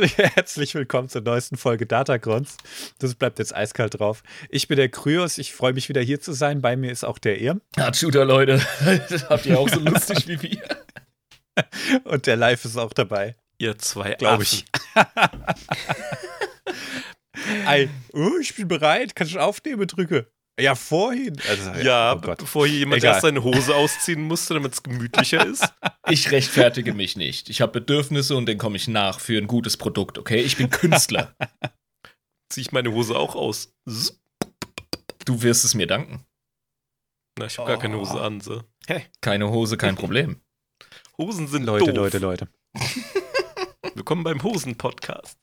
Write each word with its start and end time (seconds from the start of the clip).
herzlich, 0.00 0.18
herzlich 0.34 0.74
willkommen 0.74 1.08
zur 1.08 1.20
neuesten 1.20 1.56
Folge 1.56 1.86
Datacrons. 1.86 2.56
Das 2.98 3.14
bleibt 3.14 3.38
jetzt 3.38 3.54
eiskalt 3.54 3.98
drauf. 3.98 4.22
Ich 4.48 4.68
bin 4.68 4.76
der 4.76 4.88
Kryos, 4.88 5.38
ich 5.38 5.52
freue 5.52 5.72
mich 5.72 5.88
wieder 5.88 6.00
hier 6.00 6.20
zu 6.20 6.32
sein. 6.32 6.62
Bei 6.62 6.76
mir 6.76 6.90
ist 6.90 7.04
auch 7.04 7.18
der 7.18 7.40
Irm. 7.40 7.60
Ja, 7.76 7.92
Shooter, 7.92 8.24
Leute. 8.24 8.60
Habt 9.28 9.46
ihr 9.46 9.58
auch 9.58 9.68
so 9.68 9.80
lustig 9.80 10.26
wie 10.26 10.40
wir? 10.42 10.62
Und 12.04 12.26
der 12.26 12.36
Live 12.36 12.64
ist 12.64 12.78
auch 12.78 12.92
dabei. 12.92 13.36
Ihr 13.58 13.76
zwei, 13.78 14.14
glaube 14.14 14.44
ich. 14.44 14.64
Ei, 17.66 17.88
oh, 18.12 18.38
ich 18.40 18.54
bin 18.54 18.68
bereit. 18.68 19.14
Kannst 19.14 19.34
du 19.34 19.38
aufnehmen, 19.38 19.86
drücke. 19.86 20.30
Ja, 20.60 20.74
vorhin. 20.74 21.40
Also, 21.48 21.70
ja, 21.80 22.14
oh 22.14 22.34
bevor 22.36 22.66
hier 22.66 22.80
jemand 22.80 23.02
Egal. 23.02 23.14
erst 23.14 23.22
seine 23.22 23.42
Hose 23.42 23.74
ausziehen 23.74 24.22
musste, 24.22 24.54
damit 24.54 24.74
es 24.74 24.82
gemütlicher 24.82 25.44
ist. 25.46 25.64
Ich 26.08 26.32
rechtfertige 26.32 26.92
mich 26.92 27.16
nicht. 27.16 27.50
Ich 27.50 27.60
habe 27.60 27.70
Bedürfnisse 27.70 28.34
und 28.34 28.46
denen 28.46 28.58
komme 28.58 28.74
ich 28.74 28.88
nach 28.88 29.20
für 29.20 29.38
ein 29.38 29.46
gutes 29.46 29.76
Produkt, 29.76 30.18
okay? 30.18 30.40
Ich 30.40 30.56
bin 30.56 30.68
Künstler. 30.68 31.36
Zieh 32.52 32.62
ich 32.62 32.72
meine 32.72 32.90
Hose 32.90 33.16
auch 33.16 33.36
aus. 33.36 33.72
Du 35.24 35.42
wirst 35.42 35.64
es 35.64 35.74
mir 35.74 35.86
danken. 35.86 36.26
Na, 37.38 37.46
ich 37.46 37.58
habe 37.58 37.70
oh. 37.70 37.72
gar 37.72 37.80
keine 37.80 37.96
Hose 37.96 38.20
an, 38.20 38.40
so. 38.40 38.64
Hey. 38.88 39.06
Keine 39.20 39.50
Hose, 39.50 39.76
kein 39.76 39.94
Problem. 39.94 40.40
Hosen 41.16 41.46
sind 41.46 41.62
Leute, 41.62 41.86
doof. 41.86 41.94
Leute, 41.94 42.18
Leute. 42.18 42.48
Willkommen 43.94 44.24
beim 44.24 44.42
Hosen-Podcast. 44.42 45.38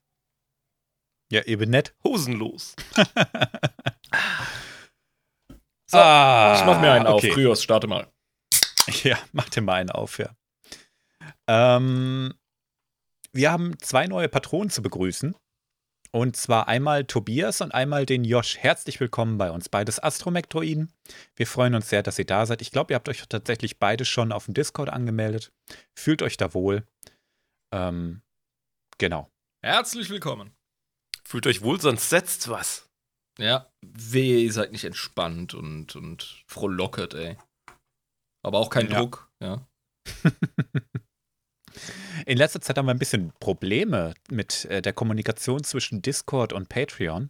Ja, 1.31 1.43
eben 1.43 1.69
nett. 1.69 1.95
Hosenlos. 2.03 2.75
So, 5.89 5.97
ah, 5.97 6.57
ich 6.59 6.65
mach 6.65 6.81
mir 6.81 6.91
einen 6.91 7.07
okay. 7.07 7.29
auf. 7.29 7.33
Kryos, 7.35 7.63
starte 7.63 7.87
mal. 7.87 8.07
Ja, 9.03 9.17
mach 9.33 9.49
dir 9.49 9.61
mal 9.61 9.75
einen 9.75 9.89
auf, 9.89 10.17
ja. 10.17 10.29
Ähm, 11.47 12.33
wir 13.33 13.51
haben 13.51 13.77
zwei 13.79 14.07
neue 14.07 14.29
Patronen 14.29 14.69
zu 14.69 14.81
begrüßen. 14.81 15.35
Und 16.11 16.37
zwar 16.37 16.67
einmal 16.67 17.03
Tobias 17.03 17.59
und 17.61 17.73
einmal 17.73 18.05
den 18.05 18.23
Josh. 18.23 18.57
Herzlich 18.57 18.99
willkommen 18.99 19.37
bei 19.37 19.51
uns. 19.51 19.67
Beides 19.69 20.01
Astromektroiden. 20.01 20.91
Wir 21.35 21.47
freuen 21.47 21.75
uns 21.75 21.89
sehr, 21.89 22.01
dass 22.01 22.17
ihr 22.17 22.25
da 22.25 22.45
seid. 22.45 22.61
Ich 22.61 22.71
glaube, 22.71 22.93
ihr 22.93 22.95
habt 22.95 23.09
euch 23.09 23.23
tatsächlich 23.27 23.77
beide 23.77 24.05
schon 24.05 24.31
auf 24.31 24.45
dem 24.45 24.53
Discord 24.53 24.89
angemeldet. 24.89 25.51
Fühlt 25.93 26.21
euch 26.21 26.37
da 26.37 26.53
wohl. 26.53 26.87
Ähm, 27.73 28.21
genau. 28.97 29.29
Herzlich 29.61 30.09
willkommen. 30.09 30.55
Fühlt 31.25 31.45
euch 31.45 31.61
wohl, 31.61 31.79
sonst 31.79 32.09
setzt 32.09 32.47
was. 32.47 32.86
Ja, 33.39 33.71
wehe, 33.85 34.39
ihr 34.39 34.53
seid 34.53 34.71
nicht 34.71 34.83
entspannt 34.83 35.53
und, 35.53 35.95
und 35.95 36.43
frohlocket, 36.47 37.13
ey. 37.13 37.37
Aber 38.43 38.57
auch 38.59 38.69
kein 38.69 38.89
ja. 38.89 38.99
Druck, 38.99 39.31
ja. 39.41 39.67
In 42.25 42.37
letzter 42.37 42.61
Zeit 42.61 42.77
haben 42.77 42.87
wir 42.87 42.93
ein 42.93 42.99
bisschen 42.99 43.31
Probleme 43.39 44.15
mit 44.31 44.65
äh, 44.65 44.81
der 44.81 44.93
Kommunikation 44.93 45.63
zwischen 45.63 46.01
Discord 46.01 46.51
und 46.51 46.69
Patreon. 46.69 47.29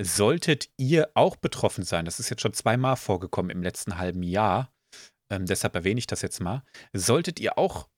Solltet 0.00 0.70
ihr 0.76 1.10
auch 1.14 1.36
betroffen 1.36 1.84
sein, 1.84 2.04
das 2.04 2.20
ist 2.20 2.30
jetzt 2.30 2.42
schon 2.42 2.54
zweimal 2.54 2.96
vorgekommen 2.96 3.50
im 3.50 3.62
letzten 3.62 3.98
halben 3.98 4.22
Jahr, 4.22 4.72
ähm, 5.30 5.46
deshalb 5.46 5.74
erwähne 5.74 5.98
ich 5.98 6.06
das 6.06 6.22
jetzt 6.22 6.40
mal. 6.40 6.62
Solltet 6.92 7.40
ihr 7.40 7.56
auch 7.58 7.88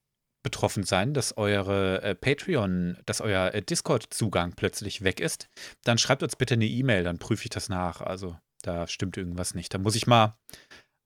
betroffen 0.43 0.83
sein, 0.83 1.13
dass 1.13 1.37
eure 1.37 2.01
äh, 2.01 2.15
Patreon, 2.15 2.97
dass 3.05 3.21
euer 3.21 3.53
äh, 3.53 3.61
Discord-Zugang 3.61 4.53
plötzlich 4.55 5.03
weg 5.03 5.19
ist, 5.19 5.49
dann 5.83 5.97
schreibt 5.97 6.21
uns 6.21 6.35
bitte 6.35 6.53
eine 6.55 6.65
E-Mail, 6.65 7.03
dann 7.03 7.17
prüfe 7.17 7.45
ich 7.45 7.49
das 7.49 7.69
nach. 7.69 8.01
Also 8.01 8.37
da 8.61 8.87
stimmt 8.87 9.17
irgendwas 9.17 9.55
nicht. 9.55 9.73
Da 9.73 9.77
muss 9.77 9.95
ich 9.95 10.05
mal 10.05 10.37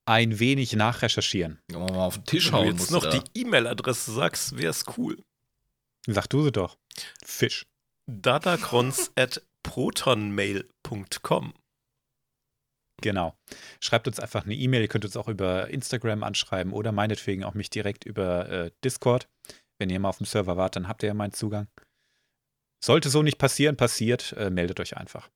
ein 0.05 0.39
wenig 0.39 0.73
nachrecherchieren. 0.73 1.59
Ja, 1.71 1.79
mal 1.79 2.05
auf 2.05 2.15
den 2.15 2.25
Tisch 2.25 2.51
hauen. 2.51 2.67
Wenn 2.67 2.75
du 2.77 2.81
jetzt 2.81 2.91
noch 2.91 3.03
da. 3.03 3.17
die 3.17 3.41
E-Mail-Adresse 3.41 4.11
sagst, 4.11 4.57
wäre 4.57 4.71
es 4.71 4.85
cool. 4.97 5.23
Sag 6.07 6.27
du 6.27 6.43
sie 6.43 6.51
doch. 6.51 6.77
Fisch. 7.23 7.65
datacrons 8.07 9.11
at 9.15 9.41
protonmail.com 9.63 11.53
Genau. 13.01 13.37
Schreibt 13.79 14.07
uns 14.07 14.19
einfach 14.19 14.45
eine 14.45 14.55
E-Mail. 14.55 14.81
Ihr 14.81 14.87
könnt 14.87 15.05
uns 15.05 15.17
auch 15.17 15.27
über 15.27 15.69
Instagram 15.69 16.23
anschreiben 16.23 16.73
oder 16.73 16.91
meinetwegen 16.91 17.43
auch 17.43 17.53
mich 17.53 17.69
direkt 17.69 18.05
über 18.05 18.49
äh, 18.49 18.71
Discord. 18.83 19.29
Wenn 19.79 19.89
ihr 19.89 19.99
mal 19.99 20.09
auf 20.09 20.17
dem 20.17 20.25
Server 20.25 20.57
wart, 20.57 20.75
dann 20.75 20.87
habt 20.87 21.03
ihr 21.03 21.07
ja 21.07 21.13
meinen 21.13 21.33
Zugang. 21.33 21.67
Sollte 22.83 23.09
so 23.09 23.21
nicht 23.21 23.37
passieren, 23.37 23.77
passiert, 23.77 24.33
äh, 24.33 24.49
meldet 24.49 24.79
euch 24.79 24.97
einfach. 24.97 25.29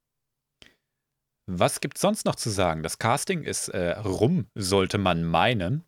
Was 1.47 1.81
gibt 1.81 1.97
es 1.97 2.01
sonst 2.01 2.25
noch 2.25 2.35
zu 2.35 2.49
sagen? 2.49 2.81
Das 2.81 2.97
Casting 2.97 3.43
ist 3.43 3.69
äh, 3.69 3.91
rum, 3.91 4.47
sollte 4.55 4.97
man 4.97 5.23
meinen. 5.23 5.83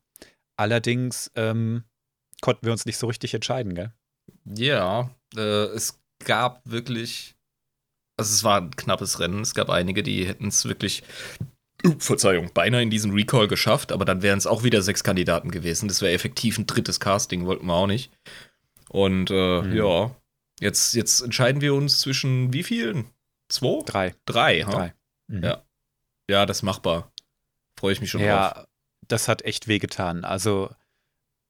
Allerdings 0.57 1.31
ähm, 1.35 1.83
konnten 2.41 2.65
wir 2.65 2.71
uns 2.71 2.85
nicht 2.85 2.97
so 2.97 3.07
richtig 3.07 3.33
entscheiden, 3.33 3.73
gell? 3.73 3.93
Ja, 4.45 5.09
äh, 5.35 5.65
es 5.65 5.99
gab 6.19 6.61
wirklich 6.65 7.35
also 8.17 8.31
es 8.33 8.43
war 8.43 8.61
ein 8.61 8.75
knappes 8.75 9.19
Rennen. 9.19 9.41
Es 9.41 9.55
gab 9.55 9.69
einige, 9.69 10.03
die 10.03 10.27
hätten 10.27 10.47
es 10.47 10.65
wirklich 10.65 11.03
Verzeihung, 11.99 12.51
beinahe 12.53 12.81
in 12.81 12.89
diesen 12.89 13.11
Recall 13.11 13.47
geschafft, 13.47 13.91
aber 13.91 14.05
dann 14.05 14.21
wären 14.21 14.37
es 14.37 14.47
auch 14.47 14.63
wieder 14.63 14.81
sechs 14.81 15.03
Kandidaten 15.03 15.51
gewesen. 15.51 15.87
Das 15.87 16.01
wäre 16.01 16.13
effektiv 16.13 16.57
ein 16.57 16.67
drittes 16.67 16.99
Casting, 16.99 17.45
wollten 17.45 17.65
wir 17.65 17.73
auch 17.73 17.87
nicht. 17.87 18.11
Und 18.89 19.31
äh, 19.31 19.61
mhm. 19.61 19.75
ja, 19.75 20.15
jetzt, 20.59 20.93
jetzt 20.93 21.21
entscheiden 21.21 21.61
wir 21.61 21.73
uns 21.73 21.99
zwischen 21.99 22.53
wie 22.53 22.63
vielen? 22.63 23.09
Zwei? 23.49 23.81
Drei. 23.85 24.15
Drei, 24.25 24.61
ha? 24.61 24.71
Drei. 24.71 24.93
Mhm. 25.27 25.43
Ja. 25.43 25.63
Ja, 26.29 26.45
das 26.45 26.57
ist 26.57 26.63
machbar. 26.63 27.11
Freue 27.77 27.93
ich 27.93 28.01
mich 28.01 28.09
schon 28.09 28.21
ja, 28.21 28.49
drauf. 28.49 28.57
Ja, 28.57 28.67
das 29.07 29.27
hat 29.27 29.43
echt 29.43 29.67
wehgetan. 29.67 30.23
Also, 30.23 30.73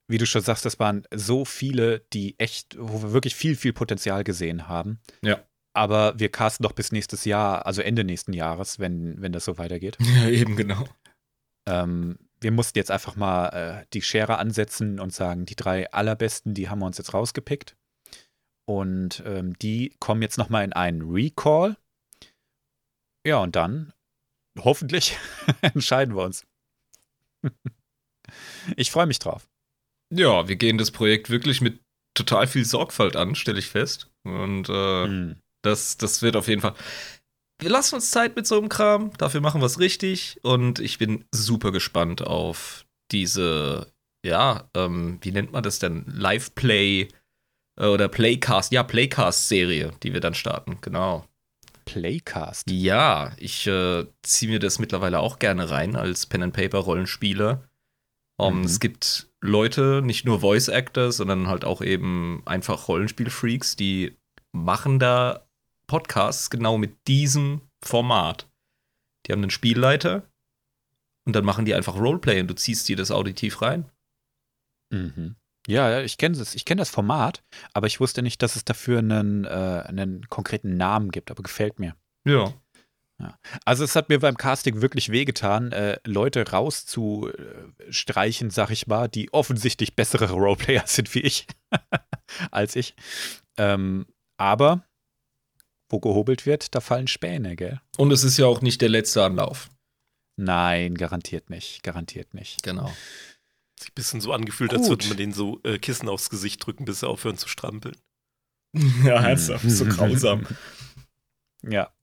wie 0.07 0.17
du 0.17 0.25
schon 0.25 0.41
sagst, 0.41 0.65
das 0.65 0.79
waren 0.79 1.05
so 1.13 1.45
viele, 1.45 1.99
die 2.13 2.39
echt, 2.39 2.75
wo 2.79 3.03
wir 3.03 3.13
wirklich 3.13 3.35
viel, 3.35 3.55
viel 3.55 3.73
Potenzial 3.73 4.23
gesehen 4.23 4.67
haben. 4.67 4.99
Ja. 5.21 5.43
Aber 5.75 6.17
wir 6.19 6.29
casten 6.29 6.63
doch 6.63 6.73
bis 6.73 6.91
nächstes 6.91 7.25
Jahr, 7.25 7.65
also 7.65 7.81
Ende 7.81 8.03
nächsten 8.03 8.33
Jahres, 8.33 8.79
wenn, 8.79 9.19
wenn 9.21 9.31
das 9.31 9.45
so 9.45 9.57
weitergeht. 9.57 9.97
Ja, 10.15 10.29
eben 10.29 10.55
genau. 10.55 10.87
Ähm, 11.67 12.19
wir 12.39 12.51
mussten 12.51 12.77
jetzt 12.77 12.91
einfach 12.91 13.15
mal 13.15 13.47
äh, 13.47 13.85
die 13.93 14.01
Schere 14.01 14.37
ansetzen 14.37 14.99
und 14.99 15.13
sagen, 15.13 15.45
die 15.45 15.55
drei 15.55 15.91
allerbesten, 15.91 16.53
die 16.53 16.69
haben 16.69 16.79
wir 16.79 16.85
uns 16.85 16.97
jetzt 16.97 17.13
rausgepickt. 17.13 17.75
Und 18.65 19.23
ähm, 19.25 19.57
die 19.59 19.95
kommen 19.99 20.21
jetzt 20.21 20.37
nochmal 20.37 20.63
in 20.63 20.73
einen 20.73 21.01
Recall. 21.01 21.77
Ja, 23.25 23.37
und 23.39 23.55
dann, 23.55 23.93
hoffentlich, 24.59 25.17
entscheiden 25.61 26.15
wir 26.15 26.23
uns. 26.23 26.45
ich 28.77 28.91
freue 28.91 29.07
mich 29.07 29.19
drauf. 29.19 29.49
Ja, 30.13 30.47
wir 30.47 30.55
gehen 30.55 30.77
das 30.77 30.91
Projekt 30.91 31.29
wirklich 31.29 31.61
mit 31.61 31.81
total 32.13 32.47
viel 32.47 32.65
Sorgfalt 32.65 33.15
an, 33.15 33.35
stelle 33.35 33.59
ich 33.59 33.69
fest. 33.69 34.11
Und 34.23 34.69
äh, 34.69 35.07
mm. 35.07 35.41
Das, 35.63 35.97
das 35.97 36.21
wird 36.21 36.35
auf 36.35 36.47
jeden 36.47 36.61
Fall. 36.61 36.75
Wir 37.59 37.69
lassen 37.69 37.95
uns 37.95 38.11
Zeit 38.11 38.35
mit 38.35 38.45
so 38.45 38.57
einem 38.57 38.69
Kram. 38.69 39.11
Dafür 39.17 39.41
machen 39.41 39.61
wir 39.61 39.65
es 39.65 39.79
richtig. 39.79 40.39
Und 40.43 40.79
ich 40.79 40.97
bin 40.99 41.25
super 41.31 41.71
gespannt 41.71 42.21
auf 42.21 42.85
diese, 43.11 43.91
ja, 44.23 44.69
ähm, 44.75 45.19
wie 45.21 45.31
nennt 45.31 45.51
man 45.51 45.63
das 45.63 45.79
denn? 45.79 46.05
Live-Play 46.07 47.07
äh, 47.79 47.85
oder 47.85 48.09
Playcast. 48.09 48.71
Ja, 48.71 48.83
Playcast-Serie, 48.83 49.93
die 50.03 50.13
wir 50.13 50.19
dann 50.19 50.33
starten. 50.33 50.77
Genau. 50.81 51.25
Playcast? 51.85 52.69
Ja, 52.69 53.31
ich 53.37 53.67
äh, 53.67 54.05
ziehe 54.23 54.51
mir 54.51 54.59
das 54.59 54.79
mittlerweile 54.79 55.19
auch 55.19 55.39
gerne 55.39 55.69
rein 55.69 55.95
als 55.95 56.25
Pen-and-Paper-Rollenspieler. 56.25 57.63
Um, 58.37 58.59
mhm. 58.59 58.65
Es 58.65 58.79
gibt 58.79 59.29
Leute, 59.41 60.01
nicht 60.03 60.25
nur 60.25 60.41
Voice-Actors, 60.41 61.17
sondern 61.17 61.47
halt 61.47 61.65
auch 61.65 61.81
eben 61.81 62.41
einfach 62.45 62.87
Rollenspiel-Freaks, 62.87 63.75
die 63.75 64.17
machen 64.51 64.99
da 64.99 65.45
Podcasts 65.93 66.49
genau 66.49 66.79
mit 66.79 67.07
diesem 67.07 67.61
Format. 67.79 68.49
Die 69.27 69.31
haben 69.31 69.43
einen 69.43 69.51
Spielleiter 69.51 70.27
und 71.23 71.35
dann 71.35 71.45
machen 71.45 71.65
die 71.65 71.75
einfach 71.75 71.95
Roleplay 71.95 72.41
und 72.41 72.47
du 72.47 72.55
ziehst 72.55 72.89
dir 72.89 72.95
das 72.95 73.11
auditiv 73.11 73.61
rein. 73.61 73.91
Mhm. 74.89 75.35
Ja, 75.67 76.01
ich 76.01 76.17
kenne 76.17 76.35
das, 76.35 76.55
ich 76.55 76.65
das 76.65 76.89
Format, 76.89 77.43
aber 77.73 77.85
ich 77.85 77.99
wusste 77.99 78.23
nicht, 78.23 78.41
dass 78.41 78.55
es 78.55 78.65
dafür 78.65 78.97
einen, 78.97 79.45
äh, 79.45 79.83
einen 79.85 80.27
konkreten 80.29 80.77
Namen 80.77 81.11
gibt, 81.11 81.29
aber 81.29 81.43
gefällt 81.43 81.77
mir. 81.77 81.95
Ja. 82.25 82.51
ja. 83.19 83.37
Also 83.63 83.83
es 83.83 83.95
hat 83.95 84.09
mir 84.09 84.19
beim 84.19 84.35
Casting 84.35 84.81
wirklich 84.81 85.09
wehgetan, 85.09 85.73
äh, 85.73 85.99
Leute 86.05 86.49
rauszustreichen, 86.49 88.49
sag 88.49 88.71
ich 88.71 88.87
mal, 88.87 89.09
die 89.09 89.31
offensichtlich 89.31 89.95
bessere 89.95 90.31
Roleplayer 90.31 90.87
sind 90.87 91.13
wie 91.13 91.21
ich, 91.21 91.45
als 92.49 92.75
ich. 92.75 92.95
Ähm, 93.57 94.07
aber 94.37 94.87
wo 95.93 95.99
gehobelt 95.99 96.45
wird, 96.45 96.75
da 96.75 96.81
fallen 96.81 97.07
Späne, 97.07 97.55
gell? 97.55 97.79
Und 97.97 98.11
es 98.11 98.23
ist 98.23 98.37
ja 98.37 98.47
auch 98.47 98.61
nicht 98.61 98.81
der 98.81 98.89
letzte 98.89 99.23
Anlauf. 99.23 99.69
Nein, 100.35 100.95
garantiert 100.95 101.49
nicht. 101.49 101.83
Garantiert 101.83 102.33
nicht. 102.33 102.63
Genau. 102.63 102.91
Sich 103.79 103.91
ein 103.91 103.95
bisschen 103.95 104.19
so 104.19 104.33
angefühlt, 104.33 104.71
Gut. 104.71 104.79
als 104.79 104.89
würde 104.89 105.07
man 105.07 105.17
denen 105.17 105.33
so 105.33 105.61
äh, 105.63 105.77
Kissen 105.77 106.09
aufs 106.09 106.29
Gesicht 106.29 106.65
drücken, 106.65 106.85
bis 106.85 107.01
sie 107.01 107.07
aufhören 107.07 107.37
zu 107.37 107.47
strampeln. 107.47 107.95
ja, 109.03 109.21
ernsthaft. 109.21 109.69
so 109.69 109.85
grausam. 109.85 110.45
Ja. 111.65 111.93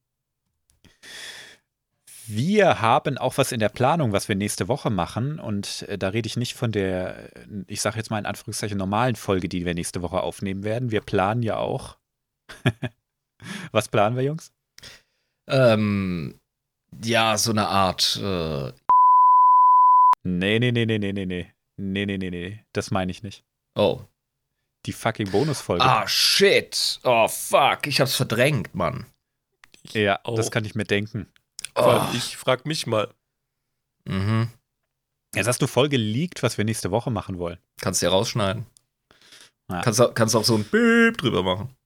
Wir 2.27 2.81
haben 2.81 3.19
auch 3.19 3.37
was 3.37 3.53
in 3.53 3.61
der 3.61 3.69
Planung, 3.69 4.13
was 4.13 4.27
wir 4.27 4.37
nächste 4.37 4.69
Woche 4.69 4.89
machen. 4.89 5.39
Und 5.39 5.83
äh, 5.83 5.99
da 5.99 6.09
rede 6.09 6.29
ich 6.29 6.39
nicht 6.39 6.55
von 6.55 6.73
der, 6.73 7.29
ich 7.67 7.83
sage 7.83 7.99
jetzt 7.99 8.11
mal 8.11 8.19
in 8.19 8.25
Anführungszeichen, 8.25 8.79
normalen 8.79 9.17
Folge, 9.17 9.51
die 9.51 9.67
wir 9.67 9.75
nächste 9.75 10.01
Woche 10.01 10.23
aufnehmen 10.23 10.63
werden. 10.63 10.93
Wir 10.93 11.03
planen 11.03 11.43
ja 11.43 11.59
auch 11.59 11.99
Was 13.73 13.89
planen 13.89 14.17
wir, 14.17 14.23
Jungs? 14.23 14.53
Ähm, 15.49 16.39
ja, 17.03 17.37
so 17.39 17.51
eine 17.51 17.69
Art. 17.69 18.19
Äh 18.23 18.73
nee, 20.25 20.59
nee, 20.59 20.73
nee, 20.73 20.87
nee, 20.87 20.99
nee, 20.99 21.13
nee, 21.13 21.27
nee. 21.27 21.53
Nee, 21.77 22.07
nee, 22.07 22.19
nee, 22.19 22.31
nee. 22.31 22.65
Das 22.73 22.91
meine 22.91 23.11
ich 23.11 23.23
nicht. 23.23 23.45
Oh. 23.75 24.03
Die 24.87 24.93
fucking 24.93 25.31
Bonusfolge. 25.31 25.85
Ah, 25.85 26.07
shit. 26.07 27.01
Oh, 27.05 27.29
fuck. 27.29 27.87
Ich 27.87 28.01
hab's 28.01 28.17
verdrängt, 28.17 28.75
Mann. 28.75 29.07
Ja, 29.93 30.21
oh. 30.25 30.37
das 30.37 30.51
kann 30.51 30.65
ich 30.65 30.75
mir 30.75 30.85
denken. 30.85 31.27
Oh. 31.75 32.03
Ich 32.13 32.37
frag 32.37 32.67
mich 32.67 32.87
mal. 32.87 33.13
Mhm. 34.05 34.49
Jetzt 35.35 35.47
hast 35.47 35.63
du 35.63 35.67
voll 35.67 35.89
geleakt, 35.89 36.43
was 36.43 36.59
wir 36.59 36.65
nächste 36.65 36.91
Woche 36.91 37.11
machen 37.11 37.39
wollen. 37.39 37.59
Kannst 37.81 38.03
du 38.03 38.07
ja 38.07 38.11
rausschneiden. 38.11 38.67
Ja. 39.71 39.81
Kannst, 39.83 40.03
kannst 40.15 40.35
auch 40.35 40.45
so 40.45 40.57
ein 40.57 40.65
Beep 40.65 41.19
drüber 41.19 41.43
machen. 41.43 41.77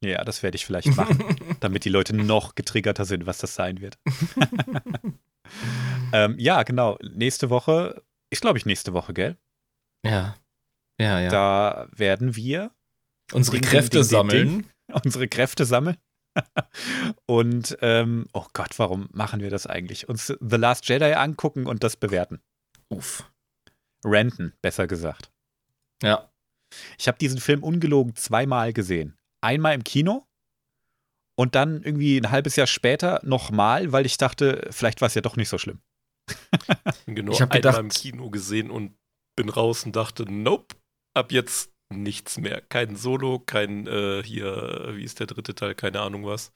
Ja, 0.00 0.24
das 0.24 0.42
werde 0.42 0.56
ich 0.56 0.64
vielleicht 0.64 0.94
machen, 0.96 1.36
damit 1.60 1.84
die 1.84 1.88
Leute 1.88 2.14
noch 2.14 2.54
getriggerter 2.54 3.04
sind, 3.04 3.26
was 3.26 3.38
das 3.38 3.54
sein 3.54 3.80
wird. 3.80 3.98
ähm, 6.12 6.36
ja, 6.38 6.62
genau. 6.62 6.98
Nächste 7.02 7.50
Woche, 7.50 8.02
ist 8.30 8.42
glaube 8.42 8.58
ich 8.58 8.66
nächste 8.66 8.92
Woche, 8.92 9.12
gell? 9.12 9.36
Ja. 10.04 10.36
Ja, 11.00 11.20
ja. 11.20 11.30
Da 11.30 11.88
werden 11.92 12.36
wir 12.36 12.70
unsere 13.32 13.58
ding, 13.58 13.68
Kräfte 13.68 13.98
ding, 13.98 14.02
ding, 14.02 14.08
sammeln. 14.08 14.70
Unsere 15.04 15.28
Kräfte 15.28 15.66
sammeln. 15.66 15.98
und, 17.26 17.76
ähm, 17.82 18.26
oh 18.32 18.46
Gott, 18.54 18.78
warum 18.78 19.10
machen 19.12 19.40
wir 19.40 19.50
das 19.50 19.66
eigentlich? 19.66 20.08
Uns 20.08 20.28
The 20.28 20.56
Last 20.56 20.88
Jedi 20.88 21.12
angucken 21.12 21.66
und 21.66 21.84
das 21.84 21.96
bewerten. 21.96 22.40
Uff. 22.88 23.30
Renten, 24.02 24.54
besser 24.62 24.86
gesagt. 24.86 25.30
Ja. 26.02 26.30
Ich 26.98 27.06
habe 27.06 27.18
diesen 27.18 27.38
Film 27.38 27.62
ungelogen 27.62 28.14
zweimal 28.14 28.72
gesehen. 28.72 29.17
Einmal 29.40 29.74
im 29.74 29.84
Kino 29.84 30.26
und 31.36 31.54
dann 31.54 31.82
irgendwie 31.82 32.18
ein 32.18 32.30
halbes 32.30 32.56
Jahr 32.56 32.66
später 32.66 33.20
nochmal, 33.22 33.92
weil 33.92 34.06
ich 34.06 34.16
dachte, 34.16 34.68
vielleicht 34.70 35.00
war 35.00 35.06
es 35.06 35.14
ja 35.14 35.20
doch 35.20 35.36
nicht 35.36 35.48
so 35.48 35.58
schlimm. 35.58 35.80
genau, 37.06 37.32
ich 37.32 37.40
habe 37.40 37.54
einmal 37.54 37.80
im 37.80 37.90
Kino 37.90 38.30
gesehen 38.30 38.70
und 38.70 38.96
bin 39.36 39.48
raus 39.48 39.84
und 39.84 39.94
dachte, 39.94 40.24
nope, 40.30 40.74
ab 41.14 41.32
jetzt 41.32 41.70
nichts 41.90 42.38
mehr. 42.38 42.60
Kein 42.60 42.96
Solo, 42.96 43.38
kein 43.38 43.86
äh, 43.86 44.22
hier, 44.24 44.90
wie 44.94 45.04
ist 45.04 45.20
der 45.20 45.26
dritte 45.26 45.54
Teil, 45.54 45.74
keine 45.74 46.00
Ahnung 46.00 46.26
was. 46.26 46.52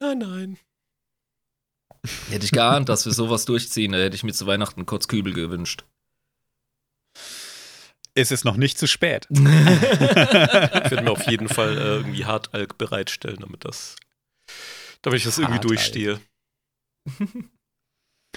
Nein, 0.00 0.18
nein. 0.18 0.58
Hätte 2.28 2.44
ich 2.44 2.52
geahnt, 2.52 2.88
dass 2.88 3.06
wir 3.06 3.12
sowas 3.12 3.44
durchziehen, 3.44 3.92
da 3.92 3.98
hätte 3.98 4.16
ich 4.16 4.24
mir 4.24 4.32
zu 4.32 4.46
Weihnachten 4.46 4.86
kurz 4.86 5.08
Kübel 5.08 5.32
gewünscht. 5.32 5.84
Es 8.14 8.30
ist 8.30 8.44
noch 8.44 8.56
nicht 8.56 8.78
zu 8.78 8.86
spät. 8.86 9.26
ich 9.30 9.40
werde 9.40 11.02
mir 11.02 11.10
auf 11.10 11.26
jeden 11.28 11.48
Fall 11.48 11.76
äh, 11.76 11.96
irgendwie 11.96 12.24
Hartalk 12.24 12.78
bereitstellen, 12.78 13.38
damit 13.40 13.64
das, 13.64 13.96
damit 15.02 15.18
ich 15.18 15.24
das 15.24 15.38
irgendwie 15.38 15.56
Hartalk. 15.56 15.68
durchstehe. 15.68 16.20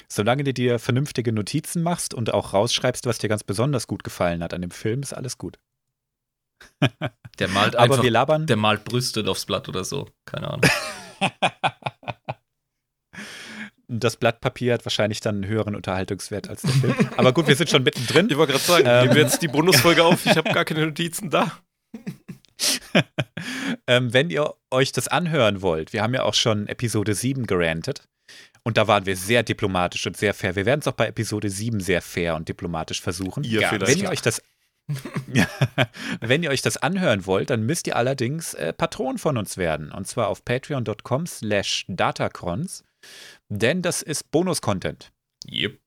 Solange 0.08 0.44
du 0.44 0.54
dir 0.54 0.80
vernünftige 0.80 1.32
Notizen 1.32 1.84
machst 1.84 2.14
und 2.14 2.34
auch 2.34 2.54
rausschreibst, 2.54 3.06
was 3.06 3.18
dir 3.20 3.30
ganz 3.30 3.44
besonders 3.44 3.88
gut 3.88 4.04
gefallen 4.04 4.44
hat 4.44 4.54
an 4.54 4.62
dem 4.62 4.72
Film, 4.72 5.02
ist 5.02 5.14
alles 5.14 5.38
gut. 5.38 5.60
Der 7.40 7.48
malt 7.50 7.76
Aber 7.76 7.84
einfach, 7.84 8.04
wir 8.04 8.12
labern. 8.12 8.48
Der 8.48 8.58
malt 8.58 8.84
Brüste 8.84 9.28
aufs 9.30 9.46
Blatt 9.46 9.70
oder 9.70 9.84
so. 9.84 10.10
Keine 10.26 10.50
Ahnung. 10.50 10.70
das 13.88 14.18
Blatt 14.18 14.42
Papier 14.42 14.74
hat 14.74 14.86
wahrscheinlich 14.86 15.22
dann 15.22 15.36
einen 15.36 15.48
höheren 15.48 15.76
Unterhaltungswert 15.76 16.50
als 16.50 16.62
der 16.62 16.72
Film. 16.72 16.96
Aber 17.18 17.34
gut, 17.34 17.48
wir 17.48 17.56
sind 17.56 17.70
schon 17.70 17.84
mittendrin. 17.84 18.30
Ich 18.30 18.38
wollte 18.38 18.54
gerade 18.54 18.66
sagen, 18.66 18.86
ähm, 18.88 19.04
nehmen 19.04 19.16
wir 19.16 19.22
jetzt 19.24 19.42
die 19.42 19.48
Bonusfolge 19.48 20.04
auf. 20.04 20.26
Ich 20.26 20.36
habe 20.36 20.52
gar 20.52 20.66
keine 20.66 20.86
Notizen 20.86 21.30
da. 21.30 21.52
ähm, 23.88 24.14
wenn 24.14 24.30
ihr 24.30 24.54
euch 24.72 24.92
das 24.92 25.08
anhören 25.08 25.62
wollt, 25.62 25.94
wir 25.94 26.04
haben 26.04 26.14
ja 26.14 26.24
auch 26.24 26.34
schon 26.34 26.68
Episode 26.68 27.14
7 27.14 27.48
gerantet. 27.48 28.08
Und 28.64 28.78
da 28.78 28.88
waren 28.88 29.06
wir 29.06 29.16
sehr 29.16 29.44
diplomatisch 29.44 30.06
und 30.06 30.18
sehr 30.18 30.34
fair. 30.34 30.58
Wir 30.58 30.66
werden 30.66 30.82
es 30.82 30.88
auch 30.88 30.94
bei 30.94 31.08
Episode 31.08 31.50
7 31.50 31.80
sehr 31.80 32.02
fair 32.02 32.36
und 32.36 32.50
diplomatisch 32.50 33.02
versuchen. 33.02 33.46
Ihr 33.46 33.62
ja, 33.62 33.72
wenn 33.80 34.00
ihr 34.00 34.10
euch 34.10 34.22
das 34.22 34.42
Wenn 36.22 36.44
ihr 36.44 36.50
euch 36.50 36.62
das 36.62 36.78
anhören 36.78 37.26
wollt, 37.26 37.50
dann 37.50 37.66
müsst 37.66 37.88
ihr 37.88 37.98
allerdings 37.98 38.54
äh, 38.54 38.72
Patron 38.72 39.18
von 39.18 39.38
uns 39.38 39.58
werden. 39.58 39.92
Und 39.92 40.08
zwar 40.08 40.30
auf 40.30 40.46
patreon.com 40.46 41.28
slash 41.28 41.86
datacrons. 41.90 42.84
Denn 43.50 43.82
das 43.82 44.02
ist 44.02 44.32
Bonus-Content. 44.32 45.12
Yep. 45.50 45.80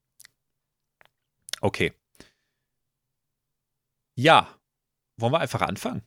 Okay. 1.60 1.92
Ja. 4.14 4.58
Wollen 5.16 5.32
wir 5.32 5.40
einfach 5.40 5.60
anfangen? 5.60 6.02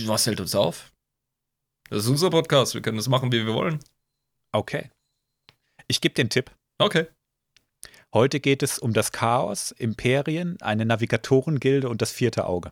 Was 0.00 0.26
hält 0.26 0.40
uns 0.40 0.54
auf? 0.54 0.92
Das 1.90 2.04
ist 2.04 2.08
unser 2.08 2.30
Podcast. 2.30 2.74
Wir 2.74 2.80
können 2.80 2.96
das 2.96 3.08
machen, 3.08 3.30
wie 3.32 3.44
wir 3.44 3.52
wollen. 3.52 3.80
Okay. 4.52 4.90
Ich 5.88 6.00
gebe 6.00 6.14
den 6.14 6.30
Tipp. 6.30 6.50
Okay. 6.78 7.06
Heute 8.14 8.40
geht 8.40 8.62
es 8.62 8.78
um 8.78 8.92
das 8.92 9.12
Chaos, 9.12 9.72
Imperien, 9.72 10.60
eine 10.60 10.84
Navigatorengilde 10.84 11.88
und 11.88 12.02
das 12.02 12.12
vierte 12.12 12.46
Auge. 12.46 12.70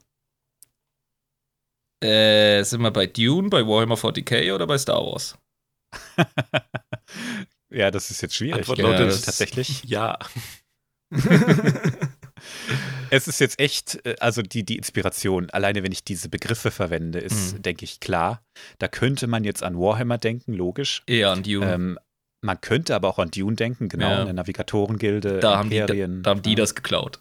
Äh, 2.02 2.62
sind 2.62 2.80
wir 2.80 2.90
bei 2.90 3.06
Dune, 3.06 3.48
bei 3.48 3.66
Warhammer 3.66 3.96
40k 3.96 4.54
oder 4.54 4.66
bei 4.66 4.78
Star 4.78 5.04
Wars? 5.04 5.36
ja, 7.70 7.90
das 7.90 8.10
ist 8.10 8.22
jetzt 8.22 8.34
schwierig. 8.34 8.60
Antwort 8.60 8.78
lautet 8.78 9.24
tatsächlich 9.24 9.84
ja. 9.86 10.18
es 13.10 13.26
ist 13.26 13.40
jetzt 13.40 13.58
echt, 13.58 14.04
äh, 14.06 14.16
also 14.20 14.42
die, 14.42 14.64
die 14.64 14.76
Inspiration, 14.76 15.50
alleine 15.50 15.82
wenn 15.82 15.92
ich 15.92 16.04
diese 16.04 16.28
Begriffe 16.28 16.70
verwende, 16.70 17.18
ist, 17.18 17.54
mhm. 17.54 17.62
denke 17.62 17.84
ich, 17.84 18.00
klar. 18.00 18.42
Da 18.78 18.88
könnte 18.88 19.26
man 19.26 19.44
jetzt 19.44 19.62
an 19.62 19.76
Warhammer 19.76 20.18
denken, 20.18 20.52
logisch. 20.52 21.02
Eher 21.06 21.30
an 21.30 21.42
Dune. 21.42 21.72
Ähm, 21.72 21.98
man 22.42 22.60
könnte 22.60 22.94
aber 22.94 23.08
auch 23.08 23.18
an 23.18 23.30
Dune 23.30 23.56
denken, 23.56 23.88
genau, 23.88 24.08
ja. 24.08 24.20
eine 24.22 24.32
Navigatorengilde, 24.32 25.40
da 25.40 25.60
Imperien. 25.60 25.82
Haben 25.84 25.88
die, 25.88 26.22
da, 26.22 26.22
da 26.22 26.30
haben 26.30 26.42
die 26.42 26.54
das 26.54 26.74
geklaut. 26.74 27.20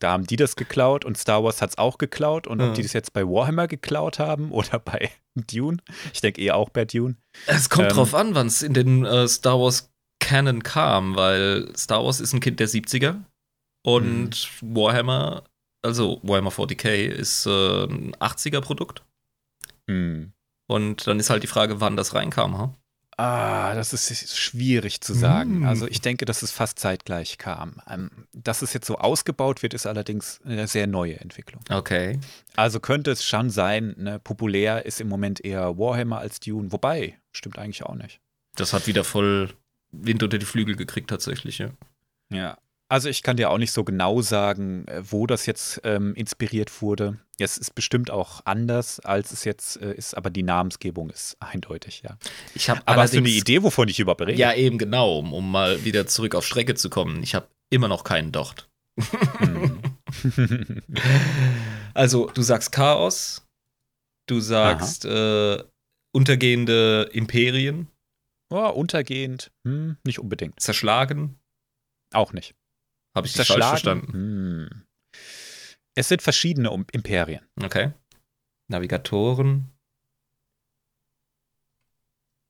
Da 0.00 0.12
haben 0.12 0.26
die 0.26 0.36
das 0.36 0.56
geklaut 0.56 1.04
und 1.04 1.16
Star 1.16 1.44
Wars 1.44 1.62
hat 1.62 1.70
es 1.70 1.78
auch 1.78 1.98
geklaut. 1.98 2.46
Und 2.46 2.60
ob 2.60 2.74
die 2.74 2.82
das 2.82 2.94
jetzt 2.94 3.12
bei 3.12 3.24
Warhammer 3.24 3.68
geklaut 3.68 4.18
haben 4.18 4.50
oder 4.50 4.78
bei 4.78 5.10
Dune, 5.34 5.78
ich 6.12 6.20
denke 6.20 6.40
eher 6.40 6.56
auch 6.56 6.70
bei 6.70 6.84
Dune. 6.84 7.16
Es 7.46 7.70
kommt 7.70 7.90
ähm, 7.90 7.94
drauf 7.94 8.14
an, 8.14 8.34
wann 8.34 8.48
es 8.48 8.62
in 8.62 8.74
den 8.74 9.04
äh, 9.04 9.28
Star 9.28 9.60
Wars 9.60 9.90
Canon 10.18 10.62
kam, 10.62 11.16
weil 11.16 11.70
Star 11.76 12.04
Wars 12.04 12.20
ist 12.20 12.32
ein 12.32 12.40
Kind 12.40 12.60
der 12.60 12.68
70er 12.68 13.20
und 13.84 14.48
mhm. 14.62 14.76
Warhammer, 14.76 15.44
also 15.82 16.20
Warhammer 16.22 16.50
40k, 16.50 17.06
ist 17.06 17.46
äh, 17.46 17.84
ein 17.84 18.14
80er-Produkt. 18.16 19.02
Mhm. 19.86 20.32
Und 20.68 21.06
dann 21.06 21.18
ist 21.18 21.30
halt 21.30 21.42
die 21.42 21.48
Frage, 21.48 21.80
wann 21.80 21.96
das 21.96 22.14
reinkam, 22.14 22.56
ha? 22.56 22.74
Ah, 23.20 23.74
das 23.74 23.92
ist 23.92 24.38
schwierig 24.38 25.02
zu 25.02 25.12
sagen. 25.12 25.60
Mm. 25.60 25.66
Also 25.66 25.86
ich 25.86 26.00
denke, 26.00 26.24
dass 26.24 26.40
es 26.40 26.52
fast 26.52 26.78
zeitgleich 26.78 27.36
kam. 27.36 27.74
Ähm, 27.86 28.10
dass 28.32 28.62
es 28.62 28.72
jetzt 28.72 28.86
so 28.86 28.96
ausgebaut 28.96 29.62
wird, 29.62 29.74
ist 29.74 29.84
allerdings 29.84 30.40
eine 30.42 30.66
sehr 30.66 30.86
neue 30.86 31.20
Entwicklung. 31.20 31.62
Okay. 31.68 32.18
Also 32.56 32.80
könnte 32.80 33.10
es 33.10 33.22
schon 33.22 33.50
sein, 33.50 33.94
ne, 33.98 34.18
populär 34.20 34.86
ist 34.86 35.02
im 35.02 35.08
Moment 35.08 35.44
eher 35.44 35.76
Warhammer 35.76 36.18
als 36.18 36.40
Dune. 36.40 36.72
Wobei, 36.72 37.18
stimmt 37.30 37.58
eigentlich 37.58 37.82
auch 37.82 37.94
nicht. 37.94 38.20
Das 38.56 38.72
hat 38.72 38.86
wieder 38.86 39.04
voll 39.04 39.50
Wind 39.92 40.22
unter 40.22 40.38
die 40.38 40.46
Flügel 40.46 40.74
gekriegt 40.74 41.10
tatsächlich, 41.10 41.58
ja. 41.58 41.68
Ja, 42.30 42.56
also 42.90 43.08
ich 43.08 43.22
kann 43.22 43.36
dir 43.36 43.50
auch 43.50 43.58
nicht 43.58 43.70
so 43.70 43.84
genau 43.84 44.20
sagen, 44.20 44.86
äh, 44.88 45.02
wo 45.04 45.26
das 45.26 45.46
jetzt 45.46 45.80
ähm, 45.84 46.12
inspiriert 46.14 46.82
wurde. 46.82 47.18
Es 47.38 47.56
ist 47.56 47.74
bestimmt 47.74 48.10
auch 48.10 48.40
anders, 48.44 48.98
als 49.00 49.30
es 49.30 49.44
jetzt 49.44 49.80
äh, 49.80 49.94
ist, 49.94 50.16
aber 50.16 50.28
die 50.28 50.42
Namensgebung 50.42 51.08
ist 51.08 51.36
eindeutig, 51.38 52.02
ja. 52.02 52.18
Ich 52.54 52.68
aber 52.68 52.96
hast 52.96 53.14
du 53.14 53.18
eine 53.18 53.28
Idee, 53.28 53.62
wovon 53.62 53.88
ich 53.88 54.00
überhaupt 54.00 54.22
rede? 54.22 54.34
Ja, 54.34 54.52
eben 54.52 54.76
genau, 54.76 55.18
um, 55.18 55.32
um 55.32 55.50
mal 55.50 55.84
wieder 55.84 56.06
zurück 56.08 56.34
auf 56.34 56.44
Strecke 56.44 56.74
zu 56.74 56.90
kommen. 56.90 57.22
Ich 57.22 57.34
habe 57.34 57.46
immer 57.70 57.86
noch 57.86 58.02
keinen 58.02 58.32
Docht. 58.32 58.68
Hm. 59.38 59.80
also, 61.94 62.26
du 62.26 62.42
sagst 62.42 62.72
Chaos, 62.72 63.46
du 64.26 64.40
sagst 64.40 65.04
äh, 65.04 65.62
untergehende 66.12 67.08
Imperien. 67.12 67.86
Oh, 68.52 68.68
untergehend, 68.68 69.52
hm, 69.64 69.96
nicht 70.04 70.18
unbedingt. 70.18 70.58
Zerschlagen. 70.58 71.38
Auch 72.12 72.32
nicht. 72.32 72.56
Habe 73.14 73.26
ich 73.26 73.32
das 73.32 73.48
falsch 73.48 73.64
verstanden? 73.64 74.12
Hm. 74.12 74.82
Es 75.94 76.08
sind 76.08 76.22
verschiedene 76.22 76.70
Imperien. 76.92 77.44
Okay. 77.62 77.92
Navigatoren. 78.68 79.70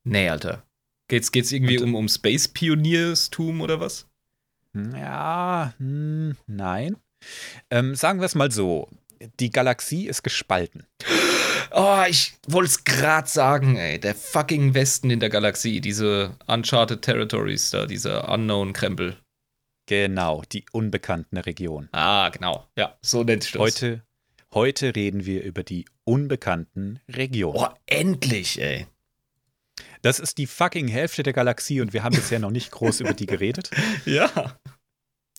Nee, 0.04 0.28
Alter. 0.28 0.66
Geht's, 1.08 1.32
geht's 1.32 1.50
irgendwie 1.50 1.78
um, 1.78 1.94
um 1.94 2.08
Space 2.08 2.48
Pionierstum 2.48 3.60
oder 3.60 3.80
was? 3.80 4.06
Ja, 4.74 5.74
hm, 5.78 6.36
nein. 6.46 6.96
Ähm, 7.70 7.94
sagen 7.94 8.20
wir 8.20 8.26
es 8.26 8.34
mal 8.34 8.50
so: 8.50 8.88
Die 9.40 9.50
Galaxie 9.50 10.06
ist 10.06 10.22
gespalten. 10.22 10.86
Oh, 11.72 12.02
ich 12.08 12.34
wollte 12.48 12.70
es 12.70 12.84
gerade 12.84 13.28
sagen, 13.28 13.76
ey. 13.76 13.98
Der 13.98 14.14
fucking 14.14 14.74
Westen 14.74 15.10
in 15.10 15.20
der 15.20 15.30
Galaxie, 15.30 15.80
diese 15.80 16.36
Uncharted 16.46 17.02
Territories 17.02 17.70
da, 17.70 17.86
dieser 17.86 18.28
Unknown-Krempel. 18.28 19.16
Genau, 19.90 20.44
die 20.52 20.64
unbekannte 20.70 21.44
Region. 21.44 21.88
Ah, 21.90 22.28
genau. 22.28 22.64
Ja, 22.76 22.96
so 23.02 23.24
nennt 23.24 23.42
sich 23.42 23.50
das. 23.50 23.60
Heute, 23.60 24.04
heute 24.54 24.94
reden 24.94 25.26
wir 25.26 25.42
über 25.42 25.64
die 25.64 25.84
unbekannten 26.04 27.00
Region. 27.08 27.56
Oh, 27.56 27.66
endlich, 27.86 28.60
ey. 28.60 28.86
Das 30.02 30.20
ist 30.20 30.38
die 30.38 30.46
fucking 30.46 30.86
Hälfte 30.86 31.24
der 31.24 31.32
Galaxie 31.32 31.80
und 31.80 31.92
wir 31.92 32.04
haben 32.04 32.14
bisher 32.14 32.38
noch 32.38 32.52
nicht 32.52 32.70
groß 32.70 33.00
über 33.00 33.14
die 33.14 33.26
geredet. 33.26 33.72
Ja. 34.04 34.60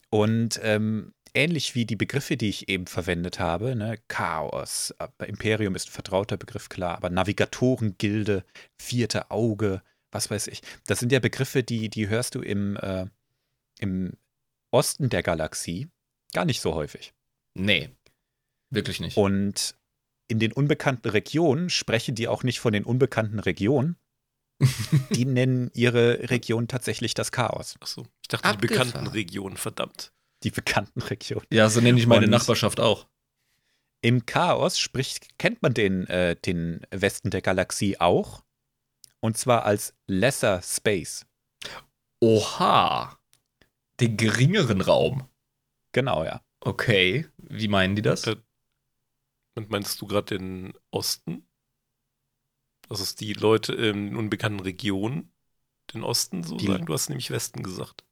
Und 0.09 0.59
ähm, 0.63 1.13
ähnlich 1.33 1.73
wie 1.73 1.85
die 1.85 1.95
Begriffe, 1.95 2.35
die 2.35 2.49
ich 2.49 2.67
eben 2.67 2.87
verwendet 2.87 3.39
habe, 3.39 3.77
ne, 3.77 3.99
Chaos, 4.09 4.93
Imperium 5.25 5.75
ist 5.75 5.87
ein 5.87 5.93
vertrauter 5.93 6.35
Begriff, 6.35 6.67
klar, 6.67 6.97
aber 6.97 7.09
Navigatorengilde, 7.09 8.43
vierte 8.77 9.31
Auge, 9.31 9.81
was 10.11 10.29
weiß 10.29 10.47
ich. 10.47 10.61
Das 10.87 10.99
sind 10.99 11.13
ja 11.13 11.21
Begriffe, 11.21 11.63
die, 11.63 11.87
die 11.87 12.09
hörst 12.09 12.35
du 12.35 12.41
im, 12.41 12.75
äh, 12.75 13.05
im 13.79 14.11
Osten 14.71 15.09
der 15.09 15.23
Galaxie 15.23 15.89
gar 16.33 16.45
nicht 16.45 16.61
so 16.61 16.73
häufig. 16.73 17.13
Nee, 17.53 17.89
wirklich 18.69 18.99
nicht. 18.99 19.17
Und 19.17 19.75
in 20.27 20.39
den 20.39 20.53
unbekannten 20.53 21.09
Regionen 21.09 21.69
sprechen 21.69 22.15
die 22.15 22.27
auch 22.27 22.43
nicht 22.43 22.59
von 22.59 22.73
den 22.73 22.85
unbekannten 22.85 23.39
Regionen. 23.39 23.97
die 25.11 25.25
nennen 25.25 25.71
ihre 25.73 26.29
Region 26.29 26.67
tatsächlich 26.67 27.13
das 27.13 27.31
Chaos. 27.31 27.75
Achso, 27.81 28.05
ich 28.21 28.27
dachte 28.29 28.47
Abgefahren. 28.47 28.59
die 28.59 28.91
bekannten 28.91 29.07
Regionen, 29.07 29.57
verdammt. 29.57 30.13
Die 30.43 30.51
bekannten 30.51 31.01
Regionen. 31.01 31.45
Ja, 31.51 31.69
so 31.69 31.81
nenne 31.81 31.99
ich 31.99 32.07
meine 32.07 32.25
Und 32.25 32.31
Nachbarschaft 32.31 32.79
auch. 32.79 33.07
Im 34.01 34.25
Chaos 34.25 34.79
spricht, 34.79 35.37
kennt 35.37 35.61
man 35.61 35.73
den, 35.73 36.07
äh, 36.07 36.35
den 36.35 36.81
Westen 36.91 37.29
der 37.29 37.41
Galaxie 37.41 37.99
auch. 37.99 38.43
Und 39.19 39.37
zwar 39.37 39.65
als 39.65 39.93
Lesser 40.07 40.61
Space. 40.63 41.25
Oha. 42.19 43.19
Den 44.01 44.17
geringeren 44.17 44.81
Raum. 44.81 45.27
Genau, 45.91 46.23
ja. 46.23 46.41
Okay. 46.59 47.27
Wie 47.37 47.67
meinen 47.67 47.95
die 47.95 48.01
das? 48.01 48.25
Äh, 48.27 48.35
meinst 49.55 50.01
du 50.01 50.07
gerade 50.07 50.37
den 50.37 50.73
Osten? 50.89 51.47
Also 52.89 53.03
ist 53.03 53.21
die 53.21 53.33
Leute 53.33 53.73
in 53.73 54.15
unbekannten 54.15 54.59
Regionen 54.59 55.31
den 55.93 56.03
Osten 56.03 56.43
so 56.43 56.57
die, 56.57 56.67
sagen? 56.67 56.85
Du 56.85 56.93
hast 56.93 57.09
nämlich 57.09 57.31
Westen 57.31 57.63
gesagt. 57.63 58.03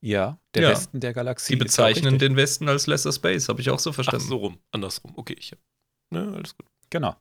Ja, 0.00 0.40
der 0.54 0.64
ja. 0.64 0.70
Westen 0.70 0.98
der 0.98 1.12
Galaxie. 1.12 1.52
Die 1.52 1.58
bezeichnen 1.58 2.18
den 2.18 2.34
Westen 2.34 2.68
als 2.68 2.88
Lesser 2.88 3.12
Space, 3.12 3.48
habe 3.48 3.60
ich 3.60 3.70
auch 3.70 3.78
so 3.78 3.92
verstanden. 3.92 4.24
Ach, 4.24 4.28
so 4.28 4.36
rum, 4.36 4.58
andersrum. 4.72 5.12
Okay, 5.16 5.36
ich 5.38 5.52
hab, 5.52 5.58
ne, 6.10 6.32
alles 6.34 6.56
gut. 6.56 6.66
Genau. 6.90 7.16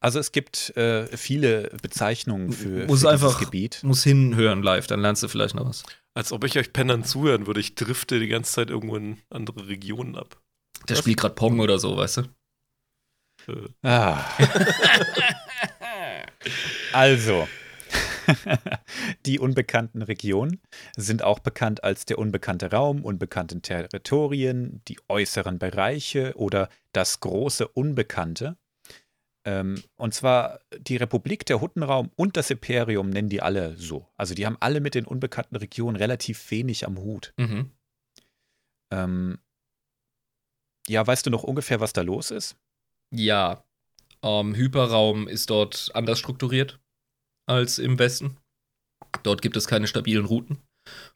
Also 0.00 0.18
es 0.18 0.32
gibt 0.32 0.74
äh, 0.76 1.14
viele 1.16 1.70
Bezeichnungen 1.82 2.52
für, 2.52 2.86
muss 2.86 3.02
für 3.02 3.10
einfach, 3.10 3.38
Gebiet. 3.40 3.80
Muss 3.82 4.02
hinhören 4.04 4.62
live, 4.62 4.86
dann 4.86 5.00
lernst 5.00 5.22
du 5.22 5.28
vielleicht 5.28 5.54
noch 5.54 5.66
was. 5.66 5.84
Als 6.14 6.32
ob 6.32 6.44
ich 6.44 6.58
euch 6.58 6.72
Pennern 6.72 7.04
zuhören 7.04 7.46
würde. 7.46 7.60
Ich 7.60 7.74
drifte 7.74 8.20
die 8.20 8.28
ganze 8.28 8.52
Zeit 8.52 8.70
irgendwo 8.70 8.96
in 8.96 9.18
andere 9.30 9.68
Regionen 9.68 10.16
ab. 10.16 10.40
Der 10.88 10.96
was? 10.96 11.02
spielt 11.02 11.18
gerade 11.18 11.34
Pong 11.34 11.60
oder 11.60 11.78
so, 11.78 11.96
weißt 11.96 12.18
du? 12.18 12.22
Äh. 13.48 13.68
Ah. 13.82 14.24
also, 16.92 17.48
die 19.26 19.38
unbekannten 19.38 20.02
Regionen 20.02 20.60
sind 20.96 21.22
auch 21.22 21.38
bekannt 21.38 21.84
als 21.84 22.04
der 22.04 22.18
unbekannte 22.18 22.70
Raum, 22.70 23.04
unbekannte 23.04 23.60
Territorien, 23.60 24.82
die 24.88 24.98
äußeren 25.08 25.58
Bereiche 25.58 26.34
oder 26.36 26.68
das 26.92 27.20
große 27.20 27.68
Unbekannte. 27.68 28.56
Ähm, 29.44 29.82
und 29.96 30.14
zwar 30.14 30.60
die 30.78 30.96
Republik, 30.96 31.44
der 31.46 31.60
Huttenraum 31.60 32.10
und 32.16 32.36
das 32.36 32.50
Imperium 32.50 33.10
nennen 33.10 33.28
die 33.28 33.42
alle 33.42 33.76
so. 33.76 34.08
Also 34.16 34.34
die 34.34 34.46
haben 34.46 34.56
alle 34.60 34.80
mit 34.80 34.94
den 34.94 35.04
unbekannten 35.04 35.56
Regionen 35.56 35.96
relativ 35.96 36.50
wenig 36.50 36.86
am 36.86 36.98
Hut. 36.98 37.34
Mhm. 37.36 37.70
Ähm, 38.92 39.38
ja, 40.88 41.04
weißt 41.04 41.26
du 41.26 41.30
noch 41.30 41.42
ungefähr, 41.42 41.80
was 41.80 41.92
da 41.92 42.02
los 42.02 42.30
ist? 42.30 42.56
Ja. 43.10 43.64
Ähm, 44.22 44.54
Hyperraum 44.54 45.26
ist 45.26 45.50
dort 45.50 45.90
anders 45.94 46.18
strukturiert 46.18 46.78
als 47.46 47.78
im 47.78 47.98
Westen. 47.98 48.36
Dort 49.24 49.42
gibt 49.42 49.56
es 49.56 49.66
keine 49.66 49.88
stabilen 49.88 50.24
Routen. 50.24 50.62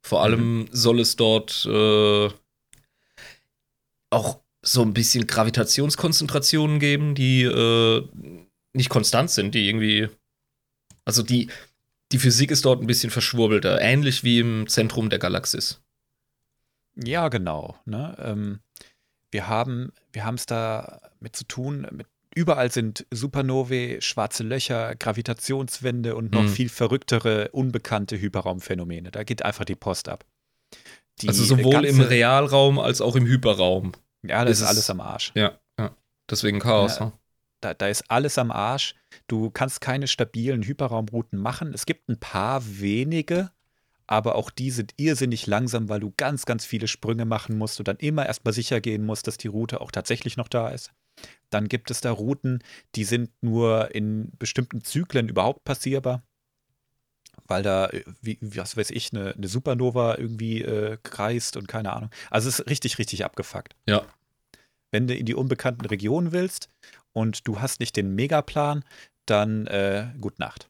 Vor 0.01 0.23
allem 0.23 0.59
mhm. 0.59 0.69
soll 0.73 1.01
es 1.01 1.17
dort 1.17 1.65
äh, 1.67 2.31
auch 4.11 4.41
so 4.67 4.83
ein 4.83 4.95
bisschen 4.95 5.27
Gravitationskonzentrationen 5.27 6.79
geben, 6.79 7.15
die 7.15 7.43
äh, 7.43 8.09
nicht 8.73 8.89
konstant 8.89 9.31
sind, 9.31 9.55
die 9.55 9.69
irgendwie. 9.69 10.09
Also 11.05 11.23
die, 11.23 11.49
die 12.13 12.19
Physik 12.19 12.51
ist 12.51 12.65
dort 12.65 12.83
ein 12.83 12.87
bisschen 12.87 13.11
verschwurbelter, 13.11 13.81
ähnlich 13.81 14.25
wie 14.25 14.41
im 14.41 14.67
Zentrum 14.67 15.09
der 15.09 15.19
Galaxis. 15.19 15.81
Ja, 16.97 17.29
genau. 17.29 17.77
Ne? 17.85 18.17
Ähm, 18.19 18.59
wir 19.31 19.49
haben 19.49 19.93
wir 20.13 20.27
es 20.35 20.47
da 20.47 21.01
mit 21.21 21.37
zu 21.37 21.45
tun, 21.45 21.87
mit 21.93 22.07
Überall 22.37 22.71
sind 22.71 23.07
Supernovae, 23.11 24.03
schwarze 24.03 24.43
Löcher, 24.43 24.95
Gravitationswände 24.95 26.15
und 26.15 26.33
noch 26.33 26.43
mhm. 26.43 26.49
viel 26.49 26.69
verrücktere, 26.69 27.49
unbekannte 27.53 28.21
Hyperraumphänomene. 28.21 29.11
Da 29.11 29.25
geht 29.25 29.43
einfach 29.43 29.65
die 29.65 29.75
Post 29.75 30.11
ab. 30.11 30.27
Die 31.23 31.29
also 31.29 31.43
sowohl 31.43 31.87
im 31.87 32.03
Realraum 32.03 32.79
als 32.79 33.01
auch 33.01 33.17
im 33.17 33.25
Hyperraum. 33.25 33.93
Ja, 34.29 34.45
da 34.45 34.51
ist, 34.51 34.61
ist 34.61 34.67
alles 34.67 34.91
am 34.91 35.01
Arsch. 35.01 35.33
Ja, 35.35 35.59
ja. 35.79 35.95
deswegen 36.31 36.59
Chaos. 36.59 36.99
Ja, 36.99 37.13
da, 37.61 37.75
da 37.75 37.89
ist 37.89 38.11
alles 38.11 38.39
am 38.39 38.51
Arsch. 38.51 38.95
Du 39.27 39.51
kannst 39.51 39.81
keine 39.81 40.07
stabilen 40.07 40.63
Hyperraumrouten 40.63 41.39
machen. 41.39 41.73
Es 41.73 41.87
gibt 41.87 42.09
ein 42.09 42.19
paar 42.19 42.63
wenige, 42.65 43.51
aber 44.07 44.37
auch 44.37 44.51
die 44.51 44.71
sind 44.71 44.95
irrsinnig 44.97 45.47
langsam, 45.47 45.89
weil 45.89 46.01
du 46.01 46.13
ganz, 46.17 46.47
ganz 46.47 46.65
viele 46.65 46.89
Sprünge 46.89 47.25
machen 47.25 47.59
musst 47.59 47.79
und 47.79 47.89
dann 47.89 47.97
immer 47.97 48.27
erstmal 48.27 48.55
sicher 48.55 48.81
gehen 48.81 49.05
musst, 49.05 49.27
dass 49.27 49.39
die 49.39 49.49
Route 49.49 49.81
auch 49.81 49.91
tatsächlich 49.91 50.37
noch 50.37 50.49
da 50.49 50.69
ist. 50.69 50.93
Dann 51.51 51.69
gibt 51.69 51.91
es 51.91 52.01
da 52.01 52.13
Routen, 52.13 52.63
die 52.95 53.05
sind 53.05 53.31
nur 53.41 53.95
in 53.95 54.33
bestimmten 54.39 54.85
Zyklen 54.85 55.29
überhaupt 55.29 55.65
passierbar, 55.65 56.23
weil 57.47 57.63
da, 57.63 57.87
äh, 57.89 58.05
wie, 58.21 58.39
was 58.41 58.77
weiß 58.77 58.91
ich, 58.91 59.13
eine, 59.13 59.35
eine 59.35 59.49
Supernova 59.49 60.19
irgendwie 60.19 60.63
äh, 60.63 60.99
kreist 61.03 61.57
und 61.57 61.69
keine 61.69 61.93
Ahnung. 61.93 62.11
Also 62.31 62.49
es 62.49 62.61
ist 62.61 62.71
richtig, 62.71 62.99
richtig 62.99 63.25
abgefuckt. 63.25 63.75
Ja. 63.87 64.05
Wenn 64.91 65.07
du 65.07 65.15
in 65.15 65.27
die 65.27 65.35
unbekannten 65.35 65.87
Regionen 65.87 66.33
willst 66.33 66.69
und 67.13 67.47
du 67.47 67.61
hast 67.61 67.81
nicht 67.81 67.97
den 67.97 68.15
Megaplan, 68.15 68.85
dann 69.27 69.67
äh, 69.67 70.09
gut 70.21 70.39
Nacht. 70.39 70.69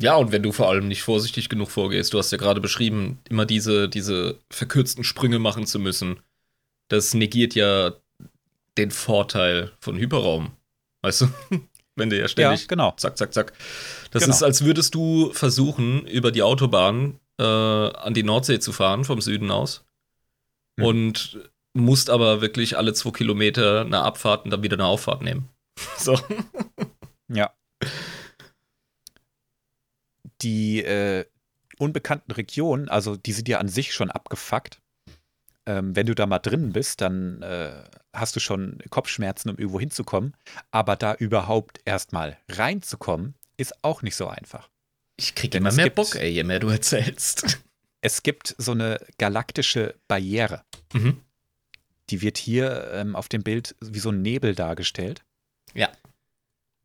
Ja, 0.00 0.16
und 0.16 0.32
wenn 0.32 0.42
du 0.42 0.52
vor 0.52 0.68
allem 0.68 0.88
nicht 0.88 1.02
vorsichtig 1.02 1.48
genug 1.48 1.70
vorgehst, 1.70 2.12
du 2.12 2.18
hast 2.18 2.32
ja 2.32 2.38
gerade 2.38 2.60
beschrieben, 2.60 3.20
immer 3.28 3.46
diese, 3.46 3.88
diese 3.88 4.38
verkürzten 4.50 5.04
Sprünge 5.04 5.38
machen 5.38 5.66
zu 5.66 5.78
müssen. 5.78 6.20
Das 6.88 7.14
negiert 7.14 7.54
ja 7.54 7.92
den 8.76 8.90
Vorteil 8.90 9.72
von 9.78 9.96
Hyperraum. 9.96 10.52
Weißt 11.02 11.22
du? 11.22 11.28
Wenn 11.96 12.10
der 12.10 12.18
ja 12.18 12.28
ständig 12.28 12.62
ja, 12.62 12.66
genau. 12.66 12.92
zack, 12.96 13.16
zack, 13.16 13.32
zack. 13.32 13.52
Das 14.10 14.24
genau. 14.24 14.34
ist, 14.34 14.42
als 14.42 14.64
würdest 14.64 14.96
du 14.96 15.32
versuchen, 15.32 16.06
über 16.08 16.32
die 16.32 16.42
Autobahn 16.42 17.20
äh, 17.38 17.44
an 17.44 18.14
die 18.14 18.24
Nordsee 18.24 18.58
zu 18.58 18.72
fahren, 18.72 19.04
vom 19.04 19.20
Süden 19.20 19.52
aus. 19.52 19.84
Hm. 20.76 20.86
Und 20.86 21.38
musst 21.74 22.10
aber 22.10 22.40
wirklich 22.40 22.76
alle 22.76 22.94
zwei 22.94 23.10
Kilometer 23.10 23.82
eine 23.82 24.02
Abfahrt 24.02 24.44
und 24.44 24.50
dann 24.50 24.62
wieder 24.62 24.76
eine 24.76 24.86
Auffahrt 24.86 25.22
nehmen. 25.22 25.48
so. 25.98 26.18
Ja. 27.28 27.52
Die 30.40 30.82
äh, 30.82 31.24
unbekannten 31.78 32.32
Regionen, 32.32 32.88
also 32.88 33.16
die 33.16 33.32
sind 33.32 33.48
ja 33.48 33.58
an 33.58 33.68
sich 33.68 33.92
schon 33.92 34.10
abgefuckt 34.10 34.80
ähm, 35.66 35.96
wenn 35.96 36.06
du 36.06 36.14
da 36.14 36.26
mal 36.26 36.38
drin 36.38 36.72
bist, 36.72 37.00
dann 37.00 37.42
äh, 37.42 37.84
hast 38.12 38.36
du 38.36 38.40
schon 38.40 38.78
Kopfschmerzen, 38.90 39.50
um 39.50 39.56
irgendwo 39.56 39.80
hinzukommen. 39.80 40.36
Aber 40.70 40.96
da 40.96 41.14
überhaupt 41.14 41.80
erstmal 41.84 42.38
reinzukommen, 42.50 43.34
ist 43.56 43.82
auch 43.82 44.02
nicht 44.02 44.16
so 44.16 44.26
einfach. 44.28 44.68
Ich 45.16 45.34
kriege 45.34 45.58
immer 45.58 45.72
mehr 45.72 45.86
gibt, 45.86 45.96
Bock, 45.96 46.16
ey, 46.16 46.30
je 46.30 46.44
mehr 46.44 46.60
du 46.60 46.68
erzählst. 46.68 47.60
Es 48.06 48.22
gibt 48.22 48.54
so 48.58 48.72
eine 48.72 49.00
galaktische 49.16 49.94
Barriere. 50.08 50.62
Mhm. 50.92 51.22
Die 52.10 52.20
wird 52.22 52.38
hier 52.38 52.90
ähm, 52.92 53.16
auf 53.16 53.28
dem 53.28 53.42
Bild 53.42 53.76
wie 53.80 53.98
so 53.98 54.10
ein 54.10 54.22
Nebel 54.22 54.54
dargestellt. 54.54 55.24
Ja. 55.74 55.90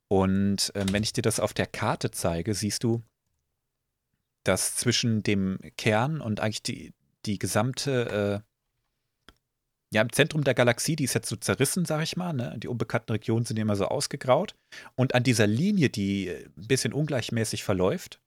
Und 0.08 0.72
ähm, 0.76 0.92
wenn 0.92 1.04
ich 1.04 1.14
dir 1.14 1.22
das 1.22 1.40
auf 1.40 1.54
der 1.54 1.68
Karte 1.68 2.12
zeige, 2.12 2.54
siehst 2.54 2.84
du, 2.84 3.04
dass 4.44 4.76
zwischen 4.76 5.22
dem 5.22 5.60
Kern 5.78 6.22
und 6.22 6.40
eigentlich 6.40 6.64
die, 6.64 6.94
die 7.26 7.38
gesamte 7.38 8.44
äh, 8.44 8.50
ja, 9.92 10.02
im 10.02 10.12
Zentrum 10.12 10.44
der 10.44 10.54
Galaxie, 10.54 10.96
die 10.96 11.04
ist 11.04 11.16
jetzt 11.16 11.30
so 11.30 11.36
zerrissen, 11.36 11.86
sag 11.86 12.04
ich 12.04 12.16
mal. 12.16 12.34
Ne? 12.34 12.56
Die 12.60 12.68
unbekannten 12.68 13.12
Regionen 13.12 13.46
sind 13.46 13.58
immer 13.58 13.76
so 13.76 13.86
ausgegraut. 13.86 14.56
Und 14.96 15.16
an 15.16 15.24
dieser 15.24 15.48
Linie, 15.48 15.90
die 15.90 16.28
äh, 16.28 16.46
ein 16.46 16.68
bisschen 16.68 16.94
ungleichmäßig 16.94 17.64
verläuft, 17.64 18.22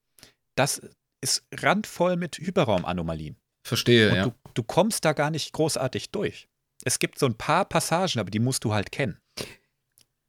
das 0.56 0.82
ist 1.20 1.46
randvoll 1.52 2.16
mit 2.16 2.38
Hyperraumanomalien. 2.38 3.36
Verstehe, 3.64 4.10
Und 4.10 4.16
ja. 4.16 4.24
Du, 4.24 4.32
du 4.54 4.62
kommst 4.64 5.04
da 5.04 5.12
gar 5.12 5.30
nicht 5.30 5.52
großartig 5.52 6.10
durch. 6.10 6.48
Es 6.84 6.98
gibt 6.98 7.18
so 7.18 7.26
ein 7.26 7.34
paar 7.34 7.64
Passagen, 7.64 8.18
aber 8.18 8.30
die 8.30 8.38
musst 8.38 8.64
du 8.64 8.72
halt 8.72 8.92
kennen. 8.92 9.18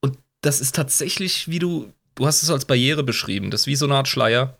Und 0.01 0.17
das 0.41 0.62
ist 0.62 0.75
tatsächlich, 0.75 1.48
wie 1.48 1.60
du, 1.60 1.91
du 2.15 2.25
hast 2.25 2.43
es 2.43 2.50
als 2.50 2.65
Barriere 2.65 3.03
beschrieben, 3.03 3.51
das 3.51 3.62
ist 3.62 3.67
wie 3.67 3.75
so 3.75 3.86
eine 3.86 3.95
Art 3.95 4.07
Schleier 4.07 4.57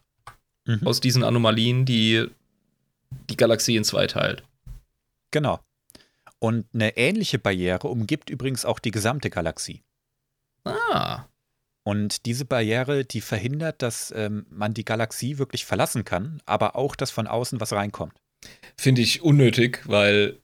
mhm. 0.66 0.86
aus 0.86 1.00
diesen 1.00 1.24
Anomalien, 1.24 1.86
die 1.86 2.28
die 3.30 3.38
Galaxie 3.38 3.76
in 3.76 3.84
zwei 3.84 4.08
teilt. 4.08 4.44
Genau. 5.32 5.60
Und 6.40 6.66
eine 6.74 6.98
ähnliche 6.98 7.40
Barriere 7.40 7.88
umgibt 7.88 8.30
übrigens 8.30 8.66
auch 8.66 8.80
die 8.80 8.92
gesamte 8.92 9.30
Galaxie. 9.30 9.82
Ah. 10.66 11.26
Und 11.84 12.26
diese 12.26 12.46
Barriere, 12.46 13.06
die 13.06 13.22
verhindert, 13.22 13.82
dass 13.82 14.14
ähm, 14.16 14.46
man 14.50 14.74
die 14.74 14.86
Galaxie 14.86 15.38
wirklich 15.38 15.66
verlassen 15.66 16.06
kann, 16.06 16.42
aber 16.46 16.76
auch, 16.76 16.96
dass 16.96 17.12
von 17.12 17.28
außen 17.28 17.60
was 17.60 17.74
reinkommt. 17.74 18.14
Finde 18.78 19.02
ich 19.02 19.22
unnötig, 19.22 19.82
weil 19.86 20.40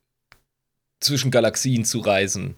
zwischen 1.00 1.32
Galaxien 1.32 1.86
zu 1.86 2.00
reisen 2.00 2.56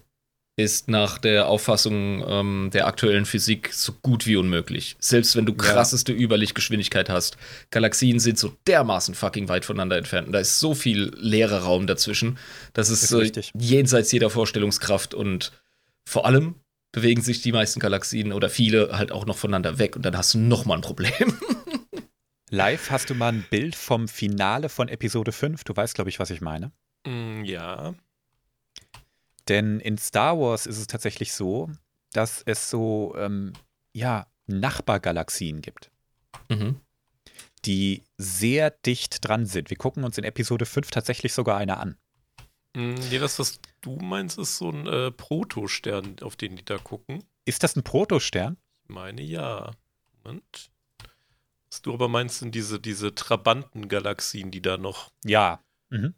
ist 0.56 0.88
nach 0.88 1.16
der 1.18 1.48
Auffassung 1.48 2.22
ähm, 2.28 2.70
der 2.72 2.86
aktuellen 2.86 3.24
Physik 3.24 3.72
so 3.72 3.92
gut 4.02 4.26
wie 4.26 4.36
unmöglich. 4.36 4.96
Selbst 4.98 5.34
wenn 5.34 5.46
du 5.46 5.54
krasseste 5.54 6.12
ja. 6.12 6.18
Überlichtgeschwindigkeit 6.18 7.08
hast. 7.08 7.38
Galaxien 7.70 8.20
sind 8.20 8.38
so 8.38 8.54
dermaßen 8.66 9.14
fucking 9.14 9.48
weit 9.48 9.64
voneinander 9.64 9.96
entfernt. 9.96 10.26
Und 10.26 10.34
da 10.34 10.40
ist 10.40 10.60
so 10.60 10.74
viel 10.74 11.12
leerer 11.16 11.60
Raum 11.60 11.86
dazwischen. 11.86 12.38
Das 12.74 12.90
ist, 12.90 13.10
ist 13.10 13.36
äh, 13.36 13.42
jenseits 13.58 14.12
jeder 14.12 14.28
Vorstellungskraft. 14.28 15.14
Und 15.14 15.52
vor 16.06 16.26
allem 16.26 16.56
bewegen 16.92 17.22
sich 17.22 17.40
die 17.40 17.52
meisten 17.52 17.80
Galaxien 17.80 18.32
oder 18.32 18.50
viele 18.50 18.98
halt 18.98 19.10
auch 19.10 19.24
noch 19.24 19.38
voneinander 19.38 19.78
weg. 19.78 19.96
Und 19.96 20.02
dann 20.02 20.18
hast 20.18 20.34
du 20.34 20.38
noch 20.38 20.66
mal 20.66 20.74
ein 20.74 20.82
Problem. 20.82 21.38
Live 22.50 22.90
hast 22.90 23.08
du 23.08 23.14
mal 23.14 23.32
ein 23.32 23.46
Bild 23.48 23.74
vom 23.74 24.06
Finale 24.06 24.68
von 24.68 24.88
Episode 24.88 25.32
5. 25.32 25.64
Du 25.64 25.74
weißt, 25.74 25.94
glaube 25.94 26.10
ich, 26.10 26.20
was 26.20 26.28
ich 26.28 26.42
meine. 26.42 26.72
Mm, 27.06 27.44
ja. 27.44 27.94
Denn 29.48 29.80
in 29.80 29.98
Star 29.98 30.38
Wars 30.38 30.66
ist 30.66 30.78
es 30.78 30.86
tatsächlich 30.86 31.32
so, 31.32 31.70
dass 32.12 32.42
es 32.42 32.70
so, 32.70 33.14
ähm, 33.16 33.52
ja, 33.92 34.26
Nachbargalaxien 34.46 35.62
gibt. 35.62 35.90
Mhm. 36.48 36.80
Die 37.64 38.02
sehr 38.18 38.70
dicht 38.70 39.26
dran 39.26 39.46
sind. 39.46 39.70
Wir 39.70 39.76
gucken 39.76 40.04
uns 40.04 40.18
in 40.18 40.24
Episode 40.24 40.66
5 40.66 40.90
tatsächlich 40.90 41.32
sogar 41.32 41.58
eine 41.58 41.78
an. 41.78 41.96
Mm, 42.74 42.94
nee, 42.94 43.18
das, 43.18 43.38
was 43.38 43.60
du 43.82 43.96
meinst, 43.96 44.38
ist 44.38 44.58
so 44.58 44.70
ein 44.70 44.86
äh, 44.86 45.10
Protostern, 45.10 46.16
auf 46.22 46.36
den 46.36 46.56
die 46.56 46.64
da 46.64 46.78
gucken. 46.78 47.22
Ist 47.44 47.62
das 47.62 47.76
ein 47.76 47.82
Protostern? 47.82 48.56
Ich 48.84 48.90
meine 48.90 49.22
ja. 49.22 49.72
Moment. 50.24 50.70
Was 51.70 51.82
du 51.82 51.94
aber 51.94 52.08
meinst, 52.08 52.40
sind 52.40 52.54
diese, 52.54 52.80
diese 52.80 53.14
Trabantengalaxien, 53.14 54.50
die 54.50 54.62
da 54.62 54.76
noch. 54.76 55.10
Ja. 55.24 55.62
Mhm. 55.90 56.14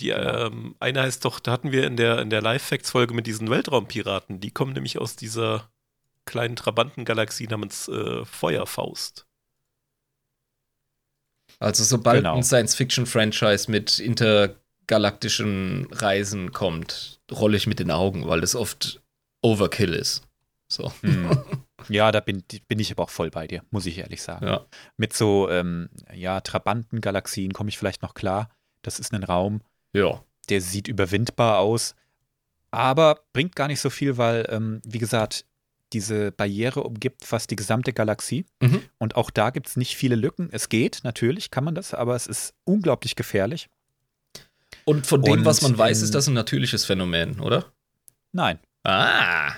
Die, 0.00 0.08
genau. 0.08 0.46
ähm, 0.46 0.74
eine 0.78 1.02
heißt 1.02 1.24
doch, 1.24 1.40
da 1.40 1.52
hatten 1.52 1.72
wir 1.72 1.86
in 1.86 1.96
der, 1.96 2.20
in 2.20 2.30
der 2.30 2.42
Live-Facts-Folge 2.42 3.14
mit 3.14 3.26
diesen 3.26 3.50
Weltraumpiraten, 3.50 4.40
die 4.40 4.50
kommen 4.50 4.72
nämlich 4.72 4.98
aus 4.98 5.16
dieser 5.16 5.70
kleinen 6.26 6.56
Trabantengalaxie 6.56 7.46
namens 7.46 7.88
äh, 7.88 8.24
Feuerfaust. 8.24 9.26
Also 11.58 11.84
sobald 11.84 12.18
genau. 12.18 12.36
ein 12.36 12.42
Science-Fiction-Franchise 12.42 13.70
mit 13.70 13.98
intergalaktischen 13.98 15.88
Reisen 15.90 16.52
kommt, 16.52 17.20
rolle 17.32 17.56
ich 17.56 17.66
mit 17.66 17.78
den 17.78 17.90
Augen, 17.90 18.26
weil 18.26 18.42
das 18.42 18.54
oft 18.54 19.00
Overkill 19.42 19.94
ist. 19.94 20.26
So. 20.68 20.92
Hm. 21.00 21.38
Ja, 21.88 22.10
da 22.10 22.18
bin, 22.18 22.42
bin 22.66 22.80
ich 22.80 22.90
aber 22.90 23.04
auch 23.04 23.10
voll 23.10 23.30
bei 23.30 23.46
dir, 23.46 23.62
muss 23.70 23.86
ich 23.86 23.98
ehrlich 23.98 24.20
sagen. 24.20 24.46
Ja. 24.46 24.66
Mit 24.96 25.12
so 25.12 25.48
ähm, 25.50 25.88
ja, 26.12 26.40
Trabantengalaxien 26.40 27.52
komme 27.52 27.68
ich 27.68 27.78
vielleicht 27.78 28.02
noch 28.02 28.14
klar. 28.14 28.50
Das 28.82 28.98
ist 28.98 29.12
ein 29.12 29.22
Raum, 29.22 29.60
ja. 29.96 30.22
Der 30.48 30.60
sieht 30.60 30.86
überwindbar 30.86 31.58
aus, 31.58 31.94
aber 32.70 33.20
bringt 33.32 33.56
gar 33.56 33.68
nicht 33.68 33.80
so 33.80 33.90
viel, 33.90 34.16
weil, 34.16 34.46
ähm, 34.50 34.80
wie 34.84 34.98
gesagt, 34.98 35.44
diese 35.92 36.32
Barriere 36.32 36.82
umgibt 36.82 37.24
fast 37.24 37.50
die 37.50 37.56
gesamte 37.56 37.92
Galaxie. 37.92 38.44
Mhm. 38.60 38.82
Und 38.98 39.16
auch 39.16 39.30
da 39.30 39.50
gibt 39.50 39.68
es 39.68 39.76
nicht 39.76 39.96
viele 39.96 40.16
Lücken. 40.16 40.48
Es 40.52 40.68
geht, 40.68 41.00
natürlich 41.04 41.50
kann 41.50 41.64
man 41.64 41.74
das, 41.74 41.94
aber 41.94 42.14
es 42.14 42.26
ist 42.26 42.54
unglaublich 42.64 43.16
gefährlich. 43.16 43.68
Und 44.84 45.06
von 45.06 45.22
dem, 45.22 45.32
Und 45.32 45.44
was 45.44 45.62
man 45.62 45.76
weiß, 45.76 46.02
ist 46.02 46.14
das 46.14 46.28
ein 46.28 46.34
natürliches 46.34 46.84
Phänomen, 46.84 47.40
oder? 47.40 47.72
Nein. 48.32 48.58
Ah. 48.84 49.52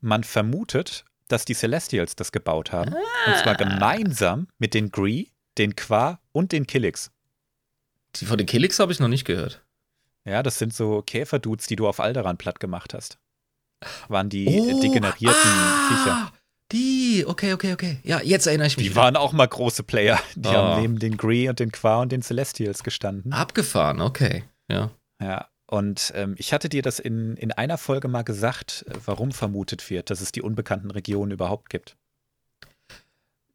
Man 0.00 0.24
vermutet, 0.24 1.04
dass 1.28 1.44
die 1.44 1.54
Celestials 1.54 2.16
das 2.16 2.32
gebaut 2.32 2.72
haben. 2.72 2.94
Ah. 2.94 3.30
Und 3.30 3.38
zwar 3.38 3.54
gemeinsam 3.56 4.48
mit 4.58 4.72
den 4.72 4.90
Gree, 4.90 5.26
den 5.58 5.74
Qua 5.76 6.20
und 6.32 6.52
den 6.52 6.66
Killix. 6.66 7.10
Die 8.20 8.26
von 8.26 8.38
den 8.38 8.46
Kelix 8.46 8.78
habe 8.78 8.92
ich 8.92 9.00
noch 9.00 9.08
nicht 9.08 9.24
gehört. 9.24 9.64
Ja, 10.24 10.42
das 10.42 10.58
sind 10.58 10.74
so 10.74 11.02
Käferdudes, 11.02 11.66
die 11.66 11.76
du 11.76 11.86
auf 11.86 12.00
Alderan 12.00 12.36
platt 12.36 12.60
gemacht 12.60 12.94
hast. 12.94 13.18
Waren 14.08 14.28
die 14.28 14.46
oh, 14.46 14.80
degenerierten 14.80 15.50
ah, 15.50 15.88
Viecher. 15.88 16.32
Die, 16.72 17.24
okay, 17.26 17.52
okay, 17.52 17.72
okay. 17.74 18.00
Ja, 18.02 18.20
jetzt 18.20 18.46
erinnere 18.46 18.66
ich 18.66 18.76
mich. 18.76 18.86
Die 18.86 18.90
wieder. 18.90 19.02
waren 19.02 19.16
auch 19.16 19.32
mal 19.32 19.46
große 19.46 19.84
Player. 19.84 20.18
Die 20.34 20.48
oh. 20.48 20.52
haben 20.52 20.80
neben 20.80 20.98
den 20.98 21.16
Gree 21.16 21.48
und 21.48 21.60
den 21.60 21.70
Qua 21.70 22.00
und 22.00 22.10
den 22.10 22.22
Celestials 22.22 22.82
gestanden. 22.82 23.32
Abgefahren, 23.32 24.00
okay. 24.00 24.44
Ja. 24.68 24.90
Ja, 25.22 25.48
und 25.68 26.12
ähm, 26.14 26.34
ich 26.38 26.52
hatte 26.52 26.68
dir 26.68 26.82
das 26.82 26.98
in, 26.98 27.36
in 27.36 27.52
einer 27.52 27.78
Folge 27.78 28.08
mal 28.08 28.22
gesagt, 28.22 28.84
warum 29.04 29.32
vermutet 29.32 29.88
wird, 29.90 30.10
dass 30.10 30.20
es 30.20 30.32
die 30.32 30.42
unbekannten 30.42 30.90
Regionen 30.90 31.32
überhaupt 31.32 31.70
gibt. 31.70 31.96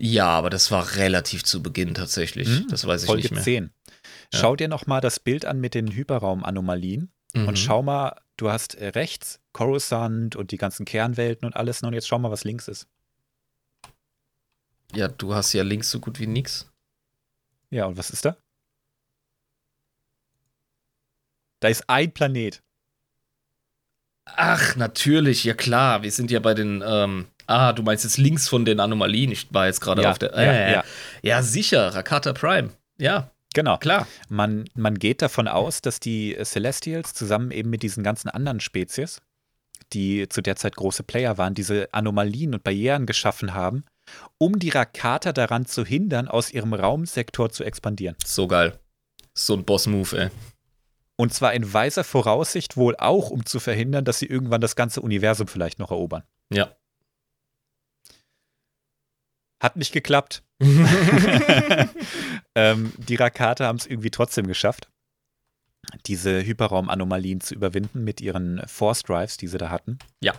Ja, 0.03 0.29
aber 0.29 0.49
das 0.49 0.71
war 0.71 0.95
relativ 0.95 1.43
zu 1.43 1.61
Beginn 1.61 1.93
tatsächlich. 1.93 2.47
Hm? 2.47 2.67
Das 2.69 2.87
weiß 2.87 3.03
ich 3.03 3.07
Folge 3.07 3.21
nicht 3.21 3.31
mehr. 3.33 3.43
10. 3.43 3.71
Ja. 4.33 4.39
Schau 4.39 4.55
dir 4.55 4.67
noch 4.67 4.87
mal 4.87 4.99
das 4.99 5.19
Bild 5.19 5.45
an 5.45 5.59
mit 5.59 5.75
den 5.75 5.91
Hyperraumanomalien 5.91 7.11
mhm. 7.35 7.47
und 7.47 7.59
schau 7.59 7.83
mal, 7.83 8.19
du 8.35 8.49
hast 8.49 8.73
äh, 8.73 8.87
rechts 8.87 9.39
Coruscant 9.53 10.35
und 10.35 10.49
die 10.49 10.57
ganzen 10.57 10.85
Kernwelten 10.85 11.45
und 11.45 11.55
alles, 11.55 11.83
und 11.83 11.93
jetzt 11.93 12.07
schau 12.07 12.17
mal, 12.17 12.31
was 12.31 12.43
links 12.43 12.67
ist. 12.67 12.87
Ja, 14.95 15.07
du 15.07 15.35
hast 15.35 15.53
ja 15.53 15.61
links 15.61 15.91
so 15.91 15.99
gut 15.99 16.19
wie 16.19 16.25
nix. 16.25 16.71
Ja, 17.69 17.85
und 17.85 17.95
was 17.95 18.09
ist 18.09 18.25
da? 18.25 18.37
Da 21.59 21.67
ist 21.67 21.87
ein 21.87 22.11
Planet. 22.11 22.63
Ach, 24.25 24.75
natürlich, 24.75 25.43
ja 25.43 25.53
klar. 25.53 26.01
Wir 26.01 26.11
sind 26.11 26.31
ja 26.31 26.39
bei 26.39 26.55
den. 26.55 26.83
Ähm, 26.83 27.27
ah, 27.51 27.73
du 27.73 27.83
meinst 27.83 28.03
jetzt 28.03 28.17
links 28.17 28.47
von 28.47 28.65
den 28.65 28.79
Anomalien. 28.79 29.31
Ich 29.31 29.53
war 29.53 29.67
jetzt 29.67 29.81
gerade 29.81 30.03
ja, 30.03 30.11
auf 30.11 30.19
der. 30.19 30.33
Äh, 30.33 30.45
ja, 30.45 30.69
ja. 30.71 30.83
ja, 31.21 31.43
sicher. 31.43 31.93
Rakata 31.93 32.33
Prime. 32.33 32.69
Ja. 32.97 33.31
Genau. 33.53 33.77
Klar. 33.77 34.07
Man, 34.29 34.65
man 34.75 34.97
geht 34.97 35.21
davon 35.21 35.47
aus, 35.47 35.81
dass 35.81 35.99
die 35.99 36.37
Celestials 36.41 37.13
zusammen 37.13 37.51
eben 37.51 37.69
mit 37.69 37.83
diesen 37.83 38.01
ganzen 38.03 38.29
anderen 38.29 38.61
Spezies, 38.61 39.21
die 39.91 40.29
zu 40.29 40.41
der 40.41 40.55
Zeit 40.55 40.77
große 40.77 41.03
Player 41.03 41.37
waren, 41.37 41.53
diese 41.53 41.89
Anomalien 41.91 42.53
und 42.53 42.63
Barrieren 42.63 43.05
geschaffen 43.05 43.53
haben, 43.53 43.83
um 44.37 44.57
die 44.57 44.69
Rakata 44.69 45.33
daran 45.33 45.65
zu 45.65 45.85
hindern, 45.85 46.29
aus 46.29 46.51
ihrem 46.51 46.73
Raumsektor 46.73 47.49
zu 47.51 47.65
expandieren. 47.65 48.15
So 48.25 48.47
geil. 48.47 48.79
So 49.33 49.53
ein 49.53 49.65
Boss-Move, 49.65 50.17
ey. 50.17 50.29
Und 51.17 51.33
zwar 51.33 51.53
in 51.53 51.71
weiser 51.71 52.03
Voraussicht 52.03 52.77
wohl 52.77 52.95
auch, 52.95 53.29
um 53.29 53.45
zu 53.45 53.59
verhindern, 53.59 54.05
dass 54.05 54.19
sie 54.19 54.25
irgendwann 54.25 54.61
das 54.61 54.75
ganze 54.75 55.01
Universum 55.01 55.47
vielleicht 55.47 55.77
noch 55.77 55.91
erobern. 55.91 56.23
Ja. 56.51 56.75
Hat 59.62 59.78
nicht 59.78 59.93
geklappt. 59.93 60.43
ähm, 62.56 62.91
die 62.97 63.15
Rakate 63.15 63.65
haben 63.65 63.78
es 63.78 63.86
irgendwie 63.86 64.10
trotzdem 64.10 64.47
geschafft, 64.47 64.89
diese 66.08 66.43
Hyperraumanomalien 66.43 67.41
zu 67.41 67.54
überwinden 67.54 68.04
mit 68.04 68.21
ihren 68.21 68.62
Force 68.67 69.04
Drives, 69.04 69.38
die 69.38 69.47
sie 69.47 69.58
da 69.58 69.69
hatten. 69.69 70.00
Ja. 70.21 70.34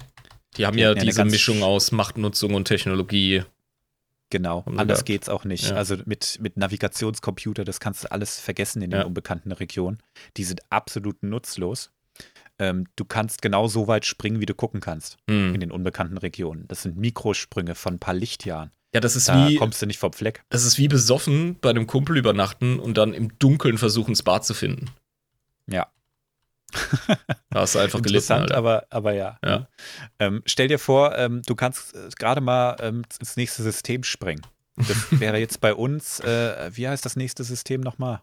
Die 0.57 0.67
haben 0.67 0.77
die 0.77 0.83
ja 0.83 0.95
diese 0.95 1.25
Mischung 1.25 1.63
aus 1.63 1.93
Machtnutzung 1.93 2.55
und 2.55 2.67
Technologie. 2.67 3.45
Genau, 4.29 4.65
anders 4.77 5.05
geht's 5.05 5.29
auch 5.29 5.45
nicht. 5.45 5.71
Ja. 5.71 5.77
Also 5.77 5.97
mit, 6.07 6.39
mit 6.41 6.57
Navigationscomputer, 6.57 7.65
das 7.65 7.81
kannst 7.81 8.05
du 8.05 8.13
alles 8.13 8.41
vergessen 8.41 8.83
in 8.83 8.91
den 8.91 9.01
ja. 9.01 9.07
unbekannten 9.07 9.53
Regionen. 9.53 9.99
Die 10.37 10.45
sind 10.45 10.61
absolut 10.71 11.23
nutzlos. 11.23 11.91
Ähm, 12.59 12.87
du 12.97 13.05
kannst 13.05 13.43
genau 13.43 13.67
so 13.69 13.89
weit 13.89 14.05
springen, 14.05 14.41
wie 14.41 14.47
du 14.47 14.55
gucken 14.55 14.81
kannst 14.81 15.17
mhm. 15.27 15.55
in 15.55 15.61
den 15.61 15.71
unbekannten 15.71 16.19
Regionen. 16.19 16.67
Das 16.69 16.83
sind 16.83 16.97
Mikrosprünge 16.97 17.75
von 17.75 17.95
ein 17.95 17.99
paar 17.99 18.15
Lichtjahren. 18.15 18.71
Ja, 18.95 19.01
das 19.01 19.17
ist 19.17 19.29
da 19.29 19.49
wie. 19.49 19.57
kommst 19.57 19.81
du 19.81 19.87
nicht 19.87 19.99
vom 19.99 20.13
Fleck. 20.13 20.45
Das 20.51 20.65
ist 20.65 20.79
wie 20.79 20.89
besoffen 20.89 21.59
bei 21.61 21.71
einem 21.71 21.87
Kumpel 21.87 22.17
übernachten 22.17 22.79
und 22.79 22.99
dann 22.99 23.15
im 23.15 23.39
Dunkeln 23.39 23.79
versuchen, 23.79 24.13
das 24.13 24.23
Bad 24.23 24.45
zu 24.45 24.55
finden. 24.55 24.91
Ja. 25.67 25.87
da 27.51 27.61
hast 27.61 27.75
du 27.75 27.79
einfach 27.79 28.03
gelitten. 28.03 28.33
Interessant, 28.33 28.53
aber, 28.53 28.87
aber 28.91 29.13
ja. 29.13 29.39
ja. 29.45 29.69
Ähm, 30.19 30.43
stell 30.47 30.69
dir 30.69 30.79
vor, 30.79 31.17
ähm, 31.17 31.43
du 31.47 31.55
kannst 31.55 31.95
äh, 31.95 32.09
gerade 32.19 32.41
mal 32.41 32.77
ähm, 32.81 33.03
ins 33.19 33.37
nächste 33.37 33.63
System 33.63 34.05
springen. 34.05 34.43
Das 34.77 34.97
wäre 35.21 35.39
jetzt 35.39 35.61
bei 35.61 35.75
uns, 35.75 36.21
äh, 36.21 36.71
wie 36.75 36.89
heißt 36.89 37.05
das 37.05 37.17
nächste 37.17 37.45
System 37.45 37.81
nochmal? 37.81 38.23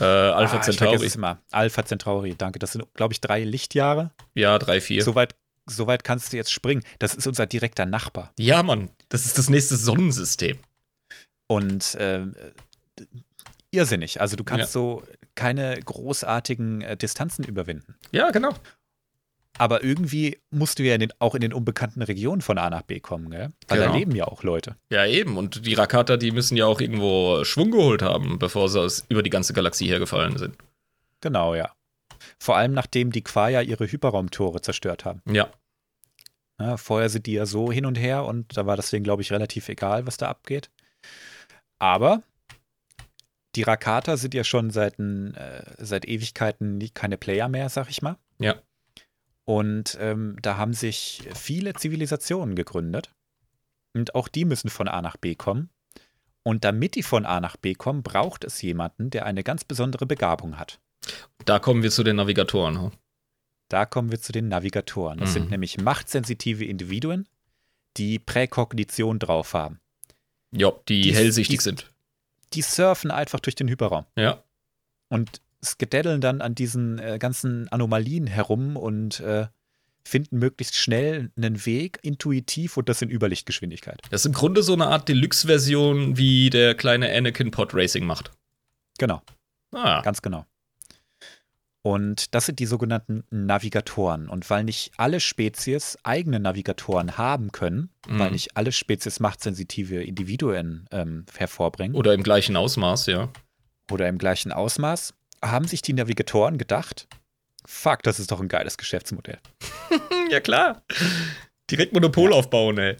Äh, 0.00 0.04
Alpha 0.04 0.58
ah, 0.58 0.60
Centauri. 0.62 1.10
Alpha 1.50 1.84
Centauri, 1.84 2.34
danke. 2.36 2.58
Das 2.58 2.72
sind, 2.72 2.84
glaube 2.94 3.12
ich, 3.12 3.20
drei 3.20 3.44
Lichtjahre. 3.44 4.12
Ja, 4.34 4.58
drei, 4.58 4.80
vier. 4.80 5.02
Soweit 5.02 5.34
so 5.66 5.86
weit 5.86 6.04
kannst 6.04 6.32
du 6.32 6.36
jetzt 6.36 6.52
springen. 6.52 6.82
Das 6.98 7.14
ist 7.14 7.26
unser 7.26 7.46
direkter 7.46 7.86
Nachbar. 7.86 8.32
Ja, 8.38 8.62
Mann, 8.62 8.90
das 9.08 9.26
ist 9.26 9.38
das 9.38 9.50
nächste 9.50 9.76
Sonnensystem. 9.76 10.58
Und 11.48 11.94
äh, 11.96 12.26
irrsinnig. 13.70 14.20
Also 14.20 14.36
du 14.36 14.44
kannst 14.44 14.66
ja. 14.66 14.66
so 14.70 15.02
keine 15.34 15.78
großartigen 15.80 16.82
äh, 16.82 16.96
Distanzen 16.96 17.44
überwinden. 17.44 17.94
Ja, 18.10 18.30
genau. 18.30 18.54
Aber 19.58 19.82
irgendwie 19.82 20.38
musst 20.50 20.78
du 20.78 20.82
ja 20.82 20.94
in 20.94 21.00
den, 21.00 21.12
auch 21.18 21.34
in 21.34 21.40
den 21.40 21.52
unbekannten 21.52 22.02
Regionen 22.02 22.42
von 22.42 22.58
A 22.58 22.68
nach 22.68 22.82
B 22.82 23.00
kommen, 23.00 23.30
gell? 23.30 23.50
Weil 23.68 23.78
genau. 23.78 23.92
da 23.92 23.98
leben 23.98 24.14
ja 24.14 24.26
auch 24.26 24.42
Leute. 24.42 24.76
Ja, 24.90 25.06
eben. 25.06 25.38
Und 25.38 25.66
die 25.66 25.74
Rakata, 25.74 26.16
die 26.16 26.30
müssen 26.30 26.56
ja 26.56 26.66
auch 26.66 26.80
irgendwo 26.80 27.42
Schwung 27.44 27.70
geholt 27.70 28.02
haben, 28.02 28.38
bevor 28.38 28.68
sie 28.68 28.80
aus, 28.80 29.04
über 29.08 29.22
die 29.22 29.30
ganze 29.30 29.54
Galaxie 29.54 29.86
hergefallen 29.86 30.36
sind. 30.36 30.56
Genau, 31.20 31.54
ja. 31.54 31.72
Vor 32.38 32.56
allem 32.56 32.72
nachdem 32.72 33.12
die 33.12 33.22
Quaya 33.22 33.60
ihre 33.60 33.90
Hyperraumtore 33.90 34.60
zerstört 34.60 35.04
haben. 35.04 35.22
Ja. 35.30 35.50
Ja, 36.58 36.76
vorher 36.78 37.10
sind 37.10 37.26
die 37.26 37.34
ja 37.34 37.44
so 37.44 37.70
hin 37.70 37.84
und 37.84 37.96
her 37.96 38.24
und 38.24 38.56
da 38.56 38.64
war 38.64 38.76
deswegen, 38.76 39.04
glaube 39.04 39.22
ich, 39.22 39.30
relativ 39.30 39.68
egal, 39.68 40.06
was 40.06 40.16
da 40.16 40.28
abgeht. 40.28 40.70
Aber 41.78 42.22
die 43.54 43.62
Rakata 43.62 44.16
sind 44.16 44.34
ja 44.34 44.44
schon 44.44 44.70
seit, 44.70 44.98
äh, 44.98 45.62
seit 45.78 46.06
Ewigkeiten 46.06 46.78
keine 46.94 47.18
Player 47.18 47.48
mehr, 47.48 47.68
sag 47.68 47.90
ich 47.90 48.02
mal. 48.02 48.16
Ja. 48.38 48.54
Und 49.44 49.96
ähm, 50.00 50.36
da 50.42 50.56
haben 50.56 50.72
sich 50.72 51.28
viele 51.34 51.74
Zivilisationen 51.74 52.54
gegründet. 52.54 53.10
Und 53.94 54.14
auch 54.14 54.28
die 54.28 54.44
müssen 54.44 54.68
von 54.68 54.88
A 54.88 55.00
nach 55.00 55.16
B 55.16 55.34
kommen. 55.34 55.70
Und 56.42 56.64
damit 56.64 56.94
die 56.94 57.02
von 57.02 57.24
A 57.24 57.40
nach 57.40 57.56
B 57.56 57.74
kommen, 57.74 58.02
braucht 58.02 58.44
es 58.44 58.60
jemanden, 58.60 59.10
der 59.10 59.24
eine 59.24 59.42
ganz 59.42 59.64
besondere 59.64 60.06
Begabung 60.06 60.58
hat. 60.58 60.80
Da 61.44 61.58
kommen 61.58 61.82
wir 61.82 61.90
zu 61.90 62.02
den 62.02 62.16
Navigatoren. 62.16 62.80
Huh? 62.80 62.90
Da 63.68 63.86
kommen 63.86 64.10
wir 64.10 64.20
zu 64.20 64.32
den 64.32 64.48
Navigatoren. 64.48 65.18
Das 65.18 65.30
mhm. 65.30 65.34
sind 65.34 65.50
nämlich 65.50 65.78
machtsensitive 65.80 66.64
Individuen, 66.64 67.26
die 67.96 68.18
Präkognition 68.18 69.18
drauf 69.18 69.54
haben. 69.54 69.80
Ja, 70.52 70.72
die, 70.88 71.02
die 71.02 71.14
hellsichtig 71.14 71.58
die, 71.58 71.62
sind. 71.62 71.92
Die 72.52 72.62
surfen 72.62 73.10
einfach 73.10 73.40
durch 73.40 73.54
den 73.54 73.68
Hyperraum. 73.68 74.06
Ja. 74.16 74.42
Und 75.08 75.40
skedaddeln 75.64 76.20
dann 76.20 76.40
an 76.40 76.54
diesen 76.54 76.98
äh, 76.98 77.18
ganzen 77.18 77.68
Anomalien 77.68 78.26
herum 78.26 78.76
und 78.76 79.20
äh, 79.20 79.46
finden 80.04 80.38
möglichst 80.38 80.76
schnell 80.76 81.30
einen 81.36 81.66
Weg, 81.66 81.98
intuitiv 82.02 82.76
und 82.76 82.88
das 82.88 83.02
in 83.02 83.10
Überlichtgeschwindigkeit. 83.10 84.00
Das 84.10 84.22
ist 84.22 84.26
im 84.26 84.32
Grunde 84.32 84.62
so 84.62 84.72
eine 84.72 84.86
Art 84.86 85.08
Deluxe-Version, 85.08 86.16
wie 86.16 86.50
der 86.50 86.74
kleine 86.76 87.12
Anakin 87.12 87.50
Pod 87.50 87.74
Racing 87.74 88.06
macht. 88.06 88.30
Genau. 88.98 89.22
Ah. 89.72 90.00
Ganz 90.02 90.22
genau. 90.22 90.46
Und 91.86 92.34
das 92.34 92.46
sind 92.46 92.58
die 92.58 92.66
sogenannten 92.66 93.22
Navigatoren. 93.30 94.28
Und 94.28 94.50
weil 94.50 94.64
nicht 94.64 94.90
alle 94.96 95.20
Spezies 95.20 95.96
eigene 96.02 96.40
Navigatoren 96.40 97.16
haben 97.16 97.52
können, 97.52 97.90
mhm. 98.08 98.18
weil 98.18 98.32
nicht 98.32 98.56
alle 98.56 98.72
Spezies 98.72 99.20
machtsensitive 99.20 100.02
Individuen 100.02 100.88
ähm, 100.90 101.26
hervorbringen. 101.36 101.96
Oder 101.96 102.12
im 102.12 102.24
gleichen 102.24 102.56
Ausmaß, 102.56 103.06
ja. 103.06 103.28
Oder 103.88 104.08
im 104.08 104.18
gleichen 104.18 104.50
Ausmaß, 104.50 105.14
haben 105.44 105.68
sich 105.68 105.80
die 105.80 105.92
Navigatoren 105.92 106.58
gedacht, 106.58 107.06
fuck, 107.64 108.02
das 108.02 108.18
ist 108.18 108.32
doch 108.32 108.40
ein 108.40 108.48
geiles 108.48 108.78
Geschäftsmodell. 108.78 109.38
ja, 110.32 110.40
klar. 110.40 110.82
Direkt 111.70 111.92
Monopol 111.92 112.32
ja. 112.32 112.36
aufbauen, 112.36 112.78
ey. 112.78 112.96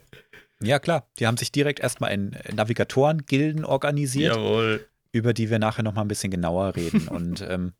Ja, 0.63 0.79
klar. 0.79 1.09
Die 1.19 1.27
haben 1.27 1.39
sich 1.39 1.51
direkt 1.51 1.81
erstmal 1.81 2.13
in 2.13 2.37
Navigatoren-Gilden 2.53 3.65
organisiert. 3.65 4.37
Jawohl. 4.37 4.87
Über 5.11 5.33
die 5.33 5.51
wir 5.51 5.59
nachher 5.59 5.83
nochmal 5.83 6.05
ein 6.05 6.09
bisschen 6.09 6.31
genauer 6.31 6.77
reden. 6.77 7.09
Und 7.09 7.41
ähm, 7.49 7.73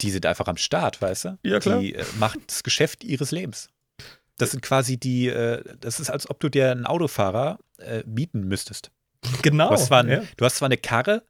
die 0.00 0.10
sind 0.10 0.26
einfach 0.26 0.46
am 0.46 0.56
Start, 0.56 1.00
weißt 1.02 1.24
du? 1.24 1.38
Ja, 1.42 1.60
klar. 1.60 1.80
Die 1.80 1.94
äh, 1.94 2.04
macht 2.18 2.38
das 2.46 2.62
Geschäft 2.62 3.04
ihres 3.04 3.30
Lebens. 3.30 3.68
Das 4.36 4.52
sind 4.52 4.62
quasi 4.62 4.96
die, 4.98 5.28
äh, 5.28 5.62
das 5.80 6.00
ist, 6.00 6.10
als 6.10 6.30
ob 6.30 6.40
du 6.40 6.48
dir 6.48 6.70
einen 6.70 6.86
Autofahrer 6.86 7.58
äh, 7.78 8.02
mieten 8.06 8.46
müsstest. 8.46 8.90
Genau. 9.42 9.68
Du 9.68 9.74
hast, 9.74 9.86
zwar 9.86 10.00
ein, 10.04 10.08
ja. 10.08 10.22
du 10.36 10.44
hast 10.44 10.56
zwar 10.56 10.66
eine 10.66 10.76
Karre 10.76 11.24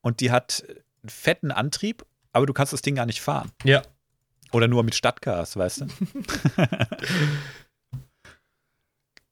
und 0.00 0.20
die 0.20 0.30
hat 0.30 0.64
einen 0.66 1.10
fetten 1.10 1.50
Antrieb, 1.50 2.06
aber 2.32 2.46
du 2.46 2.54
kannst 2.54 2.72
das 2.72 2.82
Ding 2.82 2.94
gar 2.94 3.06
nicht 3.06 3.20
fahren. 3.20 3.52
Ja. 3.64 3.82
Oder 4.52 4.68
nur 4.68 4.82
mit 4.82 4.94
Stadtgas, 4.94 5.56
weißt 5.56 5.82
du? 5.82 5.86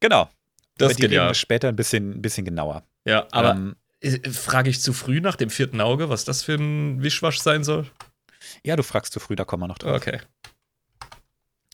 genau. 0.01 0.29
Das 0.77 0.93
ist 0.93 1.01
genial. 1.01 1.35
später 1.35 1.69
ein 1.69 1.77
bisschen, 1.77 2.11
ein 2.11 2.23
bisschen 2.23 2.45
genauer. 2.45 2.83
Ja, 3.07 3.27
aber 3.31 3.53
ähm, 3.53 3.77
frage 4.33 4.71
ich 4.71 4.81
zu 4.81 4.93
früh 4.93 5.21
nach 5.21 5.37
dem 5.37 5.51
vierten 5.51 5.81
Auge, 5.81 6.09
was 6.09 6.25
das 6.25 6.43
für 6.43 6.55
ein 6.55 7.03
Wischwasch 7.03 7.39
sein 7.39 7.65
soll? 7.65 7.87
Ja, 8.63 8.77
du 8.77 8.83
fragst 8.83 9.13
zu 9.13 9.21
früh, 9.21 9.37
da 9.37 9.45
kommen 9.45 9.63
wir 9.63 9.69
noch 9.69 9.79
drauf. 9.79 9.97
Okay. 9.97 10.21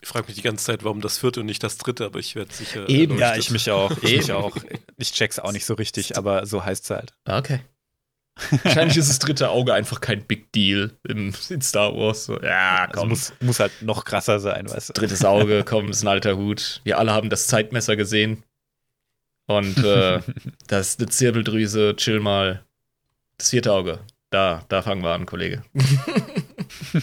Ich 0.03 0.09
frage 0.09 0.27
mich 0.27 0.37
die 0.37 0.43
ganze 0.43 0.65
Zeit, 0.65 0.83
warum 0.83 1.01
das 1.03 1.19
vierte 1.19 1.41
und 1.41 1.47
nicht 1.47 1.63
das 1.63 1.77
dritte, 1.77 2.07
aber 2.07 2.19
ich 2.19 2.35
werde 2.35 2.53
sicher. 2.53 2.89
Eben, 2.89 3.19
ja, 3.19 3.37
ich 3.37 3.51
mich 3.51 3.71
auch. 3.71 3.91
Ich 4.03 4.19
mich 4.19 4.33
auch. 4.33 4.57
Ich 4.97 5.13
check's 5.13 5.39
auch 5.39 5.53
nicht 5.53 5.67
so 5.67 5.75
richtig, 5.75 6.17
aber 6.17 6.47
so 6.47 6.65
heißt 6.65 6.85
es 6.85 6.91
halt. 6.91 7.13
Okay. 7.27 7.61
Wahrscheinlich 8.63 8.97
ist 8.97 9.11
das 9.11 9.19
dritte 9.19 9.51
Auge 9.51 9.75
einfach 9.75 10.01
kein 10.01 10.25
Big 10.25 10.53
Deal 10.53 10.93
im, 11.07 11.35
in 11.51 11.61
Star 11.61 11.95
Wars. 11.95 12.25
So, 12.25 12.41
ja, 12.41 12.87
komm. 12.87 13.03
Also 13.03 13.07
muss, 13.09 13.33
muss 13.41 13.61
halt 13.61 13.83
noch 13.83 14.05
krasser 14.05 14.41
sein, 14.41 14.69
weißt 14.71 14.91
du. 14.91 14.93
Drittes 14.95 15.25
Auge, 15.25 15.65
komm, 15.69 15.91
ist 15.91 16.03
ein 16.03 16.09
alter 16.09 16.37
Hut. 16.37 16.81
Wir 16.85 16.99
alle 16.99 17.13
haben 17.13 17.29
das 17.29 17.47
Zeitmesser 17.47 17.97
gesehen. 17.97 18.43
Und 19.47 19.79
äh, 19.79 20.21
das 20.69 20.89
ist 20.89 21.01
eine 21.01 21.09
Zirbeldrüse, 21.09 21.97
chill 21.97 22.21
mal. 22.21 22.65
Das 23.37 23.51
vierte 23.51 23.73
Auge. 23.73 23.99
Da, 24.31 24.65
da 24.69 24.81
fangen 24.83 25.03
wir 25.03 25.11
an, 25.11 25.27
Kollege. 25.27 25.63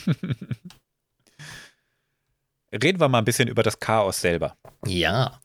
Reden 2.72 3.00
wir 3.00 3.08
mal 3.08 3.20
ein 3.20 3.26
bisschen 3.26 3.48
über 3.48 3.64
das 3.64 3.80
Chaos 3.80 4.20
selber. 4.20 4.58
Ja. 4.86 5.40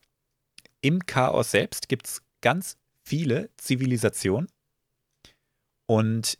Im 0.81 1.07
Chaos 1.07 1.53
selbst 1.53 1.89
gibt 1.89 2.07
es 2.07 2.23
ganz 2.41 2.77
viele 3.05 3.51
Zivilisationen 3.57 4.49
und 5.87 6.39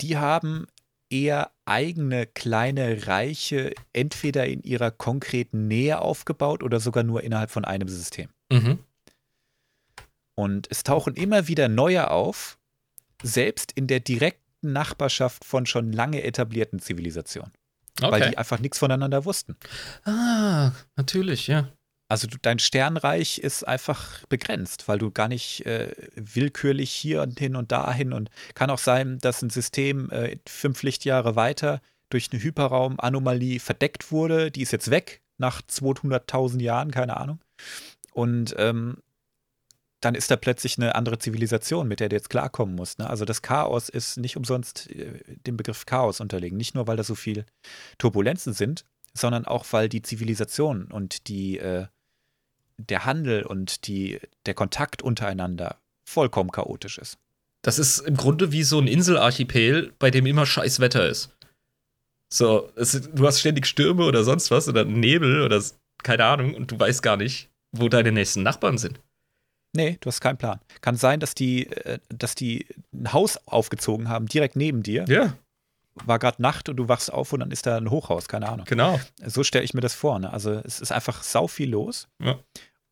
die 0.00 0.16
haben 0.16 0.66
eher 1.10 1.50
eigene 1.64 2.26
kleine 2.26 3.06
Reiche 3.06 3.74
entweder 3.92 4.46
in 4.46 4.62
ihrer 4.62 4.90
konkreten 4.90 5.66
Nähe 5.66 6.00
aufgebaut 6.00 6.62
oder 6.62 6.80
sogar 6.80 7.02
nur 7.02 7.22
innerhalb 7.22 7.50
von 7.50 7.64
einem 7.64 7.88
System. 7.88 8.28
Mhm. 8.50 8.78
Und 10.34 10.68
es 10.70 10.84
tauchen 10.84 11.16
immer 11.16 11.48
wieder 11.48 11.68
neue 11.68 12.10
auf, 12.10 12.58
selbst 13.22 13.72
in 13.72 13.86
der 13.88 14.00
direkten 14.00 14.49
Nachbarschaft 14.62 15.44
von 15.44 15.66
schon 15.66 15.92
lange 15.92 16.22
etablierten 16.22 16.78
Zivilisationen. 16.78 17.52
Okay. 18.00 18.12
Weil 18.12 18.30
die 18.30 18.38
einfach 18.38 18.60
nichts 18.60 18.78
voneinander 18.78 19.24
wussten. 19.24 19.56
Ah, 20.04 20.72
natürlich, 20.96 21.46
ja. 21.46 21.68
Also 22.08 22.26
du, 22.26 22.38
dein 22.42 22.58
Sternreich 22.58 23.38
ist 23.38 23.62
einfach 23.62 24.26
begrenzt, 24.28 24.88
weil 24.88 24.98
du 24.98 25.12
gar 25.12 25.28
nicht 25.28 25.64
äh, 25.64 25.92
willkürlich 26.16 26.90
hier 26.90 27.22
und 27.22 27.38
hin 27.38 27.54
und 27.54 27.70
dahin 27.70 28.12
und 28.12 28.30
kann 28.54 28.70
auch 28.70 28.78
sein, 28.78 29.18
dass 29.18 29.42
ein 29.42 29.50
System 29.50 30.10
äh, 30.10 30.36
fünf 30.48 30.82
Lichtjahre 30.82 31.36
weiter 31.36 31.80
durch 32.08 32.30
eine 32.32 32.42
Hyperraumanomalie 32.42 33.60
verdeckt 33.60 34.10
wurde. 34.10 34.50
Die 34.50 34.62
ist 34.62 34.72
jetzt 34.72 34.90
weg 34.90 35.20
nach 35.38 35.62
200.000 35.62 36.60
Jahren, 36.60 36.90
keine 36.90 37.16
Ahnung. 37.16 37.40
Und 38.12 38.56
ähm, 38.58 38.98
dann 40.00 40.14
ist 40.14 40.30
da 40.30 40.36
plötzlich 40.36 40.78
eine 40.78 40.94
andere 40.94 41.18
Zivilisation, 41.18 41.86
mit 41.86 42.00
der 42.00 42.08
du 42.08 42.16
jetzt 42.16 42.30
klarkommen 42.30 42.74
musst. 42.74 42.98
Ne? 42.98 43.08
Also 43.08 43.24
das 43.24 43.42
Chaos 43.42 43.88
ist 43.88 44.16
nicht 44.16 44.36
umsonst 44.36 44.90
äh, 44.90 45.20
dem 45.46 45.56
Begriff 45.56 45.86
Chaos 45.86 46.20
unterlegen. 46.20 46.56
Nicht 46.56 46.74
nur, 46.74 46.86
weil 46.86 46.96
da 46.96 47.04
so 47.04 47.14
viel 47.14 47.44
Turbulenzen 47.98 48.52
sind, 48.52 48.84
sondern 49.12 49.44
auch, 49.44 49.66
weil 49.70 49.88
die 49.88 50.02
Zivilisation 50.02 50.86
und 50.86 51.28
die, 51.28 51.58
äh, 51.58 51.86
der 52.78 53.04
Handel 53.04 53.44
und 53.44 53.86
die, 53.86 54.20
der 54.46 54.54
Kontakt 54.54 55.02
untereinander 55.02 55.76
vollkommen 56.04 56.50
chaotisch 56.50 56.98
ist. 56.98 57.18
Das 57.62 57.78
ist 57.78 57.98
im 57.98 58.16
Grunde 58.16 58.52
wie 58.52 58.62
so 58.62 58.78
ein 58.78 58.86
Inselarchipel, 58.86 59.92
bei 59.98 60.10
dem 60.10 60.24
immer 60.24 60.46
scheiß 60.46 60.80
Wetter 60.80 61.06
ist. 61.06 61.36
So, 62.32 62.72
es, 62.76 62.92
du 62.92 63.26
hast 63.26 63.40
ständig 63.40 63.66
Stürme 63.66 64.04
oder 64.04 64.24
sonst 64.24 64.50
was 64.50 64.68
oder 64.68 64.84
Nebel 64.84 65.42
oder 65.42 65.62
keine 66.02 66.24
Ahnung 66.24 66.54
und 66.54 66.70
du 66.70 66.78
weißt 66.78 67.02
gar 67.02 67.18
nicht, 67.18 67.50
wo 67.72 67.88
deine 67.88 68.12
nächsten 68.12 68.42
Nachbarn 68.42 68.78
sind. 68.78 68.98
Nee, 69.72 69.98
du 70.00 70.08
hast 70.08 70.20
keinen 70.20 70.36
Plan. 70.38 70.60
Kann 70.80 70.96
sein, 70.96 71.20
dass 71.20 71.34
die, 71.34 71.68
äh, 71.68 71.98
dass 72.08 72.34
die 72.34 72.66
ein 72.92 73.12
Haus 73.12 73.38
aufgezogen 73.46 74.08
haben, 74.08 74.26
direkt 74.26 74.56
neben 74.56 74.82
dir. 74.82 75.04
Ja. 75.08 75.36
War 76.04 76.18
gerade 76.18 76.40
Nacht 76.40 76.68
und 76.68 76.76
du 76.76 76.88
wachst 76.88 77.12
auf 77.12 77.32
und 77.32 77.40
dann 77.40 77.50
ist 77.50 77.66
da 77.66 77.76
ein 77.76 77.90
Hochhaus, 77.90 78.28
keine 78.28 78.48
Ahnung. 78.48 78.66
Genau. 78.66 79.00
So 79.24 79.44
stelle 79.44 79.64
ich 79.64 79.74
mir 79.74 79.80
das 79.80 79.94
vor. 79.94 80.18
Ne? 80.18 80.32
Also 80.32 80.52
es 80.52 80.80
ist 80.80 80.92
einfach 80.92 81.22
sau 81.22 81.46
viel 81.46 81.70
los. 81.70 82.08
Ja. 82.22 82.38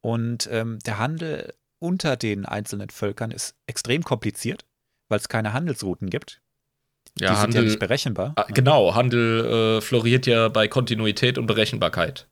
Und 0.00 0.48
ähm, 0.52 0.78
der 0.84 0.98
Handel 0.98 1.54
unter 1.78 2.16
den 2.16 2.44
einzelnen 2.44 2.90
Völkern 2.90 3.30
ist 3.30 3.54
extrem 3.66 4.02
kompliziert, 4.02 4.64
weil 5.08 5.18
es 5.18 5.28
keine 5.28 5.52
Handelsrouten 5.52 6.10
gibt. 6.10 6.40
Ja, 7.18 7.30
die 7.30 7.36
Handel, 7.36 7.52
sind 7.52 7.54
ja 7.54 7.68
nicht 7.70 7.78
berechenbar. 7.80 8.32
Ah, 8.36 8.46
genau, 8.48 8.94
Handel 8.94 9.78
äh, 9.78 9.80
floriert 9.80 10.26
ja 10.26 10.48
bei 10.48 10.68
Kontinuität 10.68 11.38
und 11.38 11.46
Berechenbarkeit 11.46 12.28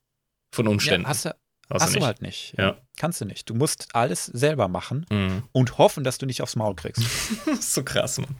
von 0.52 0.68
Umständen. 0.68 1.04
Ja, 1.04 1.09
hast 1.09 1.24
du, 1.24 1.35
Hast, 1.70 1.82
Hast 1.82 1.94
du, 1.94 1.98
nicht. 1.98 2.06
halt 2.06 2.22
nicht. 2.22 2.54
Ja. 2.59 2.76
Kannst 2.96 3.20
du 3.20 3.26
nicht. 3.26 3.48
Du 3.48 3.54
musst 3.54 3.88
alles 3.94 4.26
selber 4.26 4.68
machen 4.68 5.06
mhm. 5.11 5.42
und 5.52 5.78
hoffen, 5.78 6.02
dass 6.02 6.18
du 6.18 6.26
nicht 6.26 6.42
aufs 6.42 6.56
Maul 6.56 6.74
kriegst. 6.74 7.02
so 7.61 7.82
krass, 7.82 8.18
Mann. 8.18 8.37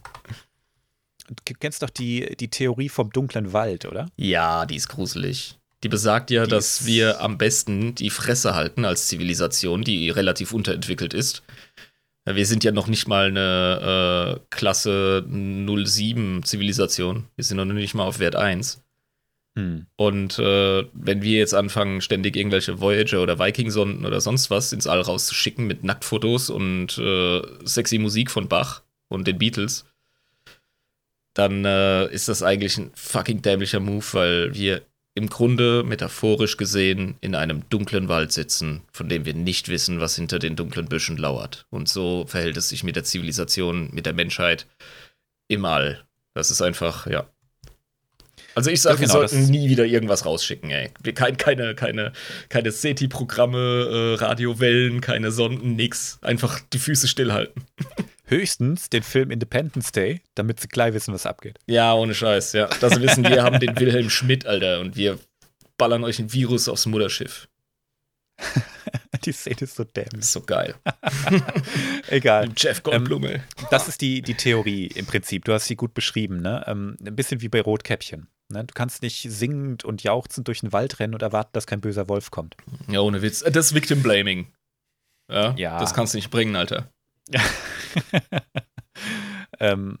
Du 1.27 1.53
kennst 1.59 1.83
doch 1.83 1.89
die, 1.89 2.35
die 2.39 2.49
Theorie 2.49 2.89
vom 2.89 3.11
dunklen 3.11 3.53
Wald, 3.53 3.85
oder? 3.85 4.07
Ja, 4.15 4.65
die 4.65 4.75
ist 4.75 4.87
gruselig. 4.87 5.57
Die 5.83 5.89
besagt 5.89 6.31
ja, 6.31 6.45
die 6.45 6.49
dass 6.49 6.85
wir 6.85 7.21
am 7.21 7.37
besten 7.37 7.93
die 7.93 8.09
Fresse 8.09 8.55
halten 8.55 8.85
als 8.85 9.07
Zivilisation, 9.07 9.83
die 9.83 10.09
relativ 10.09 10.53
unterentwickelt 10.53 11.13
ist. 11.13 11.43
Wir 12.25 12.45
sind 12.45 12.63
ja 12.63 12.71
noch 12.71 12.87
nicht 12.87 13.07
mal 13.07 13.27
eine 13.27 14.37
äh, 14.37 14.45
Klasse 14.49 15.25
07 15.29 16.43
Zivilisation. 16.43 17.27
Wir 17.35 17.45
sind 17.45 17.57
noch 17.57 17.65
nicht 17.65 17.93
mal 17.93 18.03
auf 18.03 18.19
Wert 18.19 18.35
1. 18.35 18.83
Hm. 19.57 19.87
Und 19.95 20.37
äh, 20.37 20.85
wenn 20.93 21.23
wir 21.23 21.39
jetzt 21.39 21.55
anfangen, 21.55 22.01
ständig 22.01 22.35
irgendwelche 22.35 22.79
Voyager 22.79 23.23
oder 23.23 23.39
Viking-Sonden 23.39 24.05
oder 24.05 24.21
sonst 24.21 24.51
was 24.51 24.71
ins 24.71 24.85
All 24.85 25.01
rauszuschicken 25.01 25.65
mit 25.65 25.83
Nacktfotos 25.83 26.51
und 26.51 26.95
äh, 26.99 27.41
sexy 27.63 27.97
Musik 27.97 28.29
von 28.29 28.47
Bach 28.47 28.83
und 29.07 29.25
den 29.27 29.39
Beatles, 29.39 29.85
dann 31.33 31.65
äh, 31.65 32.05
ist 32.13 32.27
das 32.27 32.43
eigentlich 32.43 32.77
ein 32.77 32.91
fucking 32.93 33.41
dämlicher 33.41 33.79
Move, 33.79 34.05
weil 34.11 34.53
wir 34.53 34.83
im 35.15 35.27
Grunde 35.27 35.83
metaphorisch 35.83 36.57
gesehen 36.57 37.15
in 37.21 37.33
einem 37.33 37.67
dunklen 37.69 38.09
Wald 38.09 38.31
sitzen, 38.31 38.83
von 38.91 39.09
dem 39.09 39.25
wir 39.25 39.33
nicht 39.33 39.69
wissen, 39.69 39.99
was 39.99 40.15
hinter 40.15 40.37
den 40.37 40.55
dunklen 40.55 40.87
Büschen 40.87 41.17
lauert. 41.17 41.65
Und 41.71 41.89
so 41.89 42.27
verhält 42.27 42.57
es 42.57 42.69
sich 42.69 42.83
mit 42.83 42.95
der 42.95 43.05
Zivilisation, 43.05 43.89
mit 43.91 44.05
der 44.05 44.13
Menschheit 44.13 44.67
im 45.47 45.65
All. 45.65 46.05
Das 46.35 46.51
ist 46.51 46.61
einfach, 46.61 47.07
ja. 47.07 47.27
Also 48.57 48.71
ich 48.71 48.81
sage, 48.81 48.95
ja, 48.95 49.01
genau, 49.05 49.21
wir 49.21 49.27
sollten 49.27 49.51
nie 49.51 49.69
wieder 49.69 49.85
irgendwas 49.85 50.25
rausschicken, 50.25 50.71
ey. 50.71 50.89
Kein, 51.13 51.37
keine, 51.37 51.75
keine, 51.75 52.11
keine 52.49 52.71
SETI-Programme, 52.71 54.15
äh, 54.17 54.23
Radiowellen, 54.23 54.99
keine 54.99 55.29
Sonden, 55.29 55.75
nix. 55.75 56.17
Einfach 56.23 56.59
die 56.73 56.79
Füße 56.79 57.07
stillhalten. 57.07 57.65
Höchstens 58.25 58.89
den 58.89 59.03
Film 59.03 59.29
Independence 59.29 59.91
Day, 59.91 60.21
damit 60.33 60.59
sie 60.59 60.69
gleich 60.69 60.95
wissen, 60.95 61.13
was 61.13 61.27
abgeht. 61.27 61.59
Ja, 61.67 61.93
ohne 61.93 62.15
Scheiß, 62.15 62.53
ja. 62.53 62.65
Dass 62.81 62.95
sie 62.95 63.01
wissen, 63.03 63.23
wir 63.29 63.43
haben 63.43 63.59
den 63.59 63.79
Wilhelm 63.79 64.09
Schmidt, 64.09 64.47
Alter, 64.47 64.79
und 64.79 64.95
wir 64.95 65.19
ballern 65.77 66.03
euch 66.03 66.17
ein 66.17 66.33
Virus 66.33 66.67
aufs 66.67 66.87
Mutterschiff. 66.87 67.47
die 69.23 69.33
Szene 69.33 69.57
ist 69.61 69.75
so 69.75 69.83
dämlich. 69.83 70.21
Ist 70.21 70.31
so 70.31 70.41
geil. 70.41 70.73
Egal. 72.07 72.49
Jeff 72.57 72.81
Goldblum, 72.81 73.23
ähm, 73.25 73.41
Das 73.69 73.87
ist 73.87 74.01
die, 74.01 74.23
die 74.23 74.33
Theorie 74.33 74.87
im 74.87 75.05
Prinzip. 75.05 75.45
Du 75.45 75.53
hast 75.53 75.67
sie 75.67 75.75
gut 75.75 75.93
beschrieben, 75.93 76.41
ne? 76.41 76.63
Ähm, 76.65 76.97
ein 77.05 77.15
bisschen 77.15 77.41
wie 77.41 77.49
bei 77.49 77.61
Rotkäppchen. 77.61 78.27
Ne? 78.49 78.63
Du 78.63 78.73
kannst 78.73 79.01
nicht 79.01 79.27
singend 79.29 79.83
und 79.83 80.03
jauchzend 80.03 80.47
durch 80.47 80.61
den 80.61 80.71
Wald 80.71 80.99
rennen 80.99 81.13
und 81.13 81.21
erwarten, 81.21 81.51
dass 81.53 81.67
kein 81.67 81.81
böser 81.81 82.07
Wolf 82.07 82.31
kommt. 82.31 82.55
Ja, 82.87 83.01
ohne 83.01 83.21
Witz. 83.21 83.41
Das 83.41 83.67
ist 83.67 83.73
Victim 83.73 84.01
Blaming. 84.01 84.47
Ja, 85.29 85.53
ja. 85.57 85.79
Das 85.79 85.93
kannst 85.93 86.13
du 86.13 86.17
nicht 86.17 86.29
bringen, 86.29 86.55
Alter. 86.55 86.89
ähm, 89.59 89.97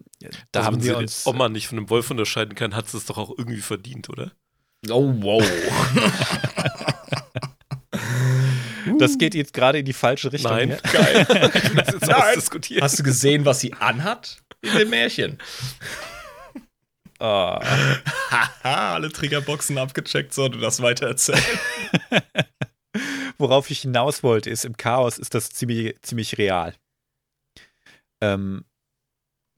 da 0.51 0.59
also 0.59 0.71
haben 0.71 0.83
wir 0.83 0.97
uns. 0.97 1.27
Ob 1.27 1.35
man 1.35 1.51
nicht 1.51 1.67
von 1.67 1.77
einem 1.77 1.89
Wolf 1.89 2.09
unterscheiden 2.09 2.55
kann, 2.55 2.73
hat 2.73 2.93
es 2.93 3.05
doch 3.05 3.17
auch 3.17 3.31
irgendwie 3.37 3.59
verdient, 3.59 4.09
oder? 4.09 4.31
Oh, 4.89 5.13
wow. 5.19 5.43
das 8.99 9.17
geht 9.17 9.35
jetzt 9.35 9.53
gerade 9.53 9.79
in 9.79 9.85
die 9.85 9.91
falsche 9.91 10.31
Richtung. 10.31 10.51
Nein, 10.51 10.77
geil. 10.93 11.27
das 11.75 11.95
ist 11.95 12.07
Nein. 12.07 12.41
Hast 12.81 12.99
du 12.99 13.03
gesehen, 13.03 13.43
was 13.43 13.59
sie 13.59 13.73
anhat 13.73 14.41
in 14.61 14.77
dem 14.77 14.89
Märchen? 14.89 15.37
Oh. 17.19 17.59
Haha, 17.59 18.93
alle 18.93 19.11
Triggerboxen 19.11 19.77
abgecheckt, 19.77 20.33
so 20.33 20.49
du 20.49 20.59
das 20.59 20.81
weiter 20.81 21.07
erzählen. 21.07 21.41
Worauf 23.37 23.69
ich 23.69 23.81
hinaus 23.81 24.23
wollte, 24.23 24.49
ist, 24.49 24.65
im 24.65 24.77
Chaos 24.77 25.17
ist 25.17 25.33
das 25.33 25.49
ziemlich, 25.49 26.01
ziemlich 26.01 26.37
real 26.37 26.73
ähm, 28.21 28.65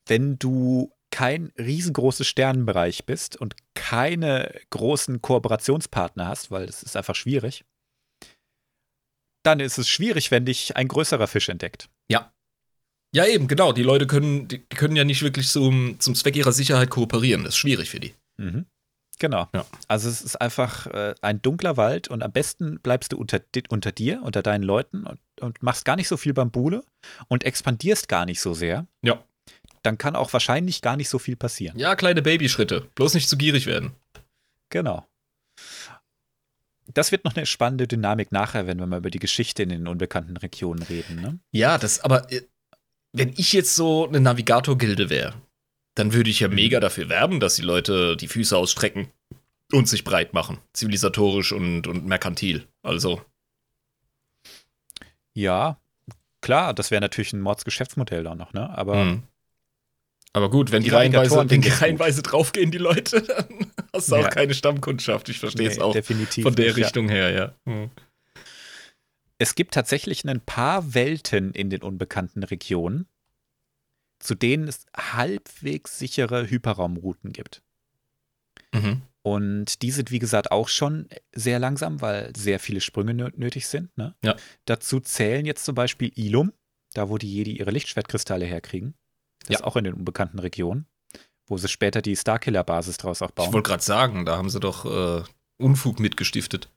wenn 0.08 0.38
du 0.38 0.92
kein 1.12 1.52
riesengroßes 1.58 2.28
Sternenbereich 2.28 3.06
bist 3.06 3.36
und 3.38 3.56
keine 3.74 4.60
großen 4.70 5.22
Kooperationspartner 5.22 6.28
hast, 6.28 6.52
weil 6.52 6.68
das 6.68 6.84
ist 6.84 6.96
einfach 6.96 7.16
schwierig, 7.16 7.66
dann 9.44 9.60
ist 9.60 9.78
es 9.78 9.90
schwierig, 9.90 10.32
wenn 10.32 10.46
dich 10.46 10.76
ein 10.76 10.88
größerer 10.88 11.28
Fisch 11.28 11.50
entdeckt. 11.50 11.90
Ja. 12.12 12.34
Ja, 13.14 13.26
eben, 13.26 13.48
genau. 13.48 13.74
Die 13.74 13.84
Leute 13.84 14.08
können, 14.08 14.48
die 14.48 14.60
können 14.60 14.96
ja 14.96 15.04
nicht 15.04 15.24
wirklich 15.24 15.50
zum, 15.50 16.00
zum 16.00 16.16
Zweck 16.16 16.36
ihrer 16.36 16.52
Sicherheit 16.52 16.90
kooperieren. 16.90 17.44
Das 17.44 17.56
ist 17.56 17.58
schwierig 17.58 17.90
für 17.90 18.00
die. 18.00 18.14
Mhm. 18.38 18.66
Genau. 19.20 19.48
Ja. 19.54 19.66
Also 19.88 20.08
es 20.10 20.22
ist 20.22 20.38
einfach 20.38 20.88
äh, 20.88 21.14
ein 21.22 21.42
dunkler 21.42 21.76
Wald 21.76 22.08
und 22.08 22.24
am 22.24 22.32
besten 22.32 22.80
bleibst 22.80 23.12
du 23.12 23.18
unter, 23.18 23.42
unter 23.70 23.92
dir, 23.92 24.22
unter 24.24 24.42
deinen 24.42 24.64
Leuten 24.64 25.06
und, 25.06 25.20
und 25.42 25.62
machst 25.62 25.86
gar 25.86 25.98
nicht 25.98 26.08
so 26.08 26.16
viel 26.16 26.34
Bambule 26.34 26.84
und 27.28 27.44
expandierst 27.44 28.08
gar 28.08 28.26
nicht 28.26 28.40
so 28.40 28.54
sehr. 28.54 28.88
Ja. 29.02 29.22
Dann 29.84 29.98
kann 29.98 30.16
auch 30.16 30.32
wahrscheinlich 30.32 30.82
gar 30.82 30.96
nicht 30.96 31.10
so 31.10 31.20
viel 31.20 31.36
passieren. 31.36 31.78
Ja, 31.78 31.96
kleine 31.96 32.22
Babyschritte. 32.22 32.88
Bloß 32.96 33.14
nicht 33.14 33.28
zu 33.28 33.38
gierig 33.38 33.66
werden. 33.66 33.92
Genau. 34.70 35.06
Das 36.94 37.12
wird 37.12 37.26
noch 37.26 37.36
eine 37.36 37.46
spannende 37.46 37.88
Dynamik 37.88 38.32
nachher, 38.32 38.68
wenn 38.68 38.80
wir 38.80 38.88
mal 38.88 38.98
über 38.98 39.12
die 39.12 39.20
Geschichte 39.20 39.64
in 39.64 39.70
den 39.70 39.88
unbekannten 39.88 40.38
Regionen 40.38 40.82
reden. 40.84 41.22
Ne? 41.22 41.40
Ja, 41.52 41.78
das, 41.78 42.00
aber 42.00 42.32
äh, 42.32 42.42
wenn 43.12 43.34
ich 43.38 43.54
jetzt 43.54 43.76
so 43.76 44.08
eine 44.08 44.20
Navigator-Gilde 44.20 45.10
wäre, 45.10 45.34
dann 45.96 46.14
würde 46.14 46.30
ich 46.30 46.40
ja 46.40 46.48
mhm. 46.48 46.56
mega 46.56 46.80
dafür 46.80 47.10
werben, 47.10 47.40
dass 47.40 47.56
die 47.56 47.62
Leute 47.62 48.16
die 48.16 48.28
Füße 48.28 48.56
ausstrecken 48.56 49.10
und 49.72 49.88
sich 49.88 50.04
breit 50.04 50.34
machen. 50.34 50.60
Zivilisatorisch 50.74 51.52
und, 51.52 51.88
und 51.88 52.06
merkantil. 52.06 52.68
Also. 52.84 53.22
Ja, 55.34 55.80
klar, 56.42 56.74
das 56.74 56.92
wäre 56.92 57.02
natürlich 57.02 57.34
ein 57.34 57.42
Mordsgeschäftsmodell 57.42 58.24
da 58.24 58.36
noch, 58.36 58.54
ne? 58.54 58.70
Aber. 58.78 59.04
Mhm. 59.04 59.24
Aber 60.32 60.52
gut, 60.52 60.72
wenn 60.72 60.84
die, 60.84 60.90
die 60.90 60.96
reihenweise, 60.96 61.50
wenn 61.50 61.62
die 61.62 61.70
reihenweise 61.70 62.22
draufgehen, 62.22 62.70
die 62.70 62.78
Leute, 62.78 63.22
dann 63.24 63.72
hast 63.92 64.12
du 64.12 64.16
ja. 64.16 64.22
auch 64.22 64.30
keine 64.30 64.54
Stammkundschaft. 64.54 65.28
Ich 65.30 65.40
verstehe 65.40 65.68
nee, 65.68 65.74
es 65.74 65.80
auch. 65.80 65.94
Definitiv 65.94 66.44
von 66.44 66.54
der 66.54 66.68
nicht, 66.68 66.78
Richtung 66.78 67.10
ja. 67.10 67.16
her, 67.16 67.32
ja. 67.32 67.54
Mhm. 67.66 67.90
Es 69.40 69.56
gibt 69.56 69.74
tatsächlich 69.74 70.28
ein 70.28 70.42
paar 70.42 70.94
Welten 70.94 71.54
in 71.54 71.72
den 71.72 71.82
unbekannten 71.82 72.44
Regionen 72.44 73.08
zu 74.20 74.36
denen 74.36 74.68
es 74.68 74.86
halbwegs 74.96 75.98
sichere 75.98 76.50
Hyperraumrouten 76.50 77.32
gibt. 77.32 77.64
Mhm. 78.74 79.02
Und 79.22 79.82
die 79.82 79.92
sind, 79.92 80.12
wie 80.12 80.20
gesagt, 80.20 80.52
auch 80.52 80.68
schon 80.68 81.08
sehr 81.34 81.60
langsam, 81.60 82.02
weil 82.02 82.34
sehr 82.36 82.60
viele 82.60 82.82
Sprünge 82.82 83.14
nötig 83.14 83.68
sind. 83.68 83.96
Ne? 83.98 84.16
Ja. 84.24 84.36
Dazu 84.66 85.00
zählen 85.00 85.46
jetzt 85.46 85.66
zum 85.66 85.76
Beispiel 85.76 86.12
Ilum, 86.16 86.54
da 86.94 87.10
wo 87.10 87.18
die 87.18 87.32
Jedi 87.32 87.58
ihre 87.58 87.72
Lichtschwertkristalle 87.72 88.46
herkriegen. 88.46 88.94
Das 89.42 89.50
ja. 89.50 89.60
ist 89.60 89.64
auch 89.64 89.76
in 89.76 89.86
den 89.86 89.94
unbekannten 89.94 90.40
Regionen, 90.40 90.86
wo 91.48 91.58
sie 91.58 91.68
später 91.68 92.02
die 92.02 92.16
Starkiller-Basis 92.16 92.98
draus 92.98 93.22
auch 93.22 93.32
bauen. 93.32 93.48
Ich 93.48 93.54
wollte 93.54 93.70
gerade 93.70 93.84
sagen, 93.84 94.26
da 94.26 94.38
haben 94.38 94.50
sie 94.50 94.60
doch 94.60 94.86
äh, 94.86 95.24
Unfug 95.58 96.00
mitgestiftet. 96.00 96.70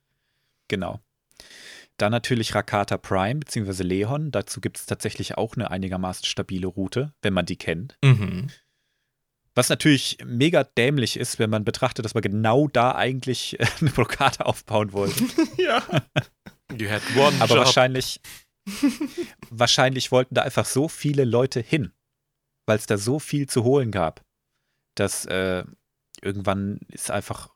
Genau. 0.68 1.00
Dann 2.02 2.10
natürlich 2.10 2.52
Rakata 2.52 2.98
Prime 2.98 3.38
bzw. 3.38 3.84
Leon. 3.84 4.32
Dazu 4.32 4.60
gibt 4.60 4.76
es 4.76 4.86
tatsächlich 4.86 5.38
auch 5.38 5.54
eine 5.54 5.70
einigermaßen 5.70 6.24
stabile 6.24 6.66
Route, 6.66 7.14
wenn 7.22 7.32
man 7.32 7.46
die 7.46 7.54
kennt. 7.54 7.96
Mhm. 8.02 8.50
Was 9.54 9.68
natürlich 9.68 10.18
mega 10.24 10.64
dämlich 10.64 11.16
ist, 11.16 11.38
wenn 11.38 11.48
man 11.48 11.62
betrachtet, 11.62 12.04
dass 12.04 12.14
man 12.14 12.24
genau 12.24 12.66
da 12.66 12.96
eigentlich 12.96 13.60
äh, 13.60 13.66
eine 13.80 13.90
Blockade 13.90 14.44
aufbauen 14.44 14.92
wollte. 14.92 15.22
ja. 15.58 15.80
You 16.76 16.90
had 16.90 17.02
one 17.14 17.36
Aber 17.38 17.54
job. 17.54 17.66
wahrscheinlich, 17.66 18.20
wahrscheinlich 19.50 20.10
wollten 20.10 20.34
da 20.34 20.42
einfach 20.42 20.66
so 20.66 20.88
viele 20.88 21.24
Leute 21.24 21.60
hin, 21.60 21.92
weil 22.66 22.78
es 22.78 22.86
da 22.86 22.98
so 22.98 23.20
viel 23.20 23.48
zu 23.48 23.62
holen 23.62 23.92
gab, 23.92 24.24
dass 24.96 25.24
äh, 25.26 25.62
irgendwann 26.20 26.80
ist 26.88 27.12
einfach 27.12 27.54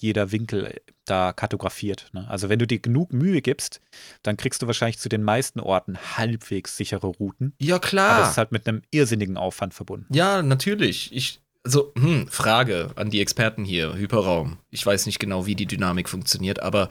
jeder 0.00 0.32
Winkel 0.32 0.80
da 1.04 1.32
kartografiert. 1.32 2.10
Ne? 2.12 2.28
Also 2.28 2.48
wenn 2.48 2.58
du 2.58 2.66
dir 2.66 2.78
genug 2.78 3.12
Mühe 3.12 3.40
gibst, 3.40 3.80
dann 4.22 4.36
kriegst 4.36 4.62
du 4.62 4.66
wahrscheinlich 4.66 4.98
zu 4.98 5.08
den 5.08 5.22
meisten 5.22 5.60
Orten 5.60 5.98
halbwegs 6.16 6.76
sichere 6.76 7.06
Routen. 7.06 7.54
Ja, 7.58 7.78
klar. 7.78 8.16
Aber 8.16 8.24
es 8.24 8.30
ist 8.32 8.38
halt 8.38 8.52
mit 8.52 8.66
einem 8.66 8.82
irrsinnigen 8.90 9.36
Aufwand 9.36 9.74
verbunden. 9.74 10.12
Ja, 10.14 10.42
natürlich. 10.42 11.14
Ich, 11.14 11.40
also, 11.64 11.92
hm, 11.96 12.28
Frage 12.28 12.90
an 12.96 13.10
die 13.10 13.20
Experten 13.20 13.64
hier, 13.64 13.94
Hyperraum. 13.94 14.58
Ich 14.70 14.84
weiß 14.84 15.06
nicht 15.06 15.18
genau, 15.18 15.46
wie 15.46 15.54
die 15.54 15.66
Dynamik 15.66 16.08
funktioniert, 16.08 16.60
aber 16.60 16.88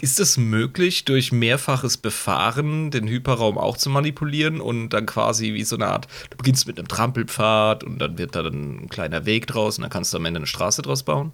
ist 0.00 0.20
es 0.20 0.36
möglich, 0.36 1.04
durch 1.04 1.32
mehrfaches 1.32 1.96
Befahren 1.96 2.90
den 2.90 3.06
Hyperraum 3.06 3.56
auch 3.56 3.76
zu 3.76 3.90
manipulieren 3.90 4.60
und 4.60 4.90
dann 4.90 5.06
quasi 5.06 5.54
wie 5.54 5.64
so 5.64 5.76
eine 5.76 5.86
Art, 5.86 6.08
du 6.30 6.36
beginnst 6.36 6.66
mit 6.66 6.78
einem 6.78 6.88
Trampelpfad 6.88 7.84
und 7.84 7.98
dann 8.00 8.18
wird 8.18 8.34
da 8.34 8.42
dann 8.42 8.84
ein 8.84 8.88
kleiner 8.88 9.24
Weg 9.24 9.46
draus 9.46 9.78
und 9.78 9.82
dann 9.82 9.90
kannst 9.90 10.12
du 10.12 10.18
am 10.18 10.24
Ende 10.24 10.38
eine 10.38 10.46
Straße 10.46 10.82
draus 10.82 11.04
bauen? 11.04 11.32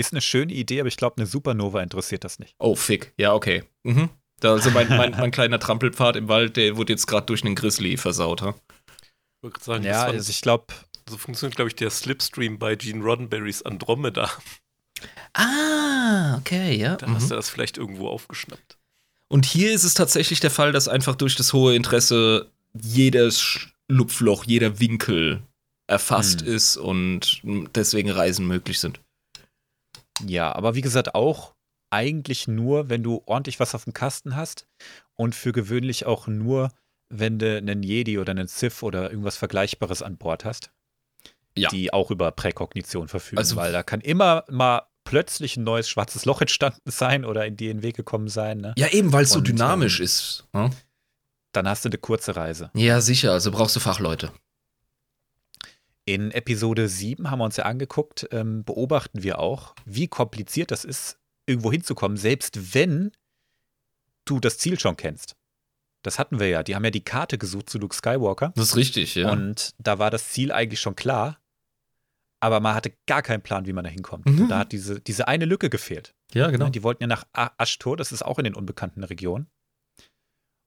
Ist 0.00 0.14
eine 0.14 0.22
schöne 0.22 0.54
Idee, 0.54 0.80
aber 0.80 0.88
ich 0.88 0.96
glaube, 0.96 1.18
eine 1.18 1.26
Supernova 1.26 1.82
interessiert 1.82 2.24
das 2.24 2.38
nicht. 2.38 2.54
Oh, 2.58 2.74
fick. 2.74 3.12
Ja, 3.18 3.34
okay. 3.34 3.64
Mhm. 3.82 4.08
Da, 4.40 4.52
also 4.52 4.70
mein, 4.70 4.88
mein, 4.88 5.10
mein 5.10 5.30
kleiner 5.30 5.60
Trampelpfad 5.60 6.16
im 6.16 6.26
Wald, 6.26 6.56
der 6.56 6.78
wurde 6.78 6.94
jetzt 6.94 7.06
gerade 7.06 7.26
durch 7.26 7.44
einen 7.44 7.54
Grizzly 7.54 7.98
versaut, 7.98 8.40
ha? 8.40 8.54
Ich 9.36 9.42
würde 9.42 9.60
sagen, 9.62 9.84
ja, 9.84 10.04
also 10.04 10.30
ich 10.30 10.40
glaube. 10.40 10.64
So 11.06 11.18
funktioniert, 11.18 11.56
glaube 11.56 11.68
ich, 11.68 11.74
der 11.74 11.90
Slipstream 11.90 12.58
bei 12.58 12.76
Gene 12.76 13.04
Roddenberrys 13.04 13.60
Andromeda. 13.60 14.30
Ah, 15.34 16.38
okay, 16.38 16.76
ja. 16.76 16.96
Da 16.96 17.06
mhm. 17.06 17.16
hast 17.16 17.30
du 17.30 17.34
das 17.34 17.50
vielleicht 17.50 17.76
irgendwo 17.76 18.08
aufgeschnappt. 18.08 18.78
Und 19.28 19.44
hier 19.44 19.70
ist 19.70 19.84
es 19.84 19.92
tatsächlich 19.92 20.40
der 20.40 20.50
Fall, 20.50 20.72
dass 20.72 20.88
einfach 20.88 21.14
durch 21.14 21.36
das 21.36 21.52
hohe 21.52 21.74
Interesse 21.74 22.50
jedes 22.72 23.38
Schlupfloch, 23.38 24.44
jeder 24.44 24.80
Winkel 24.80 25.42
erfasst 25.86 26.40
mhm. 26.42 26.52
ist 26.54 26.76
und 26.78 27.42
deswegen 27.74 28.10
Reisen 28.10 28.46
möglich 28.46 28.80
sind. 28.80 28.98
Ja, 30.26 30.54
aber 30.54 30.74
wie 30.74 30.80
gesagt, 30.80 31.14
auch 31.14 31.54
eigentlich 31.90 32.48
nur, 32.48 32.88
wenn 32.88 33.02
du 33.02 33.22
ordentlich 33.26 33.60
was 33.60 33.74
auf 33.74 33.84
dem 33.84 33.92
Kasten 33.92 34.36
hast 34.36 34.66
und 35.16 35.34
für 35.34 35.52
gewöhnlich 35.52 36.06
auch 36.06 36.26
nur, 36.26 36.70
wenn 37.08 37.38
du 37.38 37.56
einen 37.56 37.82
Jedi 37.82 38.18
oder 38.18 38.30
einen 38.30 38.46
Sith 38.46 38.82
oder 38.82 39.10
irgendwas 39.10 39.36
Vergleichbares 39.36 40.02
an 40.02 40.16
Bord 40.16 40.44
hast. 40.44 40.70
Ja. 41.56 41.68
Die 41.70 41.92
auch 41.92 42.12
über 42.12 42.30
Präkognition 42.30 43.08
verfügen, 43.08 43.38
also, 43.38 43.56
weil 43.56 43.72
da 43.72 43.82
kann 43.82 44.00
immer 44.00 44.44
mal 44.48 44.82
plötzlich 45.02 45.56
ein 45.56 45.64
neues 45.64 45.88
schwarzes 45.88 46.24
Loch 46.24 46.40
entstanden 46.40 46.90
sein 46.90 47.24
oder 47.24 47.44
in 47.44 47.56
dir 47.56 47.72
in 47.72 47.78
den 47.78 47.82
Weg 47.82 47.96
gekommen 47.96 48.28
sein. 48.28 48.58
Ne? 48.58 48.72
Ja, 48.78 48.86
eben, 48.88 49.12
weil 49.12 49.24
es 49.24 49.30
so 49.30 49.40
dynamisch 49.40 49.98
ähm, 49.98 50.04
ist. 50.04 50.44
Hm? 50.54 50.70
Dann 51.52 51.68
hast 51.68 51.84
du 51.84 51.88
eine 51.88 51.98
kurze 51.98 52.36
Reise. 52.36 52.70
Ja, 52.74 53.00
sicher, 53.00 53.32
also 53.32 53.50
brauchst 53.50 53.74
du 53.74 53.80
Fachleute. 53.80 54.32
In 56.04 56.30
Episode 56.30 56.88
7 56.88 57.30
haben 57.30 57.38
wir 57.38 57.44
uns 57.44 57.56
ja 57.56 57.64
angeguckt, 57.64 58.28
ähm, 58.32 58.64
beobachten 58.64 59.22
wir 59.22 59.38
auch, 59.38 59.74
wie 59.84 60.08
kompliziert 60.08 60.70
das 60.70 60.84
ist, 60.84 61.18
irgendwo 61.46 61.70
hinzukommen, 61.70 62.16
selbst 62.16 62.74
wenn 62.74 63.12
du 64.24 64.40
das 64.40 64.58
Ziel 64.58 64.78
schon 64.78 64.96
kennst. 64.96 65.36
Das 66.02 66.18
hatten 66.18 66.40
wir 66.40 66.48
ja. 66.48 66.62
Die 66.62 66.74
haben 66.74 66.84
ja 66.84 66.90
die 66.90 67.04
Karte 67.04 67.36
gesucht 67.36 67.68
zu 67.68 67.78
Luke 67.78 67.94
Skywalker. 67.94 68.52
Das 68.56 68.68
ist 68.68 68.76
richtig, 68.76 69.14
ja. 69.14 69.30
Und 69.30 69.74
da 69.78 69.98
war 69.98 70.10
das 70.10 70.30
Ziel 70.30 70.50
eigentlich 70.52 70.80
schon 70.80 70.96
klar. 70.96 71.38
Aber 72.42 72.60
man 72.60 72.74
hatte 72.74 72.92
gar 73.06 73.20
keinen 73.20 73.42
Plan, 73.42 73.66
wie 73.66 73.74
man 73.74 73.84
da 73.84 73.90
hinkommt. 73.90 74.26
Mhm. 74.26 74.48
Da 74.48 74.60
hat 74.60 74.72
diese, 74.72 75.00
diese 75.00 75.28
eine 75.28 75.44
Lücke 75.44 75.68
gefehlt. 75.68 76.14
Ja, 76.32 76.50
genau. 76.50 76.70
Die 76.70 76.82
wollten 76.82 77.02
ja 77.02 77.06
nach 77.06 77.24
Ashtor, 77.58 77.98
das 77.98 78.12
ist 78.12 78.22
auch 78.22 78.38
in 78.38 78.44
den 78.44 78.54
unbekannten 78.54 79.04
Regionen. 79.04 79.48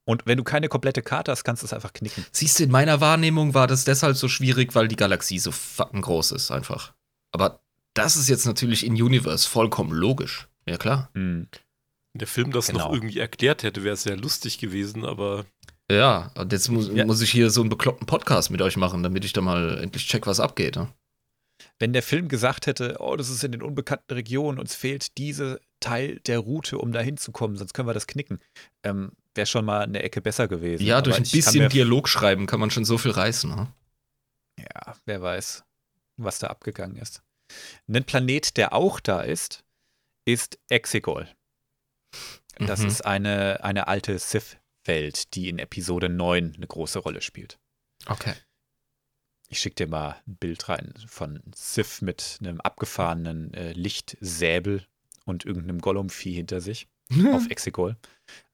Und 0.06 0.26
wenn 0.26 0.38
du 0.38 0.44
keine 0.44 0.68
komplette 0.68 1.02
Karte 1.02 1.32
hast, 1.32 1.44
kannst 1.44 1.64
du 1.64 1.66
es 1.66 1.74
einfach 1.74 1.94
knicken. 1.94 2.26
Siehst 2.32 2.60
du, 2.60 2.64
in 2.64 2.72
meiner 2.72 3.00
Wahrnehmung 3.00 3.54
war 3.54 3.68
das 3.68 3.86
deshalb 3.86 4.18
so 4.18 4.28
schwierig, 4.28 4.76
weil 4.76 4.88
die 4.88 4.98
Galaxie 4.98 5.40
so 5.40 5.52
fucking 5.52 6.02
groß 6.02 6.34
ist, 6.34 6.52
einfach. 6.52 6.94
Aber 7.32 7.62
das 7.94 8.18
ist 8.18 8.28
jetzt 8.28 8.46
natürlich 8.46 8.86
in 8.86 8.94
Universe 8.94 9.48
vollkommen 9.48 9.92
logisch. 9.92 10.48
Ja, 10.68 10.78
klar. 10.78 11.10
Mhm. 11.14 11.48
Wenn 12.14 12.20
der 12.20 12.28
Film 12.28 12.52
das 12.52 12.68
genau. 12.68 12.88
noch 12.88 12.94
irgendwie 12.94 13.20
erklärt 13.20 13.64
hätte, 13.64 13.84
wäre 13.84 13.94
es 13.94 14.04
sehr 14.04 14.18
lustig 14.18 14.60
gewesen, 14.60 15.06
aber. 15.06 15.46
Ja, 15.92 16.32
und 16.36 16.52
jetzt 16.52 16.70
muss, 16.70 16.90
ja. 16.90 17.06
muss 17.06 17.22
ich 17.22 17.32
hier 17.32 17.50
so 17.50 17.62
einen 17.62 17.70
bekloppten 17.70 18.06
Podcast 18.06 18.52
mit 18.52 18.62
euch 18.62 18.78
machen, 18.78 19.04
damit 19.04 19.26
ich 19.26 19.34
da 19.34 19.42
mal 19.42 19.80
endlich 19.80 20.08
check, 20.08 20.28
was 20.28 20.40
abgeht. 20.40 20.76
Ne? 20.76 20.88
Wenn 21.80 21.94
der 21.94 22.04
Film 22.04 22.28
gesagt 22.28 22.68
hätte, 22.68 22.98
oh, 23.00 23.16
das 23.16 23.30
ist 23.30 23.44
in 23.44 23.52
den 23.52 23.62
unbekannten 23.62 24.14
Regionen, 24.14 24.60
uns 24.60 24.76
fehlt 24.76 25.18
diese 25.18 25.60
Teil 25.80 26.20
der 26.22 26.40
Route, 26.40 26.78
um 26.78 26.92
da 26.92 27.02
hinzukommen, 27.02 27.58
sonst 27.58 27.74
können 27.74 27.88
wir 27.88 27.94
das 27.94 28.08
knicken, 28.08 28.40
ähm, 28.84 29.12
wäre 29.36 29.48
schon 29.48 29.66
mal 29.66 29.84
eine 29.84 30.04
Ecke 30.04 30.22
besser 30.22 30.48
gewesen. 30.48 30.84
Ja, 30.84 31.02
durch 31.02 31.18
Aber 31.18 31.26
ein 31.26 31.32
bisschen 31.32 31.70
Dialog 31.70 32.08
schreiben 32.08 32.46
kann 32.46 32.60
man 32.60 32.72
schon 32.72 32.86
so 32.86 32.98
viel 32.98 33.12
reißen. 33.12 33.54
Ne? 33.54 33.68
Ja, 34.60 34.96
wer 35.06 35.22
weiß, 35.22 35.64
was 36.18 36.40
da 36.40 36.48
abgegangen 36.48 36.98
ist. 36.98 37.22
Ein 37.88 38.04
Planet, 38.04 38.58
der 38.58 38.74
auch 38.74 39.00
da 39.00 39.22
ist, 39.22 39.64
ist 40.26 40.60
Exegol. 40.70 41.28
Das 42.58 42.82
mhm. 42.82 42.88
ist 42.88 43.06
eine, 43.06 43.64
eine 43.64 43.88
alte 43.88 44.18
Sith-Welt, 44.18 45.34
die 45.34 45.50
in 45.50 45.60
Episode 45.60 46.10
9 46.10 46.54
eine 46.56 46.68
große 46.68 47.00
Rolle 47.00 47.22
spielt. 47.22 47.58
Okay. 48.06 48.34
Ich 49.50 49.60
schicke 49.60 49.76
dir 49.76 49.88
mal 49.88 50.22
ein 50.28 50.36
Bild 50.38 50.68
rein 50.70 50.94
von 51.08 51.42
Sith 51.56 52.02
mit 52.02 52.40
einem 52.42 52.62
abgefahrenen 52.62 53.54
äh, 53.54 53.74
Lichtsäbel 53.74 54.86
und 55.26 55.46
irgendeinem 55.46 55.80
Gollum-Vieh 55.80 56.34
hinter 56.34 56.62
sich 56.62 56.88
auf 57.34 57.50
Exegol. 57.50 57.98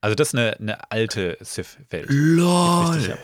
Also 0.02 0.16
das 0.16 0.30
ist 0.30 0.36
eine, 0.36 0.60
eine 0.60 0.92
alte 0.92 1.38
Sith-Welt. 1.42 2.08
LOL. 2.10 3.18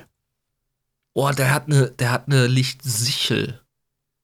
Oh, 1.13 1.32
der 1.32 1.54
hat 1.54 1.68
eine, 1.68 1.91
der 1.91 2.12
hat 2.12 2.28
eine 2.28 2.48
Lichtsichel. 2.48 3.62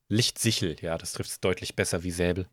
Lichtsichel, 0.09 0.75
ja, 0.81 0.97
das 0.97 1.13
trifft 1.13 1.29
es 1.29 1.39
deutlich 1.39 1.75
besser 1.75 2.03
wie 2.03 2.11
Säbel. 2.11 2.47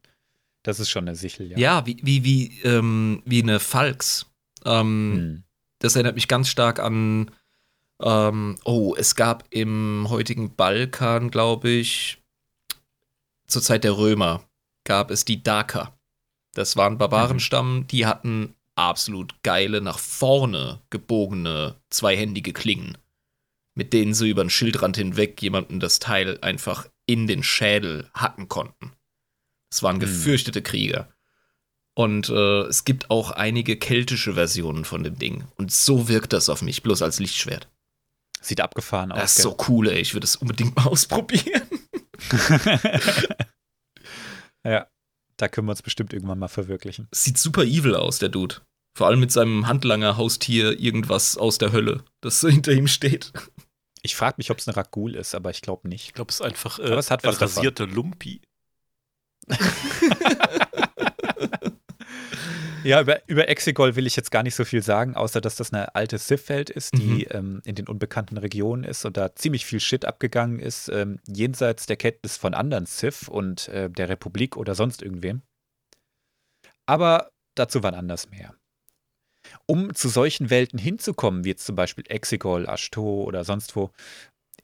Das 0.62 0.78
ist 0.78 0.90
schon 0.90 1.08
eine 1.08 1.16
Sichel, 1.16 1.50
ja. 1.50 1.58
Ja, 1.58 1.86
wie, 1.86 1.98
wie, 2.02 2.24
wie, 2.24 2.60
ähm, 2.62 3.22
wie 3.24 3.42
eine 3.42 3.58
Falks. 3.58 4.26
Ähm, 4.64 5.14
hm. 5.14 5.44
Das 5.80 5.96
erinnert 5.96 6.14
mich 6.14 6.28
ganz 6.28 6.48
stark 6.48 6.78
an, 6.78 7.30
ähm, 8.00 8.56
oh, 8.64 8.94
es 8.96 9.14
gab 9.14 9.44
im 9.50 10.06
heutigen 10.08 10.54
Balkan, 10.54 11.30
glaube 11.30 11.68
ich, 11.68 12.22
zur 13.46 13.62
Zeit 13.62 13.84
der 13.84 13.96
Römer, 13.96 14.44
gab 14.84 15.10
es 15.10 15.24
die 15.24 15.42
Daker. 15.42 15.98
Das 16.54 16.76
war 16.76 16.88
ein 16.88 16.98
Barbarenstamm, 16.98 17.86
die 17.88 18.06
hatten 18.06 18.54
absolut 18.78 19.42
geile, 19.42 19.80
nach 19.80 19.98
vorne 19.98 20.80
gebogene, 20.90 21.76
zweihändige 21.90 22.52
Klingen, 22.52 22.96
mit 23.74 23.92
denen 23.92 24.14
sie 24.14 24.30
über 24.30 24.44
den 24.44 24.50
Schildrand 24.50 24.96
hinweg 24.96 25.40
jemanden 25.42 25.80
das 25.80 25.98
Teil 25.98 26.38
einfach 26.40 26.88
in 27.06 27.26
den 27.26 27.42
Schädel 27.42 28.08
hacken 28.14 28.48
konnten. 28.48 28.92
Es 29.70 29.82
waren 29.82 29.96
hm. 29.96 30.00
gefürchtete 30.00 30.62
Krieger. 30.62 31.08
Und 31.94 32.28
äh, 32.28 32.60
es 32.62 32.84
gibt 32.84 33.10
auch 33.10 33.32
einige 33.32 33.76
keltische 33.76 34.34
Versionen 34.34 34.84
von 34.84 35.02
dem 35.02 35.18
Ding. 35.18 35.44
Und 35.56 35.72
so 35.72 36.08
wirkt 36.08 36.32
das 36.32 36.48
auf 36.48 36.62
mich, 36.62 36.84
bloß 36.84 37.02
als 37.02 37.18
Lichtschwert. 37.18 37.68
Sieht 38.40 38.60
abgefahren 38.60 39.10
aus. 39.10 39.18
Das 39.18 39.36
ist 39.36 39.42
so 39.42 39.56
cool, 39.68 39.88
ey. 39.88 39.98
Ich 39.98 40.14
würde 40.14 40.24
es 40.24 40.36
unbedingt 40.36 40.76
mal 40.76 40.84
ausprobieren. 40.88 41.66
ja, 44.64 44.86
da 45.38 45.48
können 45.48 45.66
wir 45.66 45.72
uns 45.72 45.82
bestimmt 45.82 46.12
irgendwann 46.12 46.38
mal 46.38 46.48
verwirklichen. 46.48 47.08
Sieht 47.12 47.38
super 47.38 47.64
evil 47.64 47.94
aus, 47.94 48.18
der 48.18 48.28
Dude. 48.28 48.56
Vor 48.94 49.06
allem 49.06 49.20
mit 49.20 49.32
seinem 49.32 49.66
Handlanger-Haustier 49.66 50.78
irgendwas 50.78 51.38
aus 51.38 51.58
der 51.58 51.72
Hölle, 51.72 52.04
das 52.20 52.40
so 52.40 52.48
hinter 52.48 52.72
ihm 52.72 52.88
steht. 52.88 53.32
Ich 54.02 54.16
frage 54.16 54.34
mich, 54.38 54.50
ob 54.50 54.58
es 54.58 54.68
eine 54.68 54.76
Ragul 54.76 55.14
ist, 55.14 55.34
aber 55.34 55.50
ich 55.50 55.62
glaube 55.62 55.88
nicht. 55.88 56.06
Ich 56.06 56.14
glaube, 56.14 56.30
es 56.30 56.36
ist 56.36 56.42
einfach 56.42 56.78
äh, 56.78 56.86
aber 56.86 56.98
es 56.98 57.10
hat 57.10 57.24
was 57.24 57.40
rasierte 57.40 57.84
Lumpi. 57.84 58.42
ja, 62.84 63.00
über, 63.00 63.20
über 63.28 63.48
Exegol 63.48 63.96
will 63.96 64.06
ich 64.06 64.16
jetzt 64.16 64.30
gar 64.30 64.42
nicht 64.42 64.54
so 64.54 64.64
viel 64.64 64.82
sagen, 64.82 65.16
außer 65.16 65.40
dass 65.40 65.56
das 65.56 65.72
eine 65.72 65.94
alte 65.94 66.18
Sith-Welt 66.18 66.70
ist, 66.70 66.96
die 66.96 67.26
mhm. 67.30 67.36
ähm, 67.36 67.62
in 67.64 67.74
den 67.74 67.88
unbekannten 67.88 68.36
Regionen 68.36 68.84
ist 68.84 69.04
und 69.04 69.16
da 69.16 69.34
ziemlich 69.34 69.66
viel 69.66 69.80
Shit 69.80 70.04
abgegangen 70.04 70.60
ist, 70.60 70.88
ähm, 70.88 71.20
jenseits 71.26 71.86
der 71.86 71.96
Kenntnis 71.96 72.36
von 72.36 72.54
anderen 72.54 72.86
Sith 72.86 73.28
und 73.28 73.68
äh, 73.68 73.90
der 73.90 74.08
Republik 74.08 74.56
oder 74.56 74.74
sonst 74.74 75.02
irgendwem. 75.02 75.42
Aber 76.86 77.30
dazu 77.54 77.82
wann 77.82 77.94
anders 77.94 78.30
mehr. 78.30 78.54
Um 79.66 79.94
zu 79.94 80.08
solchen 80.08 80.50
Welten 80.50 80.78
hinzukommen, 80.78 81.44
wie 81.44 81.50
jetzt 81.50 81.66
zum 81.66 81.76
Beispiel 81.76 82.04
Exegol, 82.08 82.66
Ashto 82.66 83.22
oder 83.24 83.44
sonst 83.44 83.74
wo, 83.76 83.90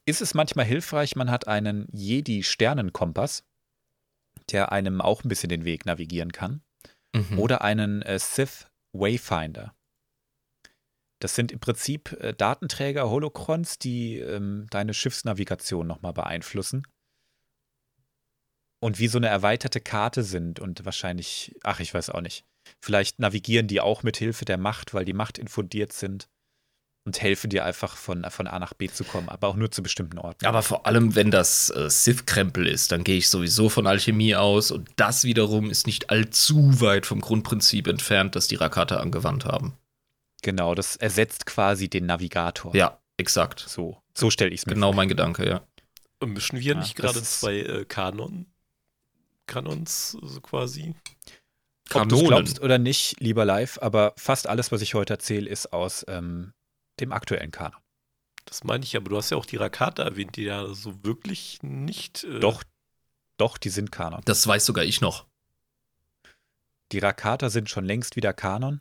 ist 0.05 0.21
es 0.21 0.35
manchmal 0.35 0.67
hilfreich, 0.67 1.17
man 1.17 1.31
hat 1.31 1.49
einen 1.49 1.87
Jedi-Sternenkompass 1.93 3.45
der 4.51 4.73
einem 4.73 5.01
auch 5.01 5.25
ein 5.25 5.29
bisschen 5.29 5.49
den 5.49 5.65
Weg 5.65 5.87
navigieren 5.87 6.33
kann. 6.33 6.63
Mhm. 7.15 7.39
Oder 7.39 7.63
einen 7.63 8.03
äh, 8.03 8.19
Sith 8.19 8.67
Wayfinder. 8.93 9.75
Das 11.21 11.35
sind 11.35 11.53
im 11.53 11.61
Prinzip 11.61 12.13
äh, 12.21 12.35
Datenträger, 12.35 13.09
Holocrons, 13.09 13.79
die 13.79 14.19
ähm, 14.19 14.67
deine 14.71 14.93
Schiffsnavigation 14.93 15.87
nochmal 15.87 16.13
beeinflussen. 16.13 16.87
Und 18.81 18.99
wie 18.99 19.09
so 19.09 19.19
eine 19.19 19.29
erweiterte 19.29 19.81
Karte 19.81 20.23
sind 20.23 20.61
und 20.61 20.85
wahrscheinlich, 20.85 21.55
ach, 21.63 21.81
ich 21.81 21.95
weiß 21.95 22.11
auch 22.11 22.21
nicht. 22.21 22.45
Vielleicht 22.81 23.19
navigieren 23.19 23.69
die 23.69 23.81
auch 23.81 24.03
mit 24.03 24.17
Hilfe 24.17 24.45
der 24.45 24.59
Macht, 24.59 24.93
weil 24.93 25.05
die 25.05 25.13
Macht 25.13 25.39
infundiert 25.39 25.93
sind 25.93 26.29
und 27.05 27.21
helfen 27.21 27.51
dir 27.51 27.65
einfach 27.65 27.97
von, 27.97 28.25
von 28.31 28.47
A 28.47 28.59
nach 28.59 28.73
B 28.73 28.89
zu 28.89 29.05
kommen, 29.05 29.29
aber 29.29 29.49
auch 29.49 29.57
nur 29.57 29.71
zu 29.71 29.83
bestimmten 29.83 30.19
Orten. 30.19 30.47
Aber 30.47 30.63
vor 30.63 30.87
allem, 30.87 31.15
wenn 31.15 31.31
das 31.31 31.71
äh, 31.71 31.91
Sith-Krempel 31.91 32.67
ist, 32.67 32.93
dann 32.93 33.05
gehe 33.05 33.19
ich 33.19 33.29
sowieso 33.29 33.69
von 33.69 33.87
Alchemie 33.87 34.35
aus 34.35 34.71
und 34.71 34.89
das 34.97 35.25
wiederum 35.25 35.71
ist 35.71 35.87
nicht 35.87 36.11
allzu 36.11 36.81
weit 36.81 37.05
vom 37.05 37.21
Grundprinzip 37.21 37.87
entfernt, 37.89 38.37
das 38.37 38.49
die 38.49 38.55
Rakata 38.55 38.97
angewandt 38.97 39.45
haben. 39.45 39.75
Genau, 40.43 40.75
das 40.75 40.97
ersetzt 40.97 41.47
quasi 41.47 41.89
den 41.89 42.07
Navigator. 42.07 42.75
Ja, 42.75 42.99
exakt. 43.19 43.61
So, 43.61 43.99
so 44.15 44.31
stelle 44.31 44.51
ich 44.51 44.61
es 44.61 44.67
mir 44.67 44.75
Genau 44.75 44.89
vor. 44.89 44.97
mein 44.97 45.09
Gedanke, 45.09 45.47
ja. 45.47 45.63
Mischen 46.25 46.59
wir 46.59 46.75
ja, 46.75 46.81
nicht 46.81 46.97
gerade 46.97 47.23
zwei 47.23 47.59
äh, 47.59 47.85
Kanon? 47.85 48.47
Kanons, 49.47 50.13
so 50.13 50.21
also 50.21 50.41
quasi? 50.41 50.95
Ob 51.93 52.09
du 52.09 52.27
glaubst 52.27 52.63
oder 52.63 52.79
nicht, 52.79 53.21
lieber 53.21 53.45
Live, 53.45 53.79
aber 53.83 54.15
fast 54.17 54.47
alles, 54.47 54.73
was 54.73 54.81
ich 54.81 54.95
heute 54.95 55.13
erzähle, 55.13 55.51
ist 55.51 55.75
aus 55.75 56.03
ähm, 56.09 56.55
dem 57.01 57.13
aktuellen 57.13 57.51
Kanon. 57.51 57.81
Das 58.45 58.65
meine 58.65 58.85
ich, 58.85 58.97
aber 58.97 59.09
du 59.09 59.17
hast 59.17 59.31
ja 59.31 59.37
auch 59.37 59.47
die 59.47 59.57
Rakata 59.57 60.03
erwähnt, 60.03 60.37
die 60.37 60.45
ja 60.45 60.67
so 60.75 61.03
wirklich 61.05 61.59
nicht. 61.63 62.25
Äh 62.25 62.41
doch, 62.41 62.63
doch, 63.37 63.59
die 63.59 63.71
sind 63.71 63.91
Kanon. 63.91 64.21
Das 64.25 64.47
weiß 64.47 64.67
sogar 64.67 64.85
ich 64.85 65.01
noch. 65.01 65.27
Die 66.93 66.99
Rakata 66.99 67.51
sind 67.51 67.71
schon 67.71 67.85
längst 67.85 68.17
wieder 68.17 68.33
Kanon. 68.33 68.81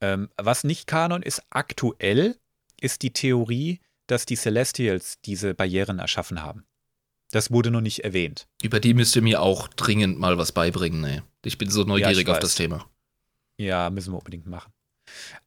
Ähm, 0.00 0.30
was 0.36 0.64
nicht 0.64 0.86
Kanon 0.86 1.22
ist 1.22 1.42
aktuell, 1.50 2.38
ist 2.80 3.02
die 3.02 3.12
Theorie, 3.12 3.80
dass 4.06 4.26
die 4.26 4.36
Celestials 4.36 5.20
diese 5.24 5.54
Barrieren 5.54 5.98
erschaffen 5.98 6.42
haben. 6.42 6.66
Das 7.30 7.50
wurde 7.50 7.70
noch 7.70 7.80
nicht 7.80 8.04
erwähnt. 8.04 8.48
Über 8.62 8.80
die 8.80 8.94
müsst 8.94 9.14
ihr 9.14 9.22
mir 9.22 9.40
auch 9.40 9.68
dringend 9.68 10.18
mal 10.18 10.36
was 10.36 10.52
beibringen, 10.52 11.04
ey. 11.04 11.22
Ich 11.44 11.58
bin 11.58 11.70
so 11.70 11.84
neugierig 11.84 12.26
ja, 12.26 12.34
auf 12.34 12.40
das 12.40 12.56
Thema. 12.56 12.88
Ja, 13.56 13.88
müssen 13.90 14.12
wir 14.12 14.18
unbedingt 14.18 14.46
machen. 14.46 14.72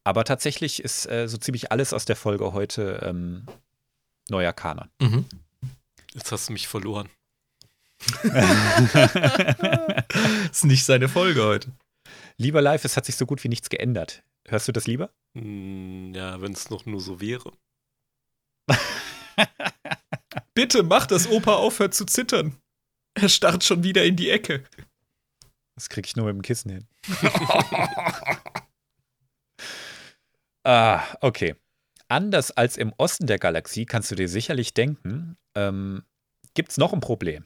Aber 0.04 0.24
tatsächlich 0.24 0.82
ist 0.82 1.10
äh, 1.10 1.28
so 1.28 1.36
ziemlich 1.38 1.72
alles 1.72 1.92
aus 1.92 2.04
der 2.04 2.16
Folge 2.16 2.52
heute 2.52 3.00
ähm, 3.04 3.46
neuer 4.28 4.52
Kanon. 4.52 4.90
Mhm. 5.00 5.26
Jetzt 6.12 6.32
hast 6.32 6.48
du 6.48 6.52
mich 6.52 6.68
verloren. 6.68 7.08
ist 10.50 10.64
nicht 10.64 10.84
seine 10.84 11.08
Folge 11.08 11.42
heute. 11.42 11.72
Lieber 12.36 12.60
live, 12.60 12.84
es 12.84 12.96
hat 12.96 13.06
sich 13.06 13.16
so 13.16 13.26
gut 13.26 13.42
wie 13.44 13.48
nichts 13.48 13.70
geändert. 13.70 14.22
Hörst 14.46 14.68
du 14.68 14.72
das 14.72 14.86
lieber? 14.86 15.10
Hm, 15.34 16.12
ja, 16.14 16.40
wenn 16.40 16.52
es 16.52 16.70
noch 16.70 16.84
nur 16.86 17.00
so 17.00 17.20
wäre. 17.20 17.52
Bitte 20.54 20.82
mach, 20.82 21.06
dass 21.06 21.28
Opa 21.28 21.54
aufhört 21.54 21.94
zu 21.94 22.04
zittern. 22.04 22.56
Er 23.14 23.28
starrt 23.28 23.64
schon 23.64 23.82
wieder 23.82 24.04
in 24.04 24.16
die 24.16 24.30
Ecke. 24.30 24.64
Das 25.74 25.88
krieg 25.88 26.06
ich 26.06 26.16
nur 26.16 26.26
mit 26.26 26.34
dem 26.34 26.42
Kissen 26.42 26.70
hin. 26.70 26.86
Ah, 30.64 31.02
okay. 31.20 31.54
Anders 32.08 32.50
als 32.50 32.76
im 32.76 32.92
Osten 32.96 33.26
der 33.26 33.38
Galaxie 33.38 33.86
kannst 33.86 34.10
du 34.10 34.14
dir 34.14 34.28
sicherlich 34.28 34.74
denken, 34.74 35.36
ähm, 35.54 36.04
gibt 36.54 36.72
es 36.72 36.78
noch 36.78 36.92
ein 36.92 37.00
Problem. 37.00 37.44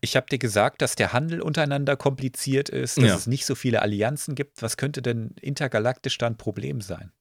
Ich 0.00 0.16
habe 0.16 0.26
dir 0.26 0.38
gesagt, 0.38 0.82
dass 0.82 0.96
der 0.96 1.12
Handel 1.12 1.40
untereinander 1.40 1.96
kompliziert 1.96 2.68
ist, 2.68 2.96
dass 2.96 3.04
ja. 3.04 3.14
es 3.14 3.28
nicht 3.28 3.46
so 3.46 3.54
viele 3.54 3.82
Allianzen 3.82 4.34
gibt. 4.34 4.60
Was 4.60 4.76
könnte 4.76 5.00
denn 5.00 5.36
intergalaktisch 5.40 6.18
da 6.18 6.26
ein 6.26 6.36
Problem 6.36 6.80
sein? 6.80 7.12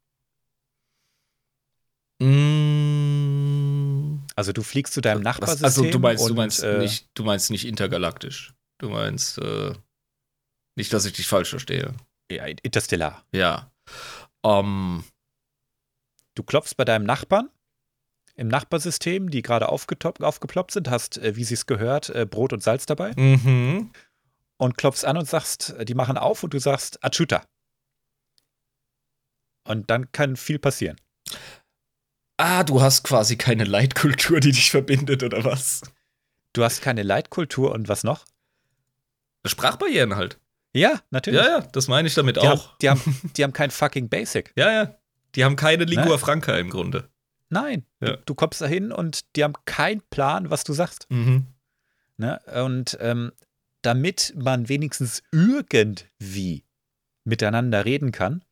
Mm. 2.19 3.81
Also 4.35 4.51
du 4.51 4.63
fliegst 4.63 4.93
zu 4.93 5.01
deinem 5.01 5.21
Nachbarsystem. 5.21 5.65
Also 5.65 5.83
du 5.83 5.99
meinst, 5.99 6.23
und, 6.23 6.29
du 6.29 6.35
meinst 6.35 6.63
äh, 6.63 6.79
nicht, 6.79 7.09
du 7.13 7.23
meinst 7.23 7.51
nicht 7.51 7.65
intergalaktisch. 7.67 8.55
Du 8.79 8.89
meinst 8.89 9.37
äh, 9.37 9.73
nicht, 10.75 10.91
dass 10.91 11.05
ich 11.05 11.13
dich 11.13 11.27
falsch 11.27 11.49
verstehe. 11.51 11.93
Ja, 12.31 12.45
interstellar. 12.45 13.23
Ja. 13.31 13.71
Um, 14.41 15.03
du 16.35 16.43
klopfst 16.43 16.75
bei 16.77 16.85
deinem 16.85 17.05
Nachbarn 17.05 17.49
im 18.35 18.47
Nachbarsystem, 18.47 19.29
die 19.29 19.41
gerade 19.41 19.69
aufgeploppt 19.69 20.71
sind, 20.71 20.89
hast, 20.89 21.17
äh, 21.19 21.35
wie 21.35 21.43
sie 21.43 21.53
es 21.53 21.67
gehört, 21.67 22.09
äh, 22.09 22.25
Brot 22.25 22.53
und 22.53 22.63
Salz 22.63 22.85
dabei. 22.85 23.13
Mhm. 23.15 23.91
Und 24.57 24.77
klopfst 24.77 25.05
an 25.05 25.17
und 25.17 25.27
sagst, 25.27 25.71
äh, 25.77 25.85
die 25.85 25.93
machen 25.93 26.17
auf 26.17 26.43
und 26.43 26.53
du 26.53 26.59
sagst 26.59 27.03
Achuta. 27.03 27.43
Und 29.63 29.89
dann 29.91 30.11
kann 30.11 30.37
viel 30.37 30.59
passieren. 30.59 30.97
Ah, 32.37 32.63
du 32.63 32.81
hast 32.81 33.03
quasi 33.03 33.37
keine 33.37 33.63
Leitkultur, 33.63 34.39
die 34.39 34.51
dich 34.51 34.71
verbindet, 34.71 35.21
oder 35.21 35.45
was? 35.45 35.81
Du 36.53 36.63
hast 36.63 36.81
keine 36.81 37.03
Leitkultur 37.03 37.71
und 37.71 37.87
was 37.87 38.03
noch? 38.03 38.25
Sprachbarrieren 39.45 40.15
halt. 40.15 40.39
Ja, 40.73 41.01
natürlich. 41.09 41.39
Ja, 41.39 41.59
ja, 41.59 41.61
das 41.61 41.87
meine 41.87 42.07
ich 42.07 42.13
damit 42.15 42.37
die 42.37 42.41
auch. 42.41 42.67
Haben, 42.67 42.77
die, 42.81 42.89
haben, 42.89 43.31
die 43.37 43.43
haben 43.43 43.53
kein 43.53 43.71
fucking 43.71 44.09
Basic. 44.09 44.53
Ja, 44.55 44.71
ja. 44.71 44.95
Die 45.35 45.45
haben 45.45 45.55
keine 45.55 45.85
Lingua 45.85 46.05
ne? 46.05 46.17
Franca 46.17 46.57
im 46.57 46.69
Grunde. 46.69 47.09
Nein. 47.49 47.85
Ja. 47.99 48.15
Du, 48.15 48.23
du, 48.27 48.35
kommst 48.35 48.61
da 48.61 48.65
hin 48.65 48.91
und 48.91 49.35
die 49.35 49.43
haben 49.43 49.53
keinen 49.65 50.01
Plan, 50.09 50.49
was 50.49 50.63
du 50.63 50.73
sagst. 50.73 51.07
Mhm. 51.09 51.47
Ne? 52.17 52.39
Und 52.63 52.97
ähm, 53.01 53.31
damit 53.81 54.33
man 54.37 54.69
wenigstens 54.69 55.23
irgendwie 55.31 56.63
miteinander 57.23 57.85
reden 57.85 58.11
kann, 58.11 58.43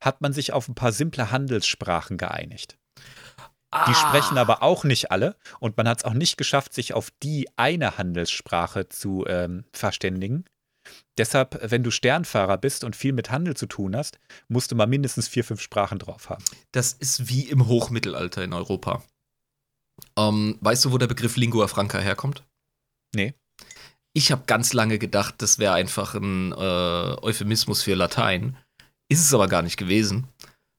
hat 0.00 0.20
man 0.20 0.32
sich 0.32 0.52
auf 0.52 0.68
ein 0.68 0.74
paar 0.74 0.92
simple 0.92 1.30
Handelssprachen 1.30 2.16
geeinigt. 2.16 2.78
Ah. 3.70 3.86
Die 3.86 3.94
sprechen 3.94 4.38
aber 4.38 4.62
auch 4.62 4.84
nicht 4.84 5.10
alle 5.10 5.36
und 5.60 5.76
man 5.76 5.88
hat 5.88 5.98
es 5.98 6.04
auch 6.04 6.14
nicht 6.14 6.36
geschafft, 6.36 6.72
sich 6.72 6.94
auf 6.94 7.10
die 7.22 7.48
eine 7.56 7.98
Handelssprache 7.98 8.88
zu 8.88 9.26
ähm, 9.26 9.64
verständigen. 9.72 10.44
Deshalb, 11.18 11.58
wenn 11.70 11.82
du 11.82 11.90
Sternfahrer 11.90 12.56
bist 12.58 12.84
und 12.84 12.94
viel 12.94 13.12
mit 13.12 13.30
Handel 13.30 13.56
zu 13.56 13.66
tun 13.66 13.96
hast, 13.96 14.18
musst 14.46 14.70
du 14.70 14.76
mal 14.76 14.86
mindestens 14.86 15.26
vier, 15.26 15.42
fünf 15.42 15.60
Sprachen 15.60 15.98
drauf 15.98 16.30
haben. 16.30 16.44
Das 16.70 16.92
ist 16.92 17.28
wie 17.28 17.42
im 17.42 17.66
Hochmittelalter 17.66 18.44
in 18.44 18.52
Europa. 18.52 19.02
Ähm, 20.16 20.58
weißt 20.60 20.84
du, 20.84 20.92
wo 20.92 20.98
der 20.98 21.08
Begriff 21.08 21.36
Lingua 21.36 21.66
Franca 21.66 21.98
herkommt? 21.98 22.44
Nee. 23.14 23.34
Ich 24.12 24.30
habe 24.30 24.44
ganz 24.46 24.72
lange 24.72 24.98
gedacht, 24.98 25.34
das 25.38 25.58
wäre 25.58 25.74
einfach 25.74 26.14
ein 26.14 26.52
äh, 26.52 26.54
Euphemismus 26.54 27.82
für 27.82 27.94
Latein. 27.94 28.56
Ist 29.08 29.24
es 29.24 29.34
aber 29.34 29.48
gar 29.48 29.62
nicht 29.62 29.76
gewesen. 29.76 30.28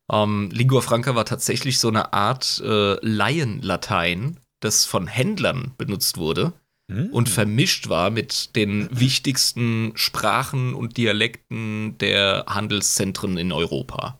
Ähm, 0.09 0.49
Lingua 0.53 0.81
Franca 0.81 1.15
war 1.15 1.25
tatsächlich 1.25 1.79
so 1.79 1.89
eine 1.89 2.13
Art 2.13 2.61
äh, 2.63 2.95
Laienlatein, 3.05 4.39
das 4.61 4.85
von 4.85 5.07
Händlern 5.07 5.73
benutzt 5.77 6.17
wurde 6.17 6.53
mhm. 6.89 7.07
und 7.11 7.29
vermischt 7.29 7.87
war 7.87 8.09
mit 8.09 8.55
den 8.55 8.89
wichtigsten 8.91 9.93
Sprachen 9.95 10.73
und 10.73 10.97
Dialekten 10.97 11.97
der 11.99 12.45
Handelszentren 12.47 13.37
in 13.37 13.51
Europa. 13.51 14.19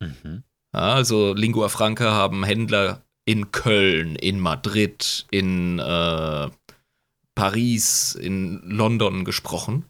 Mhm. 0.00 0.44
Ja, 0.74 0.94
also 0.94 1.34
Lingua 1.34 1.68
Franca 1.68 2.12
haben 2.12 2.44
Händler 2.44 3.02
in 3.24 3.52
Köln, 3.52 4.16
in 4.16 4.40
Madrid, 4.40 5.26
in 5.30 5.78
äh, 5.78 6.50
Paris, 7.34 8.14
in 8.14 8.62
London 8.64 9.24
gesprochen. 9.24 9.84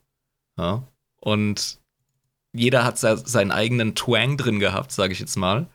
Ja, 0.58 0.86
und 1.20 1.78
jeder 2.52 2.84
hat 2.84 2.98
seinen 2.98 3.50
eigenen 3.50 3.94
Twang 3.94 4.36
drin 4.36 4.58
gehabt, 4.58 4.92
sage 4.92 5.12
ich 5.12 5.20
jetzt 5.20 5.36
mal. 5.36 5.68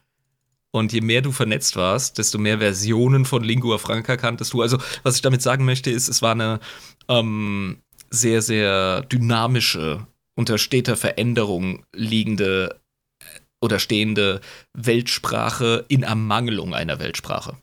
Und 0.72 0.94
je 0.94 1.02
mehr 1.02 1.22
du 1.22 1.32
vernetzt 1.32 1.76
warst, 1.76 2.18
desto 2.18 2.38
mehr 2.38 2.60
Versionen 2.60 3.26
von 3.26 3.44
Lingua 3.44 3.78
Franca 3.78 4.18
kanntest 4.18 4.54
du. 4.54 4.62
Also, 4.62 4.78
was 5.04 5.16
ich 5.16 5.22
damit 5.22 5.42
sagen 5.42 5.66
möchte, 5.66 5.90
ist, 5.90 6.08
es 6.08 6.22
war 6.22 6.34
eine 6.34 6.60
ähm, 7.08 7.82
sehr, 8.10 8.42
sehr 8.42 9.02
dynamische, 9.04 10.06
unter 10.36 10.58
steter 10.58 10.98
Veränderung 10.98 11.86
liegende 11.96 12.80
äh, 13.20 13.26
oder 13.62 13.80
stehende 13.80 14.42
Weltsprache 14.74 15.86
in 15.88 16.04
Ermangelung 16.04 16.74
einer 16.74 17.00
Weltsprache. 17.00 17.58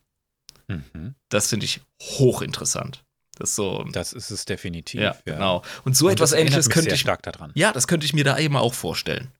Mhm. 0.68 1.14
Das 1.28 1.48
finde 1.48 1.66
ich 1.66 1.82
hochinteressant. 2.00 3.04
Das 3.36 3.50
ist 3.50 3.56
so. 3.56 3.84
Das 3.92 4.12
ist 4.12 4.30
es 4.30 4.44
definitiv. 4.44 5.00
Ja, 5.00 5.16
ja. 5.26 5.34
genau. 5.34 5.62
Und 5.84 5.96
so 5.96 6.06
Und 6.06 6.12
etwas 6.12 6.32
ähnliches 6.32 6.70
könnte 6.70 6.94
ich. 6.94 7.00
Stark 7.00 7.22
daran. 7.22 7.52
Ja, 7.54 7.72
das 7.72 7.86
könnte 7.86 8.06
ich 8.06 8.14
mir 8.14 8.24
da 8.24 8.38
eben 8.38 8.56
auch 8.56 8.74
vorstellen. 8.74 9.32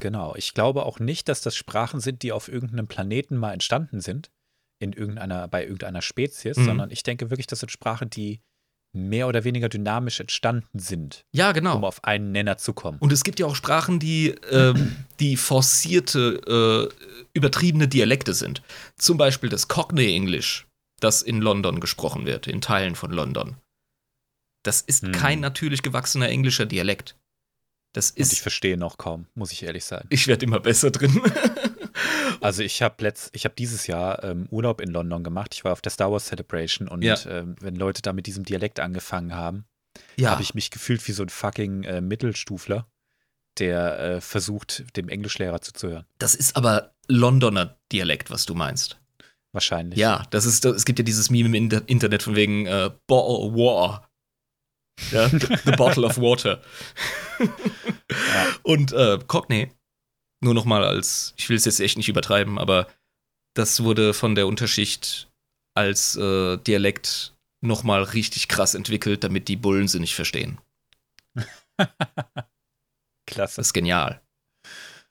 Genau. 0.00 0.34
Ich 0.36 0.54
glaube 0.54 0.84
auch 0.84 0.98
nicht, 0.98 1.28
dass 1.28 1.40
das 1.40 1.56
Sprachen 1.56 2.00
sind, 2.00 2.22
die 2.22 2.32
auf 2.32 2.48
irgendeinem 2.48 2.86
Planeten 2.86 3.36
mal 3.36 3.52
entstanden 3.52 4.00
sind, 4.00 4.30
in 4.78 4.92
irgendeiner, 4.92 5.48
bei 5.48 5.64
irgendeiner 5.64 6.02
Spezies, 6.02 6.56
mhm. 6.56 6.64
sondern 6.64 6.90
ich 6.90 7.02
denke 7.02 7.30
wirklich, 7.30 7.46
das 7.46 7.60
sind 7.60 7.70
Sprachen, 7.70 8.10
die 8.10 8.40
mehr 8.92 9.28
oder 9.28 9.44
weniger 9.44 9.68
dynamisch 9.68 10.20
entstanden 10.20 10.78
sind. 10.78 11.24
Ja, 11.32 11.52
genau. 11.52 11.76
Um 11.76 11.84
auf 11.84 12.02
einen 12.04 12.32
Nenner 12.32 12.56
zu 12.56 12.72
kommen. 12.72 12.98
Und 12.98 13.12
es 13.12 13.24
gibt 13.24 13.38
ja 13.38 13.46
auch 13.46 13.54
Sprachen, 13.54 13.98
die, 13.98 14.28
äh, 14.30 14.74
die 15.20 15.36
forcierte, 15.36 16.90
äh, 16.92 17.06
übertriebene 17.34 17.88
Dialekte 17.88 18.32
sind. 18.32 18.62
Zum 18.96 19.18
Beispiel 19.18 19.50
das 19.50 19.68
Cockney 19.68 20.14
English, 20.14 20.66
das 21.00 21.22
in 21.22 21.40
London 21.42 21.80
gesprochen 21.80 22.24
wird, 22.24 22.46
in 22.46 22.62
Teilen 22.62 22.94
von 22.94 23.10
London. 23.10 23.56
Das 24.62 24.80
ist 24.80 25.02
hm. 25.02 25.12
kein 25.12 25.40
natürlich 25.40 25.82
gewachsener 25.82 26.28
englischer 26.28 26.66
Dialekt. 26.66 27.16
Das 27.96 28.10
ist. 28.10 28.28
Und 28.28 28.32
ich 28.34 28.42
verstehe 28.42 28.76
noch 28.76 28.98
kaum, 28.98 29.26
muss 29.34 29.52
ich 29.52 29.62
ehrlich 29.62 29.86
sagen. 29.86 30.06
Ich 30.10 30.26
werde 30.26 30.44
immer 30.44 30.60
besser 30.60 30.90
drin. 30.90 31.18
also 32.42 32.62
ich 32.62 32.82
habe 32.82 33.02
letzt, 33.02 33.30
ich 33.32 33.46
habe 33.46 33.54
dieses 33.54 33.86
Jahr 33.86 34.22
ähm, 34.22 34.46
Urlaub 34.50 34.82
in 34.82 34.90
London 34.90 35.24
gemacht. 35.24 35.54
Ich 35.54 35.64
war 35.64 35.72
auf 35.72 35.80
der 35.80 35.90
Star 35.90 36.12
Wars 36.12 36.26
Celebration 36.26 36.88
und 36.88 37.00
ja. 37.00 37.16
ähm, 37.26 37.56
wenn 37.58 37.74
Leute 37.74 38.02
da 38.02 38.12
mit 38.12 38.26
diesem 38.26 38.44
Dialekt 38.44 38.80
angefangen 38.80 39.34
haben, 39.34 39.64
ja. 40.16 40.30
habe 40.30 40.42
ich 40.42 40.52
mich 40.52 40.70
gefühlt 40.70 41.08
wie 41.08 41.12
so 41.12 41.22
ein 41.22 41.30
fucking 41.30 41.84
äh, 41.84 42.02
Mittelstufler, 42.02 42.86
der 43.58 43.98
äh, 43.98 44.20
versucht, 44.20 44.84
dem 44.98 45.08
Englischlehrer 45.08 45.62
zuzuhören. 45.62 46.04
Das 46.18 46.34
ist 46.34 46.54
aber 46.54 46.92
Londoner 47.08 47.78
Dialekt, 47.92 48.30
was 48.30 48.44
du 48.44 48.54
meinst. 48.54 49.00
Wahrscheinlich. 49.52 49.98
Ja, 49.98 50.24
das 50.28 50.44
ist, 50.44 50.66
es 50.66 50.84
gibt 50.84 50.98
ja 50.98 51.02
dieses 51.02 51.30
Meme 51.30 51.56
im 51.56 51.70
Internet 51.86 52.22
von 52.22 52.36
wegen 52.36 52.66
äh, 52.66 52.90
War. 53.08 54.05
Ja, 55.10 55.28
the 55.30 55.72
Bottle 55.76 56.04
of 56.04 56.18
Water. 56.18 56.62
ja. 57.38 58.54
Und 58.62 58.92
äh, 58.92 59.18
Cockney, 59.26 59.70
nur 60.40 60.54
noch 60.54 60.64
mal 60.64 60.84
als, 60.84 61.34
ich 61.36 61.48
will 61.48 61.56
es 61.56 61.64
jetzt 61.64 61.80
echt 61.80 61.96
nicht 61.96 62.08
übertreiben, 62.08 62.58
aber 62.58 62.88
das 63.54 63.82
wurde 63.82 64.14
von 64.14 64.34
der 64.34 64.46
Unterschicht 64.46 65.28
als 65.74 66.16
äh, 66.16 66.56
Dialekt 66.58 67.34
noch 67.60 67.82
mal 67.82 68.02
richtig 68.02 68.48
krass 68.48 68.74
entwickelt, 68.74 69.24
damit 69.24 69.48
die 69.48 69.56
Bullen 69.56 69.88
sie 69.88 70.00
nicht 70.00 70.14
verstehen. 70.14 70.58
Klasse. 73.26 73.56
Das 73.56 73.68
ist 73.68 73.72
genial. 73.72 74.20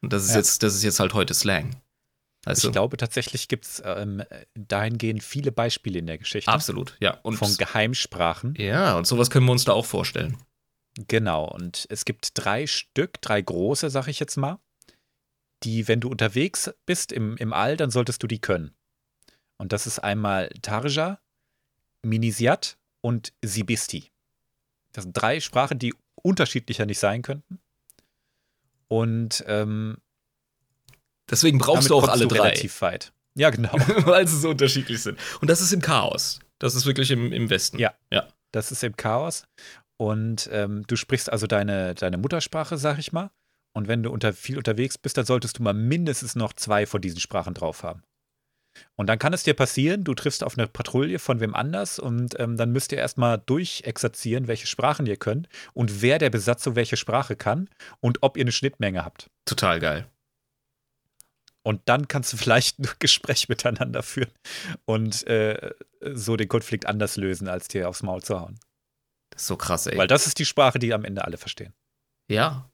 Und 0.02 0.14
das 0.14 0.24
ist 0.24 0.32
ja. 0.32 0.38
jetzt, 0.38 0.64
das 0.64 0.76
ist 0.76 0.84
jetzt 0.84 1.00
halt 1.00 1.14
heute 1.14 1.34
Slang. 1.34 1.76
Also, 2.46 2.68
ich 2.68 2.72
glaube, 2.72 2.96
tatsächlich 2.98 3.48
gibt 3.48 3.66
es 3.66 3.82
ähm, 3.84 4.24
dahingehend 4.54 5.24
viele 5.24 5.52
Beispiele 5.52 6.00
in 6.00 6.08
der 6.08 6.20
Geschichte. 6.20 6.52
Absolut, 6.52 6.96
ja. 7.00 7.20
Und 7.24 7.38
von 7.38 7.56
Geheimsprachen. 7.58 8.54
Ja, 8.58 8.96
und 8.98 9.08
sowas 9.08 9.30
können 9.30 9.46
wir 9.48 9.52
uns 9.52 9.66
da 9.66 9.74
auch 9.74 9.86
vorstellen. 9.86 10.38
Genau, 11.08 11.46
und 11.50 11.88
es 11.90 12.06
gibt 12.06 12.30
drei 12.36 12.68
Stück, 12.68 13.20
drei 13.22 13.42
große, 13.42 13.90
sag 13.90 14.08
ich 14.08 14.20
jetzt 14.20 14.38
mal, 14.38 14.60
die, 15.64 15.88
wenn 15.88 16.00
du 16.00 16.10
unterwegs 16.10 16.72
bist 16.86 17.12
im, 17.12 17.36
im 17.38 17.52
All, 17.52 17.76
dann 17.76 17.90
solltest 17.90 18.22
du 18.24 18.28
die 18.28 18.40
können. 18.40 18.76
Und 19.58 19.74
das 19.74 19.88
ist 19.88 20.00
einmal 20.00 20.50
Tarja, 20.62 21.20
Minisiat 22.04 22.78
und 23.02 23.34
Sibisti. 23.44 24.12
Das 24.92 25.04
sind 25.04 25.14
drei 25.14 25.40
Sprachen, 25.40 25.80
die 25.80 25.94
unterschiedlicher 26.16 26.86
nicht 26.86 27.00
sein 27.00 27.22
könnten. 27.22 27.60
Und 28.88 29.44
ähm, 29.48 29.98
deswegen 31.30 31.58
brauchst 31.58 31.90
du 31.90 31.96
auch 31.96 32.08
alle 32.08 32.28
du 32.28 32.36
drei. 32.36 32.50
Relativ 32.50 32.82
weit. 32.82 33.14
Ja, 33.38 33.50
genau. 33.50 33.74
Weil 34.06 34.28
sie 34.28 34.40
so 34.40 34.50
unterschiedlich 34.50 35.02
sind. 35.02 35.20
Und 35.42 35.50
das 35.50 35.62
ist 35.62 35.74
im 35.74 35.82
Chaos. 35.82 36.40
Das 36.60 36.76
ist 36.76 36.86
wirklich 36.86 37.12
im, 37.12 37.34
im 37.34 37.50
Westen. 37.50 37.80
Ja. 37.80 37.94
ja. 38.12 38.28
Das 38.52 38.72
ist 38.72 38.84
im 38.84 38.96
Chaos. 38.96 39.44
Und 39.98 40.50
ähm, 40.52 40.84
du 40.88 40.96
sprichst 40.96 41.32
also 41.32 41.48
deine, 41.48 41.96
deine 41.96 42.18
Muttersprache, 42.18 42.78
sag 42.78 42.98
ich 42.98 43.12
mal. 43.12 43.32
Und 43.74 43.90
wenn 43.90 44.04
du 44.04 44.12
unter, 44.12 44.34
viel 44.34 44.58
unterwegs 44.58 44.98
bist, 44.98 45.18
dann 45.18 45.26
solltest 45.26 45.60
du 45.60 45.64
mal 45.64 45.74
mindestens 45.74 46.36
noch 46.36 46.54
zwei 46.54 46.86
von 46.86 47.02
diesen 47.02 47.20
Sprachen 47.20 47.54
drauf 47.54 47.84
haben. 47.84 48.04
Und 48.96 49.08
dann 49.08 49.20
kann 49.20 49.34
es 49.34 49.44
dir 49.44 49.54
passieren, 49.54 50.04
du 50.04 50.14
triffst 50.14 50.44
auf 50.44 50.58
eine 50.58 50.68
Patrouille 50.68 51.20
von 51.20 51.40
wem 51.40 51.56
anders 51.56 52.00
und 52.00 52.38
ähm, 52.40 52.58
dann 52.58 52.72
müsst 52.72 52.92
ihr 52.92 52.98
erstmal 52.98 53.42
durchexerzieren, 53.46 54.48
welche 54.48 54.68
Sprachen 54.68 55.06
ihr 55.06 55.18
könnt 55.18 55.48
und 55.74 56.02
wer 56.02 56.20
der 56.20 56.30
Besatzung 56.30 56.76
welche 56.76 56.98
Sprache 56.98 57.36
kann 57.36 57.70
und 58.02 58.18
ob 58.22 58.38
ihr 58.38 58.44
eine 58.44 58.52
Schnittmenge 58.52 59.06
habt. 59.06 59.30
Total 59.46 59.80
geil. 59.80 60.08
Und 61.66 61.82
dann 61.86 62.08
kannst 62.08 62.32
du 62.32 62.38
vielleicht 62.38 62.80
ein 62.80 62.88
Gespräch 63.00 63.50
miteinander 63.50 64.04
führen 64.04 64.32
und 64.86 65.26
äh, 65.28 65.72
so 66.14 66.38
den 66.38 66.48
Konflikt 66.48 66.86
anders 66.86 67.18
lösen, 67.18 67.48
als 67.48 67.68
dir 67.68 67.90
aufs 67.90 68.04
Maul 68.04 68.22
zu 68.22 68.40
hauen. 68.40 68.60
Das 69.32 69.42
ist 69.42 69.48
so 69.48 69.58
krass, 69.58 69.88
ey. 69.88 69.98
Weil 69.98 70.08
das 70.08 70.28
ist 70.28 70.38
die 70.40 70.46
Sprache, 70.46 70.80
die 70.80 70.94
am 70.94 71.04
Ende 71.04 71.26
alle 71.26 71.38
verstehen. 71.38 71.74
Ja. 72.30 72.70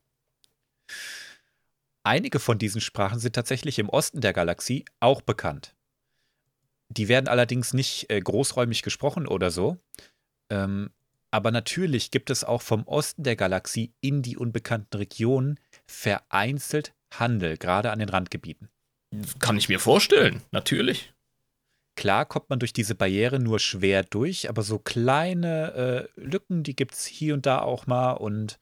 Einige 2.04 2.38
von 2.38 2.58
diesen 2.58 2.80
Sprachen 2.80 3.18
sind 3.18 3.34
tatsächlich 3.34 3.78
im 3.78 3.88
Osten 3.88 4.20
der 4.20 4.32
Galaxie 4.32 4.84
auch 5.00 5.22
bekannt. 5.22 5.74
Die 6.88 7.08
werden 7.08 7.28
allerdings 7.28 7.72
nicht 7.72 8.10
äh, 8.10 8.20
großräumig 8.20 8.82
gesprochen 8.82 9.26
oder 9.26 9.50
so. 9.50 9.78
Ähm, 10.50 10.90
aber 11.30 11.50
natürlich 11.50 12.10
gibt 12.10 12.28
es 12.28 12.44
auch 12.44 12.60
vom 12.60 12.86
Osten 12.86 13.22
der 13.22 13.36
Galaxie 13.36 13.94
in 14.02 14.20
die 14.20 14.36
unbekannten 14.36 14.98
Regionen 14.98 15.58
vereinzelt 15.86 16.94
Handel, 17.10 17.56
gerade 17.56 17.90
an 17.90 18.00
den 18.00 18.10
Randgebieten. 18.10 18.68
Kann 19.38 19.56
ich 19.56 19.68
mir 19.68 19.78
vorstellen, 19.78 20.42
natürlich. 20.50 21.12
Klar 21.96 22.24
kommt 22.24 22.48
man 22.48 22.58
durch 22.58 22.72
diese 22.72 22.94
Barriere 22.94 23.38
nur 23.38 23.58
schwer 23.58 24.02
durch, 24.02 24.48
aber 24.48 24.62
so 24.62 24.78
kleine 24.78 26.08
äh, 26.16 26.20
Lücken, 26.20 26.62
die 26.62 26.74
gibt 26.74 26.94
es 26.94 27.04
hier 27.04 27.34
und 27.34 27.44
da 27.44 27.60
auch 27.60 27.86
mal 27.86 28.12
und 28.12 28.58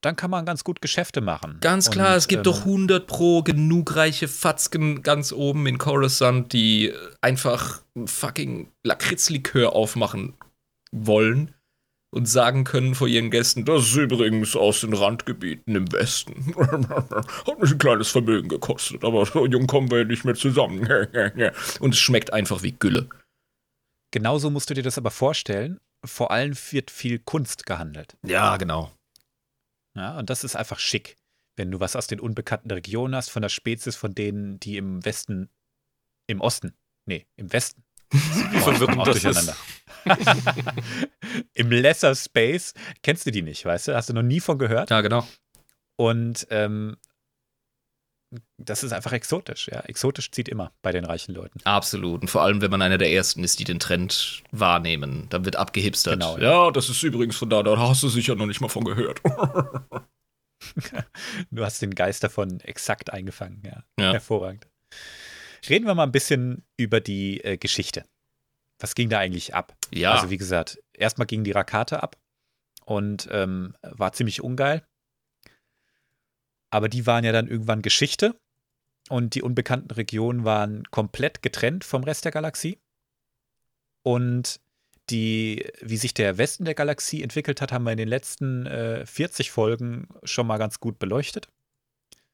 dann 0.00 0.16
kann 0.16 0.30
man 0.30 0.46
ganz 0.46 0.64
gut 0.64 0.80
Geschäfte 0.80 1.20
machen. 1.20 1.58
Ganz 1.60 1.90
klar, 1.90 2.12
und, 2.12 2.18
es 2.18 2.28
gibt 2.28 2.46
ähm, 2.46 2.52
doch 2.52 2.60
100 2.60 3.06
pro 3.06 3.42
genug 3.42 3.96
reiche 3.96 4.28
Fatzken 4.28 5.02
ganz 5.02 5.32
oben 5.32 5.66
in 5.66 5.76
Coruscant, 5.76 6.52
die 6.52 6.94
einfach 7.20 7.82
fucking 8.06 8.72
Lakritzlikör 8.84 9.74
aufmachen 9.74 10.34
wollen 10.92 11.52
und 12.10 12.26
sagen 12.26 12.64
können 12.64 12.94
vor 12.94 13.06
ihren 13.06 13.30
Gästen, 13.30 13.64
das 13.64 13.82
ist 13.82 13.96
übrigens 13.96 14.56
aus 14.56 14.80
den 14.80 14.94
Randgebieten 14.94 15.76
im 15.76 15.92
Westen. 15.92 16.54
Hat 16.56 17.60
mich 17.60 17.72
ein 17.72 17.78
kleines 17.78 18.08
Vermögen 18.08 18.48
gekostet, 18.48 19.04
aber 19.04 19.26
so 19.26 19.46
jung 19.46 19.66
kommen 19.66 19.90
wir 19.90 20.04
nicht 20.04 20.24
mehr 20.24 20.34
zusammen. 20.34 20.86
und 21.80 21.94
es 21.94 21.98
schmeckt 21.98 22.32
einfach 22.32 22.62
wie 22.62 22.72
Gülle. 22.72 23.08
Genauso 24.10 24.50
musst 24.50 24.70
du 24.70 24.74
dir 24.74 24.82
das 24.82 24.96
aber 24.96 25.10
vorstellen. 25.10 25.78
Vor 26.04 26.30
allem 26.30 26.56
wird 26.70 26.90
viel 26.90 27.18
Kunst 27.18 27.66
gehandelt. 27.66 28.16
Ja, 28.24 28.56
genau. 28.56 28.92
Ja, 29.94 30.18
und 30.18 30.30
das 30.30 30.44
ist 30.44 30.56
einfach 30.56 30.78
schick, 30.78 31.16
wenn 31.56 31.70
du 31.70 31.80
was 31.80 31.96
aus 31.96 32.06
den 32.06 32.20
unbekannten 32.20 32.70
Regionen 32.70 33.16
hast, 33.16 33.30
von 33.30 33.42
der 33.42 33.48
Spezies, 33.48 33.96
von 33.96 34.14
denen, 34.14 34.60
die 34.60 34.76
im 34.76 35.04
Westen, 35.04 35.50
im 36.26 36.40
Osten, 36.40 36.72
nee, 37.04 37.26
im 37.36 37.52
Westen. 37.52 37.82
Wie 38.10 38.58
verwirrend 38.58 39.06
das 39.06 39.24
ist. 39.24 39.54
Im 41.54 41.70
Lesser 41.70 42.14
Space 42.14 42.74
kennst 43.02 43.26
du 43.26 43.30
die 43.30 43.42
nicht, 43.42 43.64
weißt 43.64 43.88
du? 43.88 43.94
Hast 43.94 44.08
du 44.08 44.14
noch 44.14 44.22
nie 44.22 44.40
von 44.40 44.58
gehört? 44.58 44.90
Ja, 44.90 45.00
genau. 45.00 45.26
Und 45.96 46.46
ähm, 46.50 46.96
das 48.58 48.84
ist 48.84 48.92
einfach 48.92 49.12
exotisch, 49.12 49.68
ja. 49.68 49.80
Exotisch 49.80 50.30
zieht 50.30 50.48
immer 50.48 50.72
bei 50.82 50.92
den 50.92 51.04
reichen 51.04 51.34
Leuten. 51.34 51.60
Absolut. 51.64 52.22
Und 52.22 52.28
vor 52.28 52.42
allem, 52.42 52.60
wenn 52.60 52.70
man 52.70 52.82
einer 52.82 52.98
der 52.98 53.10
ersten 53.10 53.42
ist, 53.42 53.58
die 53.58 53.64
den 53.64 53.78
Trend 53.78 54.42
wahrnehmen. 54.50 55.26
Dann 55.30 55.44
wird 55.44 55.56
abgehipstert. 55.56 56.14
Genau, 56.14 56.36
ja. 56.36 56.66
ja, 56.66 56.70
das 56.70 56.88
ist 56.90 57.02
übrigens 57.02 57.36
von 57.36 57.48
da, 57.48 57.62
da 57.62 57.78
hast 57.78 58.02
du 58.02 58.08
sicher 58.08 58.34
noch 58.34 58.46
nicht 58.46 58.60
mal 58.60 58.68
von 58.68 58.84
gehört. 58.84 59.22
du 61.50 61.64
hast 61.64 61.80
den 61.80 61.94
Geist 61.94 62.22
davon 62.22 62.60
exakt 62.60 63.10
eingefangen, 63.12 63.62
ja. 63.64 63.82
ja. 63.98 64.12
Hervorragend. 64.12 64.66
Reden 65.68 65.86
wir 65.86 65.94
mal 65.94 66.04
ein 66.04 66.12
bisschen 66.12 66.64
über 66.76 67.00
die 67.00 67.42
äh, 67.42 67.56
Geschichte. 67.56 68.04
Was 68.78 68.94
ging 68.94 69.08
da 69.08 69.18
eigentlich 69.18 69.54
ab? 69.54 69.76
Ja. 69.92 70.12
Also, 70.12 70.30
wie 70.30 70.36
gesagt, 70.36 70.78
erstmal 70.92 71.26
ging 71.26 71.44
die 71.44 71.52
Rakate 71.52 72.02
ab 72.02 72.16
und 72.84 73.28
ähm, 73.30 73.74
war 73.82 74.12
ziemlich 74.12 74.42
ungeil. 74.42 74.82
Aber 76.70 76.88
die 76.88 77.06
waren 77.06 77.24
ja 77.24 77.32
dann 77.32 77.48
irgendwann 77.48 77.82
Geschichte 77.82 78.34
und 79.08 79.34
die 79.34 79.42
unbekannten 79.42 79.90
Regionen 79.90 80.44
waren 80.44 80.84
komplett 80.90 81.42
getrennt 81.42 81.84
vom 81.84 82.04
Rest 82.04 82.24
der 82.24 82.32
Galaxie. 82.32 82.78
Und 84.02 84.60
die, 85.10 85.66
wie 85.80 85.96
sich 85.96 86.14
der 86.14 86.38
Westen 86.38 86.64
der 86.64 86.74
Galaxie 86.74 87.22
entwickelt 87.22 87.60
hat, 87.60 87.72
haben 87.72 87.84
wir 87.84 87.92
in 87.92 87.98
den 87.98 88.08
letzten 88.08 88.66
äh, 88.66 89.06
40 89.06 89.50
Folgen 89.50 90.08
schon 90.24 90.46
mal 90.46 90.58
ganz 90.58 90.80
gut 90.80 90.98
beleuchtet. 90.98 91.48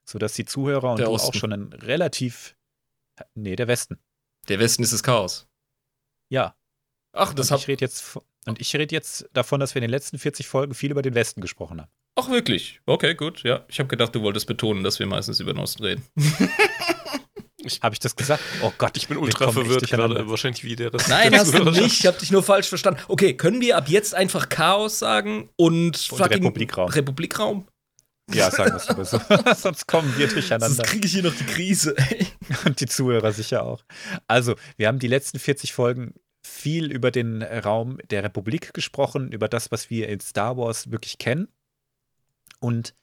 Sodass 0.04 0.34
die 0.34 0.44
Zuhörer 0.44 0.90
und 0.90 0.98
der 0.98 1.06
du 1.06 1.12
Osten. 1.12 1.28
auch 1.28 1.34
schon 1.34 1.52
ein 1.52 1.72
relativ. 1.72 2.56
Nee, 3.34 3.56
der 3.56 3.68
Westen. 3.68 3.98
Der 4.48 4.58
Westen 4.58 4.82
ist 4.82 4.92
das 4.92 5.02
Chaos. 5.02 5.46
Ja. 6.28 6.56
Ach, 7.12 7.32
das 7.32 7.50
und 7.50 7.58
ich 7.58 7.68
rede 7.68 7.84
jetzt 7.84 8.18
Und 8.46 8.60
ich 8.60 8.74
rede 8.74 8.94
jetzt 8.94 9.28
davon, 9.32 9.60
dass 9.60 9.74
wir 9.74 9.80
in 9.80 9.84
den 9.84 9.90
letzten 9.90 10.18
40 10.18 10.46
Folgen 10.46 10.74
viel 10.74 10.90
über 10.90 11.02
den 11.02 11.14
Westen 11.14 11.40
gesprochen 11.40 11.80
haben. 11.80 11.90
Ach, 12.16 12.28
wirklich? 12.28 12.80
Okay, 12.86 13.14
gut. 13.14 13.42
Ja, 13.42 13.64
ich 13.68 13.78
habe 13.78 13.88
gedacht, 13.88 14.14
du 14.14 14.22
wolltest 14.22 14.46
betonen, 14.46 14.84
dass 14.84 14.98
wir 14.98 15.06
meistens 15.06 15.40
über 15.40 15.52
den 15.52 15.60
Osten 15.60 15.84
reden. 15.84 16.04
Habe 17.82 17.94
ich 17.94 17.98
das 17.98 18.14
gesagt? 18.14 18.42
Oh 18.62 18.72
Gott, 18.76 18.96
ich 18.98 19.08
bin 19.08 19.16
ultra 19.16 19.50
verwirrt 19.50 19.88
gerade. 19.88 20.28
Wahrscheinlich 20.28 20.64
wie 20.64 20.76
der 20.76 20.92
Rest. 20.92 21.08
Nein, 21.08 21.34
hast 21.34 21.54
du 21.54 21.64
nicht. 21.64 22.00
Ich 22.00 22.06
habe 22.06 22.18
dich 22.18 22.30
nur 22.30 22.42
falsch 22.42 22.68
verstanden. 22.68 23.00
Okay, 23.08 23.34
können 23.34 23.62
wir 23.62 23.78
ab 23.78 23.88
jetzt 23.88 24.14
einfach 24.14 24.50
Chaos 24.50 24.98
sagen 24.98 25.48
und, 25.56 25.86
und 25.86 25.96
fucking 25.96 26.42
Republikraum? 26.42 26.90
Republikraum? 26.90 27.66
Ja, 28.32 28.50
sagen 28.50 28.72
wir 28.72 28.76
es 28.76 28.88
aber 28.88 29.04
so. 29.04 29.20
Sonst 29.56 29.86
kommen 29.86 30.16
wir 30.16 30.28
durcheinander. 30.28 30.70
Sonst 30.70 30.88
kriege 30.88 31.06
ich 31.06 31.12
hier 31.12 31.22
noch 31.22 31.34
die 31.34 31.44
Krise. 31.44 31.94
und 32.64 32.80
die 32.80 32.86
Zuhörer 32.86 33.32
sicher 33.32 33.64
auch. 33.64 33.84
Also, 34.26 34.56
wir 34.76 34.88
haben 34.88 34.98
die 34.98 35.08
letzten 35.08 35.38
40 35.38 35.72
Folgen 35.72 36.14
viel 36.42 36.90
über 36.90 37.10
den 37.10 37.42
Raum 37.42 37.98
der 38.10 38.22
Republik 38.22 38.72
gesprochen, 38.74 39.32
über 39.32 39.48
das, 39.48 39.70
was 39.70 39.90
wir 39.90 40.08
in 40.08 40.20
Star 40.20 40.56
Wars 40.56 40.90
wirklich 40.90 41.18
kennen. 41.18 41.48
Und 42.60 42.94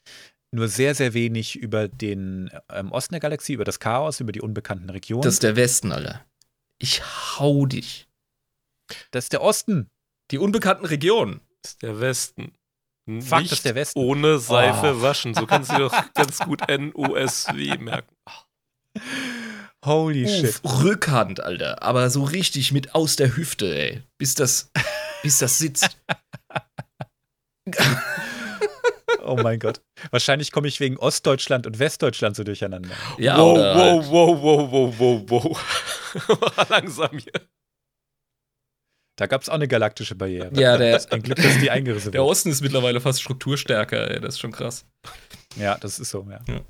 nur 0.52 0.68
sehr, 0.68 0.96
sehr 0.96 1.14
wenig 1.14 1.56
über 1.56 1.88
den 1.88 2.50
ähm, 2.70 2.92
Osten 2.92 3.14
der 3.14 3.22
Galaxie, 3.22 3.54
über 3.54 3.64
das 3.64 3.80
Chaos, 3.80 4.20
über 4.20 4.32
die 4.32 4.42
unbekannten 4.42 4.90
Regionen. 4.90 5.24
Das 5.24 5.36
ist 5.36 5.44
der 5.44 5.56
Westen, 5.56 5.92
Alter. 5.92 6.26
Ich 6.78 7.02
hau 7.40 7.66
dich. 7.66 8.08
Das 9.12 9.26
ist 9.26 9.34
der 9.34 9.42
Osten. 9.42 9.90
Die 10.32 10.38
unbekannten 10.38 10.86
Regionen. 10.86 11.42
Das 11.62 11.74
ist 11.74 11.84
der 11.84 12.00
Westen. 12.00 12.54
Fuck, 13.20 13.42
Nicht 13.42 13.66
der 13.66 13.76
Westen. 13.76 14.00
Ohne 14.00 14.40
Seife 14.40 14.98
oh. 14.98 15.02
waschen. 15.02 15.34
So 15.34 15.46
kannst 15.46 15.72
du 15.72 15.78
doch 15.78 15.94
ganz 16.14 16.40
gut 16.40 16.70
N-O-S-W 16.70 17.78
merken. 17.80 18.16
Holy 19.84 20.26
Uff, 20.26 20.30
shit. 20.30 20.62
Rückhand, 20.64 21.44
Alter. 21.44 21.82
Aber 21.82 22.10
so 22.10 22.24
richtig 22.24 22.72
mit 22.72 22.94
aus 22.94 23.16
der 23.16 23.36
Hüfte, 23.36 23.76
ey. 23.76 24.04
Bis 24.18 24.36
das, 24.36 24.72
bis 25.24 25.40
das 25.40 25.58
sitzt. 25.58 25.98
oh 29.24 29.38
mein 29.42 29.60
Gott. 29.60 29.82
Wahrscheinlich 30.12 30.52
komme 30.52 30.68
ich 30.68 30.80
wegen 30.80 30.98
Ostdeutschland 30.98 31.66
und 31.66 31.80
Westdeutschland 31.80 32.36
so 32.36 32.44
durcheinander. 32.44 32.90
Ja, 33.18 33.38
wow, 33.38 34.06
wow, 34.08 34.42
wow, 34.42 34.72
wow, 34.72 35.00
wow, 35.00 35.24
wow, 35.28 35.44
wow. 36.28 36.70
Langsam 36.70 37.18
hier. 37.18 37.34
Da 39.22 39.28
gab 39.28 39.44
es 39.44 39.50
auch 39.50 39.54
eine 39.54 39.68
galaktische 39.68 40.16
Barriere. 40.16 40.50
Ja, 40.60 40.78
der, 40.78 41.00
ein 41.12 41.22
Glück, 41.22 41.38
dass 41.38 41.60
die 41.60 41.70
eingerissen 41.70 42.06
wird. 42.06 42.16
Der 42.16 42.24
Osten 42.24 42.50
ist 42.50 42.62
mittlerweile 42.62 43.00
fast 43.00 43.22
strukturstärker, 43.22 44.10
ey. 44.10 44.20
Das 44.20 44.34
ist 44.34 44.40
schon 44.40 44.52
krass. 44.52 44.84
Ja, 45.58 45.78
das 45.78 46.00
ist 46.00 46.10
so, 46.10 46.28
ja. 46.28 46.40
ja. 46.48 46.62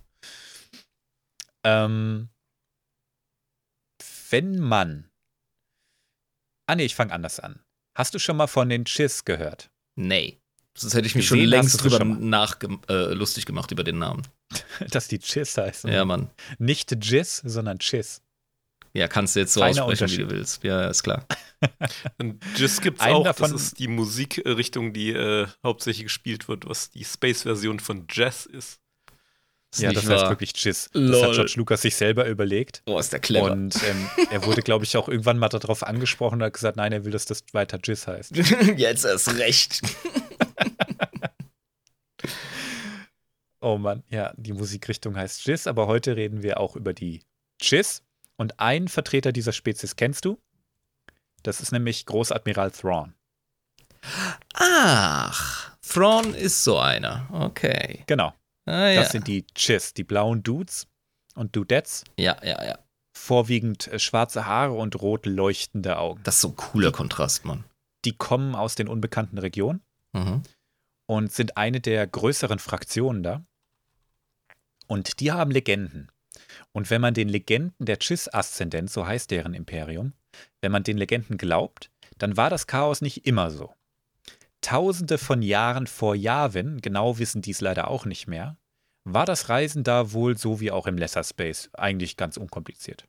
Ähm, 1.63 2.27
wenn 4.31 4.59
man. 4.59 5.09
Ah, 6.67 6.75
nee, 6.75 6.83
ich 6.83 6.93
fange 6.93 7.13
anders 7.13 7.39
an. 7.39 7.61
Hast 7.95 8.15
du 8.15 8.19
schon 8.19 8.35
mal 8.35 8.47
von 8.47 8.67
den 8.67 8.83
Chiss 8.83 9.23
gehört? 9.23 9.71
Nee. 9.95 10.37
Sonst 10.77 10.93
hätte 10.93 11.07
ich 11.07 11.15
mich 11.15 11.29
Gesehen 11.29 11.43
schon 11.43 11.49
längst 11.51 11.81
drüber 11.81 12.03
nach 12.03 12.57
äh, 12.89 13.13
lustig 13.13 13.45
gemacht 13.45 13.71
über 13.71 13.85
den 13.85 13.97
Namen. 13.97 14.23
Dass 14.89 15.07
die 15.07 15.19
Chiss 15.19 15.57
heißen. 15.57 15.89
Ja, 15.89 16.03
Mann. 16.03 16.29
Nicht 16.59 16.93
Jizz, 17.01 17.43
sondern 17.45 17.79
Chiss. 17.79 18.21
Ja, 18.93 19.07
kannst 19.07 19.35
du 19.35 19.39
jetzt 19.39 19.53
so 19.53 19.61
Feiner 19.61 19.85
aussprechen, 19.85 20.17
wie 20.17 20.23
du 20.23 20.31
willst. 20.31 20.63
Ja, 20.63 20.87
ist 20.87 21.03
klar. 21.03 21.25
Jizz 22.55 22.81
gibt's 22.81 23.01
Einen 23.01 23.15
auch. 23.15 23.23
Davon 23.23 23.51
das 23.51 23.61
ist 23.61 23.79
die 23.79 23.87
Musikrichtung, 23.87 24.93
die 24.93 25.11
äh, 25.11 25.47
hauptsächlich 25.63 26.05
gespielt 26.05 26.47
wird, 26.47 26.67
was 26.67 26.89
die 26.89 27.05
Space-Version 27.05 27.79
von 27.79 28.05
Jazz 28.09 28.45
ist. 28.45 28.79
ist 29.71 29.81
ja, 29.81 29.93
das 29.93 30.07
wahr. 30.07 30.19
heißt 30.19 30.29
wirklich 30.29 30.51
Jizz. 30.55 30.89
Das 30.93 31.21
hat 31.21 31.33
George 31.33 31.53
Lucas 31.55 31.83
sich 31.83 31.95
selber 31.95 32.27
überlegt. 32.27 32.83
Oh, 32.85 32.99
ist 32.99 33.13
der 33.13 33.19
clever. 33.19 33.51
Und 33.51 33.75
ähm, 33.83 34.09
er 34.29 34.45
wurde, 34.45 34.61
glaube 34.61 34.83
ich, 34.83 34.97
auch 34.97 35.07
irgendwann 35.07 35.37
mal 35.37 35.47
darauf 35.47 35.83
angesprochen 35.83 36.35
und 36.35 36.43
hat 36.43 36.53
gesagt, 36.53 36.75
nein, 36.75 36.91
er 36.91 37.05
will, 37.05 37.11
dass 37.11 37.25
das 37.25 37.43
weiter 37.53 37.79
Jizz 37.81 38.07
heißt. 38.07 38.35
jetzt 38.77 39.05
erst 39.05 39.37
recht. 39.37 39.81
oh 43.61 43.77
Mann, 43.77 44.03
ja, 44.09 44.33
die 44.35 44.51
Musikrichtung 44.53 45.15
heißt 45.15 45.45
Jizz, 45.45 45.67
aber 45.67 45.87
heute 45.87 46.17
reden 46.17 46.43
wir 46.43 46.59
auch 46.59 46.75
über 46.75 46.93
die 46.93 47.21
Jizz. 47.61 48.03
Und 48.41 48.59
einen 48.59 48.87
Vertreter 48.87 49.31
dieser 49.31 49.51
Spezies 49.51 49.95
kennst 49.95 50.25
du? 50.25 50.41
Das 51.43 51.61
ist 51.61 51.71
nämlich 51.71 52.07
Großadmiral 52.07 52.71
Thrawn. 52.71 53.13
Ach, 54.55 55.77
Thrawn 55.87 56.33
ist 56.33 56.63
so 56.63 56.79
einer. 56.79 57.27
Okay. 57.31 58.03
Genau. 58.07 58.33
Ah, 58.65 58.95
das 58.95 58.95
ja. 58.95 59.09
sind 59.09 59.27
die 59.27 59.45
Chiss, 59.53 59.93
die 59.93 60.03
blauen 60.03 60.41
Dudes 60.41 60.87
und 61.35 61.55
Dudettes. 61.55 62.03
Ja, 62.17 62.35
ja, 62.43 62.65
ja. 62.65 62.79
Vorwiegend 63.15 63.87
äh, 63.89 63.99
schwarze 63.99 64.47
Haare 64.47 64.73
und 64.73 64.99
rot 64.99 65.27
leuchtende 65.27 65.99
Augen. 65.99 66.21
Das 66.23 66.37
ist 66.37 66.41
so 66.41 66.47
ein 66.47 66.55
cooler 66.55 66.91
Kontrast, 66.91 67.45
Mann. 67.45 67.63
Die 68.05 68.17
kommen 68.17 68.55
aus 68.55 68.73
den 68.73 68.87
unbekannten 68.87 69.37
Regionen 69.37 69.83
mhm. 70.13 70.41
und 71.05 71.31
sind 71.31 71.57
eine 71.57 71.79
der 71.79 72.07
größeren 72.07 72.57
Fraktionen 72.57 73.21
da. 73.21 73.45
Und 74.87 75.19
die 75.19 75.31
haben 75.31 75.51
Legenden. 75.51 76.10
Und 76.71 76.89
wenn 76.89 77.01
man 77.01 77.13
den 77.13 77.29
Legenden 77.29 77.85
der 77.85 77.99
Chiss-Aszendent, 77.99 78.89
so 78.89 79.05
heißt 79.05 79.31
deren 79.31 79.53
Imperium, 79.53 80.13
wenn 80.61 80.71
man 80.71 80.83
den 80.83 80.97
Legenden 80.97 81.37
glaubt, 81.37 81.89
dann 82.17 82.37
war 82.37 82.49
das 82.49 82.67
Chaos 82.67 83.01
nicht 83.01 83.25
immer 83.25 83.51
so. 83.51 83.73
Tausende 84.61 85.17
von 85.17 85.41
Jahren 85.41 85.87
vor 85.87 86.15
Yavin, 86.15 86.81
genau 86.81 87.17
wissen 87.17 87.41
dies 87.41 87.61
leider 87.61 87.89
auch 87.89 88.05
nicht 88.05 88.27
mehr, 88.27 88.57
war 89.03 89.25
das 89.25 89.49
Reisen 89.49 89.83
da 89.83 90.13
wohl 90.13 90.37
so 90.37 90.59
wie 90.59 90.71
auch 90.71 90.85
im 90.85 90.97
Lesser 90.97 91.23
Space 91.23 91.69
eigentlich 91.73 92.17
ganz 92.17 92.37
unkompliziert. 92.37 93.07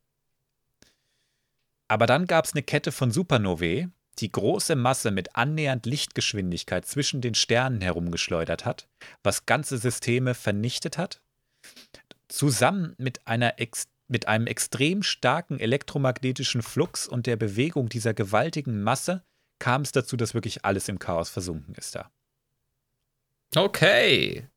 Aber 1.88 2.06
dann 2.06 2.26
gab 2.26 2.46
es 2.46 2.54
eine 2.54 2.62
Kette 2.62 2.90
von 2.90 3.10
Supernovae, 3.10 3.88
die 4.18 4.32
große 4.32 4.76
Masse 4.76 5.10
mit 5.10 5.36
annähernd 5.36 5.84
Lichtgeschwindigkeit 5.84 6.86
zwischen 6.86 7.20
den 7.20 7.34
Sternen 7.34 7.82
herumgeschleudert 7.82 8.64
hat, 8.64 8.88
was 9.22 9.46
ganze 9.46 9.76
Systeme 9.78 10.34
vernichtet 10.34 10.96
hat, 10.96 11.20
zusammen 12.32 12.94
mit, 12.98 13.26
einer 13.26 13.54
mit 14.08 14.26
einem 14.26 14.46
extrem 14.46 15.02
starken 15.02 15.60
elektromagnetischen 15.60 16.62
Flux 16.62 17.06
und 17.06 17.26
der 17.26 17.36
Bewegung 17.36 17.88
dieser 17.88 18.14
gewaltigen 18.14 18.82
Masse 18.82 19.22
kam 19.58 19.82
es 19.82 19.92
dazu, 19.92 20.16
dass 20.16 20.34
wirklich 20.34 20.64
alles 20.64 20.88
im 20.88 20.98
Chaos 20.98 21.30
versunken 21.30 21.74
ist 21.74 21.94
da. 21.94 22.10
Okay. 23.54 24.48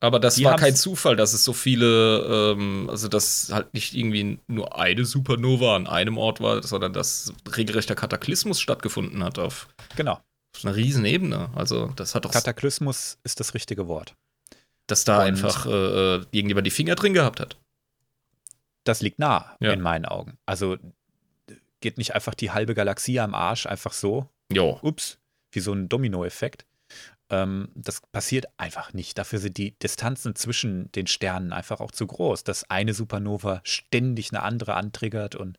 Aber 0.00 0.18
das 0.18 0.36
die 0.36 0.44
war 0.44 0.56
kein 0.56 0.74
Zufall, 0.74 1.14
dass 1.14 1.32
es 1.32 1.44
so 1.44 1.52
viele, 1.52 2.54
ähm, 2.56 2.88
also 2.90 3.06
dass 3.06 3.50
halt 3.52 3.72
nicht 3.72 3.94
irgendwie 3.94 4.40
nur 4.48 4.76
eine 4.76 5.04
Supernova 5.04 5.76
an 5.76 5.86
einem 5.86 6.18
Ort 6.18 6.40
war, 6.40 6.62
sondern 6.62 6.92
dass 6.92 7.32
regelrechter 7.56 7.94
Kataklysmus 7.94 8.60
stattgefunden 8.60 9.22
hat 9.22 9.38
auf, 9.38 9.68
genau. 9.94 10.14
auf 10.56 10.64
einer 10.64 10.74
riesen 10.74 11.04
Ebene. 11.04 11.50
Also 11.54 11.88
das 11.94 12.14
hat 12.14 12.24
doch 12.24 12.32
Kataklysmus 12.32 13.18
ist 13.22 13.38
das 13.38 13.54
richtige 13.54 13.86
Wort. 13.86 14.16
Dass 14.86 15.04
da 15.04 15.18
Und 15.18 15.24
einfach 15.24 15.66
äh, 15.66 15.70
äh, 15.70 16.26
irgendjemand 16.32 16.66
die 16.66 16.70
Finger 16.70 16.94
drin 16.94 17.14
gehabt 17.14 17.40
hat. 17.40 17.56
Das 18.84 19.00
liegt 19.00 19.18
nah 19.18 19.56
ja. 19.60 19.72
in 19.72 19.80
meinen 19.80 20.04
Augen. 20.04 20.38
Also 20.44 20.76
geht 21.80 21.98
nicht 21.98 22.14
einfach 22.14 22.34
die 22.34 22.50
halbe 22.50 22.74
Galaxie 22.74 23.20
am 23.20 23.34
Arsch 23.34 23.66
einfach 23.66 23.92
so. 23.92 24.28
Jo. 24.52 24.78
Ups, 24.82 25.18
wie 25.52 25.60
so 25.60 25.72
ein 25.72 25.88
Dominoeffekt. 25.88 26.66
Ähm, 27.30 27.68
das 27.74 28.00
passiert 28.12 28.46
einfach 28.56 28.92
nicht. 28.92 29.18
Dafür 29.18 29.38
sind 29.38 29.56
die 29.56 29.78
Distanzen 29.78 30.34
zwischen 30.34 30.90
den 30.92 31.06
Sternen 31.06 31.52
einfach 31.52 31.80
auch 31.80 31.90
zu 31.90 32.06
groß, 32.06 32.44
dass 32.44 32.68
eine 32.70 32.94
Supernova 32.94 33.60
ständig 33.64 34.32
eine 34.32 34.42
andere 34.42 34.74
antriggert 34.74 35.34
und 35.34 35.58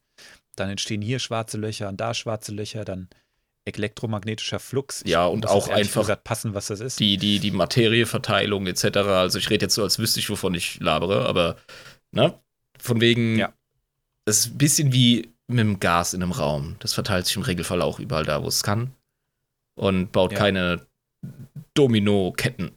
dann 0.56 0.70
entstehen 0.70 1.02
hier 1.02 1.20
schwarze 1.20 1.58
Löcher 1.58 1.90
und 1.90 2.00
da 2.00 2.14
schwarze 2.14 2.52
Löcher, 2.52 2.86
dann 2.86 3.10
elektromagnetischer 3.66 4.60
Flux. 4.60 5.02
Ich 5.04 5.12
ja, 5.12 5.26
und 5.26 5.48
auch 5.48 5.68
einfach 5.70 6.24
passen, 6.24 6.54
was 6.54 6.68
das 6.68 6.80
ist. 6.80 7.00
Die, 7.00 7.18
die, 7.18 7.40
die 7.40 7.52
Materieverteilung 7.52 8.68
etc. 8.68 8.98
Also 8.98 9.40
ich 9.40 9.50
rede 9.50 9.66
jetzt 9.66 9.76
so, 9.76 9.84
als 9.84 10.00
wüsste 10.00 10.20
ich, 10.20 10.30
wovon 10.30 10.54
ich 10.54 10.80
labere, 10.80 11.26
aber 11.26 11.58
ne? 12.12 12.38
Von 12.80 13.00
wegen, 13.00 13.38
ja. 13.38 13.54
das 14.26 14.40
ist 14.40 14.46
ein 14.48 14.58
bisschen 14.58 14.94
wie 14.94 15.34
mit 15.48 15.60
dem 15.60 15.80
Gas 15.80 16.14
in 16.14 16.22
einem 16.22 16.32
Raum. 16.32 16.76
Das 16.80 16.94
verteilt 16.94 17.26
sich 17.26 17.36
im 17.36 17.44
Regelfall 17.44 17.82
auch 17.82 18.00
überall 18.00 18.26
da, 18.26 18.44
wo 18.44 18.48
es 18.48 18.64
kann. 18.64 18.92
Und 19.76 20.12
baut 20.12 20.34
ja. 20.34 20.38
keine 20.38 20.86
Domino-Ketten. 21.74 22.72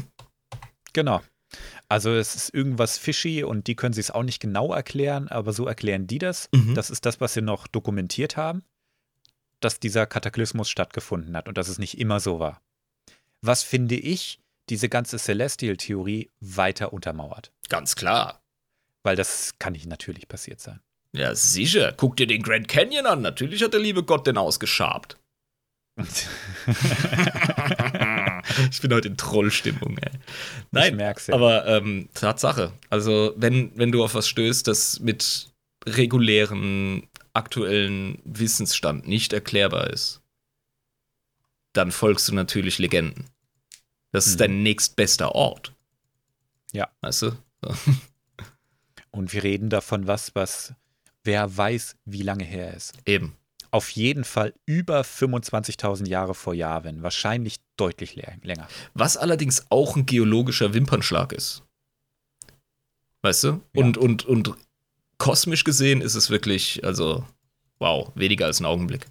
genau. 0.92 1.22
Also 1.88 2.12
es 2.12 2.34
ist 2.34 2.54
irgendwas 2.54 2.98
fishy 2.98 3.44
und 3.44 3.66
die 3.66 3.76
können 3.76 3.92
sich 3.92 4.06
es 4.06 4.10
auch 4.10 4.22
nicht 4.22 4.40
genau 4.40 4.72
erklären, 4.72 5.28
aber 5.28 5.52
so 5.52 5.66
erklären 5.66 6.06
die 6.06 6.18
das. 6.18 6.48
Mhm. 6.52 6.74
Das 6.74 6.90
ist 6.90 7.06
das, 7.06 7.20
was 7.20 7.34
sie 7.34 7.42
noch 7.42 7.66
dokumentiert 7.66 8.36
haben, 8.36 8.62
dass 9.64 9.80
dieser 9.80 10.06
Kataklysmus 10.06 10.68
stattgefunden 10.68 11.36
hat 11.36 11.48
und 11.48 11.58
dass 11.58 11.68
es 11.68 11.78
nicht 11.78 11.98
immer 11.98 12.20
so 12.20 12.38
war. 12.38 12.60
Was 13.40 13.62
finde 13.62 13.96
ich 13.96 14.38
diese 14.68 14.88
ganze 14.88 15.18
Celestial-Theorie 15.18 16.30
weiter 16.40 16.92
untermauert? 16.92 17.52
Ganz 17.68 17.96
klar. 17.96 18.42
Weil 19.02 19.16
das 19.16 19.54
kann 19.58 19.72
nicht 19.74 19.86
natürlich 19.86 20.28
passiert 20.28 20.60
sein. 20.60 20.80
Ja, 21.12 21.34
sicher. 21.34 21.92
Guck 21.96 22.16
dir 22.16 22.26
den 22.26 22.42
Grand 22.42 22.68
Canyon 22.68 23.06
an. 23.06 23.22
Natürlich 23.22 23.62
hat 23.62 23.72
der 23.72 23.80
liebe 23.80 24.02
Gott 24.02 24.26
den 24.26 24.36
ausgeschabt. 24.38 25.18
ich 28.70 28.80
bin 28.80 28.92
heute 28.92 29.08
in 29.08 29.16
Trollstimmung, 29.16 29.96
ey. 29.98 30.10
Nein, 30.72 30.94
ich 30.94 30.96
merk's 30.96 31.28
ja. 31.28 31.34
aber 31.34 31.66
ähm, 31.66 32.08
Tatsache. 32.14 32.72
Also, 32.90 33.32
wenn, 33.36 33.70
wenn 33.76 33.92
du 33.92 34.02
auf 34.02 34.16
was 34.16 34.26
stößt, 34.26 34.66
das 34.66 34.98
mit 34.98 35.50
regulären 35.86 37.06
aktuellen 37.34 38.20
Wissensstand 38.24 39.06
nicht 39.06 39.32
erklärbar 39.32 39.90
ist, 39.90 40.22
dann 41.72 41.92
folgst 41.92 42.28
du 42.28 42.34
natürlich 42.34 42.78
Legenden. 42.78 43.26
Das 44.12 44.26
ist 44.26 44.34
mhm. 44.34 44.38
dein 44.38 44.62
nächstbester 44.62 45.34
Ort. 45.34 45.74
Ja. 46.72 46.88
Weißt 47.00 47.22
du? 47.22 47.32
Und 49.10 49.32
wir 49.32 49.42
reden 49.42 49.70
davon, 49.70 50.06
was, 50.06 50.34
was, 50.34 50.74
wer 51.24 51.56
weiß, 51.56 51.96
wie 52.04 52.22
lange 52.22 52.44
her 52.44 52.74
ist. 52.74 52.94
Eben 53.06 53.36
auf 53.74 53.90
jeden 53.90 54.22
Fall 54.22 54.54
über 54.66 55.00
25.000 55.00 56.06
Jahre 56.06 56.36
vor 56.36 56.54
Jahren, 56.54 57.02
wahrscheinlich 57.02 57.56
deutlich 57.76 58.14
länger. 58.14 58.68
Was 58.94 59.16
allerdings 59.16 59.66
auch 59.68 59.96
ein 59.96 60.06
geologischer 60.06 60.74
Wimpernschlag 60.74 61.32
ist. 61.32 61.64
Weißt 63.22 63.42
du? 63.42 63.48
Ja. 63.48 63.60
Und, 63.82 63.98
und, 63.98 64.26
und 64.26 64.54
kosmisch 65.18 65.64
gesehen 65.64 66.00
ist 66.00 66.14
es 66.14 66.30
wirklich, 66.30 66.84
also, 66.84 67.24
wow, 67.78 68.10
weniger 68.14 68.46
als 68.46 68.60
ein 68.60 68.66
Augenblick. 68.66 69.06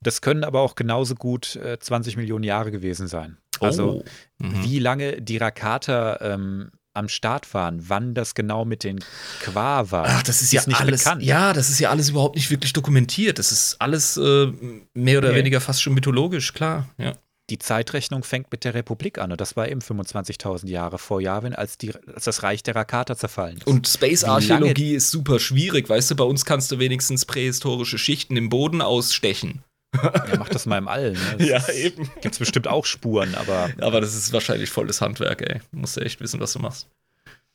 Das 0.00 0.20
können 0.20 0.44
aber 0.44 0.60
auch 0.60 0.74
genauso 0.74 1.14
gut 1.14 1.56
äh, 1.56 1.78
20 1.78 2.16
Millionen 2.16 2.44
Jahre 2.44 2.70
gewesen 2.70 3.08
sein. 3.08 3.38
Also, 3.60 4.02
oh. 4.02 4.04
mhm. 4.38 4.64
wie 4.64 4.78
lange 4.78 5.20
die 5.20 5.38
Rakata 5.38 6.18
ähm, 6.20 6.70
am 6.94 7.08
Start 7.08 7.52
waren, 7.54 7.88
wann 7.88 8.14
das 8.14 8.34
genau 8.34 8.64
mit 8.64 8.84
den 8.84 9.00
Qua 9.40 9.90
war. 9.90 10.06
Ach, 10.08 10.22
das 10.22 10.36
ist, 10.36 10.52
ist 10.52 10.52
ja 10.52 10.62
nicht 10.66 10.80
alles, 10.80 11.04
bekannt. 11.04 11.22
Ja, 11.22 11.52
das 11.52 11.70
ist 11.70 11.78
ja 11.78 11.90
alles 11.90 12.10
überhaupt 12.10 12.36
nicht 12.36 12.50
wirklich 12.50 12.72
dokumentiert. 12.72 13.38
Das 13.38 13.52
ist 13.52 13.76
alles 13.80 14.16
äh, 14.16 14.52
mehr 14.94 15.18
oder 15.18 15.30
nee. 15.30 15.38
weniger 15.38 15.60
fast 15.60 15.82
schon 15.82 15.94
mythologisch, 15.94 16.52
klar. 16.52 16.88
Ja. 16.98 17.14
Die 17.50 17.58
Zeitrechnung 17.58 18.24
fängt 18.24 18.52
mit 18.52 18.64
der 18.64 18.74
Republik 18.74 19.18
an 19.18 19.32
und 19.32 19.40
das 19.40 19.56
war 19.56 19.68
eben 19.68 19.80
25.000 19.80 20.68
Jahre 20.68 20.98
vor 20.98 21.20
Yavin, 21.20 21.54
als, 21.54 21.78
die, 21.78 21.94
als 22.14 22.24
das 22.24 22.42
Reich 22.42 22.62
der 22.62 22.76
Rakata 22.76 23.16
zerfallen 23.16 23.58
ist. 23.58 23.66
Und 23.66 23.88
Space-Archäologie 23.88 24.94
ist 24.94 25.10
super 25.10 25.38
schwierig, 25.38 25.88
weißt 25.88 26.10
du, 26.10 26.16
bei 26.16 26.24
uns 26.24 26.44
kannst 26.44 26.70
du 26.70 26.78
wenigstens 26.78 27.24
prähistorische 27.24 27.96
Schichten 27.98 28.36
im 28.36 28.50
Boden 28.50 28.82
ausstechen. 28.82 29.64
Ja, 29.94 30.36
mach 30.38 30.50
das 30.50 30.66
mal 30.66 30.78
im 30.78 30.88
All. 30.88 31.12
Ne? 31.12 31.18
Ja, 31.38 31.66
eben. 31.70 32.10
Gibt 32.20 32.34
es 32.34 32.38
bestimmt 32.38 32.68
auch 32.68 32.84
Spuren, 32.84 33.34
aber. 33.34 33.70
Aber 33.80 34.00
das 34.00 34.14
ist 34.14 34.32
wahrscheinlich 34.32 34.70
volles 34.70 35.00
Handwerk, 35.00 35.40
ey. 35.40 35.60
Du 35.72 35.78
musst 35.78 35.96
ja 35.96 36.02
echt 36.02 36.20
wissen, 36.20 36.40
was 36.40 36.52
du 36.52 36.58
machst. 36.58 36.88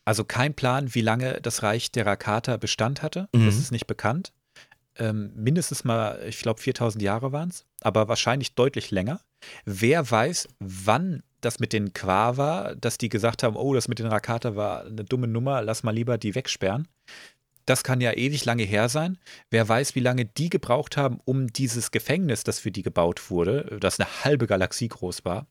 Also 0.06 0.24
kein 0.24 0.54
Plan, 0.54 0.94
wie 0.96 1.02
lange 1.02 1.40
das 1.42 1.64
Reich 1.64 1.92
der 1.92 2.06
Rakata 2.06 2.58
Bestand 2.58 3.02
hatte. 3.02 3.30
Mhm. 3.34 3.46
Das 3.46 3.58
ist 3.58 3.72
nicht 3.72 3.88
bekannt. 3.88 4.34
Ähm, 4.98 5.32
mindestens 5.36 5.84
mal, 5.84 6.22
ich 6.28 6.40
glaube, 6.40 6.60
4000 6.60 7.02
Jahre 7.02 7.32
waren 7.32 7.50
es, 7.50 7.66
aber 7.82 8.08
wahrscheinlich 8.08 8.56
deutlich 8.56 8.92
länger. 8.92 9.22
Wer 9.66 10.10
weiß, 10.10 10.48
wann 10.60 11.24
das 11.42 11.60
mit 11.60 11.74
den 11.74 11.94
Qua 11.94 12.38
war, 12.38 12.76
dass 12.76 12.98
die 12.98 13.10
gesagt 13.10 13.44
haben, 13.44 13.56
oh, 13.56 13.74
das 13.74 13.88
mit 13.88 14.00
den 14.00 14.08
Rakata 14.08 14.56
war 14.56 14.86
eine 14.86 15.04
dumme 15.04 15.28
Nummer, 15.28 15.62
lass 15.62 15.84
mal 15.84 15.94
lieber 15.94 16.18
die 16.18 16.36
wegsperren 16.36 16.88
das 17.66 17.84
kann 17.84 18.02
ja 18.02 18.14
ewig 18.14 18.46
lange 18.46 18.64
her 18.64 18.90
sein. 18.90 19.18
Wer 19.50 19.68
weiß, 19.68 19.96
wie 19.96 20.02
lange 20.02 20.26
die 20.26 20.50
gebraucht 20.50 20.98
haben, 20.98 21.20
um 21.26 21.48
dieses 21.48 21.92
Gefängnis, 21.92 22.44
das 22.44 22.60
für 22.60 22.72
die 22.72 22.82
gebaut 22.82 23.30
wurde, 23.30 23.78
das 23.80 24.00
eine 24.00 24.10
halbe 24.24 24.48
Galaxie 24.48 24.90
groß 24.90 25.26
war, 25.26 25.48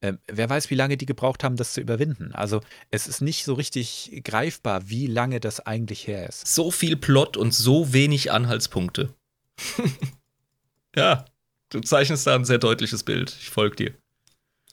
äh, 0.00 0.14
wer 0.26 0.50
weiß, 0.50 0.70
wie 0.70 0.74
lange 0.74 0.96
die 0.96 1.06
gebraucht 1.06 1.44
haben, 1.44 1.56
das 1.56 1.72
zu 1.72 1.80
überwinden. 1.80 2.32
Also 2.32 2.60
es 2.90 3.06
ist 3.06 3.20
nicht 3.20 3.44
so 3.44 3.54
richtig 3.54 4.22
greifbar, 4.24 4.88
wie 4.88 5.06
lange 5.06 5.40
das 5.40 5.60
eigentlich 5.60 6.06
her 6.06 6.28
ist. 6.28 6.46
So 6.46 6.70
viel 6.70 6.96
Plot 6.96 7.36
und 7.36 7.54
so 7.54 7.92
wenig 7.92 8.32
Anhaltspunkte. 8.32 9.14
ja, 10.96 11.24
du 11.70 11.80
zeichnest 11.80 12.26
da 12.26 12.34
ein 12.34 12.44
sehr 12.44 12.58
deutliches 12.58 13.02
Bild. 13.02 13.30
Ich 13.30 13.50
folge 13.50 13.76
dir. 13.76 13.94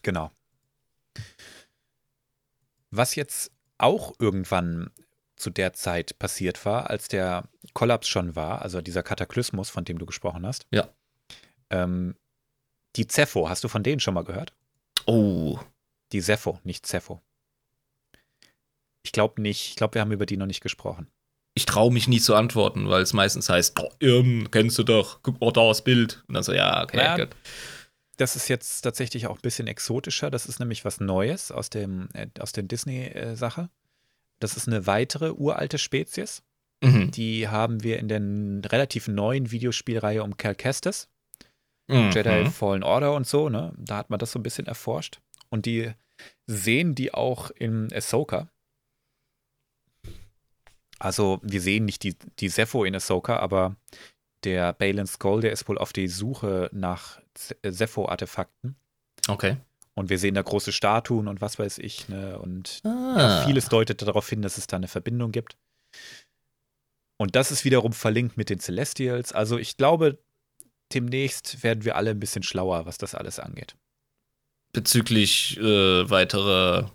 Genau. 0.01 0.31
Was 2.91 3.15
jetzt 3.15 3.51
auch 3.77 4.13
irgendwann 4.19 4.91
zu 5.35 5.49
der 5.49 5.73
Zeit 5.73 6.17
passiert 6.19 6.65
war, 6.65 6.89
als 6.89 7.07
der 7.07 7.49
Kollaps 7.73 8.07
schon 8.07 8.35
war, 8.35 8.61
also 8.61 8.81
dieser 8.81 9.03
Kataklysmus, 9.03 9.69
von 9.69 9.83
dem 9.83 9.97
du 9.97 10.05
gesprochen 10.05 10.45
hast. 10.45 10.65
Ja. 10.71 10.89
Ähm, 11.69 12.15
die 12.95 13.07
Zepho, 13.07 13.49
hast 13.49 13.63
du 13.63 13.67
von 13.67 13.83
denen 13.83 13.99
schon 13.99 14.13
mal 14.13 14.23
gehört? 14.23 14.53
Oh. 15.05 15.59
Die 16.11 16.21
Zepho, 16.21 16.59
nicht 16.63 16.85
Zepho. 16.85 17.21
Ich 19.01 19.11
glaube 19.11 19.41
nicht. 19.41 19.69
Ich 19.69 19.75
glaube, 19.75 19.95
wir 19.95 20.01
haben 20.01 20.11
über 20.11 20.25
die 20.25 20.37
noch 20.37 20.45
nicht 20.45 20.61
gesprochen. 20.61 21.07
Ich 21.55 21.65
traue 21.65 21.93
mich 21.93 22.07
nie 22.07 22.19
zu 22.19 22.35
antworten, 22.35 22.89
weil 22.89 23.03
es 23.03 23.13
meistens 23.13 23.49
heißt, 23.49 23.79
oh, 23.79 23.91
Irm, 23.99 24.49
kennst 24.49 24.77
du 24.79 24.83
doch, 24.83 25.19
guck 25.21 25.39
mal 25.39 25.51
da 25.51 25.67
das 25.67 25.83
Bild. 25.83 26.23
Und 26.27 26.33
dann 26.33 26.43
so, 26.43 26.53
ja, 26.53 26.83
okay, 26.83 26.97
ja, 26.97 27.17
gut. 27.17 27.29
Das 28.17 28.35
ist 28.35 28.47
jetzt 28.47 28.81
tatsächlich 28.81 29.27
auch 29.27 29.35
ein 29.35 29.41
bisschen 29.41 29.67
exotischer. 29.67 30.31
Das 30.31 30.45
ist 30.45 30.59
nämlich 30.59 30.85
was 30.85 30.99
Neues 30.99 31.51
aus, 31.51 31.69
dem, 31.69 32.09
äh, 32.13 32.27
aus 32.39 32.51
der 32.51 32.63
Disney-Sache. 32.63 33.69
Das 34.39 34.57
ist 34.57 34.67
eine 34.67 34.87
weitere 34.87 35.31
uralte 35.31 35.77
Spezies. 35.77 36.43
Mhm. 36.83 37.11
Die 37.11 37.47
haben 37.47 37.83
wir 37.83 37.99
in 37.99 38.07
der 38.07 38.71
relativ 38.71 39.07
neuen 39.07 39.51
Videospielreihe 39.51 40.23
um 40.23 40.37
Cal 40.37 40.55
Kestis. 40.55 41.07
Mhm. 41.87 42.11
Jedi 42.11 42.45
Fallen 42.49 42.83
Order 42.83 43.13
und 43.13 43.27
so, 43.27 43.49
ne? 43.49 43.73
Da 43.77 43.97
hat 43.97 44.09
man 44.09 44.19
das 44.19 44.31
so 44.31 44.39
ein 44.39 44.43
bisschen 44.43 44.67
erforscht. 44.67 45.19
Und 45.49 45.65
die 45.65 45.91
sehen 46.45 46.95
die 46.95 47.13
auch 47.13 47.51
in 47.51 47.91
Ahsoka. 47.93 48.49
Also, 51.03 51.41
wir 51.43 51.59
sehen 51.59 51.83
nicht 51.83 52.03
die, 52.03 52.15
die 52.39 52.47
Sepho 52.47 52.85
in 52.85 52.95
Ahsoka, 52.95 53.35
aber 53.37 53.75
der 54.45 54.71
Balin 54.71 55.05
Skull, 55.05 55.41
der 55.41 55.51
ist 55.51 55.67
wohl 55.67 55.77
auf 55.77 55.91
die 55.91 56.07
Suche 56.07 56.69
nach 56.71 57.19
Sepho-Artefakten. 57.61 58.77
Okay. 59.27 59.57
Und 59.95 60.09
wir 60.09 60.17
sehen 60.17 60.35
da 60.35 60.41
große 60.41 60.71
Statuen 60.71 61.27
und 61.27 61.41
was 61.41 61.59
weiß 61.59 61.79
ich, 61.79 62.07
ne? 62.07 62.39
Und 62.39 62.79
ah. 62.85 63.15
ja, 63.17 63.45
vieles 63.45 63.67
deutet 63.67 64.01
darauf 64.01 64.29
hin, 64.29 64.41
dass 64.41 64.57
es 64.57 64.65
da 64.65 64.77
eine 64.77 64.87
Verbindung 64.87 65.33
gibt. 65.33 65.57
Und 67.17 67.35
das 67.35 67.51
ist 67.51 67.65
wiederum 67.65 67.91
verlinkt 67.91 68.37
mit 68.37 68.49
den 68.49 68.59
Celestials. 68.59 69.33
Also 69.33 69.57
ich 69.57 69.75
glaube, 69.75 70.19
demnächst 70.93 71.63
werden 71.63 71.83
wir 71.83 71.97
alle 71.97 72.11
ein 72.11 72.19
bisschen 72.19 72.43
schlauer, 72.43 72.85
was 72.85 72.97
das 72.97 73.13
alles 73.13 73.39
angeht. 73.39 73.75
Bezüglich 74.71 75.57
äh, 75.57 76.09
weiterer 76.09 76.91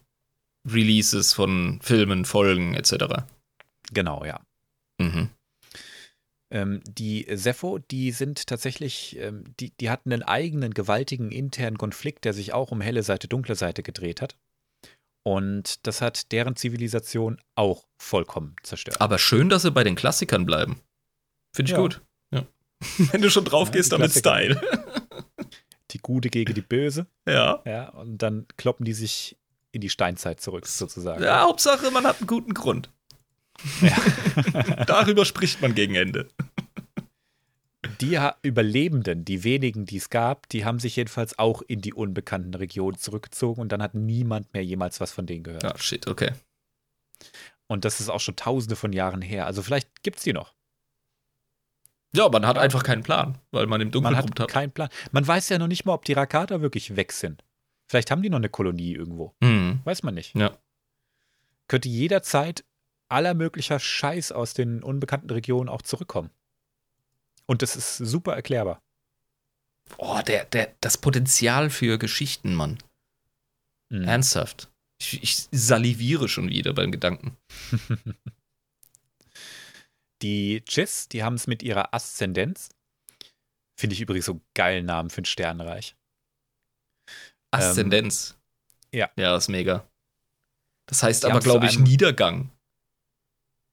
Releases 0.67 1.35
von 1.35 1.79
Filmen, 1.83 2.25
Folgen 2.25 2.75
etc. 2.75 3.27
Genau, 3.93 4.25
ja. 4.25 4.41
Mhm. 5.01 5.31
Ähm, 6.51 6.81
die 6.87 7.27
Sepho, 7.31 7.79
die 7.79 8.11
sind 8.11 8.47
tatsächlich, 8.47 9.19
ähm, 9.19 9.45
die, 9.61 9.71
die 9.77 9.91
hatten 9.91 10.13
einen 10.13 10.23
eigenen 10.23 10.73
gewaltigen 10.73 11.31
internen 11.31 11.77
Konflikt, 11.77 12.25
der 12.25 12.33
sich 12.33 12.55
auch 12.55 12.71
um 12.71 12.81
helle 12.81 13.03
Seite, 13.03 13.29
dunkle 13.29 13.55
Seite 13.55 13.83
gedreht 13.83 14.23
hat. 14.23 14.37
Und 15.25 15.87
das 15.87 16.01
hat 16.01 16.33
deren 16.33 16.57
Zivilisation 16.57 17.39
auch 17.55 17.87
vollkommen 17.99 18.57
zerstört. 18.63 19.01
Aber 19.01 19.19
schön, 19.19 19.51
dass 19.51 19.63
sie 19.63 19.71
bei 19.71 19.85
den 19.85 19.95
Klassikern 19.95 20.47
bleiben. 20.47 20.81
Finde 21.55 21.71
ich 21.71 21.77
ja. 21.77 21.83
gut. 21.83 22.01
Ja. 22.33 22.47
Wenn 23.13 23.21
du 23.21 23.31
schon 23.31 23.45
drauf 23.45 23.69
ja, 23.69 23.73
gehst, 23.73 23.93
damit 23.93 24.13
Style. 24.13 24.59
Die 25.91 25.99
Gute 25.99 26.29
gegen 26.29 26.53
die 26.53 26.61
Böse. 26.61 27.07
Ja. 27.27 27.63
Ja, 27.65 27.89
und 27.89 28.19
dann 28.19 28.47
kloppen 28.59 28.85
die 28.85 28.93
sich 28.93 29.39
in 29.73 29.81
die 29.81 29.89
Steinzeit 29.89 30.39
zurück, 30.39 30.67
sozusagen. 30.67 31.23
Ja, 31.25 31.41
Hauptsache, 31.43 31.91
man 31.91 32.05
hat 32.05 32.19
einen 32.19 32.27
guten 32.27 32.53
Grund. 32.53 32.91
Ja. 33.81 34.85
Darüber 34.87 35.25
spricht 35.25 35.61
man 35.61 35.75
gegen 35.75 35.95
Ende. 35.95 36.29
Die 38.01 38.19
Überlebenden, 38.43 39.25
die 39.25 39.45
wenigen, 39.45 39.85
die 39.85 39.97
es 39.97 40.11
gab, 40.11 40.49
die 40.49 40.65
haben 40.65 40.79
sich 40.79 40.97
jedenfalls 40.97 41.39
auch 41.39 41.63
in 41.63 41.81
die 41.81 41.93
unbekannten 41.93 42.55
Regionen 42.55 42.99
zurückgezogen 42.99 43.61
und 43.61 43.73
dann 43.73 43.83
hat 43.83 43.95
niemand 43.95 44.53
mehr 44.53 44.65
jemals 44.65 45.01
was 45.01 45.13
von 45.13 45.27
denen 45.27 45.43
gehört. 45.43 45.65
Ah, 45.65 45.77
shit, 45.79 46.07
okay. 46.07 46.33
Und 47.67 47.85
das 47.85 48.01
ist 48.01 48.09
auch 48.09 48.21
schon 48.21 48.37
tausende 48.37 48.77
von 48.77 48.93
Jahren 48.93 49.23
her. 49.23 49.47
Also 49.47 49.63
vielleicht 49.63 50.03
gibt 50.03 50.19
es 50.19 50.25
die 50.25 50.33
noch. 50.33 50.55
Ja, 52.15 52.29
man 52.29 52.47
hat 52.47 52.57
einfach 52.57 52.83
keinen 52.83 53.03
Plan, 53.03 53.39
weil 53.51 53.67
man 53.67 53.81
im 53.81 53.91
Dunkeln 53.91 54.15
man 54.15 54.23
hat. 54.23 54.41
hat. 54.41 54.49
Keinen 54.51 54.73
Plan. 54.73 54.89
Man 55.13 55.27
weiß 55.27 55.49
ja 55.51 55.59
noch 55.59 55.67
nicht 55.67 55.85
mal, 55.85 55.93
ob 55.93 56.05
die 56.05 56.15
Rakata 56.15 56.61
wirklich 56.63 56.97
weg 56.97 57.13
sind. 57.13 57.45
Vielleicht 57.87 58.11
haben 58.11 58.23
die 58.23 58.31
noch 58.31 58.39
eine 58.39 58.49
Kolonie 58.49 58.95
irgendwo. 58.95 59.35
Mhm. 59.41 59.81
Weiß 59.85 60.03
man 60.03 60.15
nicht. 60.15 60.35
Ja. 60.35 60.57
Könnte 61.69 61.89
jederzeit 61.89 62.65
aller 63.09 63.35
möglicher 63.35 63.79
Scheiß 63.79 64.33
aus 64.33 64.55
den 64.55 64.83
unbekannten 64.83 65.31
Regionen 65.31 65.69
auch 65.69 65.83
zurückkommen. 65.83 66.31
Und 67.47 67.63
das 67.63 67.77
ist 67.77 67.97
super 67.97 68.35
erklärbar. 68.35 68.83
Boah, 69.97 70.23
der, 70.23 70.45
der, 70.45 70.75
das 70.81 70.99
Potenzial 70.99 71.71
für 71.71 71.99
Geschichten, 71.99 72.55
Mann. 72.55 72.79
Mhm. 73.89 74.05
Ernsthaft. 74.05 74.71
Ich, 75.01 75.23
ich 75.23 75.49
saliviere 75.51 76.29
schon 76.29 76.51
wieder 76.51 76.75
beim 76.75 76.93
Gedanken. 76.93 77.37
die 80.23 80.63
Chiss, 80.67 81.09
die 81.09 81.23
haben 81.23 81.35
es 81.35 81.47
mit 81.47 81.63
ihrer 81.63 81.95
Aszendenz. 81.95 82.69
Finde 83.77 83.95
ich 83.95 84.01
übrigens 84.01 84.27
so 84.27 84.33
einen 84.33 84.45
geilen 84.55 84.87
Namen 84.87 85.09
für 85.09 85.23
ein 85.23 85.25
Sternreich. 85.25 85.95
Aszendenz. 87.51 88.37
Ähm, 88.93 88.99
ja. 89.01 89.11
Ja, 89.17 89.37
ist 89.37 89.49
mega. 89.49 89.89
Das 90.87 91.03
heißt 91.03 91.23
die 91.23 91.29
aber, 91.29 91.41
glaube 91.41 91.67
ich, 91.67 91.79
Niedergang. 91.79 92.51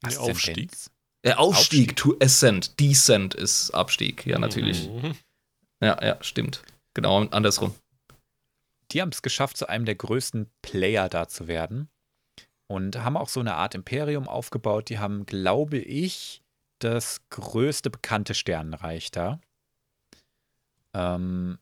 Nee, 0.03 0.17
Aufstieg. 0.17 0.71
Äh, 1.21 1.33
Aufstieg, 1.33 1.37
Aufstieg, 1.37 1.95
to 1.95 2.15
ascend. 2.21 2.79
Descent 2.79 3.33
ist 3.33 3.71
Abstieg, 3.71 4.25
ja, 4.25 4.37
natürlich. 4.37 4.89
Mhm. 4.89 5.15
Ja, 5.81 6.03
ja, 6.03 6.23
stimmt. 6.23 6.63
Genau, 6.93 7.25
andersrum. 7.25 7.73
Die 8.91 9.01
haben 9.01 9.09
es 9.09 9.21
geschafft, 9.21 9.57
zu 9.57 9.67
einem 9.67 9.85
der 9.85 9.95
größten 9.95 10.49
Player 10.61 11.09
da 11.09 11.27
zu 11.27 11.47
werden. 11.47 11.89
Und 12.67 12.97
haben 12.97 13.17
auch 13.17 13.29
so 13.29 13.39
eine 13.39 13.55
Art 13.55 13.75
Imperium 13.75 14.27
aufgebaut. 14.27 14.89
Die 14.89 14.99
haben, 14.99 15.25
glaube 15.25 15.77
ich, 15.77 16.41
das 16.79 17.21
größte 17.29 17.89
bekannte 17.89 18.33
Sternenreich 18.33 19.11
da. 19.11 19.39
Ähm, 20.93 21.59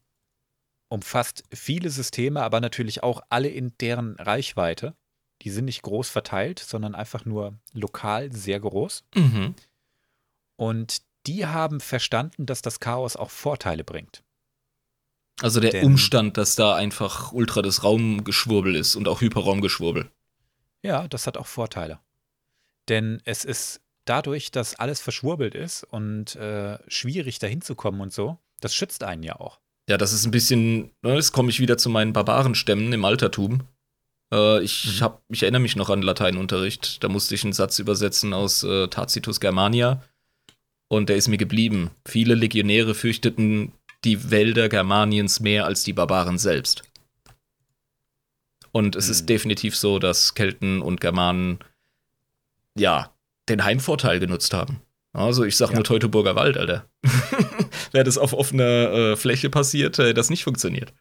umfasst 0.90 1.44
viele 1.54 1.90
Systeme, 1.90 2.44
aber 2.44 2.62
natürlich 2.62 3.04
auch 3.04 3.22
alle 3.30 3.50
in 3.50 3.76
deren 3.80 4.16
Reichweite. 4.16 4.96
Die 5.44 5.50
sind 5.50 5.66
nicht 5.66 5.82
groß 5.82 6.10
verteilt, 6.10 6.60
sondern 6.60 6.96
einfach 6.96 7.26
nur 7.26 7.54
lokal 7.74 8.32
sehr 8.32 8.60
groß. 8.60 9.04
Mhm. 9.16 9.56
Und 10.56 11.02
die 11.26 11.46
haben 11.46 11.80
verstanden, 11.80 12.46
dass 12.46 12.62
das 12.62 12.80
Chaos 12.80 13.16
auch 13.16 13.30
Vorteile 13.30 13.84
bringt. 13.84 14.24
Also 15.42 15.60
der 15.60 15.72
Denn, 15.72 15.86
Umstand, 15.86 16.38
dass 16.38 16.56
da 16.56 16.76
einfach 16.76 17.34
ultra 17.34 17.62
das 17.62 17.84
Raumgeschwurbel 17.84 18.76
ist 18.76 18.96
und 18.96 19.08
auch 19.08 19.22
Hyperraumgeschwurbel. 19.22 20.10
Ja, 20.84 21.08
das 21.08 21.28
hat 21.28 21.38
auch 21.38 21.48
Vorteile. 21.48 22.00
Denn 22.88 23.22
es 23.26 23.46
ist 23.46 23.82
dadurch, 24.06 24.52
dass 24.52 24.76
alles 24.76 25.02
verschwurbelt 25.02 25.56
ist 25.56 25.84
und 25.84 26.36
äh, 26.36 26.78
schwierig 26.88 27.40
dahin 27.40 27.62
zu 27.62 27.76
kommen 27.76 28.02
und 28.02 28.14
so, 28.14 28.38
das 28.60 28.76
schützt 28.76 29.04
einen 29.04 29.24
ja 29.24 29.40
auch. 29.40 29.60
Ja, 29.90 29.98
das 29.98 30.14
ist 30.14 30.26
ein 30.26 30.32
bisschen, 30.32 30.92
ne, 31.02 31.16
jetzt 31.16 31.34
komme 31.34 31.50
ich 31.50 31.60
wieder 31.60 31.78
zu 31.78 31.90
meinen 31.90 32.14
Barbarenstämmen 32.14 32.94
im 32.94 33.04
Altertum. 33.04 33.64
Äh, 34.34 34.64
ich, 34.64 35.00
mhm. 35.00 35.04
hab, 35.04 35.24
ich 35.30 35.44
erinnere 35.44 35.62
mich 35.62 35.76
noch 35.76 35.90
an 35.90 36.02
Lateinunterricht. 36.02 37.04
Da 37.04 37.08
musste 37.08 37.36
ich 37.36 37.44
einen 37.44 37.54
Satz 37.54 37.80
übersetzen 37.80 38.34
aus 38.34 38.64
äh, 38.64 38.88
Tacitus 38.88 39.40
Germania. 39.40 40.02
Und 40.88 41.10
der 41.10 41.16
ist 41.16 41.28
mir 41.28 41.38
geblieben. 41.38 41.92
Viele 42.06 42.36
Legionäre 42.36 42.96
fürchteten 42.96 43.72
die 44.04 44.32
Wälder 44.32 44.70
Germaniens 44.70 45.40
mehr 45.40 45.66
als 45.66 45.84
die 45.84 45.94
Barbaren 45.94 46.38
selbst. 46.38 46.84
Und 48.72 48.96
es 48.96 49.06
mhm. 49.06 49.12
ist 49.12 49.30
definitiv 49.30 49.76
so, 49.78 50.00
dass 50.00 50.34
Kelten 50.34 50.82
und 50.82 51.00
Germanen 51.00 51.60
ja 52.76 53.12
den 53.50 53.64
Heimvorteil 53.64 54.20
genutzt 54.20 54.54
haben. 54.54 54.82
Also 55.14 55.44
ich 55.44 55.58
sag 55.58 55.70
ja. 55.70 55.76
nur 55.76 55.84
Teutoburger 55.84 56.36
Wald, 56.36 56.58
Alter. 56.58 56.90
Wäre 57.92 58.04
das 58.04 58.18
auf 58.18 58.34
offener 58.34 58.92
äh, 58.92 59.16
Fläche 59.16 59.52
passiert, 59.52 60.00
äh, 60.00 60.16
das 60.16 60.32
nicht 60.32 60.44
funktioniert. 60.44 60.92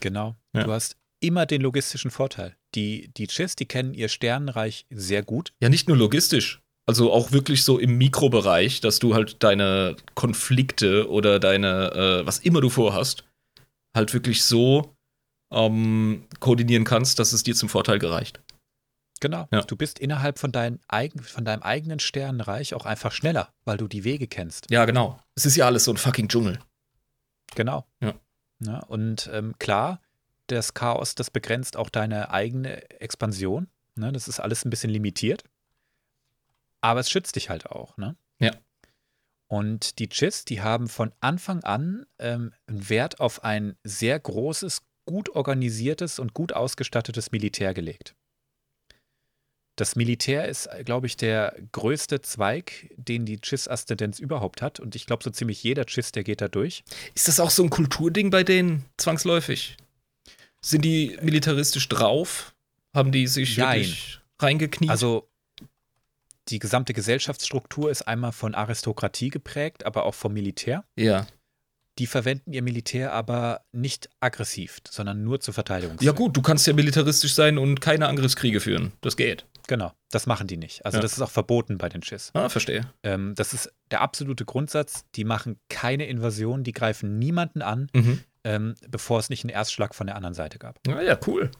Genau. 0.00 0.36
Ja. 0.54 0.62
Du 0.62 0.70
hast 0.70 0.96
immer 1.22 1.46
den 1.46 1.62
logistischen 1.62 2.10
Vorteil. 2.10 2.56
Die, 2.74 3.12
die 3.16 3.26
Chiss, 3.26 3.56
die 3.56 3.66
kennen 3.66 3.94
ihr 3.94 4.08
Sternenreich 4.08 4.86
sehr 4.90 5.22
gut. 5.22 5.52
Ja, 5.60 5.68
nicht 5.68 5.88
nur 5.88 5.96
logistisch. 5.96 6.60
Also 6.86 7.12
auch 7.12 7.30
wirklich 7.30 7.64
so 7.64 7.78
im 7.78 7.96
Mikrobereich, 7.96 8.80
dass 8.80 8.98
du 8.98 9.14
halt 9.14 9.42
deine 9.42 9.96
Konflikte 10.14 11.08
oder 11.08 11.38
deine, 11.38 11.92
äh, 11.92 12.26
was 12.26 12.38
immer 12.38 12.60
du 12.60 12.70
vorhast, 12.70 13.24
halt 13.94 14.12
wirklich 14.14 14.44
so 14.44 14.94
ähm, 15.52 16.26
koordinieren 16.40 16.84
kannst, 16.84 17.18
dass 17.18 17.32
es 17.32 17.44
dir 17.44 17.54
zum 17.54 17.68
Vorteil 17.68 17.98
gereicht. 17.98 18.40
Genau. 19.20 19.46
Ja. 19.52 19.62
Du 19.62 19.76
bist 19.76 20.00
innerhalb 20.00 20.40
von, 20.40 20.50
dein 20.50 20.80
eigen, 20.88 21.22
von 21.22 21.44
deinem 21.44 21.62
eigenen 21.62 22.00
Sternenreich 22.00 22.74
auch 22.74 22.86
einfach 22.86 23.12
schneller, 23.12 23.52
weil 23.64 23.76
du 23.76 23.86
die 23.86 24.02
Wege 24.02 24.26
kennst. 24.26 24.68
Ja, 24.70 24.84
genau. 24.84 25.20
Es 25.36 25.46
ist 25.46 25.54
ja 25.54 25.66
alles 25.66 25.84
so 25.84 25.92
ein 25.92 25.96
fucking 25.96 26.26
Dschungel. 26.26 26.58
Genau. 27.54 27.86
Ja. 28.00 28.14
ja 28.64 28.80
und 28.80 29.30
ähm, 29.32 29.54
klar, 29.60 30.00
das 30.46 30.74
Chaos, 30.74 31.14
das 31.14 31.30
begrenzt 31.30 31.76
auch 31.76 31.90
deine 31.90 32.30
eigene 32.30 32.90
Expansion. 33.00 33.68
Ne? 33.94 34.12
Das 34.12 34.28
ist 34.28 34.40
alles 34.40 34.64
ein 34.64 34.70
bisschen 34.70 34.90
limitiert. 34.90 35.44
Aber 36.80 37.00
es 37.00 37.10
schützt 37.10 37.36
dich 37.36 37.48
halt 37.48 37.66
auch. 37.66 37.96
Ne? 37.96 38.16
Ja. 38.38 38.52
Und 39.46 39.98
die 39.98 40.08
Chiss, 40.08 40.44
die 40.44 40.62
haben 40.62 40.88
von 40.88 41.12
Anfang 41.20 41.62
an 41.62 42.06
ähm, 42.18 42.52
einen 42.66 42.88
Wert 42.88 43.20
auf 43.20 43.44
ein 43.44 43.76
sehr 43.84 44.18
großes, 44.18 44.82
gut 45.04 45.28
organisiertes 45.30 46.18
und 46.18 46.32
gut 46.32 46.52
ausgestattetes 46.52 47.32
Militär 47.32 47.74
gelegt. 47.74 48.14
Das 49.76 49.96
Militär 49.96 50.48
ist, 50.48 50.68
glaube 50.84 51.06
ich, 51.06 51.16
der 51.16 51.56
größte 51.72 52.20
Zweig, 52.20 52.90
den 52.96 53.24
die 53.24 53.40
Chiss-Aszendenz 53.40 54.18
überhaupt 54.18 54.60
hat. 54.60 54.80
Und 54.80 54.94
ich 54.94 55.06
glaube, 55.06 55.24
so 55.24 55.30
ziemlich 55.30 55.62
jeder 55.62 55.86
Chiss, 55.86 56.12
der 56.12 56.24
geht 56.24 56.40
da 56.40 56.48
durch. 56.48 56.84
Ist 57.14 57.26
das 57.28 57.40
auch 57.40 57.50
so 57.50 57.62
ein 57.62 57.70
Kulturding 57.70 58.30
bei 58.30 58.44
denen, 58.44 58.84
zwangsläufig? 58.98 59.76
Sind 60.64 60.84
die 60.84 61.18
militaristisch 61.20 61.88
drauf? 61.88 62.54
Haben 62.94 63.10
die 63.10 63.26
sich 63.26 63.56
Nein. 63.56 63.80
wirklich 63.80 64.20
reingekniet? 64.38 64.90
Also 64.90 65.28
die 66.48 66.58
gesamte 66.58 66.92
Gesellschaftsstruktur 66.92 67.90
ist 67.90 68.02
einmal 68.02 68.32
von 68.32 68.54
Aristokratie 68.54 69.30
geprägt, 69.30 69.86
aber 69.86 70.04
auch 70.04 70.14
vom 70.14 70.32
Militär. 70.32 70.84
Ja. 70.96 71.26
Die 71.98 72.06
verwenden 72.06 72.52
ihr 72.52 72.62
Militär 72.62 73.12
aber 73.12 73.62
nicht 73.72 74.08
aggressiv, 74.20 74.80
sondern 74.88 75.22
nur 75.24 75.40
zur 75.40 75.54
Verteidigung. 75.54 75.98
Ja 76.00 76.12
gut, 76.12 76.36
du 76.36 76.42
kannst 76.42 76.66
ja 76.66 76.72
militaristisch 76.72 77.34
sein 77.34 77.58
und 77.58 77.80
keine 77.80 78.08
Angriffskriege 78.08 78.60
führen. 78.60 78.92
Das 79.02 79.16
geht. 79.16 79.46
Genau, 79.68 79.92
das 80.10 80.26
machen 80.26 80.46
die 80.46 80.56
nicht. 80.56 80.84
Also 80.84 80.98
ja. 80.98 81.02
das 81.02 81.12
ist 81.12 81.20
auch 81.20 81.30
verboten 81.30 81.78
bei 81.78 81.88
den 81.88 82.02
Schiss. 82.02 82.30
Ah, 82.34 82.48
verstehe. 82.48 82.90
Ähm, 83.02 83.34
das 83.36 83.52
ist 83.52 83.72
der 83.90 84.00
absolute 84.00 84.44
Grundsatz. 84.44 85.04
Die 85.14 85.24
machen 85.24 85.60
keine 85.68 86.06
Invasion, 86.06 86.64
die 86.64 86.72
greifen 86.72 87.18
niemanden 87.18 87.62
an. 87.62 87.88
Mhm 87.92 88.24
ähm, 88.44 88.74
bevor 88.88 89.18
es 89.18 89.30
nicht 89.30 89.44
einen 89.44 89.50
Erstschlag 89.50 89.94
von 89.94 90.06
der 90.06 90.16
anderen 90.16 90.34
Seite 90.34 90.58
gab. 90.58 90.78
Ah 90.88 91.00
ja, 91.00 91.18
cool. 91.26 91.50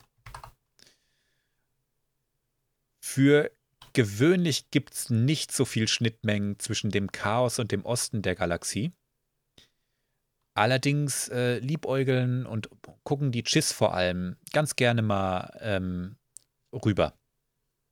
Für 3.01 3.51
gewöhnlich 3.93 4.71
gibt 4.71 4.93
es 4.93 5.09
nicht 5.09 5.51
so 5.51 5.65
viel 5.65 5.87
Schnittmengen 5.87 6.59
zwischen 6.59 6.89
dem 6.89 7.11
Chaos 7.11 7.59
und 7.59 7.71
dem 7.71 7.85
Osten 7.85 8.21
der 8.21 8.35
Galaxie. 8.35 8.91
Allerdings 10.55 11.29
äh, 11.29 11.57
liebäugeln 11.59 12.45
und 12.45 12.69
gucken 13.03 13.31
die 13.31 13.43
Chiss 13.43 13.71
vor 13.71 13.93
allem 13.93 14.37
ganz 14.51 14.75
gerne 14.75 15.01
mal 15.01 15.57
ähm, 15.61 16.15
rüber 16.71 17.13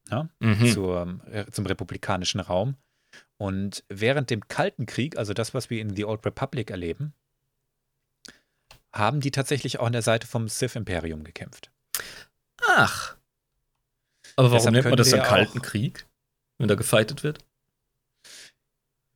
ja, 0.09 0.29
mhm. 0.39 0.71
zur, 0.71 1.19
äh, 1.31 1.45
zum 1.51 1.65
republikanischen 1.65 2.39
Raum. 2.39 2.75
Und 3.37 3.83
während 3.89 4.29
dem 4.29 4.47
Kalten 4.47 4.85
Krieg, 4.85 5.17
also 5.17 5.33
das, 5.33 5.53
was 5.53 5.69
wir 5.69 5.81
in 5.81 5.95
The 5.95 6.05
Old 6.05 6.25
Republic 6.25 6.69
erleben, 6.69 7.13
haben 8.93 9.21
die 9.21 9.31
tatsächlich 9.31 9.79
auch 9.79 9.87
an 9.87 9.93
der 9.93 10.01
Seite 10.01 10.27
vom 10.27 10.47
Sith-Imperium 10.47 11.23
gekämpft. 11.23 11.71
Ach. 12.67 13.15
Aber 14.35 14.51
warum 14.51 14.73
nennt 14.73 14.85
man 14.85 14.97
das 14.97 15.09
dann 15.09 15.23
Kalten 15.23 15.61
Krieg, 15.61 16.05
wenn 16.57 16.67
da 16.67 16.75
gefeitet 16.75 17.23
wird? 17.23 17.39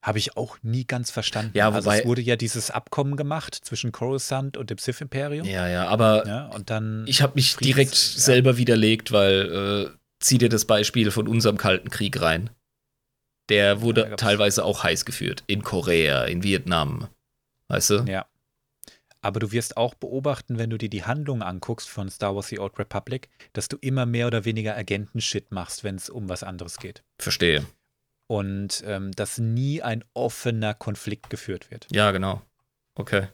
Habe 0.02 0.20
ich 0.20 0.38
auch 0.38 0.58
nie 0.62 0.86
ganz 0.86 1.10
verstanden. 1.10 1.58
Ja, 1.58 1.70
wobei, 1.70 1.78
also 1.78 1.90
es 1.90 2.06
wurde 2.06 2.22
ja 2.22 2.36
dieses 2.36 2.70
Abkommen 2.70 3.16
gemacht 3.16 3.56
zwischen 3.56 3.92
Coruscant 3.92 4.56
und 4.56 4.70
dem 4.70 4.78
Sith-Imperium. 4.78 5.48
Ja, 5.48 5.68
ja, 5.68 5.88
aber 5.88 6.28
ja, 6.28 6.46
und 6.50 6.70
dann 6.70 7.06
ich 7.08 7.24
habe 7.24 7.34
mich 7.36 7.56
Friedens, 7.56 7.76
direkt 7.76 7.96
ja. 7.96 8.22
selber 8.22 8.58
widerlegt, 8.58 9.12
weil 9.12 9.90
äh, 9.92 9.98
zieh 10.20 10.38
dir 10.38 10.50
das 10.50 10.66
Beispiel 10.66 11.10
von 11.10 11.28
unserem 11.28 11.58
Kalten 11.58 11.90
Krieg 11.90 12.22
rein. 12.22 12.52
Der 13.50 13.82
wurde 13.82 14.10
ja, 14.10 14.16
teilweise 14.16 14.64
auch 14.64 14.84
heiß 14.84 15.06
geführt. 15.06 15.44
In 15.48 15.64
Korea, 15.64 16.26
in 16.26 16.44
Vietnam. 16.44 17.08
Weißt 17.68 17.90
du? 17.90 18.06
Ja. 18.08 18.28
Aber 19.26 19.40
du 19.40 19.52
wirst 19.52 19.76
auch 19.76 19.96
beobachten, 19.96 20.60
wenn 20.60 20.70
du 20.70 20.78
dir 20.78 20.90
die 20.90 21.04
Handlung 21.04 21.42
anguckst 21.42 21.90
von 21.90 22.10
Star 22.10 22.36
Wars 22.36 22.48
The 22.50 22.60
Old 22.60 22.78
Republic, 22.78 23.30
dass 23.54 23.68
du 23.68 23.78
immer 23.82 24.06
mehr 24.06 24.28
oder 24.28 24.46
weniger 24.46 24.78
Agentenshit 24.78 25.52
machst, 25.52 25.84
wenn 25.84 25.96
es 25.96 26.10
um 26.10 26.30
was 26.30 26.44
anderes 26.44 26.78
geht. 26.78 27.04
Verstehe 27.18 27.66
und 28.28 28.84
ähm, 28.86 29.12
dass 29.12 29.38
nie 29.38 29.82
ein 29.82 30.04
offener 30.14 30.74
Konflikt 30.74 31.30
geführt 31.30 31.72
wird. 31.72 31.88
Ja, 31.92 32.12
genau. 32.12 32.42
Okay. 32.96 33.28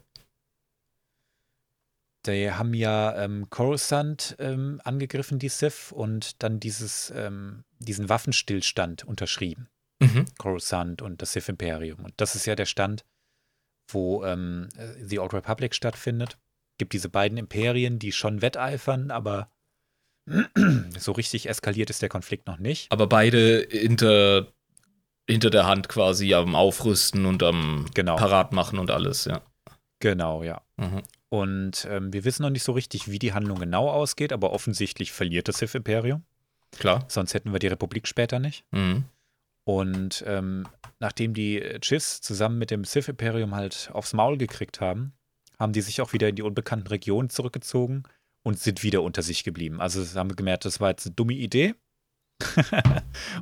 Die 2.26 2.52
haben 2.52 2.74
ja 2.74 3.16
ähm, 3.24 3.48
Coruscant 3.50 4.36
ähm, 4.38 4.80
angegriffen, 4.84 5.38
die 5.38 5.48
Sith, 5.48 5.90
und 5.92 6.42
dann 6.42 6.60
dieses, 6.60 7.12
ähm, 7.16 7.64
diesen 7.78 8.08
Waffenstillstand 8.08 9.04
unterschrieben. 9.04 9.68
Mhm. 9.98 10.26
Coruscant 10.38 11.02
und 11.02 11.20
das 11.20 11.32
Sith-Imperium. 11.32 12.04
Und 12.04 12.14
das 12.18 12.34
ist 12.36 12.46
ja 12.46 12.54
der 12.54 12.66
Stand, 12.66 13.04
wo 13.88 14.24
ähm, 14.24 14.68
The 15.00 15.18
Old 15.18 15.34
Republic 15.34 15.74
stattfindet. 15.74 16.38
Es 16.72 16.78
gibt 16.78 16.92
diese 16.92 17.08
beiden 17.08 17.38
Imperien, 17.38 17.98
die 17.98 18.12
schon 18.12 18.42
wetteifern, 18.42 19.10
aber 19.10 19.50
so 20.98 21.12
richtig 21.12 21.48
eskaliert 21.48 21.90
ist 21.90 22.02
der 22.02 22.08
Konflikt 22.08 22.46
noch 22.46 22.58
nicht. 22.58 22.90
Aber 22.90 23.06
beide 23.06 23.66
hinter 23.70 24.46
hinter 25.28 25.50
der 25.50 25.66
Hand 25.66 25.88
quasi 25.88 26.34
am 26.34 26.54
Aufrüsten 26.54 27.26
und 27.26 27.42
am 27.42 27.86
genau. 27.94 28.16
Parat 28.16 28.52
machen 28.52 28.78
und 28.78 28.90
alles, 28.90 29.24
ja. 29.24 29.40
Genau, 30.00 30.42
ja. 30.42 30.62
Mhm. 30.76 31.02
Und 31.28 31.86
ähm, 31.88 32.12
wir 32.12 32.24
wissen 32.24 32.42
noch 32.42 32.50
nicht 32.50 32.64
so 32.64 32.72
richtig, 32.72 33.10
wie 33.10 33.18
die 33.18 33.32
Handlung 33.32 33.58
genau 33.60 33.88
ausgeht, 33.88 34.32
aber 34.32 34.52
offensichtlich 34.52 35.12
verliert 35.12 35.48
das 35.48 35.58
Sith-Imperium. 35.58 36.24
Klar. 36.72 37.04
Sonst 37.08 37.34
hätten 37.34 37.52
wir 37.52 37.58
die 37.58 37.68
Republik 37.68 38.08
später 38.08 38.38
nicht. 38.38 38.64
Mhm. 38.72 39.04
Und 39.64 40.24
ähm, 40.26 40.66
nachdem 40.98 41.34
die 41.34 41.60
Chiss 41.80 42.20
zusammen 42.20 42.58
mit 42.58 42.70
dem 42.70 42.84
Sith-Imperium 42.84 43.54
halt 43.54 43.90
aufs 43.92 44.12
Maul 44.12 44.36
gekriegt 44.36 44.80
haben, 44.80 45.12
haben 45.58 45.72
die 45.72 45.80
sich 45.80 46.00
auch 46.00 46.12
wieder 46.12 46.28
in 46.28 46.36
die 46.36 46.42
unbekannten 46.42 46.88
Regionen 46.88 47.30
zurückgezogen 47.30 48.02
und 48.42 48.58
sind 48.58 48.82
wieder 48.82 49.02
unter 49.02 49.22
sich 49.22 49.44
geblieben. 49.44 49.80
Also 49.80 50.02
haben 50.18 50.30
wir 50.30 50.36
gemerkt, 50.36 50.64
das 50.64 50.80
war 50.80 50.90
jetzt 50.90 51.06
eine 51.06 51.14
dumme 51.14 51.34
Idee. 51.34 51.74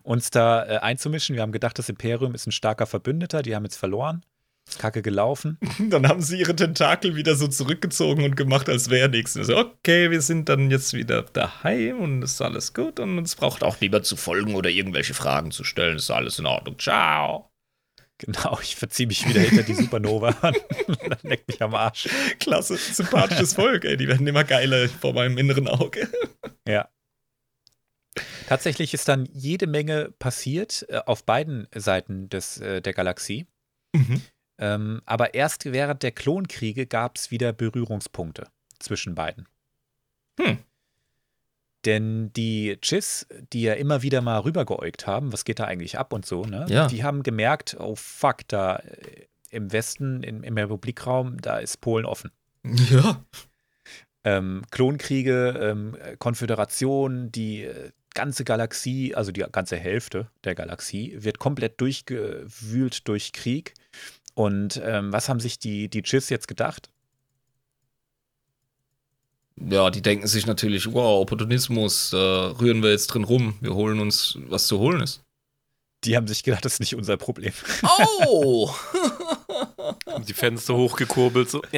uns 0.02 0.30
da 0.30 0.66
äh, 0.66 0.78
einzumischen. 0.78 1.34
Wir 1.34 1.42
haben 1.42 1.52
gedacht, 1.52 1.78
das 1.78 1.88
Imperium 1.88 2.34
ist 2.34 2.46
ein 2.46 2.52
starker 2.52 2.86
Verbündeter, 2.86 3.40
die 3.42 3.54
haben 3.54 3.64
jetzt 3.64 3.76
verloren. 3.76 4.24
Kacke 4.78 5.02
gelaufen. 5.02 5.58
Dann 5.90 6.08
haben 6.08 6.22
sie 6.22 6.38
ihre 6.38 6.54
Tentakel 6.54 7.16
wieder 7.16 7.34
so 7.34 7.48
zurückgezogen 7.48 8.24
und 8.24 8.36
gemacht, 8.36 8.68
als 8.68 8.90
wäre 8.90 9.08
nichts. 9.08 9.36
Also, 9.36 9.56
okay, 9.56 10.10
wir 10.10 10.20
sind 10.20 10.48
dann 10.48 10.70
jetzt 10.70 10.92
wieder 10.94 11.22
daheim 11.22 12.00
und 12.00 12.22
ist 12.22 12.40
alles 12.40 12.72
gut 12.72 13.00
und 13.00 13.18
uns 13.18 13.34
braucht 13.34 13.62
auch 13.62 13.80
lieber 13.80 14.02
zu 14.02 14.16
folgen 14.16 14.54
oder 14.54 14.70
irgendwelche 14.70 15.14
Fragen 15.14 15.50
zu 15.50 15.64
stellen. 15.64 15.96
Ist 15.96 16.10
alles 16.10 16.38
in 16.38 16.46
Ordnung. 16.46 16.78
Ciao. 16.78 17.50
Genau, 18.18 18.58
ich 18.62 18.76
verziehe 18.76 19.06
mich 19.06 19.26
wieder 19.26 19.40
hinter 19.40 19.62
die 19.62 19.74
Supernova 19.74 20.28
an. 20.42 20.54
Dann 20.86 21.18
leckt 21.22 21.48
mich 21.48 21.62
am 21.62 21.74
Arsch. 21.74 22.08
Klasse, 22.38 22.76
sympathisches 22.76 23.54
Volk, 23.54 23.84
ey. 23.84 23.96
Die 23.96 24.08
werden 24.08 24.26
immer 24.26 24.44
geiler 24.44 24.88
vor 24.88 25.14
meinem 25.14 25.38
inneren 25.38 25.68
Auge. 25.68 26.08
Ja. 26.68 26.88
Tatsächlich 28.46 28.92
ist 28.92 29.08
dann 29.08 29.26
jede 29.32 29.66
Menge 29.66 30.12
passiert 30.18 30.84
äh, 30.88 30.98
auf 31.06 31.24
beiden 31.24 31.66
Seiten 31.74 32.28
des, 32.28 32.58
äh, 32.58 32.82
der 32.82 32.92
Galaxie. 32.92 33.46
Mhm. 33.94 34.20
Ähm, 34.60 35.00
aber 35.06 35.34
erst 35.34 35.64
während 35.64 36.02
der 36.02 36.12
Klonkriege 36.12 36.86
gab 36.86 37.16
es 37.16 37.30
wieder 37.30 37.52
Berührungspunkte 37.52 38.46
zwischen 38.78 39.14
beiden. 39.14 39.48
Hm. 40.38 40.58
Denn 41.86 42.30
die 42.34 42.76
Chiss, 42.82 43.26
die 43.54 43.62
ja 43.62 43.72
immer 43.72 44.02
wieder 44.02 44.20
mal 44.20 44.40
rübergeäugt 44.40 45.06
haben, 45.06 45.32
was 45.32 45.44
geht 45.46 45.60
da 45.60 45.64
eigentlich 45.64 45.98
ab 45.98 46.12
und 46.12 46.26
so, 46.26 46.44
ne? 46.44 46.66
Ja. 46.68 46.88
Die 46.88 47.02
haben 47.02 47.22
gemerkt, 47.22 47.74
oh 47.80 47.94
fuck, 47.96 48.46
da 48.48 48.76
äh, 48.76 49.26
im 49.48 49.72
Westen, 49.72 50.22
im, 50.22 50.42
im 50.42 50.58
Republikraum, 50.58 51.40
da 51.40 51.58
ist 51.58 51.80
Polen 51.80 52.06
offen. 52.06 52.30
Ja. 52.90 53.24
Ähm, 54.22 54.64
Klonkriege, 54.70 55.58
ähm, 55.62 55.96
Konföderation, 56.18 57.32
die 57.32 57.64
äh, 57.64 57.90
ganze 58.12 58.44
Galaxie, 58.44 59.14
also 59.14 59.32
die 59.32 59.44
ganze 59.50 59.76
Hälfte 59.76 60.28
der 60.44 60.54
Galaxie, 60.54 61.16
wird 61.18 61.38
komplett 61.38 61.80
durchgewühlt 61.80 63.08
durch 63.08 63.32
Krieg. 63.32 63.72
Und 64.34 64.80
ähm, 64.84 65.12
was 65.12 65.28
haben 65.28 65.40
sich 65.40 65.58
die, 65.58 65.88
die 65.88 66.02
Chiss 66.02 66.28
jetzt 66.30 66.48
gedacht? 66.48 66.88
Ja, 69.56 69.90
die 69.90 70.00
denken 70.00 70.26
sich 70.26 70.46
natürlich, 70.46 70.90
wow, 70.92 71.20
Opportunismus, 71.20 72.10
da 72.10 72.52
rühren 72.60 72.82
wir 72.82 72.90
jetzt 72.90 73.08
drin 73.08 73.24
rum, 73.24 73.56
wir 73.60 73.74
holen 73.74 74.00
uns, 74.00 74.38
was 74.46 74.66
zu 74.66 74.78
holen 74.78 75.02
ist. 75.02 75.22
Die 76.04 76.16
haben 76.16 76.26
sich 76.26 76.42
gedacht, 76.42 76.64
das 76.64 76.74
ist 76.74 76.80
nicht 76.80 76.94
unser 76.94 77.18
Problem. 77.18 77.52
Oh! 78.26 78.72
haben 80.06 80.24
die 80.26 80.32
Fenster 80.32 80.74
hochgekurbelt, 80.74 81.50
so. 81.50 81.62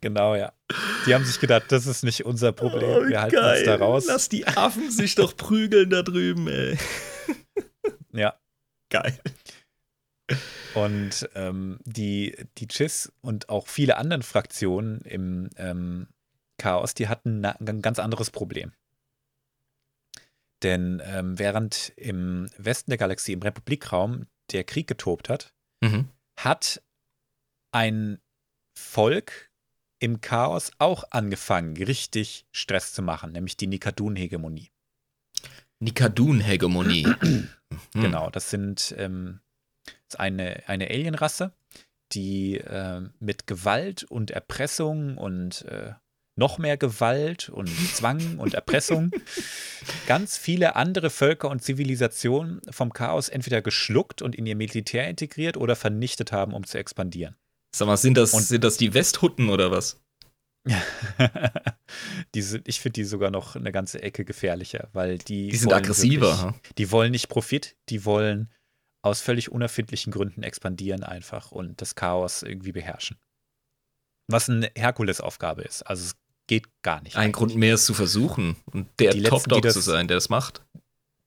Genau, 0.00 0.34
ja. 0.34 0.52
Die 1.06 1.14
haben 1.14 1.24
sich 1.24 1.38
gedacht, 1.40 1.64
das 1.68 1.86
ist 1.86 2.04
nicht 2.04 2.24
unser 2.24 2.52
Problem. 2.52 2.88
Oh, 2.88 3.06
Wir 3.06 3.20
halten 3.20 3.36
geil. 3.36 3.58
uns 3.58 3.66
da 3.66 3.76
raus. 3.76 4.04
Lass 4.06 4.28
die 4.30 4.46
Affen 4.46 4.90
sich 4.90 5.14
doch 5.14 5.36
prügeln 5.36 5.90
da 5.90 6.02
drüben, 6.02 6.48
ey. 6.48 6.78
Ja. 8.12 8.38
Geil. 8.88 9.18
Und 10.74 11.28
ähm, 11.34 11.78
die, 11.84 12.36
die 12.58 12.68
Chiss 12.68 13.12
und 13.20 13.48
auch 13.48 13.66
viele 13.66 13.96
andere 13.96 14.22
Fraktionen 14.22 15.00
im 15.02 15.50
ähm, 15.56 16.08
Chaos, 16.58 16.94
die 16.94 17.08
hatten 17.08 17.44
ein 17.44 17.82
ganz 17.82 17.98
anderes 17.98 18.30
Problem. 18.30 18.72
Denn 20.62 21.02
ähm, 21.04 21.38
während 21.38 21.92
im 21.96 22.48
Westen 22.58 22.90
der 22.90 22.98
Galaxie, 22.98 23.32
im 23.32 23.42
Republikraum, 23.42 24.26
der 24.52 24.64
Krieg 24.64 24.86
getobt 24.86 25.28
hat, 25.28 25.54
mhm. 25.80 26.08
hat 26.36 26.82
ein 27.72 28.18
Volk 28.74 29.50
im 30.00 30.20
Chaos 30.20 30.70
auch 30.78 31.04
angefangen, 31.10 31.76
richtig 31.76 32.46
Stress 32.52 32.92
zu 32.92 33.02
machen, 33.02 33.32
nämlich 33.32 33.56
die 33.56 33.66
Nikadun-Hegemonie. 33.66 34.70
Nikadun-Hegemonie. 35.80 37.06
genau, 37.92 38.30
das 38.30 38.50
sind 38.50 38.94
ähm, 38.98 39.40
eine, 40.16 40.62
eine 40.66 40.88
Alienrasse, 40.88 41.52
die 42.12 42.58
äh, 42.58 43.02
mit 43.18 43.46
Gewalt 43.46 44.04
und 44.04 44.30
Erpressung 44.30 45.16
und 45.16 45.62
äh, 45.66 45.92
noch 46.36 46.58
mehr 46.58 46.76
Gewalt 46.76 47.50
und 47.50 47.68
Zwang 47.94 48.38
und 48.38 48.54
Erpressung 48.54 49.10
ganz 50.06 50.38
viele 50.38 50.74
andere 50.74 51.10
Völker 51.10 51.50
und 51.50 51.62
Zivilisationen 51.62 52.60
vom 52.70 52.92
Chaos 52.92 53.28
entweder 53.28 53.62
geschluckt 53.62 54.22
und 54.22 54.34
in 54.34 54.46
ihr 54.46 54.56
Militär 54.56 55.08
integriert 55.08 55.56
oder 55.56 55.76
vernichtet 55.76 56.32
haben, 56.32 56.54
um 56.54 56.64
zu 56.64 56.78
expandieren. 56.78 57.36
Sag 57.74 57.86
mal, 57.86 57.96
sind 57.96 58.16
das, 58.16 58.32
Und, 58.32 58.42
sind 58.42 58.64
das 58.64 58.76
die 58.76 58.94
Westhutten 58.94 59.50
oder 59.50 59.70
was? 59.70 60.00
die 62.34 62.42
sind, 62.42 62.68
ich 62.68 62.80
finde 62.80 62.94
die 62.94 63.04
sogar 63.04 63.30
noch 63.30 63.56
eine 63.56 63.72
ganze 63.72 64.02
Ecke 64.02 64.24
gefährlicher, 64.24 64.88
weil 64.92 65.18
die. 65.18 65.48
Die 65.48 65.56
sind 65.56 65.72
aggressiver. 65.72 66.38
Wirklich, 66.38 66.74
die 66.76 66.92
wollen 66.92 67.12
nicht 67.12 67.28
Profit, 67.28 67.76
die 67.88 68.04
wollen 68.04 68.50
aus 69.02 69.20
völlig 69.22 69.50
unerfindlichen 69.50 70.12
Gründen 70.12 70.42
expandieren 70.42 71.02
einfach 71.02 71.52
und 71.52 71.80
das 71.80 71.94
Chaos 71.94 72.42
irgendwie 72.42 72.72
beherrschen. 72.72 73.16
Was 74.28 74.50
eine 74.50 74.70
Herkulesaufgabe 74.76 75.62
ist. 75.62 75.82
Also 75.82 76.04
es 76.04 76.16
geht 76.46 76.66
gar 76.82 77.00
nicht. 77.02 77.16
Ein 77.16 77.22
eigentlich. 77.22 77.32
Grund 77.32 77.56
mehr, 77.56 77.74
es 77.74 77.86
zu 77.86 77.94
versuchen 77.94 78.56
und 78.66 78.88
der 78.98 79.12
Top-Dog 79.22 79.70
zu 79.70 79.80
sein, 79.80 80.06
der 80.06 80.18
das 80.18 80.28
macht. 80.28 80.62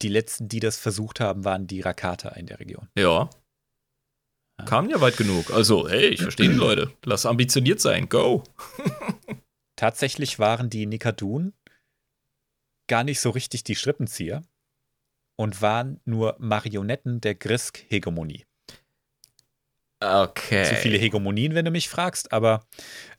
Die 0.03 0.09
letzten, 0.09 0.49
die 0.49 0.59
das 0.59 0.77
versucht 0.77 1.19
haben, 1.19 1.45
waren 1.45 1.65
die 1.65 1.81
Rakata 1.81 2.29
in 2.29 2.45
der 2.45 2.59
Region. 2.59 2.89
Ja, 2.95 3.29
Kam 4.65 4.89
ja 4.89 5.01
weit 5.01 5.17
genug. 5.17 5.51
Also, 5.51 5.89
hey, 5.89 6.07
ich 6.09 6.21
verstehe 6.21 6.49
die 6.49 6.55
Leute. 6.55 6.91
Lass 7.03 7.25
ambitioniert 7.25 7.81
sein. 7.81 8.07
Go. 8.07 8.43
Tatsächlich 9.84 10.39
waren 10.39 10.69
die 10.69 10.86
Nikadun 10.86 11.51
gar 12.88 13.03
nicht 13.03 13.19
so 13.19 13.31
richtig 13.31 13.65
die 13.65 13.75
Strippenzieher 13.75 14.41
und 15.36 15.61
waren 15.61 15.99
nur 16.05 16.38
Marionetten 16.39 17.19
der 17.19 17.36
Grisk-Hegemonie. 17.36 18.45
Okay. 19.99 20.63
Zu 20.63 20.75
viele 20.75 20.97
Hegemonien, 20.97 21.53
wenn 21.53 21.65
du 21.65 21.71
mich 21.71 21.89
fragst, 21.89 22.31
aber 22.31 22.65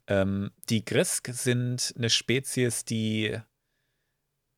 ähm, 0.07 0.53
die 0.71 0.87
Grisk 0.87 1.29
sind 1.35 1.93
eine 1.99 2.09
Spezies, 2.09 2.87
die 2.87 3.39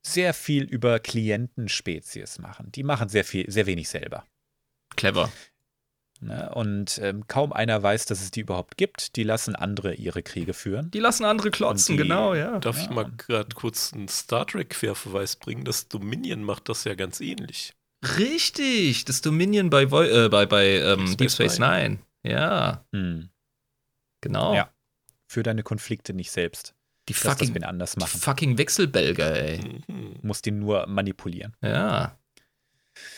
sehr 0.07 0.33
viel 0.33 0.63
über 0.63 1.01
Klientenspezies 1.01 2.39
machen. 2.39 2.71
Die 2.71 2.85
machen 2.85 3.09
sehr 3.09 3.25
viel, 3.25 3.51
sehr 3.51 3.67
wenig 3.67 3.89
selber. 3.89 4.25
Clever. 4.95 5.33
Ne? 6.21 6.51
Und 6.55 6.99
ähm, 7.03 7.27
kaum 7.29 7.53
einer 7.53 7.83
weiß, 7.83 8.07
dass 8.07 8.21
es 8.23 8.31
die 8.31 8.41
überhaupt 8.41 8.77
gibt. 8.77 9.17
Die 9.17 9.23
lassen 9.23 9.55
andere 9.55 9.95
ihre 9.95 10.23
Kriege 10.23 10.55
führen. 10.55 10.91
Die 10.91 10.99
lassen 10.99 11.25
andere 11.25 11.51
klotzen, 11.51 11.97
die, 11.97 12.03
genau, 12.03 12.35
ja. 12.35 12.59
Darf 12.59 12.77
ja. 12.77 12.83
ich 12.83 12.91
mal 12.91 13.11
gerade 13.17 13.55
kurz 13.55 13.93
einen 13.93 14.09
Star 14.09 14.47
Trek-Querverweis 14.47 15.37
bringen? 15.37 15.65
Das 15.65 15.89
Dominion 15.89 16.43
macht 16.43 16.69
das 16.69 16.85
ja 16.85 16.95
ganz 16.95 17.21
ähnlich. 17.21 17.75
Richtig, 18.19 19.05
das 19.05 19.21
Dominion 19.21 19.71
bei, 19.71 19.83
äh, 19.83 20.29
bei, 20.29 20.47
bei 20.47 20.81
ähm, 20.81 21.17
Deep 21.17 21.31
Space 21.31 21.59
Nine. 21.59 21.99
Ja. 22.23 22.85
Hm. 22.93 23.31
Genau. 24.21 24.55
Ja. 24.55 24.71
Für 25.29 25.43
deine 25.43 25.63
Konflikte 25.63 26.15
nicht 26.15 26.31
selbst. 26.31 26.75
Die 27.09 27.15
fucking, 27.15 27.55
das 27.55 27.63
anders 27.63 27.97
machen. 27.97 28.11
Die 28.15 28.19
fucking 28.19 28.59
Wechselbelger, 28.59 29.35
ey. 29.35 29.83
Mhm. 29.87 30.19
Muss 30.23 30.43
die 30.43 30.51
nur 30.51 30.87
manipulieren. 30.87 31.55
Ja. 31.63 32.19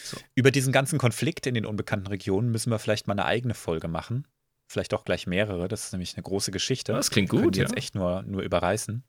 So. 0.04 0.16
Über 0.34 0.50
diesen 0.50 0.72
ganzen 0.72 0.98
Konflikt 0.98 1.46
in 1.46 1.54
den 1.54 1.66
unbekannten 1.66 2.06
Regionen 2.06 2.50
müssen 2.50 2.70
wir 2.70 2.78
vielleicht 2.78 3.06
mal 3.06 3.14
eine 3.14 3.24
eigene 3.24 3.54
Folge 3.54 3.88
machen. 3.88 4.26
Vielleicht 4.70 4.92
auch 4.94 5.04
gleich 5.04 5.26
mehrere. 5.26 5.68
Das 5.68 5.84
ist 5.84 5.92
nämlich 5.92 6.14
eine 6.14 6.22
große 6.22 6.50
Geschichte. 6.50 6.92
Das 6.92 7.10
klingt 7.10 7.30
gut. 7.30 7.54
Die 7.54 7.60
ja. 7.60 7.66
jetzt 7.66 7.76
echt 7.76 7.94
nur, 7.94 8.22
nur 8.22 8.42
überreißen. 8.42 9.02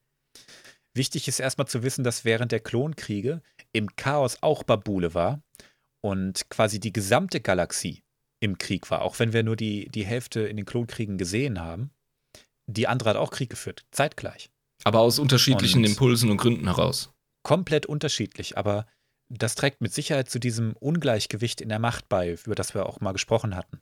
Wichtig 0.94 1.28
ist 1.28 1.38
erstmal 1.38 1.68
zu 1.68 1.82
wissen, 1.82 2.02
dass 2.02 2.24
während 2.24 2.50
der 2.52 2.60
Klonkriege 2.60 3.42
im 3.72 3.94
Chaos 3.96 4.38
auch 4.40 4.64
Babule 4.64 5.14
war 5.14 5.42
und 6.00 6.48
quasi 6.50 6.80
die 6.80 6.92
gesamte 6.92 7.40
Galaxie 7.40 8.02
im 8.40 8.58
Krieg 8.58 8.90
war, 8.90 9.02
auch 9.02 9.18
wenn 9.18 9.32
wir 9.32 9.42
nur 9.42 9.56
die, 9.56 9.88
die 9.90 10.04
Hälfte 10.04 10.40
in 10.40 10.56
den 10.56 10.66
Klonkriegen 10.66 11.18
gesehen 11.18 11.60
haben. 11.60 11.90
Die 12.66 12.88
andere 12.88 13.10
hat 13.10 13.16
auch 13.16 13.30
Krieg 13.30 13.50
geführt, 13.50 13.84
zeitgleich. 13.90 14.50
Aber 14.84 15.00
aus 15.00 15.18
unterschiedlichen 15.18 15.80
und 15.80 15.84
Impulsen 15.90 16.30
und 16.30 16.38
Gründen 16.38 16.64
heraus. 16.64 17.12
Komplett 17.42 17.86
unterschiedlich, 17.86 18.56
aber 18.56 18.86
das 19.30 19.54
trägt 19.54 19.80
mit 19.80 19.94
Sicherheit 19.94 20.28
zu 20.28 20.38
diesem 20.38 20.74
Ungleichgewicht 20.74 21.60
in 21.60 21.68
der 21.68 21.78
Macht 21.78 22.08
bei, 22.08 22.36
über 22.44 22.54
das 22.54 22.74
wir 22.74 22.86
auch 22.86 23.00
mal 23.00 23.12
gesprochen 23.12 23.54
hatten. 23.54 23.80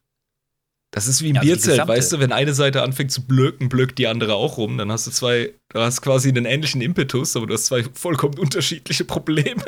Das 0.90 1.06
ist 1.06 1.22
wie 1.22 1.30
im 1.30 1.36
ja, 1.36 1.42
Bierzelt, 1.42 1.86
weißt 1.86 2.12
du, 2.12 2.18
wenn 2.18 2.32
eine 2.32 2.54
Seite 2.54 2.82
anfängt 2.82 3.12
zu 3.12 3.26
blöken, 3.26 3.68
blökt 3.68 3.98
die 3.98 4.06
andere 4.06 4.34
auch 4.34 4.56
rum, 4.56 4.78
dann 4.78 4.90
hast 4.90 5.06
du 5.06 5.10
zwei, 5.10 5.52
du 5.68 5.80
hast 5.80 6.00
quasi 6.00 6.30
einen 6.30 6.46
ähnlichen 6.46 6.80
Impetus, 6.80 7.36
aber 7.36 7.46
du 7.46 7.54
hast 7.54 7.66
zwei 7.66 7.82
vollkommen 7.82 8.38
unterschiedliche 8.38 9.04
Probleme. 9.04 9.62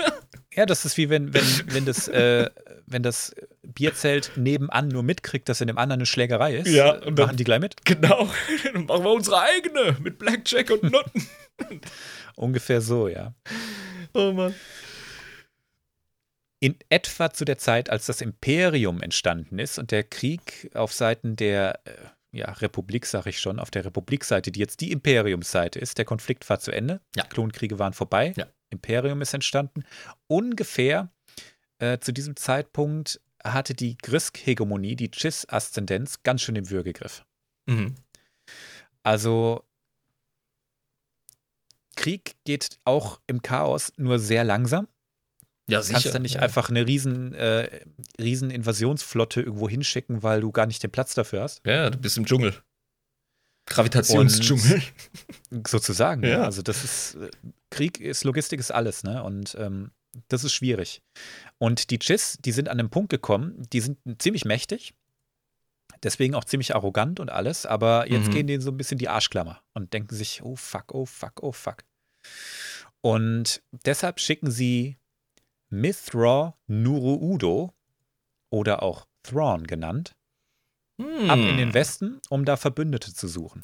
Ja, 0.55 0.65
das 0.65 0.87
ist 0.87 0.97
wie 0.97 1.11
wenn, 1.11 1.35
wenn, 1.35 1.45
wenn, 1.67 1.85
das, 1.85 2.09
äh, 2.09 2.49
wenn 2.87 3.03
das 3.03 3.35
Bierzelt 3.63 4.33
nebenan 4.37 4.89
nur 4.89 5.03
mitkriegt, 5.03 5.49
dass 5.51 5.61
in 5.61 5.67
dem 5.67 5.77
anderen 5.77 6.01
eine 6.01 6.07
Schlägerei 6.07 6.57
ist. 6.57 6.69
Ja, 6.69 6.93
und 6.93 7.19
dann, 7.19 7.27
machen 7.27 7.37
die 7.37 7.45
gleich 7.45 7.61
mit? 7.61 7.85
Genau, 7.85 8.29
dann 8.73 8.87
machen 8.87 9.05
wir 9.05 9.13
unsere 9.13 9.41
eigene 9.43 9.97
mit 10.01 10.19
Blackjack 10.19 10.71
und 10.71 10.85
Nutten. 10.85 11.29
Ungefähr 12.35 12.81
so, 12.81 13.09
ja. 13.09 13.35
Oh 14.15 14.33
Mann. 14.33 14.55
In 16.61 16.77
etwa 16.91 17.33
zu 17.33 17.45
der 17.45 17.57
Zeit, 17.59 17.89
als 17.89 18.07
das 18.07 18.21
Imperium 18.21 19.01
entstanden 19.01 19.59
ist 19.59 19.79
und 19.79 19.91
der 19.91 20.05
Krieg 20.05 20.71
auf 20.75 20.93
Seiten 20.93 21.35
der 21.35 21.81
äh, 21.87 21.93
ja, 22.33 22.53
Republik, 22.53 23.07
sag 23.07 23.27
ich 23.27 23.41
schon, 23.41 23.59
auf 23.59 23.71
der 23.71 23.85
Republikseite, 23.85 24.53
die 24.53 24.61
jetzt 24.61 24.81
die 24.81 24.93
Imperiumsseite 24.93 25.79
ist, 25.79 25.99
der 25.99 26.05
Konflikt 26.05 26.49
war 26.49 26.61
zu 26.61 26.71
Ende. 26.71 27.01
Ja. 27.17 27.25
Klonkriege 27.25 27.79
waren 27.79 27.95
vorbei. 27.95 28.35
Ja. 28.37 28.47
Imperium 28.69 29.21
ist 29.23 29.35
entstanden. 29.35 29.85
Ungefähr 30.29 31.11
äh, 31.79 31.99
zu 31.99 32.13
diesem 32.13 32.37
Zeitpunkt 32.37 33.21
hatte 33.43 33.75
die 33.75 33.97
Grisk-Hegemonie, 33.97 34.97
die 34.97 35.11
Chiss-Aszendenz, 35.11 36.23
ganz 36.23 36.43
schön 36.43 36.57
im 36.57 36.71
Würgegriff. 36.71 37.25
Mhm. 37.67 37.95
Also 39.03 39.65
Krieg 41.97 42.37
geht 42.45 42.79
auch 42.85 43.21
im 43.27 43.43
Chaos 43.43 43.93
nur 43.97 44.19
sehr 44.19 44.45
langsam. 44.45 44.89
Ja, 45.71 45.83
sicher. 45.83 45.99
Du 45.99 46.03
kannst 46.03 46.15
dann 46.15 46.23
nicht 46.23 46.35
ja. 46.37 46.41
einfach 46.43 46.69
eine 46.71 46.87
riesen, 46.87 47.35
äh, 47.35 47.69
riesen 48.21 48.51
Invasionsflotte 48.51 49.41
irgendwo 49.43 49.69
hinschicken, 49.69 50.23
weil 50.23 50.41
du 50.41 50.53
gar 50.53 50.67
nicht 50.67 50.83
den 50.83 50.91
Platz 50.91 51.15
dafür 51.15 51.43
hast. 51.43 51.65
Ja, 51.67 51.91
du 51.91 51.99
bist 51.99 52.17
im 52.17 52.27
Dschungel. 52.27 52.55
Gravitationsdschungel. 53.67 54.83
Sozusagen, 55.67 56.25
ja. 56.25 56.43
Also 56.43 56.63
das 56.63 56.85
ist, 56.85 57.19
Krieg 57.71 58.01
ist, 58.01 58.25
Logistik 58.25 58.59
ist 58.59 58.73
alles, 58.73 59.05
ne? 59.05 59.23
Und 59.23 59.55
ähm, 59.59 59.93
das 60.29 60.43
ist 60.45 60.53
schwierig. 60.53 61.03
Und 61.59 61.91
die 61.91 61.99
Chiss, 61.99 62.39
die 62.45 62.53
sind 62.53 62.69
an 62.69 62.81
einem 62.81 62.91
Punkt 62.91 63.11
gekommen, 63.11 63.63
die 63.73 63.81
sind 63.81 63.99
ziemlich 64.19 64.45
mächtig, 64.45 64.95
deswegen 66.03 66.35
auch 66.35 66.45
ziemlich 66.45 66.75
arrogant 66.75 67.21
und 67.21 67.31
alles, 67.31 67.65
aber 67.65 68.11
jetzt 68.11 68.29
Mhm. 68.29 68.33
gehen 68.33 68.47
denen 68.49 68.63
so 68.63 68.71
ein 68.71 68.77
bisschen 68.77 68.99
die 68.99 69.09
Arschklammer 69.09 69.63
und 69.75 69.93
denken 69.93 70.15
sich, 70.15 70.43
oh 70.43 70.57
fuck, 70.57 70.93
oh 70.95 71.07
fuck, 71.07 71.43
oh 71.43 71.53
fuck. 71.53 71.85
Und 73.03 73.63
deshalb 73.71 74.19
schicken 74.21 74.51
sie 74.51 74.97
Mithra 75.71 76.57
Nuruudo 76.67 77.73
oder 78.51 78.83
auch 78.83 79.07
Thrawn 79.23 79.67
genannt, 79.67 80.15
Hm. 81.01 81.31
ab 81.31 81.39
in 81.39 81.57
den 81.57 81.73
Westen, 81.73 82.21
um 82.29 82.45
da 82.45 82.57
Verbündete 82.59 83.15
zu 83.15 83.27
suchen. 83.27 83.63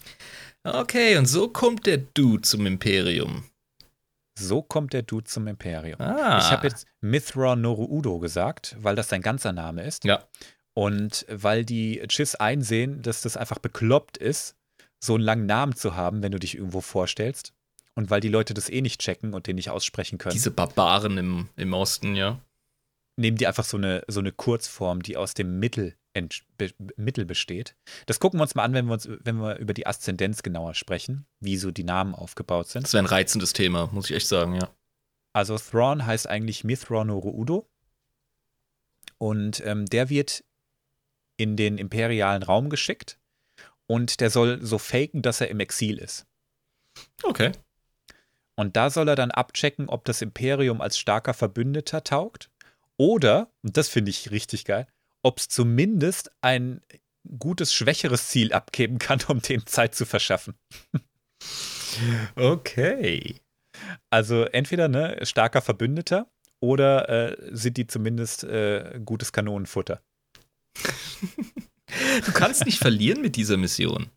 Okay, 0.65 1.19
und 1.19 1.27
so 1.27 1.49
kommt 1.49 1.87
der 1.87 1.99
Dude 1.99 2.43
zum 2.43 2.65
Imperium. 2.65 3.45
So 4.39 4.63
kommt 4.63 4.93
der 4.93 5.03
Dude 5.03 5.25
zum 5.25 5.47
Imperium. 5.47 6.01
Ah. 6.01 6.39
Ich 6.39 6.51
habe 6.51 6.67
jetzt 6.67 6.87
Mithra 7.01 7.57
Noruudo 7.57 8.19
gesagt, 8.19 8.77
weil 8.81 8.95
das 8.97 9.09
sein 9.09 9.23
ganzer 9.23 9.53
Name 9.53 9.83
ist. 9.85 10.05
Ja. 10.05 10.25
Und 10.75 11.25
weil 11.29 11.65
die 11.65 12.03
Chiss 12.09 12.35
einsehen, 12.35 13.03
dass 13.03 13.23
das 13.23 13.37
einfach 13.37 13.59
bekloppt 13.59 14.19
ist, 14.19 14.55
so 14.99 15.15
einen 15.15 15.25
langen 15.25 15.47
Namen 15.47 15.75
zu 15.75 15.95
haben, 15.95 16.23
wenn 16.23 16.33
du 16.33 16.39
dich 16.39 16.57
irgendwo 16.57 16.81
vorstellst. 16.81 17.53
Und 17.97 18.11
weil 18.11 18.21
die 18.21 18.29
Leute 18.29 18.55
das 18.55 18.69
eh 18.69 18.83
nicht 18.83 19.01
checken 19.01 19.35
und 19.35 19.47
den 19.47 19.57
nicht 19.57 19.71
aussprechen 19.71 20.19
können, 20.19 20.35
Diese 20.35 20.51
Barbaren 20.51 21.17
im, 21.17 21.49
im 21.57 21.73
Osten, 21.73 22.15
ja. 22.15 22.39
nehmen 23.17 23.39
die 23.39 23.47
einfach 23.47 23.65
so 23.65 23.79
eine, 23.79 24.05
so 24.07 24.21
eine 24.21 24.33
Kurzform, 24.33 25.03
die 25.03 25.17
aus 25.17 25.33
dem 25.33 25.59
Mittel, 25.59 25.97
be, 26.59 26.71
Mittel 26.97 27.25
besteht. 27.25 27.75
Das 28.05 28.21
gucken 28.21 28.39
wir 28.39 28.43
uns 28.43 28.55
mal 28.55 28.65
an, 28.65 28.75
wenn 28.75 28.87
wir, 28.87 28.93
uns, 28.93 29.09
wenn 29.09 29.37
wir 29.37 29.57
über 29.57 29.73
die 29.73 29.87
Aszendenz 29.87 30.43
genauer 30.43 30.75
sprechen, 30.75 31.27
wie 31.41 31.57
so 31.57 31.71
die 31.71 31.85
Namen 31.85 32.15
aufgebaut 32.15 32.69
sind. 32.69 32.85
Das 32.85 32.93
wäre 32.93 33.03
ein 33.03 33.09
reizendes 33.09 33.55
Thema, 33.55 33.89
muss 33.93 34.11
ich 34.11 34.17
echt 34.17 34.29
sagen, 34.29 34.55
ja. 34.55 34.69
Also 35.33 35.59
Thrawn 35.59 36.05
heißt 36.07 36.29
eigentlich 36.29 36.65
Mithra 36.65 37.05
Noruudo. 37.05 37.69
Und 39.19 39.65
ähm, 39.65 39.87
der 39.87 40.11
wird 40.11 40.45
in 41.39 41.57
den 41.57 41.79
imperialen 41.79 42.43
Raum 42.43 42.69
geschickt 42.69 43.19
und 43.87 44.21
der 44.21 44.31
soll 44.31 44.63
so 44.63 44.79
faken, 44.79 45.23
dass 45.23 45.41
er 45.41 45.49
im 45.49 45.61
Exil 45.61 45.99
ist. 45.99 46.27
Okay. 47.23 47.53
Und 48.59 48.77
da 48.77 48.91
soll 48.91 49.09
er 49.09 49.17
dann 49.17 49.31
abchecken, 49.31 49.89
ob 49.89 50.05
das 50.05 50.23
Imperium 50.23 50.81
als 50.81 50.99
starker 50.99 51.35
Verbündeter 51.35 52.03
taugt 52.03 52.51
oder, 52.97 53.51
und 53.63 53.77
das 53.77 53.89
finde 53.89 54.11
ich 54.11 54.31
richtig 54.31 54.65
geil, 54.65 54.87
ob 55.23 55.39
es 55.39 55.49
zumindest 55.49 56.31
ein 56.41 56.81
gutes, 57.39 57.75
schwächeres 57.75 58.29
Ziel 58.29 58.53
abgeben 58.53 58.99
kann, 58.99 59.21
um 59.29 59.41
dem 59.41 59.67
Zeit 59.67 59.95
zu 59.95 60.07
verschaffen. 60.07 60.55
Okay. 62.35 63.41
Also 64.11 64.45
entweder 64.45 64.89
ne, 64.89 65.19
starker 65.23 65.63
Verbündeter 65.63 66.31
oder 66.61 67.09
äh, 67.09 67.37
sind 67.53 67.77
die 67.77 67.87
zumindest 67.87 68.45
äh, 68.45 69.01
gutes 69.05 69.33
Kanonenfutter. 69.33 70.03
Du 72.25 72.33
kannst 72.33 72.67
nicht 72.67 72.79
verlieren 72.79 73.23
mit 73.23 73.37
dieser 73.37 73.57
Mission. 73.57 74.11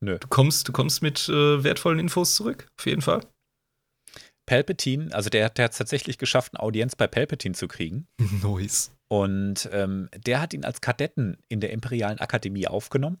Nö. 0.00 0.18
Du 0.18 0.28
kommst, 0.28 0.68
du 0.68 0.72
kommst 0.72 1.02
mit 1.02 1.28
äh, 1.28 1.62
wertvollen 1.62 1.98
Infos 1.98 2.34
zurück, 2.34 2.68
auf 2.78 2.86
jeden 2.86 3.02
Fall. 3.02 3.20
Palpatine, 4.50 5.14
also 5.14 5.30
der, 5.30 5.48
der 5.50 5.66
hat 5.66 5.72
es 5.72 5.78
tatsächlich 5.78 6.18
geschafft, 6.18 6.54
eine 6.54 6.62
Audienz 6.64 6.96
bei 6.96 7.06
Palpatine 7.06 7.54
zu 7.54 7.68
kriegen. 7.68 8.08
Nice. 8.42 8.90
Und 9.06 9.68
ähm, 9.72 10.08
der 10.16 10.40
hat 10.40 10.52
ihn 10.54 10.64
als 10.64 10.80
Kadetten 10.80 11.36
in 11.48 11.60
der 11.60 11.70
Imperialen 11.70 12.18
Akademie 12.18 12.66
aufgenommen. 12.66 13.20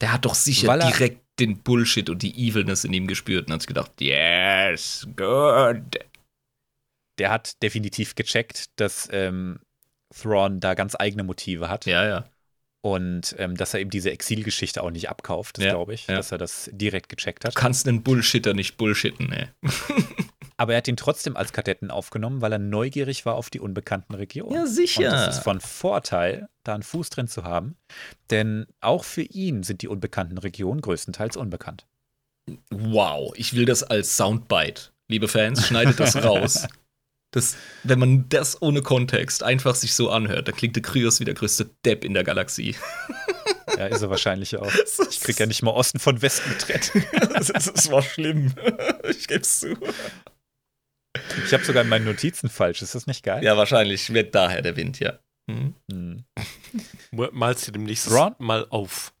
Der 0.00 0.12
hat 0.12 0.24
doch 0.24 0.34
sicher 0.34 0.68
er- 0.78 0.90
direkt 0.90 1.20
den 1.38 1.58
Bullshit 1.58 2.08
und 2.08 2.22
die 2.22 2.48
Evilness 2.48 2.84
in 2.84 2.92
ihm 2.94 3.06
gespürt 3.06 3.48
und 3.48 3.52
hat 3.52 3.66
gedacht, 3.66 3.92
yes, 4.00 5.06
good. 5.16 5.82
Der 7.18 7.30
hat 7.30 7.62
definitiv 7.62 8.14
gecheckt, 8.14 8.70
dass 8.80 9.08
ähm, 9.12 9.58
Thrawn 10.14 10.60
da 10.60 10.72
ganz 10.74 10.94
eigene 10.98 11.22
Motive 11.24 11.68
hat. 11.68 11.84
Ja, 11.86 12.06
ja. 12.06 12.24
Und 12.82 13.34
ähm, 13.38 13.56
dass 13.56 13.74
er 13.74 13.80
eben 13.80 13.90
diese 13.90 14.10
Exilgeschichte 14.10 14.82
auch 14.82 14.90
nicht 14.90 15.08
abkauft, 15.10 15.58
das 15.58 15.64
Ja, 15.66 15.70
glaube 15.72 15.94
ich, 15.94 16.06
ja. 16.06 16.16
dass 16.16 16.32
er 16.32 16.38
das 16.38 16.68
direkt 16.72 17.08
gecheckt 17.10 17.44
Du 17.44 17.48
hat. 17.48 17.54
kannst 17.54 17.86
einen 17.86 18.02
Bullshitter 18.02 18.54
nicht 18.54 18.76
bullshitten, 18.78 19.30
ey. 19.32 19.48
Aber 20.56 20.72
er 20.72 20.78
hat 20.78 20.88
ihn 20.88 20.96
trotzdem 20.96 21.36
als 21.36 21.52
Kadetten 21.52 21.90
aufgenommen, 21.90 22.40
weil 22.40 22.52
er 22.52 22.58
neugierig 22.58 23.26
war 23.26 23.34
auf 23.34 23.50
die 23.50 23.60
unbekannten 23.60 24.14
Regionen. 24.14 24.54
Ja, 24.54 24.66
sicher. 24.66 25.04
Und 25.04 25.12
das 25.12 25.36
ist 25.36 25.44
von 25.44 25.60
Vorteil, 25.60 26.48
da 26.64 26.74
einen 26.74 26.82
Fuß 26.82 27.10
drin 27.10 27.28
zu 27.28 27.44
haben, 27.44 27.76
denn 28.30 28.66
auch 28.80 29.04
für 29.04 29.22
ihn 29.22 29.62
sind 29.62 29.82
die 29.82 29.88
unbekannten 29.88 30.38
Regionen 30.38 30.80
größtenteils 30.80 31.36
unbekannt. 31.36 31.86
Wow, 32.70 33.32
ich 33.36 33.54
will 33.54 33.64
das 33.64 33.82
als 33.82 34.16
Soundbite. 34.16 34.90
Liebe 35.08 35.28
Fans, 35.28 35.66
schneidet 35.66 35.98
das 36.00 36.16
raus. 36.24 36.66
Das, 37.30 37.56
wenn 37.82 37.98
man 37.98 38.28
das 38.28 38.60
ohne 38.60 38.82
Kontext 38.82 39.42
einfach 39.42 39.74
sich 39.74 39.94
so 39.94 40.10
anhört, 40.10 40.48
dann 40.48 40.54
klingt 40.54 40.76
der 40.76 40.82
Kryos 40.82 41.18
wie 41.18 41.24
der 41.24 41.34
größte 41.34 41.70
Depp 41.84 42.04
in 42.04 42.14
der 42.14 42.24
Galaxie. 42.24 42.76
Ja, 43.78 43.86
ist 43.86 44.02
er 44.02 44.10
wahrscheinlich 44.10 44.56
auch. 44.58 44.70
Ich 45.10 45.20
krieg 45.20 45.38
ja 45.38 45.46
nicht 45.46 45.62
mal 45.62 45.70
Osten 45.70 45.98
von 45.98 46.20
Westen 46.20 46.50
getrennt. 46.50 46.92
das, 47.32 47.48
das 47.48 47.90
war 47.90 48.02
schlimm. 48.02 48.52
Ich 49.08 49.28
geb's 49.28 49.60
zu. 49.60 49.76
Ich 51.44 51.52
habe 51.52 51.64
sogar 51.64 51.82
in 51.82 51.88
meinen 51.88 52.04
Notizen 52.04 52.48
falsch. 52.48 52.82
Ist 52.82 52.94
das 52.94 53.06
nicht 53.06 53.22
geil? 53.22 53.44
Ja, 53.44 53.56
wahrscheinlich 53.56 54.12
wird 54.12 54.34
daher 54.34 54.62
der 54.62 54.76
Wind, 54.76 54.98
ja. 55.00 55.18
Mhm. 55.46 55.74
Hm. 55.90 56.24
Malst 57.10 57.68
du 57.68 57.72
demnächst 57.72 58.10
Ron? 58.10 58.34
mal 58.38 58.66
auf. 58.70 59.12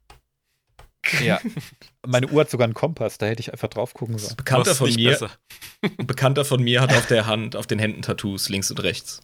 Ja. 1.22 1.40
Meine 2.06 2.28
Uhr 2.28 2.40
hat 2.40 2.50
sogar 2.50 2.64
einen 2.64 2.74
Kompass, 2.74 3.18
da 3.18 3.26
hätte 3.26 3.40
ich 3.40 3.52
einfach 3.52 3.68
drauf 3.68 3.94
gucken 3.94 4.18
sollen. 4.18 4.36
Bekannter 4.36 4.74
von 4.74 4.92
mir, 4.94 5.30
ein 5.82 6.06
Bekannter 6.06 6.44
von 6.44 6.62
mir 6.62 6.80
hat 6.80 6.92
auf 6.92 7.06
der 7.06 7.26
Hand, 7.26 7.56
auf 7.56 7.66
den 7.66 7.78
Händen 7.78 8.02
Tattoos 8.02 8.48
links 8.48 8.70
und 8.70 8.82
rechts. 8.82 9.20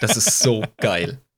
Das 0.00 0.16
ist 0.16 0.38
so 0.40 0.64
geil. 0.78 1.20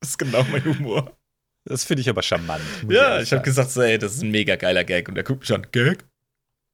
Das 0.00 0.10
ist 0.10 0.18
genau 0.18 0.44
mein 0.52 0.62
Humor. 0.62 1.16
Das 1.64 1.84
finde 1.84 2.02
ich 2.02 2.10
aber 2.10 2.22
charmant. 2.22 2.62
Ja, 2.90 3.22
ich 3.22 3.32
habe 3.32 3.42
gesagt, 3.42 3.70
so, 3.70 3.80
ey, 3.80 3.96
das 3.96 4.16
ist 4.16 4.22
ein 4.22 4.30
mega 4.30 4.56
geiler 4.56 4.84
Gag. 4.84 5.08
Und 5.08 5.16
er 5.16 5.22
guckt 5.22 5.40
mich 5.40 5.52
an, 5.54 5.66
Gag? 5.72 6.04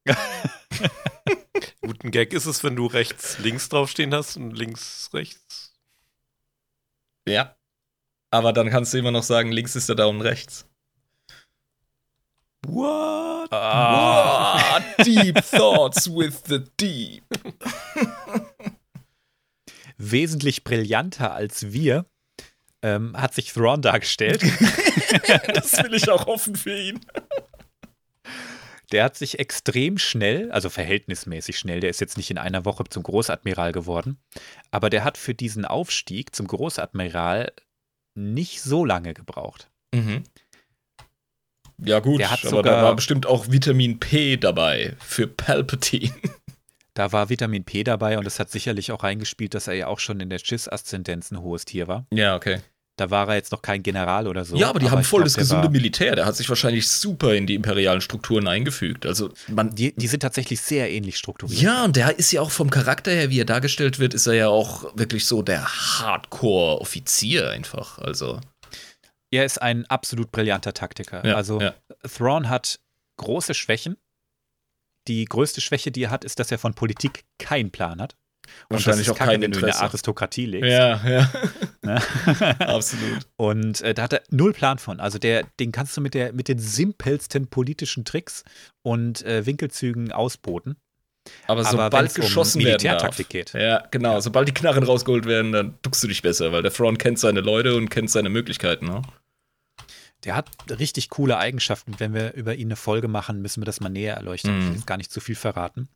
Guten 1.81 2.11
Gag 2.11 2.33
ist 2.33 2.45
es, 2.45 2.63
wenn 2.63 2.75
du 2.75 2.85
rechts 2.87 3.39
links 3.39 3.69
draufstehen 3.69 4.13
hast 4.13 4.37
und 4.37 4.51
links 4.51 5.09
rechts. 5.13 5.73
Ja. 7.27 7.55
Aber 8.31 8.53
dann 8.53 8.69
kannst 8.69 8.93
du 8.93 8.97
immer 8.97 9.11
noch 9.11 9.23
sagen, 9.23 9.51
links 9.51 9.75
ist 9.75 9.89
der 9.89 9.95
Daumen 9.95 10.21
rechts. 10.21 10.65
What? 12.65 13.51
Ah. 13.51 14.57
What? 14.57 14.83
Deep 15.05 15.41
thoughts 15.43 16.09
with 16.09 16.43
the 16.47 16.63
deep. 16.79 17.23
Wesentlich 19.97 20.63
brillanter 20.63 21.33
als 21.33 21.71
wir 21.71 22.05
ähm, 22.81 23.15
hat 23.15 23.33
sich 23.33 23.53
Thrawn 23.53 23.81
dargestellt. 23.81 24.41
das 25.53 25.83
will 25.83 25.93
ich 25.93 26.09
auch 26.09 26.25
hoffen 26.25 26.55
für 26.55 26.75
ihn. 26.75 26.99
Der 28.91 29.03
hat 29.05 29.15
sich 29.15 29.39
extrem 29.39 29.97
schnell, 29.97 30.51
also 30.51 30.69
verhältnismäßig 30.69 31.57
schnell, 31.57 31.79
der 31.79 31.89
ist 31.89 32.01
jetzt 32.01 32.17
nicht 32.17 32.29
in 32.29 32.37
einer 32.37 32.65
Woche 32.65 32.83
zum 32.89 33.03
Großadmiral 33.03 33.71
geworden, 33.71 34.17
aber 34.69 34.89
der 34.89 35.03
hat 35.03 35.17
für 35.17 35.33
diesen 35.33 35.65
Aufstieg 35.65 36.35
zum 36.35 36.47
Großadmiral 36.47 37.53
nicht 38.15 38.61
so 38.61 38.83
lange 38.83 39.13
gebraucht. 39.13 39.69
Mhm. 39.93 40.23
Ja, 41.83 41.99
gut, 41.99 42.21
aber 42.21 42.37
sogar, 42.37 42.63
da 42.75 42.83
war 42.83 42.95
bestimmt 42.95 43.25
auch 43.25 43.49
Vitamin 43.49 43.99
P 43.99 44.37
dabei 44.37 44.95
für 44.99 45.27
Palpatine. 45.27 46.13
Da 46.93 47.11
war 47.13 47.29
Vitamin 47.29 47.63
P 47.63 47.83
dabei 47.83 48.17
und 48.17 48.27
es 48.27 48.39
hat 48.39 48.51
sicherlich 48.51 48.91
auch 48.91 49.03
reingespielt, 49.03 49.53
dass 49.53 49.67
er 49.67 49.75
ja 49.75 49.87
auch 49.87 49.99
schon 49.99 50.19
in 50.19 50.29
der 50.29 50.39
Schiss-Aszendenz 50.39 51.31
ein 51.31 51.41
hohes 51.41 51.63
Tier 51.65 51.87
war. 51.87 52.05
Ja, 52.11 52.35
okay. 52.35 52.59
Da 53.01 53.09
war 53.09 53.27
er 53.29 53.33
jetzt 53.33 53.51
noch 53.51 53.63
kein 53.63 53.81
General 53.81 54.27
oder 54.27 54.45
so. 54.45 54.55
Ja, 54.55 54.69
aber 54.69 54.77
die 54.77 54.85
aber 54.85 54.97
haben 54.97 55.03
voll 55.03 55.21
glaub, 55.21 55.25
das 55.25 55.33
gesunde 55.33 55.69
Militär. 55.69 56.15
Der 56.15 56.27
hat 56.27 56.35
sich 56.35 56.47
wahrscheinlich 56.47 56.87
super 56.87 57.33
in 57.33 57.47
die 57.47 57.55
imperialen 57.55 57.99
Strukturen 57.99 58.47
eingefügt. 58.47 59.07
Also 59.07 59.33
man, 59.47 59.73
die, 59.73 59.95
die 59.95 60.05
sind 60.05 60.19
tatsächlich 60.19 60.61
sehr 60.61 60.91
ähnlich 60.91 61.17
strukturiert. 61.17 61.59
Ja, 61.59 61.83
und 61.83 61.95
der 61.95 62.19
ist 62.19 62.31
ja 62.31 62.41
auch 62.41 62.51
vom 62.51 62.69
Charakter 62.69 63.09
her, 63.09 63.31
wie 63.31 63.39
er 63.39 63.45
dargestellt 63.45 63.97
wird, 63.97 64.13
ist 64.13 64.27
er 64.27 64.35
ja 64.35 64.49
auch 64.49 64.95
wirklich 64.95 65.25
so 65.25 65.41
der 65.41 65.65
Hardcore-Offizier 65.65 67.49
einfach. 67.49 67.97
Also. 67.97 68.39
Er 69.31 69.45
ist 69.45 69.59
ein 69.59 69.87
absolut 69.87 70.31
brillanter 70.31 70.75
Taktiker. 70.75 71.25
Ja, 71.25 71.37
also 71.37 71.59
ja. 71.59 71.73
Thrawn 72.03 72.49
hat 72.49 72.79
große 73.17 73.55
Schwächen. 73.55 73.97
Die 75.07 75.25
größte 75.25 75.59
Schwäche, 75.59 75.91
die 75.91 76.03
er 76.03 76.11
hat, 76.11 76.23
ist, 76.23 76.37
dass 76.37 76.51
er 76.51 76.59
von 76.59 76.75
Politik 76.75 77.23
keinen 77.39 77.71
Plan 77.71 77.99
hat. 77.99 78.15
Wahrscheinlich 78.69 79.09
auch 79.09 79.17
kein 79.17 79.41
wenn 79.41 79.51
du 79.51 79.59
in 79.59 79.65
der 79.65 79.81
Aristokratie 79.81 80.45
lebst. 80.45 80.69
Ja, 80.69 81.01
ja. 81.07 81.31
Ne? 81.83 81.99
Absolut. 82.59 83.25
Und 83.37 83.81
äh, 83.81 83.95
da 83.95 84.03
hat 84.03 84.13
er 84.13 84.21
null 84.29 84.53
Plan 84.53 84.77
von. 84.77 84.99
Also 84.99 85.17
der, 85.17 85.47
den 85.59 85.71
kannst 85.71 85.97
du 85.97 86.01
mit, 86.01 86.13
der, 86.13 86.31
mit 86.31 86.47
den 86.47 86.59
simpelsten 86.59 87.47
politischen 87.47 88.05
Tricks 88.05 88.43
und 88.83 89.25
äh, 89.25 89.47
Winkelzügen 89.47 90.11
ausboten. 90.11 90.75
Aber 91.47 91.63
sobald 91.63 91.93
Aber 91.93 92.07
geschossen 92.07 92.59
um 92.59 92.65
Militärtaktik 92.65 93.29
geht. 93.29 93.53
Ja, 93.53 93.83
genau. 93.89 94.13
Ja. 94.13 94.21
Sobald 94.21 94.47
die 94.47 94.53
Knarren 94.53 94.83
rausgeholt 94.83 95.25
werden, 95.25 95.51
dann 95.51 95.77
duckst 95.81 96.03
du 96.03 96.07
dich 96.07 96.21
besser, 96.21 96.51
weil 96.51 96.61
der 96.61 96.71
Front 96.71 96.99
kennt 96.99 97.19
seine 97.19 97.41
Leute 97.41 97.75
und 97.75 97.89
kennt 97.89 98.11
seine 98.11 98.29
Möglichkeiten. 98.29 98.85
Ne? 98.85 99.01
Der 100.23 100.35
hat 100.35 100.49
richtig 100.69 101.09
coole 101.09 101.37
Eigenschaften. 101.37 101.95
Wenn 101.97 102.13
wir 102.13 102.33
über 102.33 102.55
ihn 102.55 102.67
eine 102.67 102.75
Folge 102.75 103.07
machen, 103.07 103.41
müssen 103.41 103.61
wir 103.61 103.65
das 103.65 103.79
mal 103.79 103.89
näher 103.89 104.15
erleuchten. 104.15 104.53
Mhm. 104.53 104.59
Ich 104.59 104.67
will 104.67 104.75
jetzt 104.75 104.87
gar 104.87 104.97
nicht 104.97 105.11
zu 105.11 105.19
viel 105.19 105.35
verraten. 105.35 105.89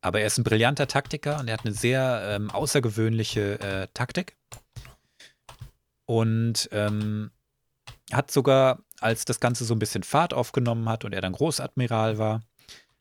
Aber 0.00 0.20
er 0.20 0.26
ist 0.26 0.38
ein 0.38 0.44
brillanter 0.44 0.88
Taktiker 0.88 1.38
und 1.38 1.48
er 1.48 1.54
hat 1.54 1.64
eine 1.64 1.74
sehr 1.74 2.22
ähm, 2.24 2.50
außergewöhnliche 2.50 3.60
äh, 3.60 3.88
Taktik. 3.94 4.36
Und 6.06 6.68
ähm, 6.72 7.30
hat 8.12 8.30
sogar, 8.30 8.80
als 9.00 9.24
das 9.24 9.40
Ganze 9.40 9.64
so 9.64 9.74
ein 9.74 9.78
bisschen 9.78 10.02
Fahrt 10.02 10.32
aufgenommen 10.32 10.88
hat 10.88 11.04
und 11.04 11.12
er 11.12 11.20
dann 11.20 11.32
Großadmiral 11.32 12.18
war, 12.18 12.42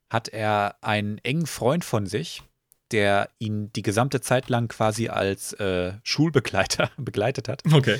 hat 0.09 0.27
er 0.27 0.75
einen 0.81 1.17
engen 1.19 1.47
Freund 1.47 1.85
von 1.85 2.05
sich, 2.05 2.43
der 2.91 3.29
ihn 3.39 3.71
die 3.73 3.81
gesamte 3.81 4.21
Zeit 4.21 4.49
lang 4.49 4.67
quasi 4.67 5.09
als 5.09 5.53
äh, 5.53 5.93
Schulbegleiter 6.03 6.91
begleitet 6.97 7.47
hat. 7.47 7.63
Okay. 7.71 7.99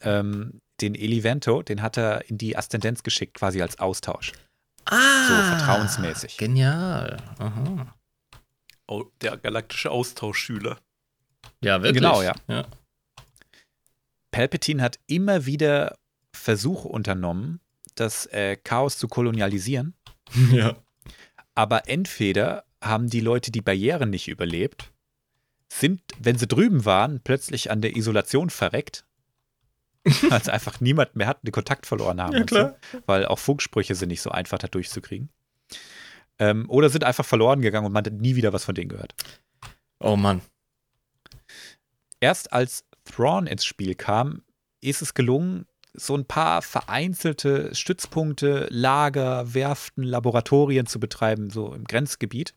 Ähm, 0.00 0.60
den 0.80 0.94
Elivento, 0.94 1.62
den 1.62 1.82
hat 1.82 1.96
er 1.96 2.28
in 2.28 2.38
die 2.38 2.56
Aszendenz 2.56 3.02
geschickt, 3.02 3.34
quasi 3.34 3.62
als 3.62 3.78
Austausch. 3.78 4.32
Ah. 4.84 5.28
So 5.28 5.56
vertrauensmäßig. 5.56 6.36
Genial. 6.36 7.18
Aha 7.38 7.94
der 9.20 9.36
galaktische 9.36 9.90
Austauschschüler. 9.90 10.78
Ja, 11.62 11.82
wirklich. 11.82 12.02
Genau, 12.02 12.22
ja. 12.22 12.34
ja. 12.48 12.66
Palpatine 14.30 14.82
hat 14.82 14.98
immer 15.06 15.46
wieder 15.46 15.98
Versuche 16.34 16.88
unternommen, 16.88 17.60
das 17.94 18.26
äh, 18.26 18.56
Chaos 18.56 18.98
zu 18.98 19.08
kolonialisieren. 19.08 19.94
Ja. 20.52 20.76
Aber 21.54 21.88
entweder 21.88 22.64
haben 22.80 23.08
die 23.08 23.20
Leute 23.20 23.50
die 23.50 23.62
Barrieren 23.62 24.10
nicht 24.10 24.28
überlebt, 24.28 24.92
sind, 25.72 26.00
wenn 26.20 26.38
sie 26.38 26.46
drüben 26.46 26.84
waren, 26.84 27.20
plötzlich 27.20 27.72
an 27.72 27.80
der 27.80 27.96
Isolation 27.96 28.48
verreckt, 28.50 29.04
als 30.30 30.48
einfach 30.48 30.80
niemand 30.80 31.16
mehr 31.16 31.26
hat, 31.26 31.42
den 31.42 31.52
Kontakt 31.52 31.86
verloren 31.86 32.20
haben. 32.20 32.34
Ja, 32.34 32.44
klar. 32.44 32.76
So, 32.92 32.98
weil 33.06 33.26
auch 33.26 33.38
Funksprüche 33.38 33.94
sind 33.94 34.08
nicht 34.08 34.22
so 34.22 34.30
einfach 34.30 34.58
da 34.58 34.68
durchzukriegen. 34.68 35.30
Ähm, 36.38 36.68
oder 36.68 36.88
sind 36.88 37.04
einfach 37.04 37.24
verloren 37.24 37.60
gegangen 37.60 37.86
und 37.86 37.92
man 37.92 38.04
hat 38.04 38.12
nie 38.12 38.36
wieder 38.36 38.52
was 38.52 38.64
von 38.64 38.74
denen 38.74 38.88
gehört. 38.88 39.14
Oh 40.00 40.16
Mann. 40.16 40.40
Erst 42.20 42.52
als 42.52 42.84
Thrawn 43.04 43.46
ins 43.46 43.64
Spiel 43.64 43.94
kam, 43.94 44.42
ist 44.80 45.02
es 45.02 45.14
gelungen, 45.14 45.66
so 45.94 46.14
ein 46.14 46.24
paar 46.24 46.62
vereinzelte 46.62 47.74
Stützpunkte, 47.74 48.68
Lager, 48.70 49.54
Werften, 49.54 50.04
Laboratorien 50.04 50.86
zu 50.86 51.00
betreiben, 51.00 51.50
so 51.50 51.74
im 51.74 51.84
Grenzgebiet. 51.84 52.54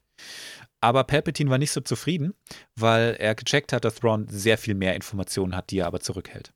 Aber 0.80 1.03
Palpatine 1.03 1.49
war 1.49 1.57
nicht 1.57 1.72
so 1.72 1.82
zufrieden, 1.82 2.34
weil 2.76 3.15
er 3.19 3.36
gecheckt 3.36 3.72
hat, 3.73 3.86
dass 3.86 3.95
Thrawn 3.95 4.28
sehr 4.28 4.57
viel 4.57 4.73
mehr 4.73 4.95
Informationen 4.95 5.56
hat, 5.56 5.69
die 5.72 5.80
er 5.80 5.88
aber 5.88 5.99
zurückhält. 5.99 6.53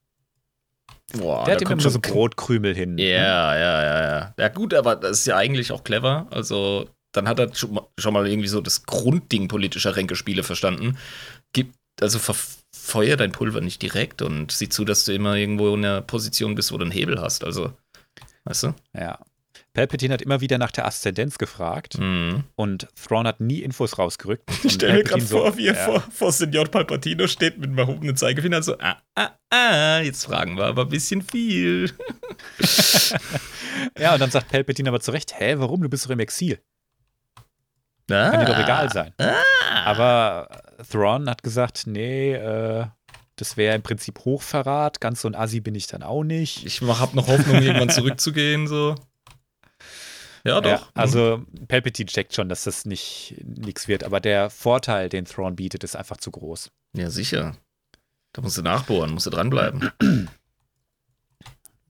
Boah, 1.14 1.46
der 1.46 1.56
hat 1.56 1.62
immer 1.62 1.80
so 1.80 2.00
Brotkrümel 2.00 2.74
hin. 2.76 2.98
Ja, 2.98 3.06
ne? 3.06 3.60
ja, 3.60 3.84
ja, 3.84 4.02
ja. 4.02 4.34
Ja, 4.38 4.48
gut, 4.50 4.74
aber 4.74 4.96
das 4.96 5.20
ist 5.20 5.28
ja 5.28 5.38
eigentlich 5.38 5.72
auch 5.72 5.84
clever. 5.84 6.28
Also, 6.32 6.90
dann 7.12 7.28
hat 7.28 7.40
er 7.40 7.54
schon 7.54 8.14
mal 8.14 8.28
irgendwie 8.28 8.48
so 8.48 8.62
das 8.62 8.84
Grundding 8.86 9.48
politischer 9.48 9.96
Ränkespiele 9.96 10.44
verstanden. 10.44 10.98
Gib, 11.54 11.74
also 12.02 12.20
verfeuer 12.20 13.18
dein 13.18 13.32
Pulver 13.32 13.62
nicht 13.62 13.82
direkt 13.82 14.22
und 14.22 14.52
sieh 14.52 14.70
zu, 14.70 14.84
dass 14.84 15.06
du 15.06 15.14
immer 15.14 15.36
irgendwo 15.36 15.74
in 15.74 15.86
einer 15.86 16.02
Position 16.02 16.56
bist, 16.56 16.72
wo 16.72 16.78
du 16.78 16.84
einen 16.84 16.92
Hebel 16.92 17.22
hast. 17.22 17.44
Also, 17.44 17.72
weißt 18.46 18.64
du? 18.64 18.74
Ja. 18.94 19.20
Palpatine 19.76 20.14
hat 20.14 20.22
immer 20.22 20.42
wieder 20.42 20.58
nach 20.58 20.72
der 20.72 20.88
Aszendenz 20.88 21.38
gefragt 21.38 22.00
mhm. 22.00 22.46
und 22.56 22.88
Thrawn 22.96 23.28
hat 23.28 23.42
nie 23.42 23.60
Infos 23.60 24.00
rausgerückt. 24.00 24.50
Ich 24.64 24.74
stelle 24.74 24.94
mir 24.94 25.04
gerade 25.04 25.22
vor, 25.22 25.52
so, 25.52 25.58
wie 25.58 25.68
er 25.68 25.76
ja. 25.76 25.84
vor, 25.84 26.02
vor 26.10 26.32
Senior 26.32 26.66
Palpatino 26.66 27.28
steht 27.28 27.58
mit 27.58 27.68
einem 27.68 27.78
erhobenen 27.78 28.16
Zeigefinger 28.16 28.64
so, 28.64 28.78
ah, 28.80 28.98
ah, 29.16 29.30
ah, 29.50 30.00
jetzt 30.00 30.26
fragen 30.26 30.58
wir 30.58 30.66
aber 30.66 30.84
ein 30.84 30.90
bisschen 30.90 31.22
viel. 31.22 31.92
ja, 34.00 34.14
und 34.14 34.20
dann 34.22 34.32
sagt 34.32 34.50
Palpatine 34.50 34.90
aber 34.90 35.02
zurecht, 35.02 35.40
hä, 35.40 35.56
warum, 35.58 35.82
du 35.82 35.90
bist 35.90 36.06
doch 36.06 36.10
im 36.10 36.20
Exil. 36.20 36.60
Ah. 38.10 38.32
Kann 38.32 38.40
dir 38.40 38.54
doch 38.54 38.64
egal 38.64 38.92
sein. 38.92 39.14
Ah. 39.18 39.34
Aber 39.84 40.62
Thrawn 40.90 41.30
hat 41.30 41.44
gesagt, 41.44 41.86
nee, 41.86 42.34
äh, 42.34 42.86
das 43.36 43.58
wäre 43.58 43.76
im 43.76 43.82
Prinzip 43.82 44.20
Hochverrat. 44.24 45.02
Ganz 45.02 45.22
so 45.22 45.28
ein 45.28 45.36
Assi 45.36 45.60
bin 45.60 45.76
ich 45.76 45.88
dann 45.88 46.02
auch 46.02 46.24
nicht. 46.24 46.66
Ich 46.66 46.82
hab 46.82 47.14
noch 47.14 47.28
Hoffnung, 47.28 47.62
irgendwann 47.62 47.90
zurückzugehen, 47.90 48.68
so. 48.68 48.96
Ja, 50.46 50.62
doch. 50.62 50.70
Ja, 50.70 50.88
also 50.94 51.44
Palpatine 51.68 52.08
checkt 52.08 52.36
schon, 52.36 52.50
dass 52.50 52.66
das 52.66 52.86
nicht 52.86 53.36
nichts 53.44 53.88
wird, 53.88 54.04
aber 54.04 54.20
der 54.20 54.50
Vorteil, 54.50 55.10
den 55.10 55.26
Thrawn 55.26 55.56
bietet, 55.56 55.84
ist 55.84 55.96
einfach 55.96 56.18
zu 56.18 56.32
groß. 56.32 56.70
Ja, 56.96 57.10
sicher. 57.10 57.56
Da 58.34 58.42
musst 58.42 58.58
du 58.58 58.62
nachbohren, 58.62 59.12
musst 59.12 59.26
du 59.26 59.32
dranbleiben. 59.32 59.92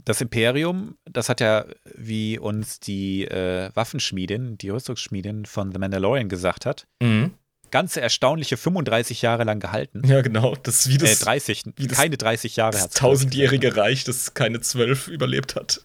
Das 0.06 0.22
Imperium, 0.22 1.00
das 1.06 1.30
hat 1.30 1.42
ja, 1.42 1.66
wie 1.96 2.38
uns 2.38 2.80
die 2.80 3.26
äh, 3.26 3.72
Waffenschmiedin, 3.74 4.56
die 4.60 4.70
Rüstungsschmiedin 4.70 5.48
von 5.48 5.72
The 5.72 5.80
Mandalorian 5.80 6.30
gesagt 6.30 6.68
hat, 6.68 6.86
mhm. 7.02 7.32
ganze 7.72 8.02
erstaunliche 8.02 8.56
35 8.56 9.24
Jahre 9.24 9.46
lang 9.46 9.60
gehalten. 9.60 10.04
Ja, 10.06 10.22
genau. 10.22 10.56
Das 10.62 10.86
ist 10.86 10.90
wie 10.90 11.00
das. 11.00 11.20
Äh, 11.20 11.26
30, 11.26 11.64
wie 11.78 11.88
das, 11.88 11.98
keine 11.98 12.18
30 12.18 12.56
Jahre. 12.56 12.74
Das 12.74 12.92
tausendjährige 12.92 13.76
Reich, 13.76 14.04
das 14.04 14.36
keine 14.36 14.62
zwölf 14.62 15.08
überlebt 15.08 15.56
hat. 15.56 15.82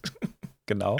Genau. 0.67 0.97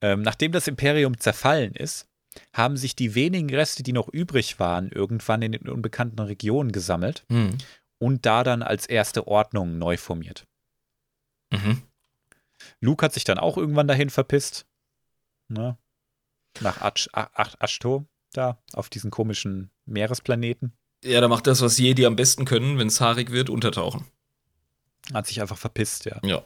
Ähm, 0.00 0.22
nachdem 0.22 0.52
das 0.52 0.68
Imperium 0.68 1.18
zerfallen 1.18 1.74
ist, 1.74 2.08
haben 2.52 2.76
sich 2.76 2.94
die 2.94 3.14
wenigen 3.14 3.50
Reste, 3.50 3.82
die 3.82 3.92
noch 3.92 4.08
übrig 4.08 4.58
waren, 4.60 4.90
irgendwann 4.90 5.42
in 5.42 5.52
den 5.52 5.68
unbekannten 5.68 6.20
Regionen 6.20 6.72
gesammelt 6.72 7.24
mhm. 7.28 7.58
und 7.98 8.26
da 8.26 8.44
dann 8.44 8.62
als 8.62 8.86
erste 8.86 9.26
Ordnung 9.26 9.78
neu 9.78 9.96
formiert. 9.96 10.46
Mhm. 11.52 11.82
Luke 12.80 13.04
hat 13.04 13.12
sich 13.12 13.24
dann 13.24 13.38
auch 13.38 13.56
irgendwann 13.56 13.88
dahin 13.88 14.10
verpisst. 14.10 14.66
Ne? 15.48 15.78
Nach 16.60 16.80
Ashto, 17.60 18.06
da, 18.32 18.58
auf 18.72 18.88
diesen 18.88 19.10
komischen 19.10 19.70
Meeresplaneten. 19.86 20.72
Ja, 21.04 21.20
da 21.20 21.28
macht 21.28 21.46
das, 21.46 21.62
was 21.62 21.78
Jedi 21.78 22.06
am 22.06 22.16
besten 22.16 22.44
können, 22.44 22.78
wenn 22.78 22.88
es 22.88 23.00
haarig 23.00 23.30
wird, 23.30 23.50
untertauchen. 23.50 24.04
Hat 25.14 25.26
sich 25.26 25.40
einfach 25.40 25.56
verpisst, 25.56 26.04
ja. 26.04 26.20
Ja. 26.22 26.44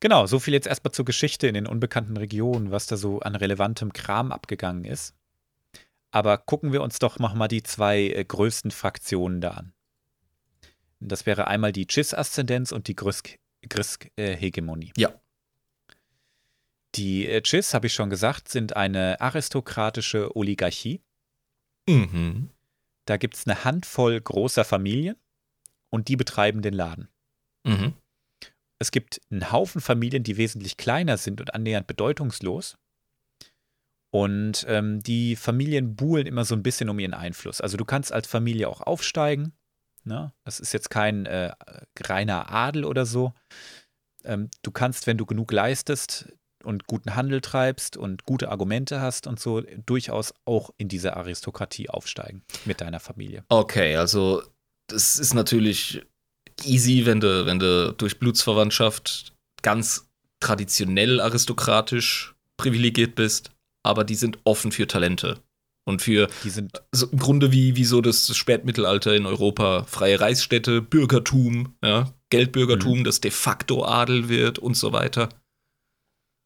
Genau, 0.00 0.26
so 0.26 0.38
viel 0.38 0.54
jetzt 0.54 0.66
erstmal 0.66 0.92
zur 0.92 1.04
Geschichte 1.04 1.46
in 1.46 1.54
den 1.54 1.66
unbekannten 1.66 2.16
Regionen, 2.16 2.70
was 2.70 2.86
da 2.86 2.96
so 2.96 3.20
an 3.20 3.36
relevantem 3.36 3.92
Kram 3.92 4.32
abgegangen 4.32 4.84
ist. 4.84 5.14
Aber 6.10 6.38
gucken 6.38 6.72
wir 6.72 6.82
uns 6.82 6.98
doch 6.98 7.18
mal 7.18 7.48
die 7.48 7.62
zwei 7.62 8.08
äh, 8.08 8.24
größten 8.24 8.70
Fraktionen 8.70 9.40
da 9.40 9.50
an. 9.50 9.72
Das 11.00 11.24
wäre 11.26 11.46
einmal 11.46 11.72
die 11.72 11.86
Chiss-Aszendenz 11.86 12.72
und 12.72 12.88
die 12.88 12.96
Grisk-Hegemonie. 12.96 14.92
Äh, 14.96 15.00
ja. 15.00 15.20
Die 16.94 17.26
äh, 17.28 17.42
Chiss, 17.42 17.74
habe 17.74 17.86
ich 17.86 17.94
schon 17.94 18.10
gesagt, 18.10 18.48
sind 18.48 18.76
eine 18.76 19.20
aristokratische 19.20 20.36
Oligarchie. 20.36 21.02
Mhm. 21.88 22.50
Da 23.04 23.16
gibt 23.16 23.36
es 23.36 23.46
eine 23.46 23.64
Handvoll 23.64 24.20
großer 24.20 24.64
Familien 24.64 25.16
und 25.90 26.08
die 26.08 26.16
betreiben 26.16 26.62
den 26.62 26.74
Laden. 26.74 27.08
Mhm. 27.64 27.94
Es 28.80 28.90
gibt 28.90 29.20
einen 29.30 29.52
Haufen 29.52 29.80
Familien, 29.80 30.22
die 30.22 30.36
wesentlich 30.36 30.76
kleiner 30.76 31.18
sind 31.18 31.40
und 31.40 31.54
annähernd 31.54 31.86
bedeutungslos. 31.86 32.76
Und 34.12 34.64
ähm, 34.68 35.02
die 35.02 35.36
Familien 35.36 35.94
buhlen 35.94 36.26
immer 36.26 36.44
so 36.44 36.56
ein 36.56 36.62
bisschen 36.62 36.88
um 36.88 36.98
ihren 36.98 37.14
Einfluss. 37.14 37.60
Also 37.60 37.76
du 37.76 37.84
kannst 37.84 38.12
als 38.12 38.26
Familie 38.26 38.68
auch 38.68 38.80
aufsteigen. 38.80 39.52
Ne? 40.04 40.32
Das 40.44 40.58
ist 40.58 40.72
jetzt 40.72 40.90
kein 40.90 41.26
äh, 41.26 41.52
reiner 42.00 42.50
Adel 42.50 42.84
oder 42.84 43.06
so. 43.06 43.32
Ähm, 44.24 44.50
du 44.62 44.72
kannst, 44.72 45.06
wenn 45.06 45.18
du 45.18 45.26
genug 45.26 45.52
leistest 45.52 46.32
und 46.64 46.86
guten 46.86 47.14
Handel 47.14 47.40
treibst 47.40 47.96
und 47.96 48.24
gute 48.24 48.50
Argumente 48.50 49.00
hast 49.00 49.26
und 49.26 49.38
so, 49.38 49.60
durchaus 49.60 50.34
auch 50.44 50.70
in 50.76 50.88
diese 50.88 51.16
Aristokratie 51.16 51.88
aufsteigen 51.88 52.42
mit 52.64 52.80
deiner 52.80 53.00
Familie. 53.00 53.44
Okay, 53.48 53.96
also 53.96 54.42
das 54.88 55.18
ist 55.18 55.34
natürlich 55.34 56.02
easy, 56.66 57.06
wenn 57.06 57.20
du, 57.20 57.46
wenn 57.46 57.58
du 57.58 57.94
durch 57.96 58.18
Blutsverwandtschaft 58.18 59.32
ganz 59.62 60.08
traditionell 60.40 61.20
aristokratisch 61.20 62.34
privilegiert 62.56 63.14
bist, 63.14 63.50
aber 63.82 64.04
die 64.04 64.14
sind 64.14 64.38
offen 64.44 64.72
für 64.72 64.86
Talente. 64.86 65.42
Und 65.86 66.02
für 66.02 66.28
die 66.44 66.50
sind 66.50 66.82
also 66.92 67.08
im 67.08 67.18
Grunde 67.18 67.52
wie, 67.52 67.74
wie 67.76 67.84
so 67.84 68.00
das 68.00 68.36
Spätmittelalter 68.36 69.14
in 69.14 69.26
Europa, 69.26 69.84
freie 69.84 70.20
Reichsstädte, 70.20 70.82
Bürgertum, 70.82 71.74
ja, 71.82 72.12
Geldbürgertum, 72.30 73.00
mhm. 73.00 73.04
das 73.04 73.20
de 73.20 73.30
facto 73.30 73.84
Adel 73.84 74.28
wird 74.28 74.58
und 74.58 74.76
so 74.76 74.92
weiter. 74.92 75.30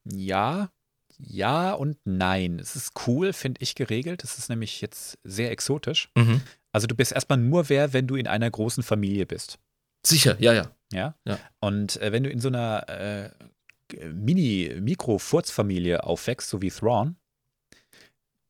Ja, 0.05 0.71
ja 1.19 1.73
und 1.73 1.99
nein. 2.05 2.59
Es 2.59 2.77
ist 2.77 2.93
cool, 3.07 3.33
finde 3.33 3.61
ich, 3.61 3.75
geregelt. 3.75 4.25
Es 4.25 4.39
ist 4.39 4.49
nämlich 4.49 4.81
jetzt 4.81 5.19
sehr 5.25 5.51
exotisch. 5.51 6.11
Mhm. 6.17 6.41
Also 6.73 6.87
du 6.87 6.95
bist 6.95 7.13
erstmal 7.13 7.39
nur 7.39 7.69
wer, 7.69 7.93
wenn 7.93 8.07
du 8.07 8.17
in 8.17 8.27
einer 8.27 8.51
großen 8.51 8.83
Familie 8.83 9.27
bist. 9.27 9.59
Sicher, 10.07 10.37
ja, 10.41 10.53
ja. 10.53 10.71
Ja. 10.93 11.15
ja. 11.25 11.39
Und 11.61 12.01
äh, 12.01 12.13
wenn 12.13 12.23
du 12.25 12.31
in 12.31 12.41
so 12.41 12.49
einer 12.49 12.89
äh, 12.89 13.31
Mini-Mikro-Furzfamilie 14.13 16.05
aufwächst, 16.05 16.49
so 16.49 16.63
wie 16.63 16.71
Thrawn, 16.71 17.17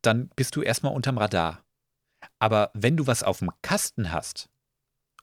dann 0.02 0.28
bist 0.36 0.56
du 0.56 0.62
erstmal 0.62 0.94
unterm 0.94 1.18
Radar. 1.18 1.64
Aber 2.38 2.70
wenn 2.74 2.96
du 2.96 3.06
was 3.06 3.22
auf 3.22 3.38
dem 3.38 3.50
Kasten 3.62 4.12
hast 4.12 4.48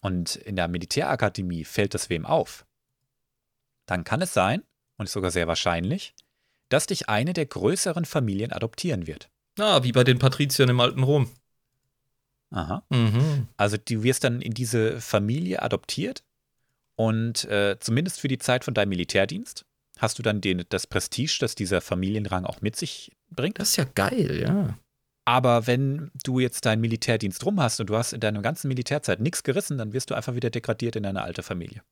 und 0.01 0.35
in 0.35 0.55
der 0.55 0.67
Militärakademie 0.67 1.65
fällt 1.65 1.93
das 1.93 2.09
wem 2.09 2.25
auf, 2.25 2.65
dann 3.85 4.03
kann 4.03 4.21
es 4.21 4.33
sein, 4.33 4.63
und 4.97 5.05
ist 5.05 5.13
sogar 5.13 5.31
sehr 5.31 5.47
wahrscheinlich, 5.47 6.13
dass 6.69 6.85
dich 6.85 7.09
eine 7.09 7.33
der 7.33 7.47
größeren 7.47 8.05
Familien 8.05 8.51
adoptieren 8.51 9.07
wird. 9.07 9.29
Ah, 9.59 9.83
wie 9.83 9.91
bei 9.91 10.03
den 10.03 10.19
Patriziern 10.19 10.69
im 10.69 10.79
alten 10.79 11.03
Rom. 11.03 11.29
Aha. 12.51 12.83
Mhm. 12.89 13.47
Also 13.57 13.77
du 13.77 14.03
wirst 14.03 14.23
dann 14.23 14.41
in 14.41 14.53
diese 14.53 14.99
Familie 15.01 15.61
adoptiert 15.61 16.23
und 16.95 17.45
äh, 17.45 17.77
zumindest 17.79 18.19
für 18.19 18.27
die 18.27 18.37
Zeit 18.37 18.63
von 18.63 18.73
deinem 18.73 18.89
Militärdienst 18.89 19.65
hast 19.97 20.19
du 20.19 20.23
dann 20.23 20.41
den, 20.41 20.63
das 20.69 20.87
Prestige, 20.87 21.37
das 21.39 21.55
dieser 21.55 21.81
Familienrang 21.81 22.45
auch 22.45 22.61
mit 22.61 22.75
sich 22.75 23.11
bringt. 23.29 23.59
Das 23.59 23.69
ist 23.69 23.75
ja 23.77 23.85
geil, 23.85 24.39
ja. 24.41 24.77
Aber 25.25 25.67
wenn 25.67 26.11
du 26.23 26.39
jetzt 26.39 26.65
deinen 26.65 26.81
Militärdienst 26.81 27.45
rum 27.45 27.61
hast 27.61 27.79
und 27.79 27.89
du 27.89 27.95
hast 27.95 28.11
in 28.11 28.19
deiner 28.19 28.41
ganzen 28.41 28.67
Militärzeit 28.67 29.19
nichts 29.19 29.43
gerissen, 29.43 29.77
dann 29.77 29.93
wirst 29.93 30.09
du 30.09 30.15
einfach 30.15 30.35
wieder 30.35 30.49
degradiert 30.49 30.95
in 30.95 31.05
eine 31.05 31.21
alte 31.21 31.43
Familie. 31.43 31.83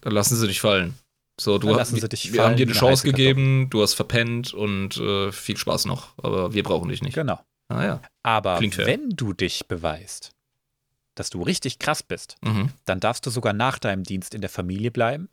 Dann 0.00 0.14
lassen 0.14 0.36
sie 0.36 0.48
dich 0.48 0.60
fallen. 0.60 0.94
So, 1.40 1.58
du 1.58 1.78
hast, 1.78 1.94
wir, 1.94 2.02
wir 2.02 2.42
haben 2.42 2.56
dir 2.56 2.66
eine 2.66 2.72
Chance 2.72 3.04
gegeben, 3.04 3.68
du 3.70 3.82
hast 3.82 3.94
verpennt 3.94 4.54
und 4.54 4.96
äh, 4.96 5.30
viel 5.30 5.56
Spaß 5.56 5.84
noch, 5.84 6.18
aber 6.18 6.52
wir 6.52 6.64
brauchen 6.64 6.88
dich 6.88 7.00
nicht. 7.00 7.14
Genau. 7.14 7.38
Ah, 7.68 7.84
ja. 7.84 8.02
Aber 8.22 8.60
wenn 8.60 9.10
du 9.10 9.32
dich 9.32 9.66
beweist, 9.68 10.32
dass 11.14 11.30
du 11.30 11.42
richtig 11.42 11.78
krass 11.78 12.02
bist, 12.02 12.36
mhm. 12.42 12.70
dann 12.84 13.00
darfst 13.00 13.26
du 13.26 13.30
sogar 13.30 13.52
nach 13.52 13.78
deinem 13.78 14.04
Dienst 14.04 14.34
in 14.34 14.40
der 14.40 14.50
Familie 14.50 14.90
bleiben. 14.90 15.28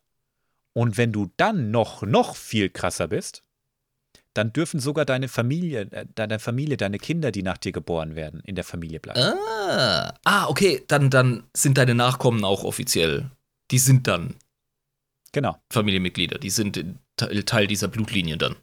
Und 0.74 0.98
wenn 0.98 1.14
du 1.14 1.32
dann 1.38 1.72
noch, 1.72 2.02
noch 2.02 2.36
viel 2.36 2.70
krasser 2.70 3.08
bist, 3.08 3.42
dann 4.34 4.52
dürfen 4.52 4.82
sogar 4.82 5.06
deine 5.06 5.30
Familie, 5.30 5.88
äh, 5.92 6.06
deine 6.14 6.40
Familie, 6.40 6.76
deine 6.76 7.00
Kinder, 7.00 7.32
die 7.32 7.44
nach 7.44 7.58
dir 7.58 7.72
geboren 7.72 8.16
werden, 8.16 8.42
in 8.42 8.56
der 8.56 8.66
Familie 8.66 9.00
bleiben. 9.00 9.22
Ah, 9.22 10.14
ah 10.26 10.48
okay, 10.48 10.84
dann, 10.88 11.10
dann 11.10 11.44
sind 11.54 11.78
deine 11.78 11.96
Nachkommen 11.96 12.44
auch 12.44 12.66
offiziell. 12.66 13.32
Die 13.72 13.80
sind 13.80 14.08
dann 14.08 14.36
genau. 15.32 15.58
Familienmitglieder, 15.72 16.38
die 16.38 16.50
sind 16.50 16.84
Teil 17.16 17.68
dieser 17.68 17.88
Blutlinie 17.88 18.38
dann 18.38 18.58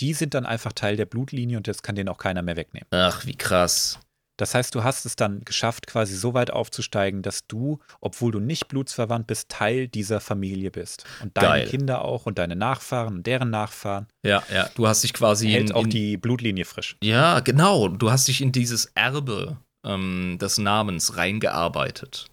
die 0.00 0.14
sind 0.14 0.34
dann 0.34 0.46
einfach 0.46 0.72
Teil 0.72 0.96
der 0.96 1.06
Blutlinie 1.06 1.56
und 1.56 1.68
das 1.68 1.82
kann 1.82 1.94
den 1.94 2.08
auch 2.08 2.18
keiner 2.18 2.42
mehr 2.42 2.56
wegnehmen. 2.56 2.88
Ach, 2.90 3.26
wie 3.26 3.36
krass. 3.36 3.98
Das 4.36 4.54
heißt, 4.54 4.74
du 4.74 4.82
hast 4.82 5.06
es 5.06 5.14
dann 5.14 5.44
geschafft, 5.44 5.86
quasi 5.86 6.16
so 6.16 6.34
weit 6.34 6.50
aufzusteigen, 6.50 7.22
dass 7.22 7.46
du, 7.46 7.78
obwohl 8.00 8.32
du 8.32 8.40
nicht 8.40 8.66
blutsverwandt 8.66 9.28
bist, 9.28 9.48
Teil 9.48 9.86
dieser 9.86 10.20
Familie 10.20 10.72
bist. 10.72 11.04
Und 11.22 11.36
deine 11.36 11.48
Geil. 11.48 11.68
Kinder 11.68 12.02
auch 12.02 12.26
und 12.26 12.38
deine 12.38 12.56
Nachfahren 12.56 13.16
und 13.16 13.26
deren 13.26 13.50
Nachfahren. 13.50 14.08
Ja, 14.24 14.42
ja. 14.52 14.68
Du 14.74 14.88
hast 14.88 15.04
dich 15.04 15.12
quasi. 15.12 15.50
Hält 15.50 15.70
in, 15.70 15.76
auch 15.76 15.86
die 15.86 16.16
Blutlinie 16.16 16.64
frisch. 16.64 16.96
Ja, 17.00 17.40
genau. 17.40 17.88
Du 17.88 18.10
hast 18.10 18.26
dich 18.26 18.40
in 18.40 18.50
dieses 18.50 18.86
Erbe 18.96 19.56
ähm, 19.84 20.36
des 20.40 20.58
Namens 20.58 21.16
reingearbeitet. 21.16 22.26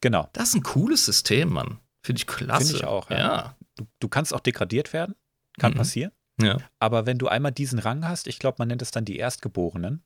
Genau. 0.00 0.30
Das 0.32 0.50
ist 0.50 0.54
ein 0.54 0.62
cooles 0.62 1.04
System, 1.04 1.50
Mann. 1.50 1.78
Finde 2.02 2.20
ich 2.20 2.26
klasse. 2.26 2.68
Finde 2.68 2.78
ich 2.78 2.84
auch, 2.84 3.10
ja. 3.10 3.18
ja. 3.18 3.56
Du, 3.76 3.86
du, 4.00 4.08
kannst 4.08 4.32
auch 4.32 4.40
degradiert 4.40 4.94
werden. 4.94 5.14
Kann 5.58 5.72
mhm. 5.72 5.78
passieren. 5.78 6.12
Ja. 6.40 6.58
Aber 6.78 7.06
wenn 7.06 7.18
du 7.18 7.28
einmal 7.28 7.52
diesen 7.52 7.78
Rang 7.78 8.06
hast, 8.06 8.26
ich 8.26 8.38
glaube, 8.38 8.56
man 8.58 8.68
nennt 8.68 8.82
es 8.82 8.90
dann 8.90 9.04
die 9.04 9.16
Erstgeborenen. 9.16 10.02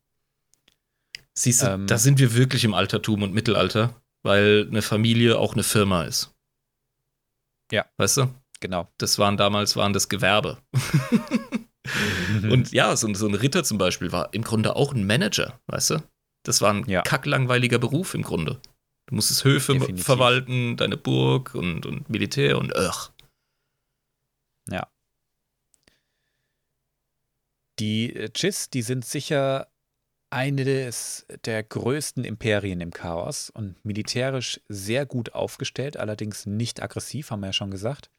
Siehst 1.34 1.62
du, 1.62 1.66
ähm, 1.66 1.86
da 1.86 1.98
sind 1.98 2.18
wir 2.18 2.34
wirklich 2.34 2.64
im 2.64 2.74
Altertum 2.74 3.22
und 3.22 3.32
Mittelalter, 3.32 3.94
weil 4.22 4.66
eine 4.68 4.82
Familie 4.82 5.38
auch 5.38 5.54
eine 5.54 5.62
Firma 5.62 6.04
ist. 6.04 6.34
Ja. 7.70 7.86
Weißt 7.96 8.18
du? 8.18 8.34
Genau. 8.60 8.88
Das 8.98 9.18
waren 9.18 9.36
damals, 9.36 9.76
waren 9.76 9.92
das 9.92 10.08
Gewerbe. 10.08 10.58
und 12.42 12.72
ja, 12.72 12.94
so, 12.96 13.12
so, 13.14 13.26
ein 13.26 13.34
Ritter 13.34 13.64
zum 13.64 13.78
Beispiel 13.78 14.12
war 14.12 14.32
im 14.34 14.42
Grunde 14.42 14.76
auch 14.76 14.94
ein 14.94 15.06
Manager, 15.06 15.58
weißt 15.66 15.90
du? 15.90 16.02
Das 16.44 16.60
war 16.60 16.74
ein 16.74 16.88
ja. 16.88 17.02
kacklangweiliger 17.02 17.78
Beruf 17.78 18.14
im 18.14 18.22
Grunde. 18.22 18.60
Du 19.06 19.14
musstest 19.16 19.44
Höfe 19.44 19.72
Definitiv. 19.72 20.04
verwalten, 20.04 20.76
deine 20.76 20.96
Burg 20.96 21.54
und, 21.54 21.86
und 21.86 22.08
Militär 22.08 22.58
und 22.58 22.74
ugh. 22.76 23.10
Ja. 24.68 24.91
Die 27.78 28.14
äh, 28.14 28.30
Chiss, 28.30 28.70
die 28.70 28.82
sind 28.82 29.04
sicher 29.04 29.68
eines 30.32 31.26
der 31.44 31.62
größten 31.62 32.24
Imperien 32.24 32.80
im 32.80 32.90
Chaos 32.90 33.50
und 33.50 33.84
militärisch 33.84 34.60
sehr 34.66 35.04
gut 35.04 35.34
aufgestellt, 35.34 35.98
allerdings 35.98 36.46
nicht 36.46 36.82
aggressiv, 36.82 37.30
haben 37.30 37.40
wir 37.40 37.48
ja 37.48 37.52
schon 37.52 37.70
gesagt. 37.70 38.10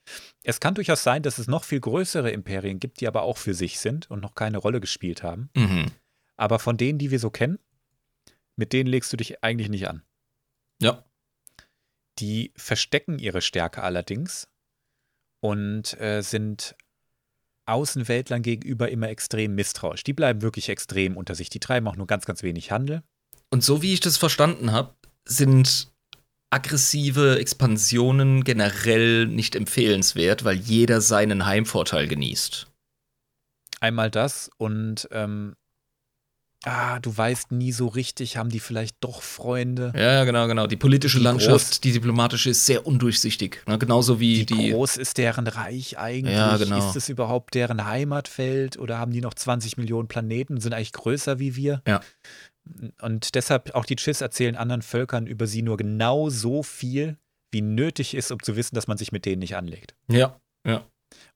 Es 0.44 0.60
kann 0.60 0.76
durchaus 0.76 1.02
sein, 1.02 1.24
dass 1.24 1.40
es 1.40 1.48
noch 1.48 1.64
viel 1.64 1.80
größere 1.80 2.30
Imperien 2.30 2.80
gibt, 2.80 3.02
die 3.02 3.08
aber 3.08 3.24
auch 3.24 3.38
für 3.38 3.56
sich 3.56 3.80
sind 3.80 4.12
und 4.12 4.22
noch 4.22 4.36
keine 4.36 4.60
Rolle 4.60 4.80
gespielt 4.80 5.24
haben. 5.24 5.50
Mhm. 5.56 5.88
Aber 6.38 6.60
von 6.60 6.78
denen, 6.78 7.00
die 7.00 7.10
wir 7.10 7.20
so 7.20 7.32
kennen, 7.32 7.58
mit 8.56 8.74
denen 8.74 8.90
legst 8.90 9.12
du 9.12 9.18
dich 9.18 9.44
eigentlich 9.44 9.70
nicht 9.70 9.88
an. 9.88 10.04
Ja. 10.80 11.04
Die 12.20 12.54
verstecken 12.56 13.18
ihre 13.18 13.42
Stärke 13.42 13.82
allerdings 13.82 14.48
und 15.40 16.00
äh, 16.00 16.22
sind 16.22 16.76
Außenweltlern 17.66 18.42
gegenüber 18.42 18.90
immer 18.90 19.10
extrem 19.10 19.56
misstrauisch. 19.56 20.04
Die 20.04 20.14
bleiben 20.14 20.42
wirklich 20.42 20.70
extrem 20.70 21.18
unter 21.18 21.36
sich. 21.36 21.50
Die 21.50 21.60
treiben 21.60 21.88
auch 21.88 21.96
nur 21.96 22.08
ganz, 22.08 22.26
ganz 22.26 22.44
wenig 22.44 22.72
Handel. 22.72 23.04
Und 23.50 23.64
so 23.64 23.82
wie 23.82 23.94
ich 23.94 24.00
das 24.00 24.18
verstanden 24.18 24.72
habe, 24.72 24.96
sind 25.26 25.92
aggressive 26.50 27.40
Expansionen 27.40 28.44
generell 28.44 29.26
nicht 29.28 29.56
empfehlenswert, 29.56 30.44
weil 30.44 30.56
jeder 30.56 31.02
seinen 31.02 31.46
Heimvorteil 31.46 32.08
genießt. 32.08 32.68
Einmal 33.80 34.12
das 34.12 34.50
und 34.58 35.08
ähm, 35.12 35.56
ah, 36.64 37.00
du 37.00 37.16
weißt 37.16 37.52
nie 37.52 37.72
so 37.72 37.88
richtig, 37.88 38.38
haben 38.38 38.50
die 38.50 38.60
vielleicht 38.60 38.96
doch 39.02 39.22
Freunde. 39.22 39.94
Ja, 39.96 40.24
genau, 40.24 40.48
genau. 40.48 40.68
Die 40.68 40.76
politische 40.78 41.20
Wie 41.20 41.24
Landschaft, 41.24 41.74
groß- 41.74 41.82
die 41.82 41.92
diplomatische, 41.92 42.50
ist 42.50 42.66
sehr 42.66 42.86
undurchsichtig. 42.88 43.62
Ne? 43.68 43.78
Genauso 43.78 44.20
wie 44.20 44.40
Wie 44.42 44.46
die. 44.46 44.72
groß 44.72 44.98
ist 44.98 45.18
deren 45.18 45.48
Reich 45.48 45.98
eigentlich? 45.98 46.36
Ja, 46.36 46.58
genau. 46.58 46.78
Ist 46.78 46.96
es 46.96 47.10
überhaupt 47.10 47.54
deren 47.56 47.86
Heimatfeld 47.86 48.78
oder 48.78 48.98
haben 48.98 49.12
die 49.12 49.22
noch 49.22 49.34
20 49.34 49.78
Millionen 49.78 50.08
Planeten, 50.08 50.60
sind 50.60 50.74
eigentlich 50.74 50.94
größer 50.94 51.40
wie 51.40 51.56
wir? 51.56 51.82
Ja. 51.88 52.02
Und 53.02 53.36
deshalb 53.36 53.76
auch 53.76 53.86
die 53.86 53.98
Chiss 53.98 54.22
erzählen 54.22 54.56
anderen 54.56 54.82
Völkern 54.82 55.28
über 55.28 55.48
sie 55.48 55.62
nur 55.62 55.76
genau 55.78 56.30
so 56.30 56.64
viel, 56.64 57.18
wie 57.52 57.62
nötig 57.62 58.16
ist, 58.16 58.32
um 58.32 58.42
zu 58.42 58.56
wissen, 58.56 58.76
dass 58.76 58.88
man 58.88 58.98
sich 58.98 59.12
mit 59.12 59.26
denen 59.26 59.40
nicht 59.40 59.56
anlegt. 59.58 59.96
Ja, 60.10 60.40
ja. 60.66 60.86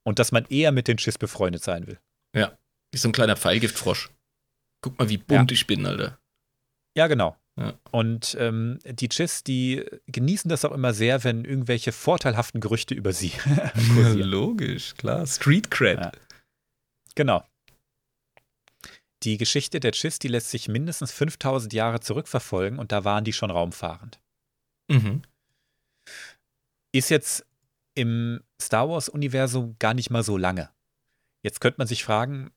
Und 0.04 0.20
dass 0.20 0.32
man 0.32 0.46
eher 0.50 0.72
mit 0.72 0.88
den 0.88 0.98
Chiss 0.98 1.18
befreundet 1.18 1.64
sein 1.64 1.86
will. 1.86 2.00
Wie 2.34 2.98
so 2.98 3.10
ein 3.10 3.12
kleiner 3.12 3.36
Pfeilgiftfrosch. 3.36 4.10
Guck 4.82 4.98
mal, 5.00 5.10
wie 5.10 5.18
bunt 5.18 5.52
ich 5.52 5.68
bin, 5.68 5.86
Alter. 5.86 6.20
Ja, 6.96 7.08
genau. 7.08 7.36
Ja. 7.58 7.74
Und 7.92 8.38
ähm, 8.40 8.78
die 8.86 9.10
Chiss, 9.10 9.44
die 9.44 9.84
genießen 10.06 10.48
das 10.48 10.64
auch 10.64 10.72
immer 10.72 10.94
sehr, 10.94 11.24
wenn 11.24 11.44
irgendwelche 11.44 11.92
vorteilhaften 11.92 12.62
Gerüchte 12.62 12.94
über 12.94 13.14
sie 13.14 13.30
kursieren. 13.96 14.20
Logisch, 14.30 14.94
klar. 14.96 15.26
Street 15.26 15.72
Cred. 15.72 16.00
Ja. 16.00 16.12
Genau. 17.16 17.44
Die 19.24 19.38
Geschichte 19.38 19.80
der 19.80 19.92
Chiss, 19.94 20.20
die 20.20 20.28
lässt 20.28 20.52
sich 20.52 20.68
mindestens 20.68 21.12
5000 21.12 21.74
Jahre 21.74 22.00
zurückverfolgen 22.00 22.78
und 22.78 22.92
da 22.92 23.04
waren 23.04 23.24
die 23.24 23.34
schon 23.34 23.50
raumfahrend. 23.50 24.20
Mhm. 24.88 25.24
Ist 26.92 27.10
jetzt 27.10 27.46
im 27.96 28.44
Star 28.62 28.88
Wars-Universum 28.88 29.76
gar 29.80 29.96
nicht 29.96 30.12
mal 30.12 30.24
so 30.24 30.38
lange. 30.38 30.70
Jetzt 31.44 31.60
könnte 31.60 31.80
man 31.80 31.88
sich 31.88 32.04
fragen, 32.04 32.52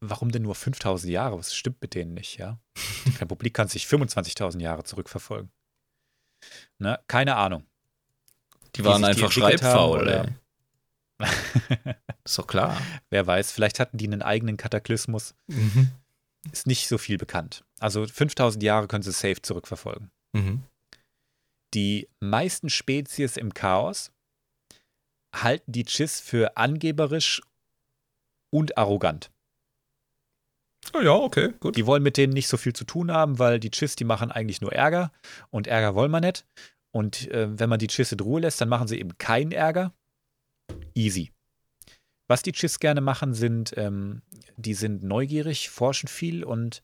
warum 0.00 0.30
denn 0.30 0.42
nur 0.42 0.54
5000 0.54 1.12
Jahre? 1.12 1.38
Was 1.38 1.54
stimmt 1.54 1.80
mit 1.80 1.94
denen 1.94 2.14
nicht, 2.14 2.38
ja? 2.38 2.58
Die 3.06 3.16
Republik 3.16 3.54
kann 3.54 3.68
sich 3.68 3.84
25.000 3.84 4.60
Jahre 4.60 4.84
zurückverfolgen. 4.84 5.50
Ne? 6.78 6.98
Keine 7.06 7.36
Ahnung. 7.36 7.66
Die 8.76 8.84
waren 8.84 9.02
die 9.02 9.08
einfach 9.08 9.30
schreibfaul, 9.30 10.00
oder-. 10.02 10.28
Ist 12.24 12.38
doch 12.38 12.46
klar. 12.46 12.80
Wer 13.10 13.26
weiß, 13.26 13.52
vielleicht 13.52 13.80
hatten 13.80 13.98
die 13.98 14.06
einen 14.06 14.22
eigenen 14.22 14.56
Kataklysmus. 14.56 15.34
Mhm. 15.48 15.90
Ist 16.50 16.66
nicht 16.66 16.88
so 16.88 16.96
viel 16.96 17.18
bekannt. 17.18 17.64
Also 17.78 18.06
5000 18.06 18.62
Jahre 18.62 18.88
können 18.88 19.02
sie 19.02 19.12
safe 19.12 19.42
zurückverfolgen. 19.42 20.10
Mhm. 20.32 20.62
Die 21.74 22.08
meisten 22.20 22.70
Spezies 22.70 23.36
im 23.36 23.52
Chaos 23.52 24.10
halten 25.34 25.72
die 25.72 25.84
Chiss 25.84 26.20
für 26.20 26.56
angeberisch 26.56 27.42
und 28.50 28.78
arrogant. 28.78 29.30
Oh 30.94 31.00
ja, 31.00 31.12
okay, 31.12 31.52
gut. 31.60 31.76
Die 31.76 31.86
wollen 31.86 32.02
mit 32.02 32.16
denen 32.16 32.32
nicht 32.32 32.48
so 32.48 32.56
viel 32.56 32.72
zu 32.72 32.84
tun 32.84 33.12
haben, 33.12 33.38
weil 33.38 33.60
die 33.60 33.70
Chiss, 33.70 33.96
die 33.96 34.04
machen 34.04 34.30
eigentlich 34.30 34.60
nur 34.60 34.72
Ärger 34.72 35.12
und 35.50 35.66
Ärger 35.66 35.94
wollen 35.94 36.10
wir 36.10 36.20
nicht. 36.20 36.46
Und 36.90 37.30
äh, 37.30 37.58
wenn 37.58 37.68
man 37.68 37.78
die 37.78 37.86
Chiss 37.86 38.12
in 38.12 38.20
Ruhe 38.20 38.40
lässt, 38.40 38.60
dann 38.60 38.68
machen 38.68 38.88
sie 38.88 38.98
eben 38.98 39.16
keinen 39.18 39.52
Ärger. 39.52 39.92
Easy. 40.94 41.32
Was 42.26 42.42
die 42.42 42.52
Chiss 42.52 42.80
gerne 42.80 43.00
machen, 43.00 43.34
sind, 43.34 43.74
ähm, 43.76 44.22
die 44.56 44.74
sind 44.74 45.02
neugierig, 45.02 45.68
forschen 45.68 46.08
viel 46.08 46.44
und 46.44 46.82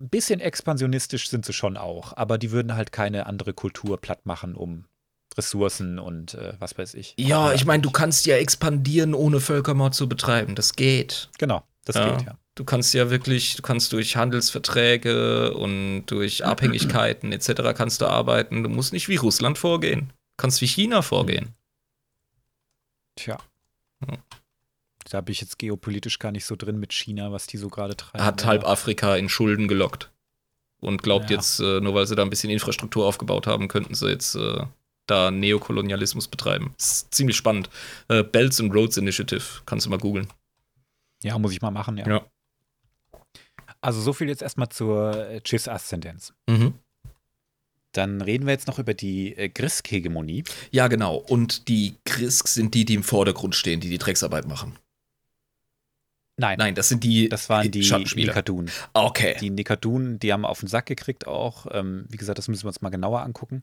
ein 0.00 0.08
bisschen 0.08 0.40
expansionistisch 0.40 1.28
sind 1.28 1.44
sie 1.44 1.52
schon 1.52 1.76
auch, 1.76 2.16
aber 2.16 2.38
die 2.38 2.50
würden 2.50 2.74
halt 2.74 2.90
keine 2.90 3.26
andere 3.26 3.52
Kultur 3.52 4.00
platt 4.00 4.24
machen, 4.24 4.54
um 4.54 4.86
Ressourcen 5.36 5.98
und 5.98 6.34
äh, 6.34 6.54
was 6.58 6.76
weiß 6.76 6.94
ich. 6.94 7.14
Ja, 7.18 7.52
ich 7.52 7.66
meine, 7.66 7.82
du 7.82 7.90
kannst 7.90 8.24
ja 8.24 8.36
expandieren, 8.36 9.14
ohne 9.14 9.40
Völkermord 9.40 9.94
zu 9.94 10.08
betreiben. 10.08 10.54
Das 10.54 10.74
geht. 10.74 11.28
Genau, 11.38 11.62
das 11.84 11.96
Ja. 11.96 12.16
geht 12.16 12.26
ja. 12.26 12.36
Du 12.56 12.64
kannst 12.64 12.92
ja 12.94 13.08
wirklich, 13.10 13.56
du 13.56 13.62
kannst 13.62 13.92
durch 13.92 14.16
Handelsverträge 14.16 15.54
und 15.54 16.06
durch 16.06 16.44
Abhängigkeiten 16.44 17.32
etc. 17.32 17.74
kannst 17.74 18.00
du 18.00 18.06
arbeiten. 18.06 18.62
Du 18.62 18.68
musst 18.68 18.92
nicht 18.92 19.08
wie 19.08 19.16
Russland 19.16 19.56
vorgehen. 19.58 20.08
Du 20.10 20.42
kannst 20.42 20.60
wie 20.60 20.66
China 20.66 21.02
vorgehen. 21.02 21.54
Tja. 23.16 23.38
Hm. 24.04 24.18
Da 25.10 25.20
bin 25.20 25.32
ich 25.32 25.40
jetzt 25.40 25.58
geopolitisch 25.58 26.18
gar 26.18 26.32
nicht 26.32 26.44
so 26.44 26.56
drin 26.56 26.78
mit 26.78 26.92
China, 26.92 27.32
was 27.32 27.46
die 27.46 27.56
so 27.56 27.68
gerade 27.68 27.96
treiben. 27.96 28.24
Hat 28.24 28.44
halb 28.44 28.64
Afrika 28.66 29.16
in 29.16 29.28
Schulden 29.28 29.66
gelockt. 29.68 30.10
Und 30.80 31.02
glaubt 31.02 31.30
Ja. 31.30 31.36
jetzt, 31.36 31.60
äh, 31.60 31.80
nur 31.80 31.94
weil 31.94 32.06
sie 32.06 32.14
da 32.16 32.22
ein 32.22 32.30
bisschen 32.30 32.50
Infrastruktur 32.50 33.06
aufgebaut 33.06 33.46
haben, 33.46 33.68
könnten 33.68 33.94
sie 33.94 34.08
jetzt 34.08 34.34
äh, 34.34 34.64
da 35.06 35.30
Neokolonialismus 35.30 36.28
betreiben. 36.28 36.74
Das 36.78 36.92
ist 36.92 37.14
ziemlich 37.14 37.36
spannend. 37.36 37.68
Äh, 38.08 38.22
Belts 38.22 38.60
and 38.60 38.74
Roads 38.74 38.96
Initiative, 38.96 39.42
kannst 39.66 39.86
du 39.86 39.90
mal 39.90 39.98
googeln. 39.98 40.28
Ja, 41.22 41.38
muss 41.38 41.52
ich 41.52 41.60
mal 41.60 41.70
machen, 41.70 41.98
ja. 41.98 42.08
Ja. 42.08 42.26
Also 43.80 44.00
so 44.00 44.12
viel 44.12 44.28
jetzt 44.28 44.42
erstmal 44.42 44.68
zur 44.68 45.16
äh, 45.16 45.40
Chiss-Aszendenz. 45.40 46.34
Mhm. 46.48 46.74
Dann 47.92 48.20
reden 48.20 48.46
wir 48.46 48.52
jetzt 48.52 48.68
noch 48.68 48.78
über 48.78 48.94
die 48.94 49.36
äh, 49.36 49.48
Grisk-Hegemonie. 49.48 50.44
Ja, 50.70 50.88
genau. 50.88 51.16
Und 51.16 51.68
die 51.68 51.96
Krisk 52.04 52.48
sind 52.48 52.74
die, 52.74 52.84
die 52.84 52.94
im 52.94 53.02
Vordergrund 53.02 53.54
stehen, 53.54 53.80
die 53.80 53.88
die 53.88 53.98
Drecksarbeit 53.98 54.46
machen. 54.46 54.78
Nein, 56.36 56.56
Nein, 56.58 56.74
das 56.74 56.88
sind 56.88 57.04
die 57.04 57.28
das 57.28 57.50
waren 57.50 57.70
die 57.70 57.82
Schattenspieler. 57.84 58.28
Nikadun. 58.28 58.70
Okay. 58.94 59.36
Die 59.40 59.50
Nikadun, 59.50 60.18
die 60.18 60.32
haben 60.32 60.46
auf 60.46 60.60
den 60.60 60.68
Sack 60.68 60.86
gekriegt 60.86 61.26
auch. 61.26 61.66
Ähm, 61.70 62.06
wie 62.08 62.16
gesagt, 62.16 62.38
das 62.38 62.48
müssen 62.48 62.64
wir 62.64 62.68
uns 62.68 62.80
mal 62.80 62.88
genauer 62.88 63.20
angucken. 63.20 63.60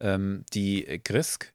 Ähm, 0.00 0.44
die 0.52 1.00
Grisk, 1.04 1.52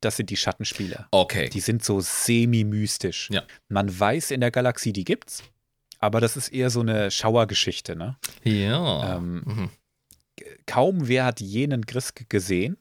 das 0.00 0.16
sind 0.16 0.30
die 0.30 0.36
Schattenspieler. 0.36 1.08
Okay. 1.10 1.48
Die 1.48 1.60
sind 1.60 1.84
so 1.84 2.00
semi-mystisch. 2.00 3.30
Ja. 3.30 3.42
Man 3.68 3.98
weiß 3.98 4.30
in 4.30 4.40
der 4.40 4.50
Galaxie, 4.50 4.92
die 4.92 5.04
gibt's, 5.04 5.42
aber 5.98 6.20
das 6.20 6.36
ist 6.36 6.48
eher 6.48 6.70
so 6.70 6.80
eine 6.80 7.10
Schauergeschichte, 7.10 7.96
ne? 7.96 8.16
ja. 8.44 9.16
Ähm, 9.16 9.42
mhm. 9.44 9.70
kaum 10.66 11.08
wer 11.08 11.24
hat 11.24 11.40
jenen 11.40 11.82
Grisk 11.82 12.28
gesehen. 12.28 12.76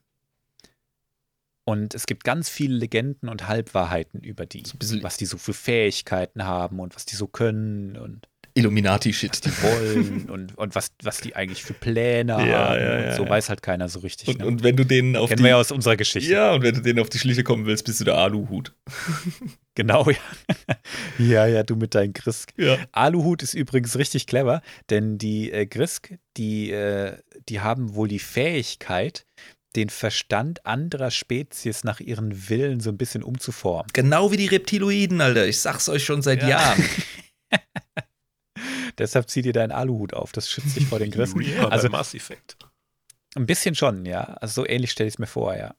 Und 1.65 1.93
es 1.93 2.05
gibt 2.05 2.23
ganz 2.23 2.47
viele 2.47 2.75
Legenden 2.75 3.27
und 3.27 3.49
Halbwahrheiten 3.49 4.21
über 4.21 4.45
die, 4.45 4.63
So 4.65 4.77
was 5.03 5.17
die 5.17 5.25
so 5.25 5.37
für 5.37 5.53
Fähigkeiten 5.53 6.45
haben 6.45 6.79
und 6.79 6.95
was 6.95 7.05
die 7.05 7.17
so 7.17 7.27
können 7.27 7.97
und 7.97 8.29
Illuminati-Shit. 8.57 9.45
die 9.45 9.51
wollen 9.63 10.29
und, 10.29 10.57
und 10.57 10.75
was, 10.75 10.91
was 11.03 11.21
die 11.21 11.35
eigentlich 11.35 11.63
für 11.63 11.73
Pläne 11.73 12.33
Ja, 12.33 12.37
haben. 12.37 12.47
ja, 12.49 12.69
und 12.97 13.03
ja, 13.03 13.15
so 13.15 13.27
weiß 13.29 13.49
halt 13.49 13.61
keiner 13.61 13.87
so 13.89 13.99
richtig. 13.99 14.27
Und, 14.29 14.39
ne? 14.39 14.45
und 14.45 14.63
wenn 14.63 14.75
du 14.75 14.83
denen 14.85 15.15
auf 15.15 15.29
Kennen 15.29 15.37
die 15.39 15.43
wir 15.43 15.49
ja 15.51 15.57
aus 15.57 15.71
unserer 15.71 15.95
Geschichte. 15.95 16.31
Ja, 16.31 16.53
und 16.53 16.63
wenn 16.63 16.75
du 16.75 16.81
denen 16.81 16.99
auf 16.99 17.09
die 17.09 17.19
Schliche 17.19 17.43
kommen 17.43 17.65
willst, 17.65 17.85
bist 17.85 17.99
du 17.99 18.03
der 18.05 18.15
Aluhut. 18.15 18.73
Genau, 19.75 20.09
ja. 20.09 20.17
ja, 21.19 21.45
ja, 21.45 21.61
du 21.61 21.75
mit 21.75 21.93
deinem 21.93 22.11
Grisk. 22.11 22.51
Aluhut 22.93 23.43
ist 23.43 23.53
übrigens 23.53 23.95
richtig 23.95 24.25
clever, 24.25 24.63
denn 24.89 25.19
die 25.19 25.51
äh, 25.51 25.67
Grisk, 25.67 26.15
die, 26.35 26.71
äh, 26.71 27.13
die 27.47 27.59
haben 27.61 27.93
wohl 27.93 28.07
die 28.07 28.17
Fähigkeit, 28.17 29.27
den 29.75 29.89
Verstand 29.91 30.65
anderer 30.65 31.11
Spezies 31.11 31.83
nach 31.83 31.99
ihren 31.99 32.49
Willen 32.49 32.79
so 32.79 32.89
ein 32.89 32.97
bisschen 32.97 33.21
umzuformen. 33.21 33.85
Genau 33.93 34.31
wie 34.31 34.37
die 34.37 34.47
Reptiloiden, 34.47 35.21
Alter. 35.21 35.45
Ich 35.45 35.59
sag's 35.59 35.87
euch 35.89 36.03
schon 36.03 36.23
seit 36.23 36.41
Ja. 36.41 36.49
Jahren. 36.49 36.83
Deshalb 38.97 39.29
zieh 39.29 39.41
dir 39.41 39.53
deinen 39.53 39.71
Aluhut 39.71 40.13
auf, 40.13 40.31
das 40.31 40.49
schützt 40.49 40.75
dich 40.75 40.85
vor 40.87 40.99
den 40.99 41.11
Grissen. 41.11 41.41
Ja, 41.41 41.67
also 41.69 41.89
Mass 41.89 42.13
Effect. 42.13 42.57
ein 43.35 43.45
bisschen 43.45 43.75
schon, 43.75 44.05
ja. 44.05 44.23
Also 44.41 44.61
so 44.63 44.67
ähnlich 44.67 44.91
stelle 44.91 45.07
ich 45.07 45.15
es 45.15 45.19
mir 45.19 45.27
vor, 45.27 45.55
ja. 45.55 45.75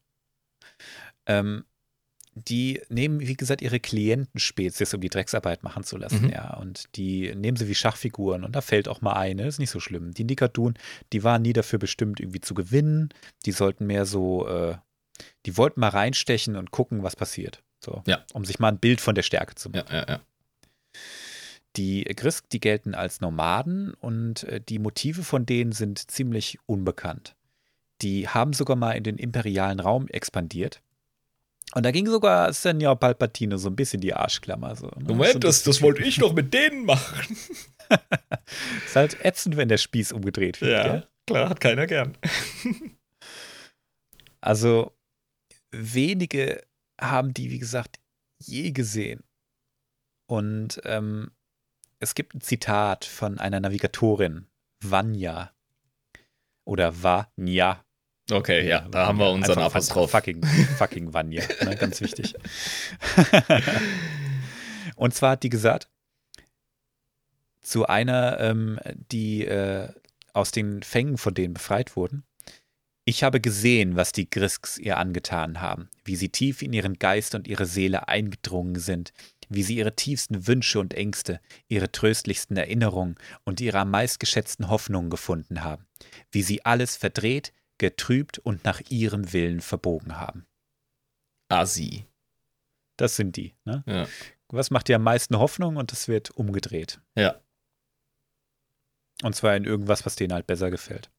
Ähm, 1.27 1.65
die 2.35 2.81
nehmen, 2.89 3.19
wie 3.21 3.35
gesagt, 3.35 3.63
ihre 3.63 3.81
Klientenspezies, 3.81 4.95
um 4.95 5.01
die 5.01 5.09
Drecksarbeit 5.09 5.65
machen 5.65 5.83
zu 5.83 5.97
lassen, 5.97 6.27
Mhm. 6.27 6.31
ja. 6.31 6.55
Und 6.59 6.85
die 6.97 7.35
nehmen 7.35 7.57
sie 7.57 7.67
wie 7.67 7.75
Schachfiguren 7.75 8.45
und 8.45 8.55
da 8.55 8.61
fällt 8.61 8.87
auch 8.87 9.01
mal 9.01 9.15
eine, 9.15 9.47
ist 9.47 9.59
nicht 9.59 9.71
so 9.71 9.81
schlimm. 9.81 10.15
Die 10.15 10.23
Nikadun, 10.25 10.75
die 11.13 11.25
waren 11.25 11.43
nie 11.43 11.53
dafür 11.53 11.81
bestimmt, 11.81 12.21
irgendwie 12.21 12.41
zu 12.41 12.55
gewinnen. 12.55 13.09
Die 13.45 13.51
sollten 13.53 13.87
mehr 13.87 14.07
so, 14.07 14.47
äh, 14.47 14.77
die 15.47 15.57
wollten 15.57 15.81
mal 15.81 15.89
reinstechen 15.89 16.55
und 16.55 16.71
gucken, 16.71 17.03
was 17.03 17.17
passiert. 17.17 17.61
So, 17.85 18.03
Ja. 18.07 18.25
um 18.35 18.45
sich 18.45 18.61
mal 18.61 18.69
ein 18.69 18.79
Bild 18.79 19.01
von 19.01 19.17
der 19.17 19.23
Stärke 19.23 19.57
zu 19.57 19.71
machen. 19.71 19.87
ja, 19.91 19.97
ja, 19.99 20.07
ja. 20.09 20.21
Die 21.79 22.05
Grisk, 22.05 22.51
die 22.51 22.61
gelten 22.61 22.95
als 22.95 23.21
Nomaden 23.21 23.95
und 23.95 24.43
äh, 24.45 24.61
die 24.61 24.79
Motive 24.79 25.23
von 25.23 25.47
denen 25.47 25.73
sind 25.73 26.11
ziemlich 26.11 26.59
unbekannt. 26.67 27.37
Die 28.03 28.29
haben 28.29 28.53
sogar 28.53 28.77
mal 28.77 28.93
in 28.93 29.05
den 29.05 29.17
imperialen 29.17 29.81
Raum 29.81 30.09
expandiert. 30.09 30.83
Und 31.75 31.85
da 31.85 31.91
ging 31.91 32.07
sogar 32.07 32.53
Senior 32.53 32.97
Palpatine 32.97 33.59
so 33.59 33.69
ein 33.69 33.77
bisschen 33.77 34.01
die 34.01 34.15
Arschklammer. 34.15 34.75
So, 34.75 34.87
ne? 34.87 35.05
Moment, 35.07 35.45
das, 35.45 35.63
das 35.63 35.81
wollte 35.81 36.03
ich 36.03 36.17
doch 36.19 36.33
mit 36.33 36.53
denen 36.53 36.85
machen. 36.85 37.37
Ist 38.87 38.97
halt 38.97 39.25
ätzend, 39.25 39.57
wenn 39.57 39.69
der 39.69 39.79
Spieß 39.79 40.13
umgedreht 40.13 40.61
wird. 40.61 40.73
Ja, 40.73 40.83
Gell? 40.83 41.09
klar, 41.27 41.49
hat 41.49 41.61
keiner 41.61 41.87
gern. 41.87 42.19
Also 44.41 44.97
wenige 45.73 46.63
haben 47.01 47.35
die, 47.35 47.51
wie 47.51 47.59
gesagt, 47.59 47.99
je 48.39 48.71
gesehen. 48.71 49.25
Und 50.27 50.81
ähm, 50.85 51.33
es 52.01 52.15
gibt 52.15 52.35
ein 52.35 52.41
Zitat 52.41 53.05
von 53.05 53.39
einer 53.39 53.61
Navigatorin, 53.61 54.47
Vanya. 54.81 55.53
Oder 56.65 57.03
Vanya. 57.03 57.85
Okay, 58.31 58.69
ja, 58.69 58.87
da 58.89 59.07
haben 59.07 59.19
wir 59.19 59.31
unseren 59.31 59.59
Apostroph. 59.61 60.11
Fucking, 60.11 60.45
fucking 60.77 61.15
Vanya, 61.15 61.43
ne, 61.63 61.77
ganz 61.77 62.01
wichtig. 62.01 62.35
Und 64.97 65.15
zwar 65.15 65.33
hat 65.33 65.43
die 65.43 65.49
gesagt, 65.49 65.89
zu 67.63 67.87
einer, 67.87 68.39
ähm, 68.41 68.79
die 69.11 69.47
äh, 69.47 69.89
aus 70.33 70.51
den 70.51 70.83
Fängen 70.83 71.17
von 71.17 71.35
denen 71.35 71.55
befreit 71.55 71.97
wurden, 71.97 72.25
ich 73.05 73.23
habe 73.23 73.41
gesehen, 73.41 73.97
was 73.97 74.13
die 74.13 74.29
Grisks 74.29 74.77
ihr 74.77 74.99
angetan 74.99 75.63
haben, 75.63 75.89
wie 76.05 76.17
sie 76.17 76.29
tief 76.29 76.61
in 76.61 76.75
ihren 76.75 76.99
Geist 76.99 77.35
und 77.35 77.49
ihre 77.49 77.65
Seele 77.65 78.09
eingedrungen 78.09 78.79
sind, 78.79 79.15
wie 79.49 79.63
sie 79.63 79.77
ihre 79.77 79.95
tiefsten 79.95 80.47
Wünsche 80.47 80.81
und 80.81 80.95
Ängste, 80.95 81.41
ihre 81.69 81.91
tröstlichsten 81.91 82.57
Erinnerungen 82.57 83.17
und 83.45 83.61
ihre 83.61 83.79
am 83.79 83.91
meistgeschätzten 83.91 84.69
Hoffnungen 84.69 85.11
gefunden 85.11 85.63
haben, 85.63 85.87
wie 86.31 86.43
sie 86.43 86.65
alles 86.65 86.97
verdreht, 86.97 87.53
getrübt 87.79 88.39
und 88.39 88.65
nach 88.65 88.81
ihrem 88.89 89.33
Willen 89.33 89.61
verbogen 89.61 90.19
haben. 90.19 90.47
Asi. 91.49 92.07
Das 92.97 93.17
sind 93.17 93.37
die. 93.37 93.55
Ne? 93.65 93.85
Ja. 93.87 94.09
Was 94.49 94.71
macht 94.71 94.89
dir 94.89 94.97
am 94.97 95.03
meisten 95.03 95.39
Hoffnung 95.39 95.77
und 95.77 95.93
das 95.93 96.09
wird 96.09 96.31
umgedreht. 96.31 97.01
Ja. 97.17 97.41
Und 99.23 99.37
zwar 99.37 99.57
in 99.57 99.65
irgendwas, 99.65 100.05
was 100.07 100.17
denen 100.17 100.33
halt 100.33 100.47
besser 100.47 100.71
gefällt 100.71 101.11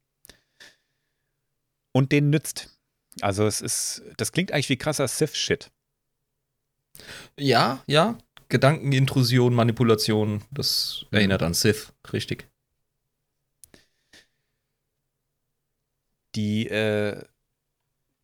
und 1.92 2.12
den 2.12 2.30
nützt. 2.30 2.70
Also 3.22 3.46
es 3.46 3.62
ist, 3.62 4.04
das 4.18 4.32
klingt 4.32 4.52
eigentlich 4.52 4.70
wie 4.70 4.78
krasser 4.78 5.08
Sith-Shit. 5.08 5.72
Ja, 7.38 7.84
ja. 7.88 8.18
Gedankenintrusion, 8.50 9.54
Manipulation, 9.54 10.44
das 10.52 11.06
mhm. 11.12 11.18
erinnert 11.18 11.44
an 11.44 11.54
Sith, 11.54 11.94
richtig. 12.12 12.48
Die 16.36 16.68
äh, 16.68 17.24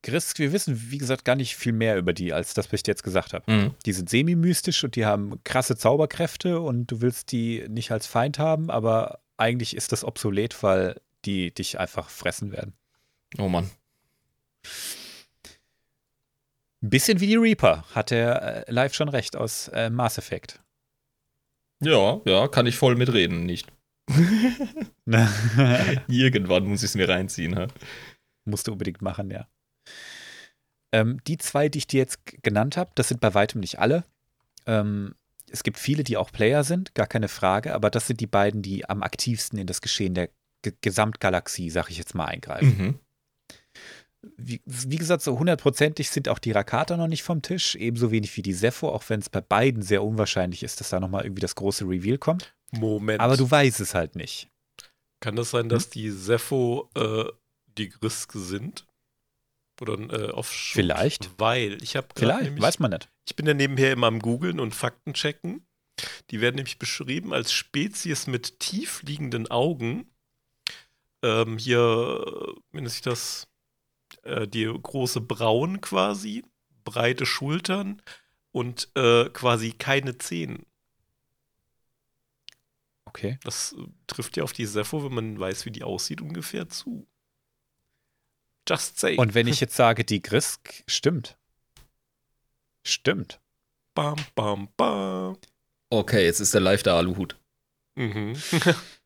Grisk, 0.06 0.38
wir 0.38 0.52
wissen, 0.52 0.92
wie 0.92 1.00
gesagt, 1.00 1.26
gar 1.26 1.36
nicht 1.36 1.56
viel 1.56 1.74
mehr 1.74 1.98
über 1.98 2.14
die, 2.14 2.32
als 2.32 2.54
das, 2.54 2.68
was 2.68 2.74
ich 2.74 2.84
dir 2.84 2.92
jetzt 2.92 3.04
gesagt 3.04 3.34
habe. 3.34 3.52
Mhm. 3.52 3.72
Die 3.86 3.94
sind 3.94 4.10
semi-mystisch 4.10 4.84
und 4.84 4.96
die 4.96 5.06
haben 5.06 5.44
krasse 5.44 5.78
Zauberkräfte 5.78 6.60
und 6.60 6.88
du 6.88 7.02
willst 7.02 7.32
die 7.32 7.66
nicht 7.70 7.92
als 7.92 8.06
Feind 8.06 8.38
haben, 8.38 8.70
aber 8.70 9.20
eigentlich 9.38 9.76
ist 9.76 9.92
das 9.92 10.04
obsolet, 10.04 10.62
weil 10.62 11.02
die 11.26 11.52
dich 11.52 11.80
einfach 11.80 12.10
fressen 12.10 12.52
werden. 12.52 12.74
Oh 13.40 13.50
Mann. 13.50 13.70
Ein 16.84 16.90
bisschen 16.90 17.20
wie 17.20 17.28
die 17.28 17.36
Reaper, 17.36 17.84
hat 17.94 18.12
der 18.12 18.68
äh, 18.68 18.72
live 18.72 18.94
schon 18.94 19.10
recht 19.10 19.36
aus 19.36 19.70
äh, 19.70 19.90
Mass 19.90 20.18
Effect. 20.18 20.62
Ja, 21.84 22.22
ja, 22.26 22.48
kann 22.48 22.68
ich 22.68 22.78
voll 22.78 22.96
mitreden, 22.96 23.46
nicht. 23.46 23.72
Irgendwann 26.08 26.66
muss 26.66 26.84
ich 26.84 26.90
es 26.90 26.96
mir 26.96 27.10
reinziehen. 27.10 27.56
Ha? 27.58 27.68
Musst 28.46 28.68
du 28.68 28.74
unbedingt 28.74 29.02
machen, 29.02 29.32
ja. 29.32 29.48
Ähm, 30.94 31.20
die 31.26 31.38
zwei, 31.38 31.70
die 31.70 31.80
ich 31.80 31.88
dir 31.88 31.98
jetzt 31.98 32.20
genannt 32.44 32.78
habe, 32.78 32.92
das 32.96 33.08
sind 33.08 33.20
bei 33.20 33.34
weitem 33.34 33.60
nicht 33.62 33.80
alle. 33.80 34.06
Ähm, 34.66 35.16
es 35.50 35.64
gibt 35.64 35.80
viele, 35.80 36.04
die 36.04 36.18
auch 36.18 36.32
Player 36.32 36.64
sind, 36.64 36.96
gar 36.96 37.08
keine 37.08 37.28
Frage, 37.28 37.74
aber 37.74 37.90
das 37.90 38.08
sind 38.08 38.20
die 38.20 38.28
beiden, 38.28 38.62
die 38.62 38.88
am 38.88 39.04
aktivsten 39.04 39.60
in 39.60 39.68
das 39.68 39.82
Geschehen 39.82 40.14
der 40.14 40.30
G 40.62 40.72
Gesamtgalaxie, 40.82 41.70
sag 41.70 41.90
ich 41.90 41.98
jetzt 41.98 42.16
mal, 42.16 42.26
eingreifen. 42.26 42.78
Mhm 42.78 43.00
wie, 44.38 44.62
wie, 44.66 44.98
gesagt, 44.98 45.22
so 45.24 45.40
hundertprozentig 45.40 46.10
sind 46.10 46.30
auch 46.30 46.40
die 46.40 46.52
Rakata 46.52 46.98
noch 46.98 47.08
nicht 47.08 47.24
vom 47.24 47.42
Tisch, 47.42 47.76
ebenso 47.76 48.12
wenig 48.12 48.36
wie 48.38 48.42
die 48.42 48.54
Sepho, 48.54 48.90
auch 48.90 49.04
wenn 49.10 49.20
es 49.20 49.30
bei 49.30 49.42
beiden 49.42 49.82
sehr 49.82 50.04
unwahrscheinlich 50.04 50.64
ist, 50.64 50.80
dass 50.80 50.90
da 50.90 51.00
nochmal 51.00 51.24
irgendwie 51.24 51.42
das 51.42 51.56
große 51.56 51.86
Reveal 51.86 52.18
kommt. 52.18 52.54
Moment. 52.72 53.22
Aber 53.22 53.38
du 53.38 53.50
weißt 53.50 53.80
es 53.80 53.94
halt 53.94 54.16
nicht. 54.16 54.50
Kann 55.20 55.36
das 55.36 55.52
sein, 55.52 55.70
dass 55.70 55.86
hm? 55.86 55.92
die 55.92 56.12
Sepho 56.12 56.90
äh, 56.96 57.26
die 57.78 57.90
Grisk 57.90 58.34
sind? 58.34 58.86
Oder 59.82 60.00
äh, 60.00 60.32
auf 60.32 60.48
Vielleicht. 60.48 61.32
Weil 61.38 61.82
ich 61.84 61.96
habe 61.96 62.08
Vielleicht, 62.16 62.44
nämlich, 62.44 62.64
weiß 62.64 62.80
man 62.80 62.92
nicht. 62.92 63.10
Ich 63.28 63.36
bin 63.36 63.46
ja 63.46 63.54
nebenher 63.54 63.92
immer 63.92 64.08
am 64.08 64.20
Googeln 64.20 64.60
und 64.60 64.74
Fakten 64.74 65.14
checken. 65.14 65.66
Die 66.30 66.42
werden 66.42 66.56
nämlich 66.56 66.80
beschrieben 66.80 67.34
als 67.34 67.52
Spezies 67.52 68.28
mit 68.28 68.60
tief 68.60 69.04
liegenden 69.04 69.50
Augen. 69.50 70.10
Ähm, 71.24 71.58
hier, 71.58 72.24
wenn 72.72 72.84
nennt 72.84 72.92
sich 72.92 73.02
das? 73.02 73.48
Äh, 74.26 74.48
die 74.48 74.66
große 74.66 75.22
Brauen 75.22 75.82
quasi, 75.82 76.44
breite 76.84 77.26
Schultern 77.26 78.02
und 78.52 78.90
äh, 78.96 79.30
quasi 79.30 79.72
keine 79.72 80.18
Zähne. 80.18 80.60
Okay. 83.06 83.40
Das 83.44 83.74
äh, 83.78 83.88
trifft 84.08 84.38
ja 84.38 84.44
auf 84.44 84.54
die 84.54 84.66
Sepho, 84.66 85.04
wenn 85.04 85.14
man 85.14 85.40
weiß, 85.40 85.66
wie 85.66 85.72
die 85.72 85.84
aussieht, 85.84 86.22
ungefähr 86.22 86.68
zu. 86.70 87.08
Just 88.68 89.00
say. 89.00 89.16
Und 89.18 89.34
wenn 89.34 89.48
ich 89.48 89.60
jetzt 89.62 89.76
sage, 89.76 90.04
die 90.04 90.22
Grisk 90.22 90.84
stimmt. 90.88 91.38
Stimmt. 92.84 93.40
Bam, 93.94 94.18
bam, 94.36 94.68
bam. 94.76 95.38
Okay, 95.90 96.26
jetzt 96.26 96.40
ist 96.40 96.54
der 96.54 96.62
live 96.62 96.84
der 96.84 96.94
Aluhut. 96.94 97.38
Mhm. 97.96 98.36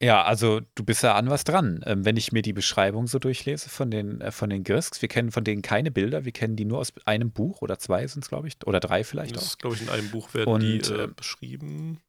Ja, 0.00 0.22
also 0.22 0.60
du 0.76 0.84
bist 0.84 1.02
ja 1.02 1.16
an 1.16 1.28
was 1.28 1.42
dran. 1.42 1.80
Ähm, 1.84 2.04
wenn 2.04 2.16
ich 2.16 2.30
mir 2.30 2.42
die 2.42 2.52
Beschreibung 2.52 3.08
so 3.08 3.18
durchlese 3.18 3.68
von 3.68 3.90
den, 3.90 4.20
äh, 4.20 4.30
von 4.30 4.48
den 4.48 4.62
Grisks, 4.62 5.02
wir 5.02 5.08
kennen 5.08 5.32
von 5.32 5.42
denen 5.42 5.62
keine 5.62 5.90
Bilder, 5.90 6.24
wir 6.24 6.32
kennen 6.32 6.54
die 6.54 6.64
nur 6.64 6.78
aus 6.78 6.92
einem 7.04 7.32
Buch 7.32 7.62
oder 7.62 7.78
zwei 7.78 8.06
sind 8.06 8.22
es, 8.22 8.28
glaube 8.28 8.46
ich, 8.46 8.56
oder 8.64 8.78
drei 8.78 9.02
vielleicht 9.02 9.34
das 9.34 9.42
auch. 9.42 9.46
Ist, 9.46 9.58
glaube 9.58 9.76
ich, 9.76 9.82
in 9.82 9.88
einem 9.88 10.10
Buch 10.10 10.32
werden 10.34 10.52
Und, 10.52 10.60
die 10.60 10.78
äh, 10.78 11.04
äh, 11.04 11.08
beschrieben. 11.08 12.00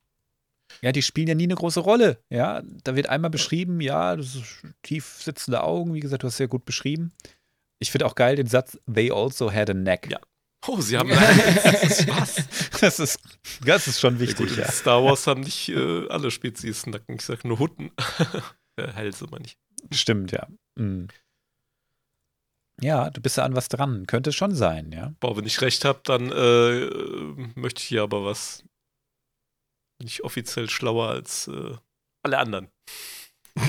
Ja, 0.82 0.92
die 0.92 1.02
spielen 1.02 1.28
ja 1.28 1.34
nie 1.34 1.46
eine 1.46 1.56
große 1.56 1.80
Rolle. 1.80 2.20
Ja, 2.30 2.62
da 2.84 2.96
wird 2.96 3.10
einmal 3.10 3.32
beschrieben, 3.32 3.82
ja, 3.82 4.16
das 4.16 4.36
ist 4.36 4.64
tief 4.84 5.06
sitzende 5.24 5.64
Augen, 5.64 5.96
wie 5.96 6.00
gesagt, 6.00 6.22
du 6.22 6.28
hast 6.28 6.38
sehr 6.38 6.48
gut 6.48 6.66
beschrieben. 6.66 7.12
Ich 7.80 7.92
finde 7.92 8.06
auch 8.06 8.14
geil 8.14 8.36
den 8.36 8.46
Satz, 8.46 8.78
they 8.94 9.12
also 9.12 9.52
had 9.52 9.70
a 9.70 9.74
neck. 9.74 10.10
Ja. 10.12 10.20
Oh, 10.68 10.82
sie 10.82 10.98
haben 10.98 11.10
was? 11.12 12.80
Das 12.82 13.00
ist, 13.00 13.20
das 13.66 13.88
ist 13.88 14.00
schon 14.00 14.20
wichtig. 14.20 14.58
Ja, 14.58 14.66
gut, 14.66 14.74
Star 14.74 15.04
Wars 15.04 15.26
haben 15.28 15.42
nicht 15.42 15.70
äh, 15.70 16.08
alle 16.10 16.32
Spezies 16.32 16.86
Nacken. 16.86 17.16
Ich 17.16 17.22
sag 17.22 17.46
nur 17.46 17.60
Hutten. 17.60 17.92
äh, 18.76 18.88
Hälse 18.92 19.26
meine 19.32 19.46
ich. 19.46 19.58
Stimmt, 19.92 20.32
ja. 20.32 20.48
Mhm. 20.76 21.08
Ja, 22.82 23.10
du 23.10 23.22
bist 23.22 23.38
ja 23.38 23.44
an 23.44 23.56
was 23.56 23.68
dran. 23.68 24.06
Könnte 24.08 24.32
schon 24.32 24.54
sein, 24.56 24.92
ja. 24.92 25.14
Boah, 25.20 25.36
wenn 25.38 25.46
ich 25.46 25.62
recht 25.62 25.86
habe, 25.86 26.00
dann 26.04 26.32
äh, 26.32 27.60
möchte 27.60 27.82
ich 27.82 27.88
hier 27.88 28.04
aber 28.04 28.26
was. 28.26 28.64
Bin 29.98 30.08
ich 30.08 30.24
offiziell 30.24 30.70
schlauer 30.70 31.10
als 31.10 31.48
äh, 31.48 31.76
alle 32.24 32.38
anderen. 32.38 32.70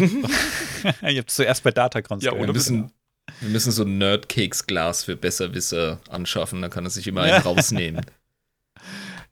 Ihr 1.03 1.19
habt 1.19 1.31
zuerst 1.31 1.65
bei 1.65 1.73
Datacrons 1.73 2.23
Ja, 2.23 2.33
ohne 2.33 2.53
bisschen, 2.53 2.93
wir 3.41 3.51
müssen 3.51 3.73
so 3.73 3.85
ein 3.85 3.99
Nerdcakes-Glas 3.99 5.05
für 5.05 5.17
Besserwisser 5.17 6.01
anschaffen, 6.09 6.63
da 6.63 6.69
kann 6.69 6.85
er 6.85 6.91
sich 6.91 7.07
immer 7.07 7.23
einen 7.23 7.43
rausnehmen. 7.43 8.05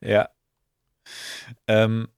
Ja. 0.01 0.29
Ähm, 1.67 2.09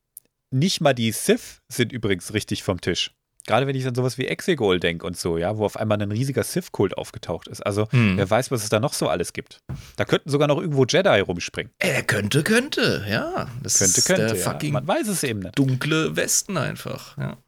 nicht 0.51 0.81
mal 0.81 0.94
die 0.94 1.12
Sith 1.12 1.61
sind 1.69 1.93
übrigens 1.93 2.32
richtig 2.35 2.62
vom 2.62 2.81
Tisch. 2.81 3.12
Gerade 3.47 3.66
wenn 3.66 3.74
ich 3.74 3.86
an 3.86 3.94
sowas 3.94 4.19
wie 4.19 4.27
Exegol 4.27 4.78
denke 4.81 5.07
und 5.07 5.16
so, 5.16 5.39
ja, 5.39 5.57
wo 5.57 5.65
auf 5.65 5.77
einmal 5.77 6.01
ein 6.01 6.12
riesiger 6.12 6.44
Sith-Kult 6.44 6.97
aufgetaucht 6.98 7.48
ist. 7.48 7.65
Also, 7.65 7.90
hm. 7.90 8.16
wer 8.16 8.28
weiß, 8.28 8.51
was 8.51 8.62
es 8.62 8.69
da 8.69 8.81
noch 8.81 8.93
so 8.93 9.09
alles 9.09 9.32
gibt. 9.32 9.61
Da 9.97 10.05
könnten 10.05 10.31
sogar 10.31 10.47
noch 10.47 10.59
irgendwo 10.59 10.85
Jedi 10.85 11.20
rumspringen. 11.20 11.73
Er 11.78 12.02
könnte, 12.02 12.43
könnte, 12.43 13.05
ja. 13.09 13.48
Das 13.62 13.78
könnte, 13.78 13.98
ist 13.98 14.07
könnte. 14.07 14.36
Ja. 14.36 14.51
fucking 14.52 14.73
Man 14.73 14.86
weiß 14.86 15.09
es 15.09 15.23
eben 15.23 15.40
nicht. 15.40 15.59
Dunkle 15.59 16.15
Westen 16.16 16.57
einfach, 16.59 17.16
ja. 17.16 17.39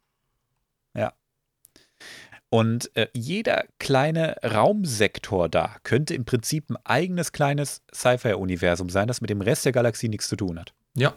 Und 2.52 2.94
äh, 2.98 3.08
jeder 3.14 3.64
kleine 3.78 4.36
Raumsektor 4.44 5.48
da 5.48 5.76
könnte 5.84 6.12
im 6.12 6.26
Prinzip 6.26 6.68
ein 6.68 6.76
eigenes 6.84 7.32
kleines 7.32 7.80
Sci-Fi-Universum 7.94 8.90
sein, 8.90 9.08
das 9.08 9.22
mit 9.22 9.30
dem 9.30 9.40
Rest 9.40 9.64
der 9.64 9.72
Galaxie 9.72 10.10
nichts 10.10 10.28
zu 10.28 10.36
tun 10.36 10.60
hat. 10.60 10.74
Ja, 10.94 11.16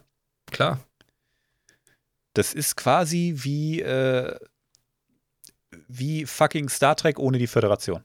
klar. 0.49 0.79
Das 2.35 2.53
ist 2.53 2.77
quasi 2.77 3.33
wie, 3.35 3.81
äh, 3.81 4.39
wie 5.89 6.25
fucking 6.25 6.69
Star 6.69 6.95
Trek 6.95 7.19
ohne 7.19 7.37
die 7.37 7.47
Föderation. 7.47 8.01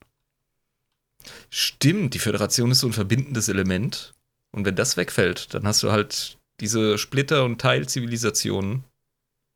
Stimmt, 1.51 2.15
die 2.15 2.19
Föderation 2.19 2.73
ist 2.73 2.81
so 2.81 2.89
ein 2.89 2.93
verbindendes 2.93 3.49
Element. 3.49 4.13
Und 4.51 4.65
wenn 4.65 4.75
das 4.75 4.97
wegfällt, 4.97 5.55
dann 5.55 5.69
hast 5.69 5.85
du 5.85 5.93
halt 5.93 6.37
diese 6.59 6.99
Splitter- 6.99 7.45
und 7.45 7.61
Teilzivilisationen, 7.61 8.83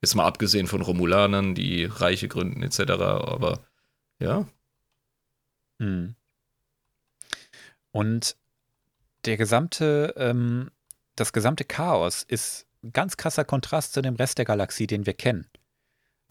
Jetzt 0.05 0.17
mal 0.17 0.27
abgesehen 0.27 0.67
von 0.67 0.83
Romulanern, 0.83 1.55
die 1.55 1.87
Reiche 1.87 2.29
gründen 2.29 2.63
etc. 2.63 2.81
Aber 2.91 3.61
ja. 4.19 4.47
Hm. 5.79 6.15
Und 7.91 8.37
der 9.25 9.39
gesamte, 9.39 10.13
ähm, 10.19 10.71
das 11.17 11.33
gesamte 11.33 11.65
Chaos 11.65 12.23
ist 12.23 12.67
ganz 12.93 13.17
krasser 13.17 13.47
Kontrast 13.47 13.95
zu 13.95 14.03
dem 14.03 14.17
Rest 14.17 14.37
der 14.37 14.45
Galaxie, 14.45 14.87
den 14.87 15.07
wir 15.07 15.15
kennen. 15.15 15.47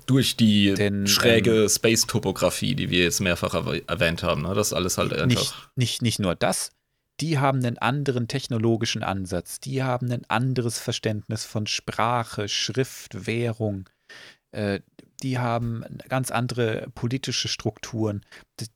Durch 0.06 0.38
die 0.38 0.76
Denn, 0.76 1.08
schräge 1.08 1.64
ähm, 1.64 1.70
Space-Topografie, 1.70 2.76
die 2.76 2.92
wir 2.92 3.02
jetzt 3.02 3.22
mehrfach 3.22 3.56
erwähnt 3.56 4.22
haben. 4.22 4.44
Ne? 4.44 4.54
Das 4.54 4.72
alles 4.72 5.00
halt 5.00 5.14
einfach. 5.14 5.26
Nicht, 5.26 5.56
nicht, 5.76 6.02
nicht 6.04 6.20
nur 6.20 6.36
das. 6.36 6.70
Die 7.20 7.40
haben 7.40 7.64
einen 7.64 7.78
anderen 7.78 8.28
technologischen 8.28 9.04
Ansatz, 9.04 9.60
die 9.60 9.84
haben 9.84 10.12
ein 10.12 10.26
anderes 10.30 10.80
Verständnis 10.80 11.46
von 11.46 11.68
Sprache, 11.68 12.48
Schrift, 12.48 13.28
Währung, 13.28 13.90
äh, 14.52 14.80
die 15.22 15.40
haben 15.40 15.86
ganz 16.10 16.32
andere 16.32 16.88
politische 16.96 17.48
Strukturen. 17.48 18.26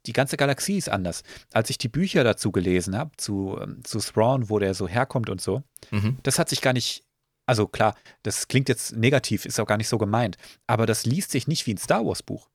Die 0.05 0.13
ganze 0.13 0.37
Galaxie 0.37 0.77
ist 0.77 0.89
anders. 0.89 1.23
Als 1.51 1.69
ich 1.69 1.77
die 1.77 1.89
Bücher 1.89 2.23
dazu 2.23 2.53
gelesen 2.53 2.97
habe, 2.97 3.11
zu, 3.17 3.57
ähm, 3.61 3.83
zu 3.83 3.99
Thrawn, 3.99 4.49
wo 4.49 4.57
der 4.59 4.73
so 4.73 4.87
herkommt 4.87 5.29
und 5.29 5.41
so, 5.41 5.63
mhm. 5.91 6.17
das 6.23 6.39
hat 6.39 6.47
sich 6.47 6.61
gar 6.61 6.73
nicht 6.73 7.03
also 7.47 7.65
klar, 7.65 7.95
das 8.23 8.49
klingt 8.49 8.69
jetzt 8.69 8.95
negativ, 8.95 9.45
ist 9.45 9.59
auch 9.59 9.65
gar 9.65 9.77
nicht 9.77 9.87
so 9.87 9.97
gemeint, 9.97 10.37
aber 10.67 10.85
das 10.85 11.05
liest 11.05 11.31
sich 11.31 11.47
nicht 11.47 11.65
wie 11.65 11.73
ein 11.73 11.77
Star 11.77 12.05
Wars 12.05 12.21
Buch. 12.21 12.49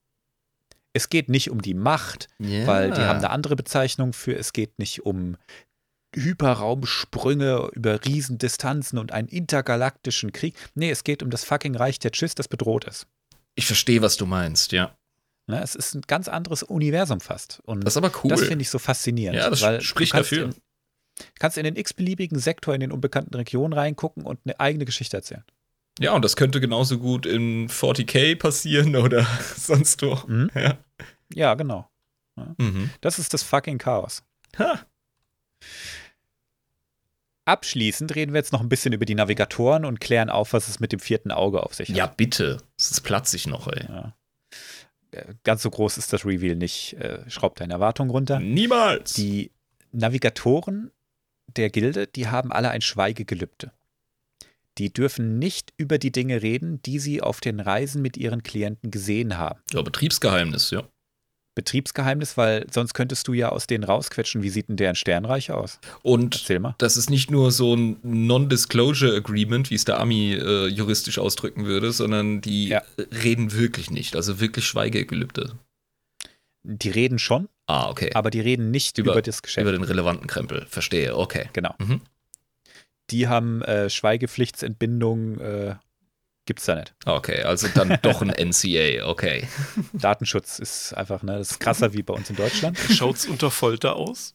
Es 0.92 1.08
geht 1.08 1.30
nicht 1.30 1.50
um 1.50 1.62
die 1.62 1.72
Macht, 1.72 2.28
yeah. 2.38 2.66
weil 2.66 2.90
die 2.90 3.00
haben 3.00 3.16
eine 3.16 3.30
andere 3.30 3.56
Bezeichnung 3.56 4.12
für, 4.12 4.36
es 4.36 4.52
geht 4.52 4.78
nicht 4.78 5.06
um 5.06 5.38
Hyperraumsprünge 6.14 7.70
über 7.72 8.04
Riesendistanzen 8.04 8.98
und 8.98 9.12
einen 9.12 9.28
intergalaktischen 9.28 10.32
Krieg. 10.32 10.56
Nee, 10.74 10.90
es 10.90 11.04
geht 11.04 11.22
um 11.22 11.30
das 11.30 11.44
fucking 11.44 11.76
Reich 11.76 11.98
der 11.98 12.12
Chiss, 12.12 12.34
das 12.34 12.48
bedroht 12.48 12.84
ist. 12.84 13.06
Ich 13.54 13.66
verstehe, 13.66 14.02
was 14.02 14.16
du 14.16 14.26
meinst, 14.26 14.72
ja. 14.72 14.96
Ne, 15.46 15.60
es 15.62 15.74
ist 15.74 15.94
ein 15.94 16.02
ganz 16.06 16.28
anderes 16.28 16.62
Universum 16.62 17.20
fast. 17.20 17.60
Und 17.64 17.84
das 17.84 17.94
ist 17.94 17.96
aber 17.96 18.12
cool. 18.22 18.30
Das 18.30 18.42
finde 18.42 18.62
ich 18.62 18.70
so 18.70 18.78
faszinierend. 18.78 19.38
Ja, 19.38 19.50
das 19.50 19.84
spricht 19.84 20.14
dafür. 20.14 20.46
In, 20.46 20.54
kannst 21.38 21.58
in 21.58 21.64
den 21.64 21.76
x-beliebigen 21.76 22.38
Sektor 22.38 22.74
in 22.74 22.80
den 22.80 22.92
unbekannten 22.92 23.34
Regionen 23.34 23.72
reingucken 23.72 24.24
und 24.24 24.40
eine 24.44 24.58
eigene 24.60 24.84
Geschichte 24.84 25.16
erzählen. 25.16 25.44
Ja, 25.98 26.14
und 26.14 26.24
das 26.24 26.36
könnte 26.36 26.60
genauso 26.60 26.98
gut 26.98 27.26
in 27.26 27.68
40k 27.68 28.36
passieren 28.36 28.96
oder 28.96 29.26
sonst 29.56 30.00
wo. 30.02 30.18
Mhm. 30.26 30.50
Ja. 30.54 30.78
ja. 31.34 31.54
genau. 31.54 31.90
Ja. 32.36 32.54
Mhm. 32.58 32.90
Das 33.00 33.18
ist 33.18 33.34
das 33.34 33.42
fucking 33.42 33.78
Chaos. 33.78 34.22
Ha. 34.58 34.80
Abschließend 37.44 38.14
reden 38.14 38.32
wir 38.32 38.38
jetzt 38.38 38.52
noch 38.52 38.60
ein 38.60 38.68
bisschen 38.68 38.92
über 38.92 39.04
die 39.04 39.16
Navigatoren 39.16 39.84
und 39.84 40.00
klären 40.00 40.30
auf, 40.30 40.52
was 40.52 40.68
es 40.68 40.78
mit 40.78 40.92
dem 40.92 41.00
vierten 41.00 41.32
Auge 41.32 41.62
auf 41.62 41.74
sich 41.74 41.88
hat. 41.88 41.96
Ja, 41.96 42.06
bitte. 42.06 42.58
Es 42.78 42.90
ist 42.90 43.00
platzig 43.00 43.46
noch, 43.46 43.66
ey. 43.66 43.84
Ja. 43.88 44.16
Äh, 45.10 45.34
ganz 45.42 45.62
so 45.62 45.70
groß 45.70 45.98
ist 45.98 46.12
das 46.12 46.24
Reveal 46.24 46.54
nicht. 46.54 46.94
Äh, 46.94 47.28
schraubt 47.28 47.60
deine 47.60 47.74
Erwartung 47.74 48.10
runter. 48.10 48.38
Niemals. 48.38 49.14
Die 49.14 49.50
Navigatoren 49.90 50.90
der 51.56 51.70
Gilde, 51.70 52.06
die 52.06 52.28
haben 52.28 52.52
alle 52.52 52.70
ein 52.70 52.80
Schweigegelübde. 52.80 53.72
Die 54.78 54.92
dürfen 54.92 55.38
nicht 55.38 55.72
über 55.76 55.98
die 55.98 56.12
Dinge 56.12 56.42
reden, 56.42 56.80
die 56.82 56.98
sie 56.98 57.20
auf 57.20 57.40
den 57.40 57.60
Reisen 57.60 58.00
mit 58.00 58.16
ihren 58.16 58.42
Klienten 58.42 58.90
gesehen 58.90 59.36
haben. 59.36 59.60
Ja, 59.72 59.82
Betriebsgeheimnis, 59.82 60.70
ja. 60.70 60.84
Betriebsgeheimnis, 61.54 62.36
weil 62.36 62.66
sonst 62.70 62.94
könntest 62.94 63.28
du 63.28 63.34
ja 63.34 63.50
aus 63.50 63.66
denen 63.66 63.84
rausquetschen, 63.84 64.42
wie 64.42 64.48
sieht 64.48 64.68
denn 64.68 64.76
deren 64.76 64.94
Sternreich 64.94 65.50
aus? 65.50 65.78
Und 66.02 66.48
das 66.78 66.96
ist 66.96 67.10
nicht 67.10 67.30
nur 67.30 67.50
so 67.52 67.74
ein 67.74 67.96
Non-Disclosure 68.02 69.16
Agreement, 69.16 69.70
wie 69.70 69.74
es 69.74 69.84
der 69.84 70.00
Ami 70.00 70.34
äh, 70.34 70.66
juristisch 70.68 71.18
ausdrücken 71.18 71.66
würde, 71.66 71.92
sondern 71.92 72.40
die 72.40 72.68
ja. 72.68 72.82
reden 73.22 73.52
wirklich 73.52 73.90
nicht, 73.90 74.16
also 74.16 74.40
wirklich 74.40 74.66
Schweigegelübde. 74.66 75.52
Die 76.64 76.90
reden 76.90 77.18
schon, 77.18 77.48
Ah, 77.66 77.88
okay. 77.88 78.10
Aber 78.14 78.30
die 78.30 78.40
reden 78.40 78.70
nicht 78.70 78.98
über, 78.98 79.12
über 79.12 79.22
das 79.22 79.42
Geschäft. 79.42 79.62
Über 79.62 79.72
den 79.72 79.84
relevanten 79.84 80.26
Krempel. 80.26 80.66
Verstehe, 80.68 81.16
okay. 81.16 81.48
Genau. 81.52 81.74
Mhm. 81.78 82.02
Die 83.10 83.28
haben 83.28 83.62
äh, 83.62 83.88
Schweigepflichtsentbindung, 83.88 85.38
äh, 85.40 85.74
gibt's 86.46 86.64
da 86.64 86.76
nicht. 86.76 86.94
Okay, 87.04 87.42
also 87.42 87.68
dann 87.68 87.98
doch 88.02 88.22
ein 88.22 88.30
NCA, 88.30 89.06
okay. 89.06 89.48
Datenschutz 89.92 90.58
ist 90.58 90.94
einfach, 90.94 91.22
ne, 91.22 91.38
das 91.38 91.52
ist 91.52 91.60
krasser 91.60 91.92
wie 91.92 92.02
bei 92.02 92.14
uns 92.14 92.30
in 92.30 92.36
Deutschland. 92.36 92.78
Schaut's 92.90 93.26
unter 93.26 93.50
Folter 93.50 93.96
aus? 93.96 94.34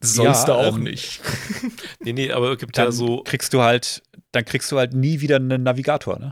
Sonst 0.00 0.48
ja, 0.48 0.54
auch 0.54 0.76
ähm, 0.76 0.84
nicht. 0.84 1.20
nee, 2.00 2.12
nee, 2.12 2.30
aber 2.30 2.56
gibt 2.56 2.78
dann 2.78 2.86
ja 2.86 2.92
so. 2.92 3.22
Kriegst 3.24 3.52
du 3.54 3.62
halt, 3.62 4.02
dann 4.32 4.44
kriegst 4.44 4.70
du 4.70 4.78
halt 4.78 4.92
nie 4.92 5.20
wieder 5.20 5.36
einen 5.36 5.62
Navigator, 5.62 6.18
ne? 6.18 6.30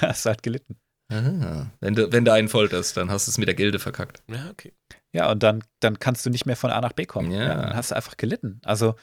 Hast 0.00 0.24
du 0.24 0.30
halt 0.30 0.42
gelitten. 0.42 0.76
Ah, 1.12 1.66
wenn 1.80 1.94
du, 1.94 2.10
wenn 2.12 2.24
du 2.24 2.32
einen 2.32 2.48
folterst, 2.48 2.96
dann 2.96 3.10
hast 3.10 3.26
du 3.26 3.30
es 3.30 3.38
mit 3.38 3.46
der 3.46 3.54
Gilde 3.54 3.78
verkackt. 3.78 4.22
Ja, 4.28 4.50
okay. 4.50 4.72
Ja, 5.12 5.30
und 5.30 5.42
dann, 5.42 5.62
dann 5.80 5.98
kannst 5.98 6.26
du 6.26 6.30
nicht 6.30 6.46
mehr 6.46 6.56
von 6.56 6.70
A 6.70 6.80
nach 6.80 6.92
B 6.92 7.04
kommen. 7.04 7.30
Ja. 7.30 7.42
ja 7.42 7.54
dann 7.54 7.76
hast 7.76 7.90
du 7.90 7.96
einfach 7.96 8.16
gelitten. 8.16 8.60
Also 8.64 8.96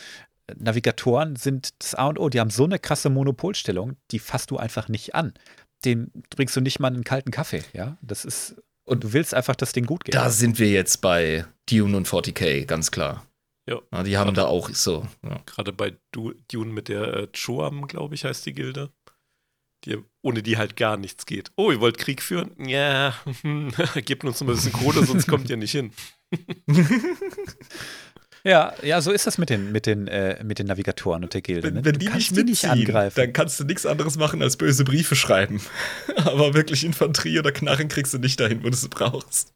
Navigatoren 0.60 1.36
sind 1.36 1.70
das 1.80 1.96
A 1.96 2.08
und 2.08 2.20
O, 2.20 2.30
die 2.30 2.40
haben 2.40 2.50
so 2.50 2.64
eine 2.64 2.80
krasse 2.80 3.10
Monopolstellung, 3.10 3.96
die 4.12 4.20
fasst 4.20 4.52
du 4.52 4.58
einfach 4.58 4.88
nicht 4.88 5.16
an. 5.16 5.34
Dem 5.86 6.12
bringst 6.30 6.56
du 6.56 6.62
nicht 6.62 6.80
mal 6.80 6.88
einen 6.88 7.04
kalten 7.04 7.32
Kaffee, 7.32 7.64
ja. 7.74 7.98
Das 8.02 8.26
ist. 8.26 8.56
Und 8.84 9.04
du 9.04 9.14
willst 9.14 9.34
einfach, 9.34 9.56
dass 9.56 9.70
das 9.70 9.74
Ding 9.74 9.86
gut 9.86 10.04
geht. 10.04 10.16
Da 10.16 10.30
sind 10.30 10.60
wir 10.60 10.70
jetzt 10.70 11.02
bei 11.02 11.46
Dune 11.70 11.96
und 11.96 12.08
40k, 12.08 12.66
ganz 12.66 12.92
klar. 12.92 13.26
Ja. 13.68 13.80
ja 13.92 14.04
die 14.04 14.18
haben 14.18 14.34
gerade, 14.34 14.42
da 14.42 14.48
auch 14.48 14.70
so. 14.70 15.08
Ja. 15.24 15.40
Gerade 15.46 15.72
bei 15.72 15.96
Dune 16.12 16.74
mit 16.74 16.88
der 16.88 17.14
äh, 17.14 17.28
Choam, 17.28 17.88
glaube 17.88 18.16
ich, 18.16 18.26
heißt 18.26 18.46
die 18.46 18.54
Gilde 18.54 18.92
die, 19.86 19.98
ohne 20.22 20.44
die 20.44 20.58
halt 20.58 20.76
gar 20.76 20.98
nichts 20.98 21.26
geht. 21.26 21.52
Oh, 21.56 21.72
ihr 21.72 21.80
wollt 21.80 21.98
Krieg 21.98 22.22
führen? 22.22 22.52
Ja, 22.58 23.16
gebt 24.06 24.24
uns 24.24 24.42
noch 24.42 24.48
ein 24.48 24.56
bisschen 24.56 24.74
Kohle, 24.74 25.06
sonst 25.06 25.28
kommt 25.28 25.50
ihr 25.50 25.58
nicht 25.58 25.72
hin. 25.72 25.92
Ja, 28.44 28.74
ja, 28.82 29.02
so 29.02 29.12
ist 29.12 29.28
das 29.28 29.38
mit 29.38 29.50
den, 29.50 29.72
mit 29.72 29.86
den, 29.86 30.08
äh, 30.08 30.44
mit 30.44 30.60
den 30.60 30.68
Navigatoren 30.68 31.24
und 31.24 31.34
der 31.34 31.42
Gilde. 31.42 31.72
Ne? 31.72 31.86
Wenn, 31.86 32.00
die 32.00 32.08
nicht 32.10 32.32
mitziehen, 32.32 32.46
nicht 32.46 32.66
angreifen. 32.66 33.20
dann 33.20 33.34
kannst 33.34 33.60
du 33.60 33.64
nichts 33.64 33.86
anderes 33.86 34.18
machen 34.18 34.42
als 34.42 34.58
böse 34.58 34.84
Briefe 34.84 35.16
schreiben. 35.16 35.62
Aber 36.16 36.54
wirklich 36.54 36.84
Infanterie 36.84 37.40
oder 37.40 37.52
Knarren 37.52 37.88
kriegst 37.88 38.14
du 38.14 38.18
nicht 38.18 38.40
dahin, 38.40 38.64
wo 38.64 38.70
du 38.70 38.76
sie 38.76 38.90
brauchst. 38.90 39.54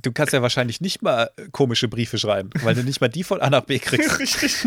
Du 0.00 0.12
kannst 0.12 0.32
ja 0.32 0.42
wahrscheinlich 0.42 0.80
nicht 0.80 1.02
mal 1.02 1.30
komische 1.50 1.88
Briefe 1.88 2.18
schreiben, 2.18 2.50
weil 2.62 2.74
du 2.74 2.84
nicht 2.84 3.00
mal 3.00 3.08
die 3.08 3.24
von 3.24 3.40
A 3.40 3.50
nach 3.50 3.64
B 3.64 3.78
kriegst. 3.78 4.18
Richtig. 4.18 4.54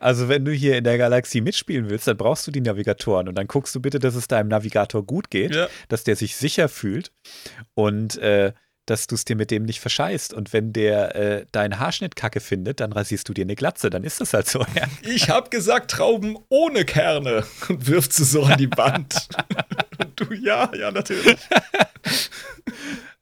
Also, 0.00 0.28
wenn 0.28 0.44
du 0.44 0.52
hier 0.52 0.76
in 0.76 0.84
der 0.84 0.98
Galaxie 0.98 1.40
mitspielen 1.40 1.88
willst, 1.88 2.06
dann 2.06 2.18
brauchst 2.18 2.46
du 2.46 2.50
die 2.50 2.60
Navigatoren 2.60 3.26
und 3.26 3.36
dann 3.36 3.46
guckst 3.46 3.74
du 3.74 3.80
bitte, 3.80 3.98
dass 3.98 4.14
es 4.14 4.28
deinem 4.28 4.48
Navigator 4.48 5.04
gut 5.04 5.30
geht, 5.30 5.54
ja. 5.54 5.68
dass 5.88 6.04
der 6.04 6.14
sich 6.14 6.36
sicher 6.36 6.68
fühlt 6.68 7.10
und 7.74 8.18
äh, 8.18 8.52
dass 8.86 9.06
du 9.06 9.14
es 9.16 9.24
dir 9.24 9.36
mit 9.36 9.50
dem 9.50 9.64
nicht 9.64 9.80
verscheißt. 9.80 10.32
Und 10.32 10.52
wenn 10.52 10.72
der 10.72 11.14
äh, 11.14 11.46
deinen 11.52 11.78
Haarschnitt 11.78 12.16
kacke 12.16 12.40
findet, 12.40 12.80
dann 12.80 12.92
rasierst 12.92 13.28
du 13.28 13.34
dir 13.34 13.42
eine 13.42 13.56
Glatze. 13.56 13.90
Dann 13.90 14.04
ist 14.04 14.20
das 14.20 14.32
halt 14.32 14.48
so. 14.48 14.60
Ja. 14.60 14.86
Ich 15.02 15.28
hab 15.30 15.50
gesagt, 15.50 15.90
Trauben 15.90 16.38
ohne 16.48 16.84
Kerne 16.84 17.44
und 17.68 17.86
wirft 17.86 18.12
sie 18.12 18.24
so 18.24 18.44
an 18.44 18.58
die 18.58 18.70
Wand. 18.70 19.28
du, 20.16 20.32
ja, 20.34 20.70
ja, 20.74 20.90
natürlich. 20.90 21.38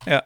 ja. 0.06 0.22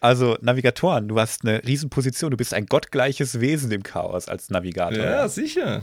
Also 0.00 0.36
Navigatoren, 0.40 1.08
du 1.08 1.18
hast 1.18 1.44
eine 1.44 1.62
Riesenposition, 1.64 2.30
du 2.30 2.36
bist 2.36 2.54
ein 2.54 2.66
gottgleiches 2.66 3.40
Wesen 3.40 3.70
im 3.72 3.82
Chaos 3.82 4.28
als 4.28 4.50
Navigator. 4.50 5.04
Ja, 5.04 5.28
sicher. 5.28 5.82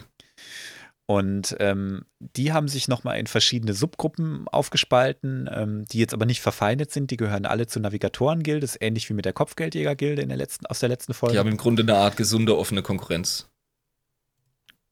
Und 1.08 1.56
ähm, 1.60 2.06
die 2.20 2.52
haben 2.52 2.68
sich 2.68 2.88
nochmal 2.88 3.20
in 3.20 3.28
verschiedene 3.28 3.74
Subgruppen 3.74 4.48
aufgespalten, 4.48 5.48
ähm, 5.54 5.86
die 5.86 6.00
jetzt 6.00 6.16
aber 6.16 6.26
nicht 6.26 6.42
verfeindet 6.42 6.92
sind. 6.92 7.12
Die 7.12 7.18
gehören 7.18 7.46
alle 7.46 7.68
zur 7.68 7.84
Navigatoren-Gilde, 7.84 8.66
ist 8.66 8.78
ähnlich 8.82 9.08
wie 9.10 9.14
mit 9.14 9.26
der 9.26 9.34
Kopfgeldjäger-Gilde 9.34 10.24
in 10.24 10.30
der 10.30 10.38
letzten, 10.38 10.66
aus 10.66 10.80
der 10.80 10.90
letzten 10.90 11.14
Folge. 11.14 11.34
Die 11.34 11.40
haben 11.40 11.50
im 11.50 11.58
Grunde 11.58 11.84
eine 11.84 11.96
Art 11.96 12.18
gesunde, 12.18 12.58
offene 12.58 12.82
Konkurrenz. 12.82 13.48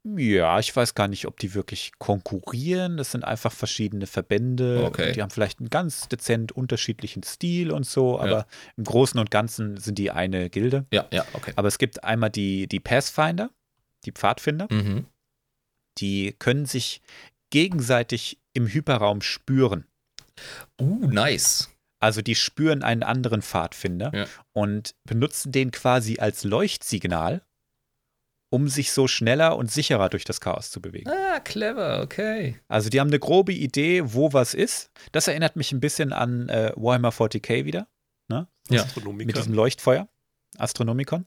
Ja, 0.06 0.60
ich 0.60 0.76
weiß 0.76 0.95
gar 0.95 1.07
nicht, 1.07 1.26
ob 1.27 1.40
die 1.40 1.53
wirklich 1.53 1.94
konkurrieren. 1.98 2.98
Das 2.98 3.11
sind 3.11 3.23
einfach 3.23 3.53
verschiedene 3.53 4.06
Verbände. 4.06 4.84
Okay. 4.85 5.14
Die 5.14 5.22
haben 5.22 5.30
vielleicht 5.30 5.60
einen 5.60 5.69
ganz 5.69 6.10
dezent 6.10 6.52
unterschiedlichen 6.52 7.23
Stil 7.23 7.72
und 7.72 7.85
so, 7.85 8.19
aber 8.19 8.30
ja. 8.30 8.45
im 8.76 8.84
Großen 8.84 9.18
und 9.18 9.31
Ganzen 9.31 9.77
sind 9.77 9.98
die 9.98 10.11
eine 10.11 10.49
Gilde. 10.49 10.85
Ja, 10.91 11.06
ja, 11.11 11.26
okay. 11.31 11.53
Aber 11.56 11.69
es 11.69 11.77
gibt 11.77 12.03
einmal 12.03 12.30
die, 12.30 12.68
die 12.68 12.81
Pathfinder, 12.81 13.49
die 14.03 14.11
Pfadfinder. 14.11 14.68
Mhm. 14.69 15.06
Die 15.99 16.36
können 16.38 16.65
sich 16.65 17.02
gegenseitig 17.49 18.40
im 18.53 18.68
Hyperraum 18.68 19.22
spüren. 19.22 19.86
Uh, 20.80 21.07
nice. 21.07 21.70
Also 21.99 22.22
die 22.22 22.36
spüren 22.36 22.84
einen 22.84 23.03
anderen 23.03 23.41
Pfadfinder 23.41 24.11
ja. 24.14 24.26
und 24.52 24.95
benutzen 25.06 25.52
den 25.52 25.72
quasi 25.72 26.20
als 26.20 26.44
Leuchtsignal 26.44 27.44
um 28.53 28.68
sich 28.68 28.91
so 28.91 29.07
schneller 29.07 29.57
und 29.57 29.72
sicherer 29.72 30.10
durch 30.10 30.26
das 30.26 30.40
Chaos 30.40 30.70
zu 30.70 30.80
bewegen. 30.80 31.10
Ah, 31.10 31.40
clever, 31.40 32.03
okay. 32.03 32.60
Also 32.68 32.88
die 32.91 32.99
haben 32.99 33.07
eine 33.07 33.18
grobe 33.18 33.52
Idee, 33.52 34.03
wo 34.14 34.32
was 34.32 34.53
ist. 34.53 34.91
Das 35.11 35.28
erinnert 35.28 35.56
mich 35.56 35.72
ein 35.72 35.80
bisschen 35.80 36.14
an 36.14 36.49
äh, 36.49 36.72
Warhammer 36.76 37.10
40k 37.10 37.65
wieder. 37.65 37.88
Ne? 38.28 38.48
Ja. 38.70 38.86
Mit 39.11 39.36
diesem 39.36 39.56
Leuchtfeuer. 39.56 40.07
Astronomikon. 40.60 41.26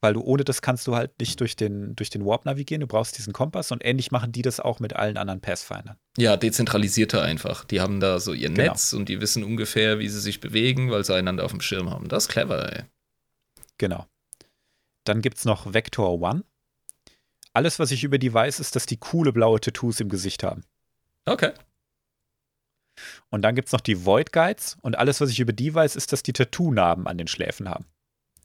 Weil 0.00 0.14
du 0.14 0.20
ohne 0.20 0.44
das 0.44 0.62
kannst 0.62 0.86
du 0.86 0.94
halt 0.94 1.18
nicht 1.18 1.40
durch 1.40 1.56
den, 1.56 1.96
durch 1.96 2.08
den 2.08 2.24
Warp 2.24 2.44
navigieren. 2.44 2.80
Du 2.80 2.86
brauchst 2.86 3.18
diesen 3.18 3.32
Kompass 3.32 3.72
und 3.72 3.84
ähnlich 3.84 4.12
machen 4.12 4.30
die 4.30 4.42
das 4.42 4.60
auch 4.60 4.78
mit 4.78 4.94
allen 4.94 5.16
anderen 5.16 5.40
Pathfindern. 5.40 5.96
Ja, 6.16 6.36
dezentralisierter 6.36 7.22
einfach. 7.22 7.64
Die 7.64 7.80
haben 7.80 7.98
da 7.98 8.20
so 8.20 8.32
ihr 8.32 8.48
genau. 8.48 8.70
Netz 8.70 8.92
und 8.92 9.08
die 9.08 9.20
wissen 9.20 9.42
ungefähr, 9.42 9.98
wie 9.98 10.08
sie 10.08 10.20
sich 10.20 10.40
bewegen, 10.40 10.90
weil 10.90 11.04
sie 11.04 11.14
einander 11.14 11.44
auf 11.44 11.50
dem 11.50 11.60
Schirm 11.60 11.90
haben. 11.90 12.08
Das 12.08 12.24
ist 12.24 12.28
clever, 12.28 12.72
ey. 12.72 12.84
Genau. 13.78 14.06
Dann 15.02 15.20
gibt 15.20 15.38
es 15.38 15.44
noch 15.44 15.72
Vector 15.72 16.20
One. 16.20 16.44
Alles, 17.52 17.78
was 17.78 17.90
ich 17.90 18.04
über 18.04 18.18
die 18.18 18.32
weiß, 18.32 18.60
ist, 18.60 18.76
dass 18.76 18.86
die 18.86 18.98
coole 18.98 19.32
blaue 19.32 19.60
Tattoos 19.60 19.98
im 19.98 20.08
Gesicht 20.08 20.44
haben. 20.44 20.62
Okay. 21.24 21.52
Und 23.30 23.42
dann 23.42 23.54
gibt 23.54 23.68
es 23.68 23.72
noch 23.72 23.80
die 23.80 24.04
Void 24.04 24.32
Guides. 24.32 24.76
Und 24.82 24.96
alles, 24.96 25.20
was 25.20 25.30
ich 25.30 25.40
über 25.40 25.52
die 25.52 25.74
weiß, 25.74 25.96
ist, 25.96 26.12
dass 26.12 26.22
die 26.22 26.32
Tattoo-Narben 26.32 27.06
an 27.06 27.18
den 27.18 27.26
Schläfen 27.26 27.68
haben. 27.68 27.86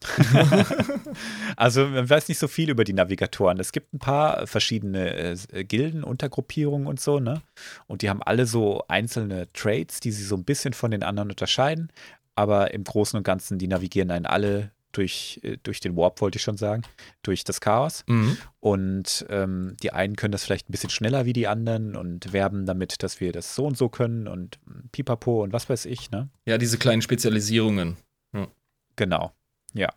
also 1.56 1.88
man 1.88 2.10
weiß 2.10 2.28
nicht 2.28 2.40
so 2.40 2.48
viel 2.48 2.70
über 2.70 2.84
die 2.84 2.94
Navigatoren. 2.94 3.60
Es 3.60 3.72
gibt 3.72 3.94
ein 3.94 4.00
paar 4.00 4.48
verschiedene 4.48 5.36
äh, 5.52 5.64
Gilden, 5.64 6.04
Untergruppierungen 6.04 6.88
und 6.88 7.00
so, 7.00 7.20
ne? 7.20 7.42
Und 7.88 8.02
die 8.02 8.10
haben 8.10 8.22
alle 8.24 8.46
so 8.46 8.84
einzelne 8.88 9.52
Traits, 9.54 10.00
die 10.00 10.12
sie 10.12 10.24
so 10.24 10.36
ein 10.36 10.44
bisschen 10.44 10.74
von 10.74 10.92
den 10.92 11.04
anderen 11.04 11.30
unterscheiden. 11.30 11.92
Aber 12.36 12.74
im 12.74 12.84
Großen 12.84 13.18
und 13.18 13.24
Ganzen, 13.24 13.60
die 13.60 13.68
navigieren 13.68 14.12
einen 14.12 14.26
alle 14.26 14.72
durch, 14.94 15.40
äh, 15.44 15.58
durch 15.62 15.80
den 15.82 15.98
Warp, 15.98 16.22
wollte 16.22 16.38
ich 16.38 16.44
schon 16.44 16.58
sagen, 16.58 16.84
durch 17.22 17.44
das 17.44 17.60
Chaos. 17.60 18.04
Mhm. 18.08 18.38
Und 18.60 19.26
ähm, 19.30 19.76
die 19.84 19.92
einen 19.92 20.16
können 20.16 20.32
das 20.32 20.46
vielleicht 20.46 20.70
ein 20.70 20.72
bisschen 20.72 20.90
schneller 20.90 21.26
wie 21.26 21.34
die 21.34 21.48
anderen 21.48 21.96
und 21.96 22.32
werben 22.32 22.66
damit, 22.66 23.04
dass 23.04 23.20
wir 23.20 23.34
das 23.34 23.56
so 23.56 23.66
und 23.66 23.78
so 23.78 23.90
können 23.90 24.28
und 24.28 24.60
pipapo 24.92 25.44
und 25.44 25.52
was 25.52 25.68
weiß 25.68 25.86
ich, 25.86 26.12
ne? 26.12 26.30
Ja, 26.46 26.58
diese 26.58 26.78
kleinen 26.78 27.02
Spezialisierungen. 27.02 27.98
Ja. 28.34 28.48
Genau. 28.96 29.34
Ja. 29.74 29.94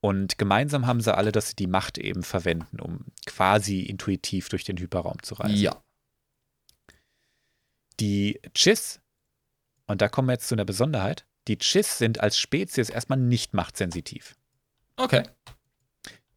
Und 0.00 0.38
gemeinsam 0.38 0.86
haben 0.86 1.00
sie 1.00 1.14
alle, 1.14 1.32
dass 1.32 1.50
sie 1.50 1.56
die 1.56 1.66
Macht 1.66 1.98
eben 1.98 2.22
verwenden, 2.22 2.80
um 2.80 3.06
quasi 3.26 3.80
intuitiv 3.80 4.48
durch 4.48 4.64
den 4.64 4.78
Hyperraum 4.78 5.22
zu 5.22 5.34
reisen. 5.34 5.56
Ja. 5.56 5.82
Die 7.98 8.40
Chiss, 8.54 9.00
und 9.86 10.00
da 10.00 10.08
kommen 10.08 10.28
wir 10.28 10.34
jetzt 10.34 10.48
zu 10.48 10.54
einer 10.54 10.64
Besonderheit, 10.64 11.26
die 11.48 11.58
Chiss 11.58 11.98
sind 11.98 12.20
als 12.20 12.38
Spezies 12.38 12.90
erstmal 12.90 13.18
nicht 13.18 13.54
machtsensitiv. 13.54 14.36
Okay. 14.96 15.24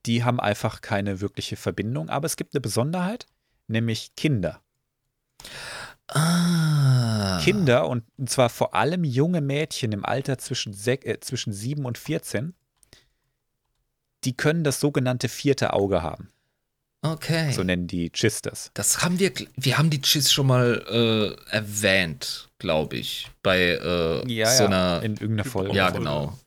Die 0.08 0.24
haben 0.24 0.40
einfach 0.40 0.82
keine 0.82 1.22
wirkliche 1.22 1.56
Verbindung, 1.56 2.10
aber 2.10 2.26
es 2.26 2.38
gibt 2.38 2.56
eine 2.56 2.62
Besonderheit, 2.62 3.28
nämlich 3.68 4.16
Kinder. 4.16 4.64
Ah. 6.12 7.40
Kinder, 7.44 7.88
und 7.88 8.04
zwar 8.28 8.50
vor 8.50 8.76
allem 8.76 9.04
junge 9.04 9.42
Mädchen 9.42 9.92
im 9.92 10.06
Alter 10.06 10.38
zwischen, 10.38 10.76
äh, 10.86 11.20
zwischen 11.20 11.54
7 11.54 11.86
und 11.86 11.98
14, 11.98 12.54
die 14.24 14.36
können 14.36 14.64
das 14.64 14.80
sogenannte 14.80 15.30
vierte 15.30 15.74
Auge 15.74 16.02
haben. 16.02 16.30
Okay. 17.04 17.52
So 17.52 17.64
nennen 17.64 17.88
die 17.88 18.12
Chiss 18.12 18.42
das. 18.42 18.70
Das 18.76 19.02
haben 19.02 19.18
wir, 19.20 19.32
wir 19.56 19.78
haben 19.78 19.90
die 19.90 20.02
Chiss 20.02 20.32
schon 20.32 20.48
mal 20.48 20.86
äh, 20.88 21.52
erwähnt, 21.52 22.50
glaube 22.60 22.98
ich, 22.98 23.32
bei 23.42 23.60
äh, 23.60 24.32
ja, 24.32 24.46
so 24.46 24.66
einer. 24.66 25.02
In 25.02 25.14
irgendeiner 25.14 25.46
Folge. 25.46 25.76
Ja, 25.76 25.90
genau. 25.90 26.38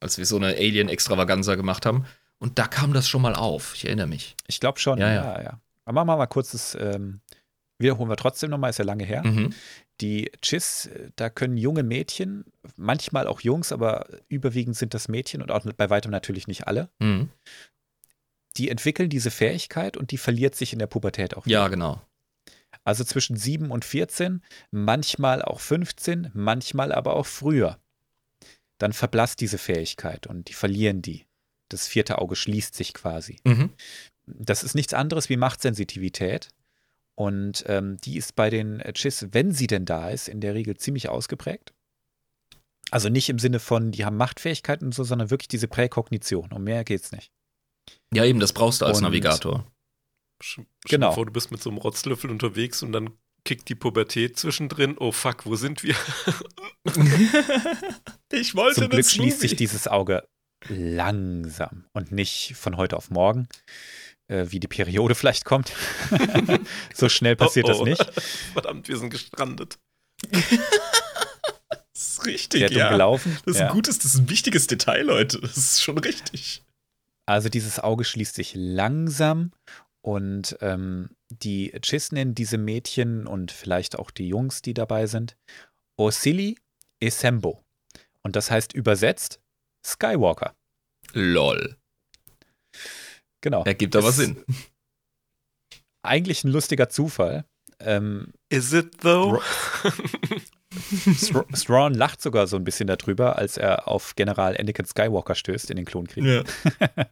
Als 0.00 0.16
wir 0.16 0.24
so 0.24 0.36
eine 0.36 0.48
Alien-Extravaganza 0.48 1.54
gemacht 1.54 1.84
haben. 1.84 2.06
Und 2.38 2.58
da 2.58 2.66
kam 2.66 2.92
das 2.94 3.08
schon 3.08 3.22
mal 3.22 3.34
auf. 3.34 3.74
Ich 3.74 3.84
erinnere 3.84 4.06
mich. 4.06 4.36
Ich 4.46 4.58
glaube 4.58 4.78
schon. 4.78 4.98
Ja, 4.98 5.12
ja, 5.12 5.22
ja. 5.22 5.42
ja. 5.42 5.60
Aber 5.84 6.04
machen 6.04 6.08
wir 6.08 6.16
mal 6.16 6.26
kurz 6.26 6.52
das. 6.52 6.74
Ähm, 6.80 7.20
wiederholen 7.78 8.08
wir 8.08 8.16
trotzdem 8.16 8.50
nochmal, 8.50 8.70
ist 8.70 8.78
ja 8.78 8.84
lange 8.84 9.04
her. 9.04 9.26
Mhm. 9.26 9.52
Die 10.00 10.30
Chiss, 10.42 10.90
da 11.16 11.30
können 11.30 11.56
junge 11.56 11.82
Mädchen, 11.82 12.44
manchmal 12.76 13.26
auch 13.26 13.40
Jungs, 13.40 13.72
aber 13.72 14.06
überwiegend 14.28 14.76
sind 14.76 14.94
das 14.94 15.08
Mädchen 15.08 15.42
und 15.42 15.50
auch 15.50 15.64
bei 15.76 15.90
weitem 15.90 16.10
natürlich 16.10 16.46
nicht 16.46 16.66
alle. 16.66 16.88
Mhm. 16.98 17.30
Die 18.56 18.70
entwickeln 18.70 19.08
diese 19.08 19.30
Fähigkeit 19.30 19.96
und 19.96 20.10
die 20.10 20.18
verliert 20.18 20.54
sich 20.54 20.72
in 20.72 20.78
der 20.78 20.86
Pubertät 20.86 21.36
auch. 21.36 21.46
Wieder. 21.46 21.60
Ja, 21.60 21.68
genau. 21.68 22.00
Also 22.84 23.04
zwischen 23.04 23.36
7 23.36 23.70
und 23.70 23.84
14, 23.84 24.42
manchmal 24.70 25.42
auch 25.42 25.60
15, 25.60 26.30
manchmal 26.34 26.92
aber 26.92 27.14
auch 27.16 27.26
früher. 27.26 27.78
Dann 28.78 28.92
verblasst 28.92 29.40
diese 29.40 29.58
Fähigkeit 29.58 30.26
und 30.26 30.48
die 30.48 30.52
verlieren 30.52 31.02
die. 31.02 31.24
Das 31.68 31.86
vierte 31.86 32.18
Auge 32.18 32.36
schließt 32.36 32.74
sich 32.74 32.94
quasi. 32.94 33.38
Mhm. 33.44 33.70
Das 34.26 34.62
ist 34.62 34.74
nichts 34.74 34.94
anderes 34.94 35.28
wie 35.28 35.36
Machtsensitivität. 35.36 36.48
Und 37.16 37.64
ähm, 37.68 37.96
die 37.98 38.16
ist 38.16 38.34
bei 38.34 38.50
den 38.50 38.80
Chiss, 38.94 39.28
wenn 39.30 39.52
sie 39.52 39.66
denn 39.66 39.84
da 39.84 40.10
ist, 40.10 40.28
in 40.28 40.40
der 40.40 40.54
Regel 40.54 40.76
ziemlich 40.76 41.08
ausgeprägt. 41.08 41.72
Also 42.90 43.08
nicht 43.08 43.28
im 43.28 43.38
Sinne 43.38 43.60
von, 43.60 43.92
die 43.92 44.04
haben 44.04 44.16
Machtfähigkeiten 44.16 44.86
und 44.86 44.94
so, 44.94 45.04
sondern 45.04 45.30
wirklich 45.30 45.48
diese 45.48 45.68
Präkognition. 45.68 46.52
Um 46.52 46.64
mehr 46.64 46.84
geht's 46.84 47.12
nicht. 47.12 47.30
Ja, 48.12 48.24
eben, 48.24 48.40
das 48.40 48.52
brauchst 48.52 48.80
du 48.80 48.86
als 48.86 48.98
und, 48.98 49.04
Navigator. 49.04 49.66
Stell 50.42 50.66
genau. 50.88 51.12
Vor, 51.12 51.26
du 51.26 51.32
bist 51.32 51.50
mit 51.50 51.62
so 51.62 51.70
einem 51.70 51.78
Rotzlöffel 51.78 52.30
unterwegs 52.30 52.82
und 52.82 52.92
dann 52.92 53.10
kickt 53.44 53.68
die 53.68 53.74
Pubertät 53.74 54.38
zwischendrin. 54.38 54.96
Oh 54.98 55.12
fuck, 55.12 55.46
wo 55.46 55.56
sind 55.56 55.82
wir? 55.82 55.94
ich 58.32 58.54
wollte 58.54 58.82
Zum 58.82 58.90
Glück 58.90 59.06
schließt 59.06 59.40
sich 59.40 59.56
dieses 59.56 59.86
Auge 59.86 60.26
langsam 60.68 61.84
und 61.92 62.10
nicht 62.10 62.54
von 62.56 62.76
heute 62.76 62.96
auf 62.96 63.10
morgen 63.10 63.48
äh, 64.28 64.46
wie 64.48 64.60
die 64.60 64.68
Periode 64.68 65.14
vielleicht 65.14 65.44
kommt. 65.44 65.72
so 66.94 67.08
schnell 67.08 67.36
passiert 67.36 67.66
oh, 67.68 67.80
oh. 67.80 67.84
das 67.84 67.98
nicht. 67.98 68.20
Verdammt, 68.52 68.88
wir 68.88 68.96
sind 68.96 69.10
gestrandet. 69.10 69.78
das 70.30 70.48
ist 71.94 72.26
richtig, 72.26 72.70
ja. 72.70 72.90
Gelaufen. 72.90 73.36
Das 73.44 73.54
ist 73.54 73.60
ja. 73.60 73.68
ein 73.68 73.72
gutes, 73.72 73.98
das 73.98 74.14
ist 74.14 74.20
ein 74.20 74.30
wichtiges 74.30 74.66
Detail, 74.66 75.02
Leute. 75.02 75.40
Das 75.40 75.56
ist 75.56 75.82
schon 75.82 75.98
richtig. 75.98 76.62
Also 77.26 77.48
dieses 77.48 77.80
Auge 77.80 78.04
schließt 78.04 78.34
sich 78.34 78.52
langsam 78.54 79.52
und 80.02 80.58
ähm, 80.60 81.10
die 81.30 81.72
Chiss 81.80 82.12
nennen 82.12 82.34
diese 82.34 82.58
Mädchen 82.58 83.26
und 83.26 83.50
vielleicht 83.50 83.98
auch 83.98 84.10
die 84.10 84.28
Jungs, 84.28 84.60
die 84.60 84.74
dabei 84.74 85.06
sind, 85.06 85.36
Osili 85.96 86.58
Esembo. 87.00 87.62
Und 88.22 88.36
das 88.36 88.50
heißt 88.50 88.74
übersetzt 88.74 89.40
Skywalker. 89.86 90.54
Lol. 91.12 91.76
Genau. 93.44 93.62
Ergibt 93.64 93.94
aber 93.94 94.10
Sinn. 94.10 94.42
Eigentlich 96.02 96.44
ein 96.44 96.50
lustiger 96.50 96.88
Zufall. 96.88 97.44
Ähm, 97.78 98.32
Is 98.48 98.72
it 98.72 99.02
though? 99.02 99.42
Strawn 101.52 101.92
lacht 101.92 102.22
sogar 102.22 102.46
so 102.46 102.56
ein 102.56 102.64
bisschen 102.64 102.86
darüber, 102.86 103.36
als 103.36 103.58
er 103.58 103.86
auf 103.86 104.14
General 104.16 104.56
Anakin 104.58 104.86
Skywalker 104.86 105.34
stößt 105.34 105.68
in 105.68 105.76
den 105.76 105.84
Klonkrieg. 105.84 106.24
Ja. 106.24 106.42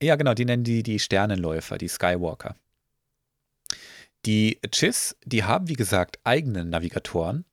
ja, 0.00 0.14
genau, 0.14 0.34
die 0.34 0.44
nennen 0.44 0.62
die 0.62 0.84
die 0.84 1.00
Sternenläufer, 1.00 1.76
die 1.76 1.88
Skywalker. 1.88 2.54
Die 4.26 4.60
Chiss, 4.70 5.16
die 5.24 5.42
haben, 5.42 5.66
wie 5.66 5.74
gesagt, 5.74 6.20
eigene 6.22 6.64
Navigatoren, 6.64 7.44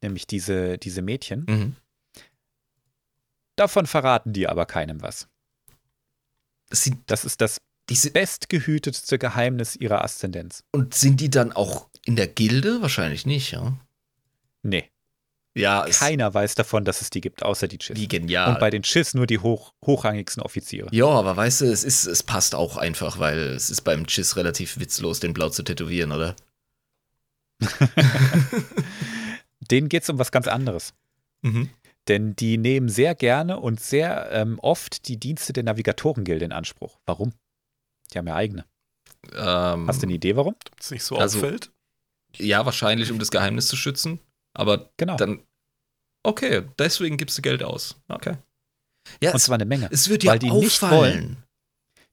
nämlich 0.00 0.26
diese, 0.26 0.78
diese 0.78 1.02
Mädchen. 1.02 1.44
Mhm. 1.46 1.76
Davon 3.56 3.86
verraten 3.86 4.32
die 4.32 4.48
aber 4.48 4.64
keinem 4.64 5.02
was. 5.02 5.28
Sind, 6.74 6.98
das 7.06 7.24
ist 7.24 7.40
das 7.40 7.58
diese, 7.88 8.10
bestgehütetste 8.10 9.18
Geheimnis 9.18 9.76
ihrer 9.76 10.02
Aszendenz. 10.02 10.64
Und 10.72 10.94
sind 10.94 11.20
die 11.20 11.30
dann 11.30 11.52
auch 11.52 11.88
in 12.04 12.16
der 12.16 12.28
Gilde? 12.28 12.80
Wahrscheinlich 12.82 13.26
nicht, 13.26 13.52
ja? 13.52 13.78
Nee. 14.62 14.90
Ja, 15.56 15.86
Keiner 15.88 16.34
weiß 16.34 16.56
davon, 16.56 16.84
dass 16.84 17.00
es 17.00 17.10
die 17.10 17.20
gibt, 17.20 17.44
außer 17.44 17.68
die 17.68 17.78
Chiss. 17.78 17.96
Wie 17.96 18.08
genial. 18.08 18.52
Und 18.52 18.58
bei 18.58 18.70
den 18.70 18.82
Chiss 18.82 19.14
nur 19.14 19.26
die 19.26 19.38
hoch, 19.38 19.72
hochrangigsten 19.86 20.42
Offiziere. 20.42 20.88
Ja, 20.90 21.06
aber 21.06 21.36
weißt 21.36 21.60
du, 21.60 21.66
es, 21.66 21.84
ist, 21.84 22.06
es 22.06 22.24
passt 22.24 22.56
auch 22.56 22.76
einfach, 22.76 23.20
weil 23.20 23.38
es 23.38 23.70
ist 23.70 23.82
beim 23.82 24.06
Chiss 24.08 24.36
relativ 24.36 24.80
witzlos, 24.80 25.20
den 25.20 25.32
Blau 25.32 25.50
zu 25.50 25.62
tätowieren, 25.62 26.10
oder? 26.10 26.34
Denen 29.70 29.88
geht 29.88 30.02
es 30.02 30.10
um 30.10 30.18
was 30.18 30.32
ganz 30.32 30.48
anderes. 30.48 30.92
Mhm. 31.42 31.70
Denn 32.08 32.36
die 32.36 32.58
nehmen 32.58 32.88
sehr 32.88 33.14
gerne 33.14 33.58
und 33.60 33.80
sehr 33.80 34.30
ähm, 34.30 34.58
oft 34.60 35.08
die 35.08 35.18
Dienste 35.18 35.52
der 35.52 35.62
Navigatorengilde 35.64 36.44
in 36.44 36.52
Anspruch. 36.52 36.98
Warum? 37.06 37.32
Die 38.12 38.18
haben 38.18 38.26
ja 38.26 38.34
eigene. 38.34 38.66
Ähm, 39.32 39.88
Hast 39.88 40.02
du 40.02 40.06
eine 40.06 40.14
Idee, 40.14 40.36
warum? 40.36 40.54
Damit 40.64 40.80
es 40.80 40.90
nicht 40.90 41.02
so 41.02 41.16
also, 41.16 41.38
auffällt? 41.38 41.72
Ja, 42.36 42.66
wahrscheinlich, 42.66 43.10
um 43.10 43.18
das 43.18 43.30
Geheimnis 43.30 43.68
zu 43.68 43.76
schützen. 43.76 44.20
Aber 44.54 44.90
genau. 44.96 45.16
dann. 45.16 45.42
Okay, 46.22 46.62
deswegen 46.78 47.16
gibst 47.16 47.38
du 47.38 47.42
Geld 47.42 47.62
aus. 47.62 47.96
Okay. 48.08 48.36
Ja, 49.22 49.32
und 49.32 49.40
zwar 49.40 49.56
eine 49.56 49.66
Menge. 49.66 49.88
Es 49.90 50.08
wird 50.08 50.24
ja 50.24 50.32
weil 50.32 50.38
die 50.38 50.50
auffallen. 50.50 50.62
Nicht 50.62 50.82
wollen, 50.82 51.44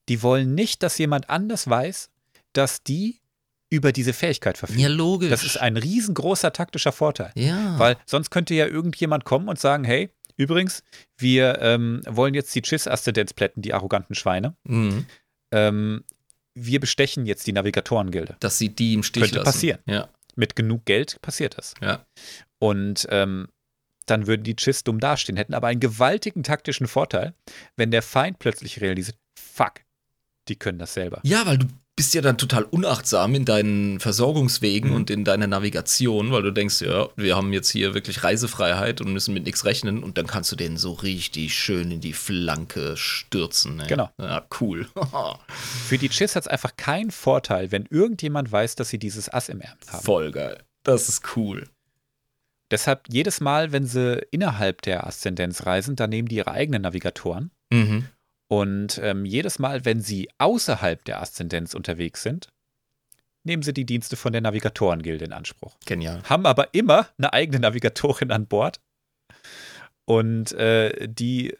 die 0.09 0.23
wollen 0.23 0.55
nicht, 0.55 0.83
dass 0.83 0.97
jemand 0.97 1.29
anders 1.29 1.69
weiß, 1.69 2.09
dass 2.53 2.83
die 2.83 3.20
über 3.71 3.91
diese 3.91 4.13
Fähigkeit 4.13 4.57
verfügen. 4.57 4.81
Ja, 4.81 4.89
logisch. 4.89 5.29
Das 5.29 5.43
ist 5.43 5.57
ein 5.57 5.77
riesengroßer 5.77 6.51
taktischer 6.53 6.91
Vorteil. 6.91 7.31
Ja. 7.35 7.79
Weil 7.79 7.97
sonst 8.05 8.29
könnte 8.29 8.53
ja 8.53 8.67
irgendjemand 8.67 9.23
kommen 9.23 9.47
und 9.47 9.59
sagen, 9.59 9.85
hey, 9.85 10.09
übrigens, 10.35 10.83
wir 11.17 11.59
ähm, 11.61 12.01
wollen 12.07 12.33
jetzt 12.33 12.53
die 12.53 12.61
Chiss-Aszendenz 12.61 13.33
plätten, 13.33 13.61
die 13.61 13.73
arroganten 13.73 14.13
Schweine. 14.13 14.55
Mhm. 14.65 15.05
Ähm, 15.53 16.03
wir 16.53 16.81
bestechen 16.81 17.25
jetzt 17.25 17.47
die 17.47 17.53
Navigatorengilde. 17.53 18.35
Dass 18.41 18.57
sie 18.57 18.69
die 18.69 18.93
im 18.93 19.03
Stich 19.03 19.23
Könnte 19.23 19.37
lassen. 19.37 19.45
passieren. 19.45 19.79
Ja. 19.85 20.09
Mit 20.35 20.57
genug 20.57 20.85
Geld 20.85 21.21
passiert 21.21 21.57
das. 21.57 21.73
Ja. 21.81 22.05
Und 22.59 23.07
ähm, 23.09 23.47
dann 24.05 24.27
würden 24.27 24.43
die 24.43 24.57
Chiss 24.57 24.83
dumm 24.83 24.99
dastehen, 24.99 25.37
hätten 25.37 25.53
aber 25.53 25.67
einen 25.67 25.79
gewaltigen 25.79 26.43
taktischen 26.43 26.87
Vorteil, 26.87 27.33
wenn 27.77 27.91
der 27.91 28.01
Feind 28.01 28.39
plötzlich 28.39 28.81
realisiert, 28.81 29.17
fuck, 29.39 29.75
die 30.49 30.57
können 30.57 30.79
das 30.79 30.93
selber. 30.93 31.21
Ja, 31.23 31.45
weil 31.45 31.59
du 31.59 31.67
bist 32.01 32.15
ja 32.15 32.21
dann 32.21 32.39
total 32.39 32.63
unachtsam 32.63 33.35
in 33.35 33.45
deinen 33.45 33.99
Versorgungswegen 33.99 34.89
mhm. 34.89 34.95
und 34.95 35.11
in 35.11 35.23
deiner 35.23 35.45
Navigation, 35.45 36.31
weil 36.31 36.41
du 36.41 36.49
denkst, 36.49 36.81
ja, 36.81 37.09
wir 37.15 37.35
haben 37.35 37.53
jetzt 37.53 37.69
hier 37.69 37.93
wirklich 37.93 38.23
Reisefreiheit 38.23 39.01
und 39.01 39.13
müssen 39.13 39.35
mit 39.35 39.43
nichts 39.43 39.65
rechnen 39.65 40.01
und 40.01 40.17
dann 40.17 40.25
kannst 40.25 40.51
du 40.51 40.55
den 40.55 40.77
so 40.77 40.93
richtig 40.93 41.53
schön 41.53 41.91
in 41.91 42.01
die 42.01 42.13
Flanke 42.13 42.97
stürzen. 42.97 43.81
Ey. 43.81 43.87
Genau. 43.87 44.09
Ja, 44.17 44.43
cool. 44.59 44.87
Für 45.87 45.99
die 45.99 46.09
Chiss 46.09 46.35
hat 46.35 46.41
es 46.41 46.47
einfach 46.47 46.75
keinen 46.75 47.11
Vorteil, 47.11 47.71
wenn 47.71 47.85
irgendjemand 47.85 48.51
weiß, 48.51 48.73
dass 48.77 48.89
sie 48.89 48.97
dieses 48.97 49.31
Ass 49.31 49.47
im 49.49 49.61
Ärmel 49.61 49.85
haben. 49.91 50.03
Voll 50.03 50.31
geil. 50.31 50.63
Das 50.81 51.07
ist 51.07 51.35
cool. 51.35 51.69
Deshalb 52.71 53.09
jedes 53.11 53.41
Mal, 53.41 53.73
wenn 53.73 53.85
sie 53.85 54.25
innerhalb 54.31 54.81
der 54.81 55.05
Aszendenz 55.05 55.67
reisen, 55.67 55.95
dann 55.95 56.09
nehmen 56.09 56.29
die 56.29 56.37
ihre 56.37 56.49
eigenen 56.49 56.81
Navigatoren. 56.81 57.51
Mhm. 57.71 58.07
Und 58.51 58.99
ähm, 59.01 59.23
jedes 59.23 59.59
Mal, 59.59 59.85
wenn 59.85 60.01
sie 60.01 60.29
außerhalb 60.37 61.05
der 61.05 61.21
Aszendenz 61.21 61.73
unterwegs 61.73 62.21
sind, 62.21 62.49
nehmen 63.45 63.63
sie 63.63 63.71
die 63.71 63.85
Dienste 63.85 64.17
von 64.17 64.33
der 64.33 64.41
Navigatorengilde 64.41 65.23
in 65.23 65.31
Anspruch. 65.31 65.77
Genial. 65.85 66.21
Haben 66.23 66.45
aber 66.45 66.73
immer 66.73 67.07
eine 67.17 67.31
eigene 67.31 67.61
Navigatorin 67.61 68.29
an 68.29 68.47
Bord. 68.47 68.81
Und 70.03 70.51
äh, 70.51 71.07
die 71.07 71.55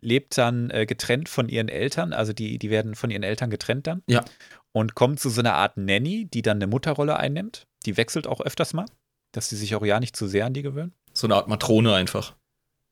lebt 0.00 0.36
dann 0.36 0.70
äh, 0.70 0.86
getrennt 0.86 1.28
von 1.28 1.48
ihren 1.48 1.68
Eltern, 1.68 2.12
also 2.12 2.32
die, 2.32 2.58
die 2.58 2.68
werden 2.68 2.96
von 2.96 3.12
ihren 3.12 3.22
Eltern 3.22 3.48
getrennt 3.48 3.86
dann. 3.86 4.02
Ja. 4.08 4.24
Und 4.72 4.96
kommt 4.96 5.20
zu 5.20 5.30
so 5.30 5.40
einer 5.40 5.54
Art 5.54 5.76
Nanny, 5.76 6.24
die 6.24 6.42
dann 6.42 6.56
eine 6.56 6.66
Mutterrolle 6.66 7.16
einnimmt. 7.16 7.68
Die 7.86 7.96
wechselt 7.96 8.26
auch 8.26 8.40
öfters 8.40 8.74
mal, 8.74 8.86
dass 9.30 9.50
sie 9.50 9.56
sich 9.56 9.76
auch 9.76 9.86
ja 9.86 10.00
nicht 10.00 10.16
zu 10.16 10.26
sehr 10.26 10.46
an 10.46 10.52
die 10.52 10.62
gewöhnen. 10.62 10.94
So 11.12 11.28
eine 11.28 11.36
Art 11.36 11.46
Matrone 11.46 11.94
einfach. 11.94 12.34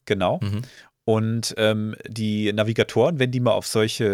Genau. 0.04 0.38
Mhm. 0.40 0.62
Und 1.04 1.54
ähm, 1.56 1.96
die 2.06 2.52
Navigatoren, 2.52 3.18
wenn 3.18 3.32
die 3.32 3.40
mal 3.40 3.52
auf 3.52 3.66
solche 3.66 4.04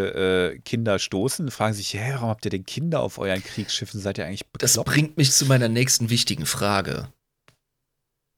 äh, 0.54 0.58
Kinder 0.60 0.98
stoßen, 0.98 1.50
fragen 1.50 1.74
sich, 1.74 1.92
hä, 1.92 2.12
warum 2.14 2.30
habt 2.30 2.46
ihr 2.46 2.50
denn 2.50 2.64
Kinder 2.64 3.00
auf 3.00 3.18
euren 3.18 3.42
Kriegsschiffen? 3.42 4.00
Seid 4.00 4.16
ihr 4.16 4.24
eigentlich 4.24 4.46
bekloppt? 4.46 4.62
Das 4.62 4.82
bringt 4.84 5.16
mich 5.18 5.32
zu 5.32 5.44
meiner 5.46 5.68
nächsten 5.68 6.08
wichtigen 6.08 6.46
Frage. 6.46 7.08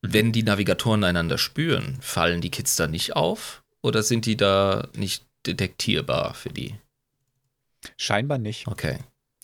Mhm. 0.03 0.13
Wenn 0.13 0.33
die 0.33 0.43
Navigatoren 0.43 1.05
einander 1.05 1.39
spüren, 1.39 1.99
fallen 2.01 2.41
die 2.41 2.51
Kids 2.51 2.75
da 2.75 2.89
nicht 2.89 3.15
auf? 3.15 3.63
Oder 3.83 4.03
sind 4.03 4.27
die 4.27 4.37
da 4.37 4.89
nicht 4.95 5.25
detektierbar 5.47 6.35
für 6.35 6.51
die? 6.51 6.75
Scheinbar 7.97 8.39
nicht. 8.39 8.67
Okay. 8.67 8.99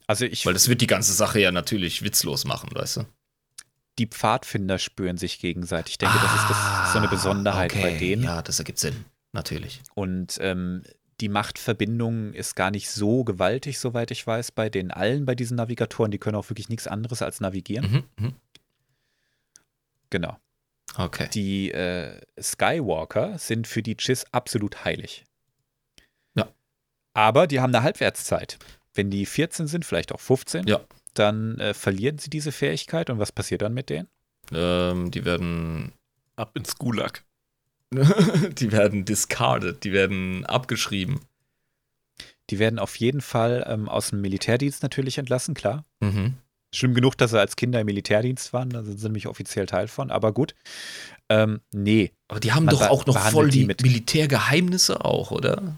Also 0.09 0.25
ich. 0.25 0.45
Weil 0.45 0.53
das 0.53 0.69
wird 0.69 0.81
die 0.81 0.87
ganze 0.87 1.13
Sache 1.13 1.41
ja 1.41 1.53
natürlich 1.53 2.03
witzlos 2.03 2.45
machen, 2.45 2.71
weißt 2.73 2.99
du? 2.99 3.07
Die 3.99 4.07
Pfadfinder 4.07 4.79
spüren 4.79 5.17
sich 5.17 5.39
gegenseitig. 5.39 5.95
Ich 5.95 5.99
denke, 5.99 6.17
ah, 6.19 6.23
das 6.23 6.43
ist 6.43 6.51
das, 6.51 6.93
so 6.93 6.99
eine 6.99 7.09
Besonderheit 7.09 7.73
okay. 7.73 7.83
bei 7.83 7.99
denen. 7.99 8.25
Ja, 8.25 8.43
das 8.43 8.59
ergibt 8.59 8.79
Sinn. 8.79 9.07
Natürlich. 9.33 9.83
Und 9.95 10.39
ähm, 10.41 10.83
die 11.21 11.29
Machtverbindung 11.29 12.35
ist 12.35 12.57
gar 12.57 12.71
nicht 12.71 12.91
so 12.91 13.25
gewaltig, 13.25 13.79
soweit 13.79 14.11
ich 14.11 14.27
weiß, 14.27 14.53
bei 14.53 14.69
den 14.69 14.91
allen, 14.91 15.25
bei 15.25 15.35
diesen 15.35 15.57
Navigatoren. 15.57 16.11
Die 16.11 16.19
können 16.19 16.37
auch 16.37 16.51
wirklich 16.51 16.69
nichts 16.69 16.87
anderes 16.87 17.23
als 17.23 17.41
navigieren. 17.41 17.91
Mhm, 18.19 18.25
mh. 18.25 18.33
Genau. 20.11 20.37
Okay. 20.97 21.29
Die 21.33 21.73
äh, 21.73 22.21
Skywalker 22.41 23.39
sind 23.39 23.67
für 23.67 23.83
die 23.83 23.97
Chiss 23.97 24.25
absolut 24.33 24.85
heilig. 24.85 25.25
Ja. 26.35 26.49
Aber 27.13 27.47
die 27.47 27.61
haben 27.61 27.75
eine 27.75 27.83
Halbwertszeit. 27.83 28.59
Wenn 28.95 29.11
die 29.11 29.27
14 29.27 29.67
sind, 29.67 29.85
vielleicht 29.85 30.13
auch 30.13 30.21
15, 30.21 30.67
ja. 30.67 30.81
Dann 31.19 31.59
äh, 31.59 31.75
verlieren 31.75 32.19
sie 32.19 32.31
diese 32.31 32.53
Fähigkeit. 32.53 33.11
Und 33.11 33.19
was 33.19 33.33
passiert 33.33 33.63
dann 33.63 33.75
mit 33.75 33.91
denen? 33.91 34.09
Ähm, 34.53 35.11
die 35.11 35.25
werden 35.25 35.93
ab 36.37 36.57
ins 36.57 36.77
Gulag. 36.77 37.25
die 37.93 38.73
werden 38.73 39.05
discarded, 39.05 39.85
die 39.85 39.93
werden 39.93 40.45
abgeschrieben. 40.45 41.21
Die 42.51 42.59
werden 42.59 42.79
auf 42.79 42.97
jeden 42.97 43.21
Fall 43.21 43.65
ähm, 43.69 43.89
aus 43.89 44.11
dem 44.11 44.21
Militärdienst 44.21 44.83
natürlich 44.83 45.19
entlassen, 45.19 45.55
klar. 45.55 45.85
Mhm. 46.01 46.35
Schlimm 46.75 46.95
genug, 46.95 47.17
dass 47.17 47.31
sie 47.31 47.41
als 47.41 47.57
Kinder 47.57 47.81
im 47.81 47.87
Militärdienst 47.87 48.53
waren, 48.53 48.71
da 48.71 48.83
sind 48.83 48.99
sie 48.99 49.07
nämlich 49.07 49.27
offiziell 49.27 49.67
Teil 49.67 49.89
von, 49.89 50.11
aber 50.11 50.33
gut. 50.33 50.55
Ähm, 51.29 51.61
nee. 51.73 52.13
Aber 52.29 52.41
die 52.41 52.53
haben 52.53 52.67
doch 52.67 52.83
auch 52.83 53.07
noch 53.07 53.19
voll 53.31 53.51
die, 53.51 53.67
die 53.67 53.85
Militärgeheimnisse 53.85 55.05
auch, 55.05 55.31
oder? 55.31 55.77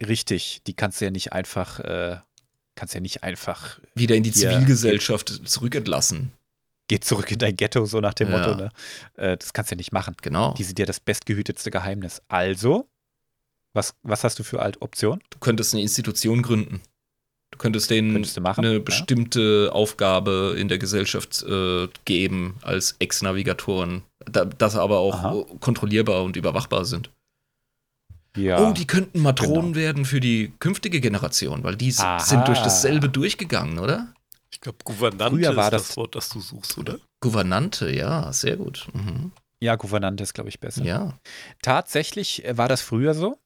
Richtig, 0.00 0.62
die 0.66 0.74
kannst 0.74 1.00
du 1.00 1.06
ja 1.06 1.10
nicht 1.10 1.32
einfach, 1.32 1.80
äh, 1.80 2.18
kannst 2.78 2.94
ja 2.94 3.00
nicht 3.00 3.24
einfach 3.24 3.80
wieder 3.94 4.14
in 4.14 4.22
die 4.22 4.30
Zivilgesellschaft 4.30 5.48
zurückentlassen. 5.48 6.32
Geht 6.86 7.04
zurück 7.04 7.30
in 7.32 7.38
dein 7.38 7.56
Ghetto, 7.56 7.84
so 7.86 8.00
nach 8.00 8.14
dem 8.14 8.30
ja. 8.30 8.38
Motto, 8.38 8.54
ne? 8.54 8.70
Äh, 9.16 9.36
das 9.36 9.52
kannst 9.52 9.70
du 9.70 9.74
ja 9.74 9.78
nicht 9.78 9.92
machen. 9.92 10.14
Genau. 10.22 10.54
Die 10.54 10.62
sind 10.62 10.78
ja 10.78 10.86
das 10.86 11.00
bestgehütetste 11.00 11.70
Geheimnis. 11.70 12.22
Also, 12.28 12.88
was, 13.74 13.94
was 14.02 14.22
hast 14.22 14.38
du 14.38 14.44
für 14.44 14.60
Option? 14.80 15.20
Du 15.30 15.38
könntest 15.38 15.74
eine 15.74 15.82
Institution 15.82 16.40
gründen. 16.40 16.80
Du 17.50 17.58
könntest 17.58 17.90
denen 17.90 18.24
machen, 18.40 18.64
eine 18.64 18.78
bestimmte 18.78 19.66
ja. 19.66 19.72
Aufgabe 19.72 20.54
in 20.56 20.68
der 20.68 20.78
Gesellschaft 20.78 21.42
äh, 21.42 21.88
geben 22.04 22.58
als 22.62 22.94
Ex-Navigatoren, 22.98 24.02
da, 24.30 24.44
das 24.44 24.76
aber 24.76 24.98
auch 24.98 25.14
Aha. 25.14 25.44
kontrollierbar 25.58 26.22
und 26.22 26.36
überwachbar 26.36 26.84
sind. 26.84 27.10
Ja, 28.36 28.68
oh, 28.68 28.72
die 28.72 28.86
könnten 28.86 29.20
Matronen 29.20 29.72
genau. 29.72 29.76
werden 29.76 30.04
für 30.04 30.20
die 30.20 30.52
künftige 30.58 31.00
Generation, 31.00 31.64
weil 31.64 31.76
die 31.76 31.92
Aha. 31.96 32.20
sind 32.20 32.46
durch 32.46 32.60
dasselbe 32.60 33.08
durchgegangen, 33.08 33.78
oder? 33.78 34.14
Ich 34.50 34.60
glaube, 34.60 34.78
Gouvernante 34.84 35.36
Früher 35.36 35.56
war 35.56 35.70
das, 35.70 35.88
das, 35.88 35.96
Wort, 35.96 36.14
das 36.14 36.28
du 36.28 36.40
suchst, 36.40 36.78
oder? 36.78 36.98
Gouvernante, 37.20 37.90
ja, 37.90 38.32
sehr 38.32 38.56
gut. 38.56 38.88
Mhm. 38.92 39.32
Ja, 39.60 39.76
Gouvernante 39.76 40.22
ist, 40.22 40.34
glaube 40.34 40.50
ich, 40.50 40.60
besser. 40.60 40.84
Ja. 40.84 41.18
Tatsächlich 41.62 42.44
äh, 42.44 42.56
war 42.56 42.68
das 42.68 42.80
früher 42.80 43.14
so 43.14 43.38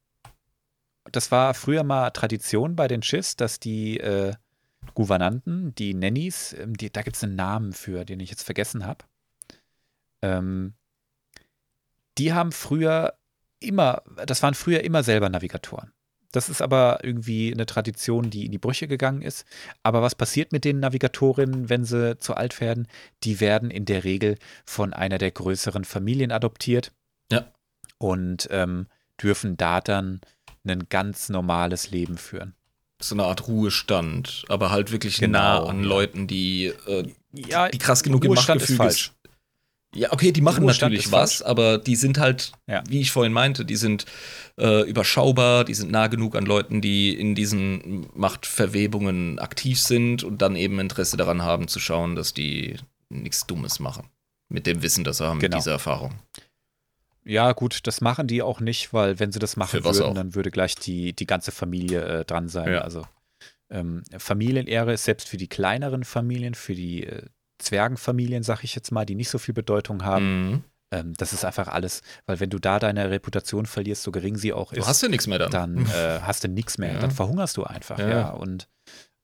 das 1.10 1.30
war 1.30 1.54
früher 1.54 1.82
mal 1.82 2.10
Tradition 2.10 2.76
bei 2.76 2.86
den 2.86 3.02
Schiffs, 3.02 3.36
dass 3.36 3.59
die 3.59 3.98
äh, 3.98 4.34
Gouvernanten, 4.94 5.74
die 5.74 5.94
Nannies, 5.94 6.52
ähm, 6.54 6.76
die, 6.76 6.90
da 6.90 7.02
gibt 7.02 7.16
es 7.16 7.24
einen 7.24 7.36
Namen 7.36 7.72
für, 7.72 8.04
den 8.04 8.20
ich 8.20 8.30
jetzt 8.30 8.44
vergessen 8.44 8.86
habe. 8.86 9.04
Ähm, 10.22 10.74
die 12.18 12.32
haben 12.32 12.52
früher 12.52 13.14
immer, 13.62 14.02
das 14.26 14.43
waren 14.43 14.55
früher 14.55 14.84
immer 14.84 15.02
selber 15.02 15.28
Navigatoren. 15.28 15.93
Das 16.32 16.48
ist 16.48 16.62
aber 16.62 17.01
irgendwie 17.02 17.52
eine 17.52 17.66
Tradition, 17.66 18.30
die 18.30 18.47
in 18.47 18.52
die 18.52 18.59
Brüche 18.59 18.89
gegangen 18.89 19.20
ist. 19.20 19.44
Aber 19.82 20.01
was 20.01 20.14
passiert 20.14 20.51
mit 20.51 20.64
den 20.64 20.80
Navigatorinnen, 20.80 21.68
wenn 21.68 21.84
sie 21.84 22.18
zu 22.18 22.34
alt 22.34 22.60
werden? 22.60 22.89
Die 23.22 23.39
werden 23.39 23.70
in 23.70 23.84
der 23.84 24.05
Regel 24.05 24.39
von 24.64 24.94
einer 24.94 25.18
der 25.18 25.30
größeren 25.30 25.84
Familien 25.84 26.32
adoptiert. 26.32 26.93
Ja. 27.30 27.52
Und 27.98 28.48
ähm, 28.51 28.86
dürfen 29.22 29.59
da 29.59 29.80
dann 29.80 30.22
ein 30.66 30.89
ganz 30.89 31.28
normales 31.28 31.90
Leben 31.90 32.16
führen. 32.16 32.55
So 33.01 33.14
eine 33.14 33.24
Art 33.24 33.48
Ruhestand, 33.48 34.44
aber 34.48 34.70
halt 34.70 34.90
wirklich 34.93 35.18
genau. 35.18 35.39
nah 35.39 35.68
an 35.68 35.82
Leuten, 35.82 36.28
die, 36.28 36.72
äh, 36.86 37.12
ja, 37.32 37.68
die 37.68 37.78
krass 37.78 38.02
genug 38.02 38.24
im 38.24 38.32
Machtgefüge 38.32 38.84
ist. 38.86 39.12
Ja, 39.94 40.12
okay, 40.12 40.32
die 40.32 40.40
machen 40.40 40.64
natürlich 40.64 41.12
was, 41.12 41.36
falsch. 41.36 41.51
aber 41.51 41.77
die 41.77 41.97
sind 41.97 42.19
halt, 42.19 42.52
ja. 42.66 42.82
wie 42.89 43.01
ich 43.01 43.10
vorhin 43.10 43.32
meinte, 43.32 43.66
die 43.66 43.77
sind 43.77 44.06
äh, 44.59 44.89
überschaubar, 44.89 45.64
die 45.64 45.74
sind 45.74 45.90
nah 45.90 46.06
genug 46.06 46.35
an 46.35 46.47
Leuten, 46.47 46.81
die 46.81 47.14
in 47.14 47.35
diesen 47.35 48.06
Machtverwebungen 48.14 49.39
aktiv 49.39 49.78
sind 49.78 50.24
und 50.24 50.40
dann 50.40 50.56
eben 50.56 50.81
Interesse 50.81 51.19
daran 51.19 51.43
haben 51.43 51.69
zu 51.69 51.78
schauen, 51.78 52.16
dass 52.16 52.32
die 52.32 52.77
nichts 53.10 53.47
Dummes 53.47 53.81
machen. 53.81 54.09
Mit 54.48 54.66
dem 54.66 54.82
Wissen, 54.82 55.05
das 55.05 55.19
sie 55.19 55.27
haben, 55.27 55.40
genau. 55.40 55.56
mit 55.56 55.62
dieser 55.62 55.73
Erfahrung. 55.73 56.14
Ja, 57.24 57.52
gut, 57.52 57.86
das 57.86 58.01
machen 58.01 58.27
die 58.27 58.43
auch 58.43 58.60
nicht, 58.60 58.93
weil 58.93 59.20
wenn 59.20 59.31
sie 59.31 59.39
das 59.39 59.56
machen 59.56 59.85
würden, 59.85 60.02
auch? 60.02 60.14
dann 60.14 60.35
würde 60.35 60.51
gleich 60.51 60.74
die, 60.74 61.12
die 61.12 61.27
ganze 61.27 61.52
Familie 61.52 62.02
äh, 62.02 62.24
dran 62.24 62.48
sein. 62.48 62.73
Ja. 62.73 62.81
Also 62.81 63.06
ähm, 63.70 64.02
Familienehre 64.16 64.94
ist 64.94 65.05
selbst 65.05 65.28
für 65.28 65.36
die 65.36 65.48
kleineren 65.48 66.05
Familien, 66.05 66.55
für 66.55 66.74
die 66.74 67.05
äh, 67.05 67.27
Zwergenfamilien, 67.62 68.43
sag 68.43 68.64
ich 68.64 68.74
jetzt 68.74 68.93
mal, 68.93 69.06
die 69.06 69.14
nicht 69.14 69.30
so 69.30 69.39
viel 69.39 69.55
Bedeutung 69.55 70.05
haben. 70.05 70.51
Mhm. 70.51 70.64
Ähm, 70.93 71.14
das 71.16 71.32
ist 71.32 71.44
einfach 71.44 71.68
alles, 71.68 72.02
weil 72.26 72.39
wenn 72.40 72.51
du 72.51 72.59
da 72.59 72.78
deine 72.78 73.10
Reputation 73.10 73.66
verlierst, 73.66 74.02
so 74.02 74.12
gering 74.12 74.36
sie 74.36 74.52
auch 74.52 74.72
ist, 74.72 74.82
du 74.82 74.86
hast 74.86 75.02
ja 75.02 75.09
nichts 75.09 75.26
mehr 75.26 75.39
dann. 75.39 75.51
Dann 75.51 75.86
äh, 75.86 76.20
hast 76.20 76.44
du 76.44 76.48
nichts 76.48 76.78
mehr. 76.78 76.93
Ja. 76.93 76.98
Dann 77.01 77.10
verhungerst 77.10 77.56
du 77.56 77.64
einfach, 77.64 77.98
ja. 77.98 78.09
ja. 78.09 78.30
Und 78.30 78.68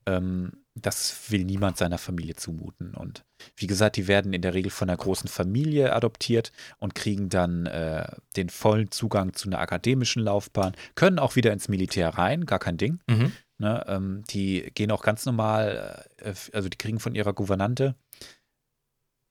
ähm, 0.06 0.52
das 0.74 1.30
will 1.30 1.44
niemand 1.44 1.76
seiner 1.76 1.98
Familie 1.98 2.36
zumuten. 2.36 2.94
Und 2.94 3.24
wie 3.56 3.66
gesagt, 3.66 3.96
die 3.96 4.08
werden 4.08 4.32
in 4.32 4.42
der 4.42 4.54
Regel 4.54 4.70
von 4.70 4.88
einer 4.88 4.96
großen 4.96 5.28
Familie 5.28 5.92
adoptiert 5.94 6.52
und 6.78 6.94
kriegen 6.94 7.28
dann 7.28 7.66
äh, 7.66 8.06
den 8.36 8.48
vollen 8.48 8.90
Zugang 8.90 9.34
zu 9.34 9.48
einer 9.48 9.58
akademischen 9.58 10.22
Laufbahn, 10.22 10.74
können 10.94 11.18
auch 11.18 11.36
wieder 11.36 11.52
ins 11.52 11.68
Militär 11.68 12.10
rein, 12.10 12.46
gar 12.46 12.58
kein 12.58 12.78
Ding. 12.78 13.00
Mhm. 13.06 13.32
Ne, 13.60 13.84
ähm, 13.88 14.22
die 14.30 14.70
gehen 14.74 14.92
auch 14.92 15.02
ganz 15.02 15.26
normal, 15.26 16.06
äh, 16.18 16.32
also 16.52 16.68
die 16.68 16.78
kriegen 16.78 17.00
von 17.00 17.16
ihrer 17.16 17.32
Gouvernante 17.32 17.96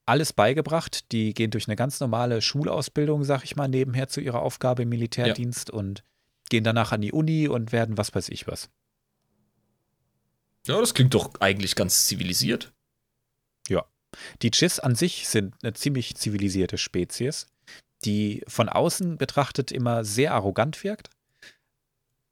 alles 0.07 0.33
beigebracht. 0.33 1.11
Die 1.11 1.33
gehen 1.33 1.51
durch 1.51 1.67
eine 1.67 1.75
ganz 1.75 1.99
normale 1.99 2.41
Schulausbildung, 2.41 3.23
sag 3.23 3.43
ich 3.43 3.55
mal, 3.55 3.67
nebenher 3.67 4.07
zu 4.07 4.21
ihrer 4.21 4.41
Aufgabe 4.41 4.83
im 4.83 4.89
Militärdienst 4.89 5.69
ja. 5.69 5.75
und 5.75 6.03
gehen 6.49 6.63
danach 6.63 6.91
an 6.91 7.01
die 7.01 7.11
Uni 7.11 7.47
und 7.47 7.71
werden 7.71 7.97
was 7.97 8.15
weiß 8.15 8.29
ich 8.29 8.47
was. 8.47 8.69
Ja, 10.65 10.79
das 10.79 10.93
klingt 10.93 11.13
doch 11.13 11.39
eigentlich 11.39 11.75
ganz 11.75 12.07
zivilisiert. 12.07 12.73
Ja. 13.67 13.85
Die 14.41 14.51
Chiss 14.51 14.79
an 14.79 14.95
sich 14.95 15.27
sind 15.27 15.55
eine 15.61 15.73
ziemlich 15.73 16.15
zivilisierte 16.15 16.77
Spezies, 16.77 17.47
die 18.05 18.43
von 18.47 18.69
außen 18.69 19.17
betrachtet 19.17 19.71
immer 19.71 20.03
sehr 20.03 20.33
arrogant 20.33 20.83
wirkt, 20.83 21.09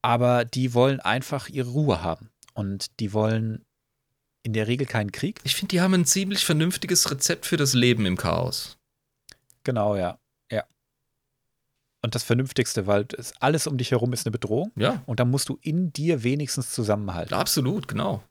aber 0.02 0.46
die 0.46 0.74
wollen 0.74 1.00
einfach 1.00 1.50
ihre 1.50 1.70
Ruhe 1.70 2.02
haben 2.04 2.30
und 2.54 3.00
die 3.00 3.12
wollen 3.12 3.65
in 4.46 4.54
der 4.54 4.68
Regel 4.68 4.86
keinen 4.86 5.12
Krieg. 5.12 5.40
Ich 5.44 5.56
finde, 5.56 5.70
die 5.70 5.82
haben 5.82 5.96
ein 5.96 6.06
ziemlich 6.06 6.46
vernünftiges 6.46 7.10
Rezept 7.10 7.48
für 7.48 7.58
das 7.58 7.74
Leben 7.74 8.06
im 8.06 8.16
Chaos. 8.16 8.78
Genau, 9.64 9.96
ja. 9.96 10.20
Ja. 10.52 10.64
Und 12.04 12.14
das 12.14 12.22
Vernünftigste, 12.24 12.86
weil 12.86 13.08
alles 13.40 13.66
um 13.66 13.78
dich 13.78 13.90
herum 13.90 14.14
ist 14.14 14.28
eine 14.28 14.32
Bedrohung. 14.32 14.72
Ja. 14.76 15.02
Und 15.08 15.20
da 15.20 15.26
musst 15.26 15.50
du 15.50 15.58
in 15.62 15.92
dir 15.92 16.22
wenigstens 16.22 16.70
zusammenhalten. 16.72 17.34
Absolut, 17.34 17.88
genau. 17.88 18.24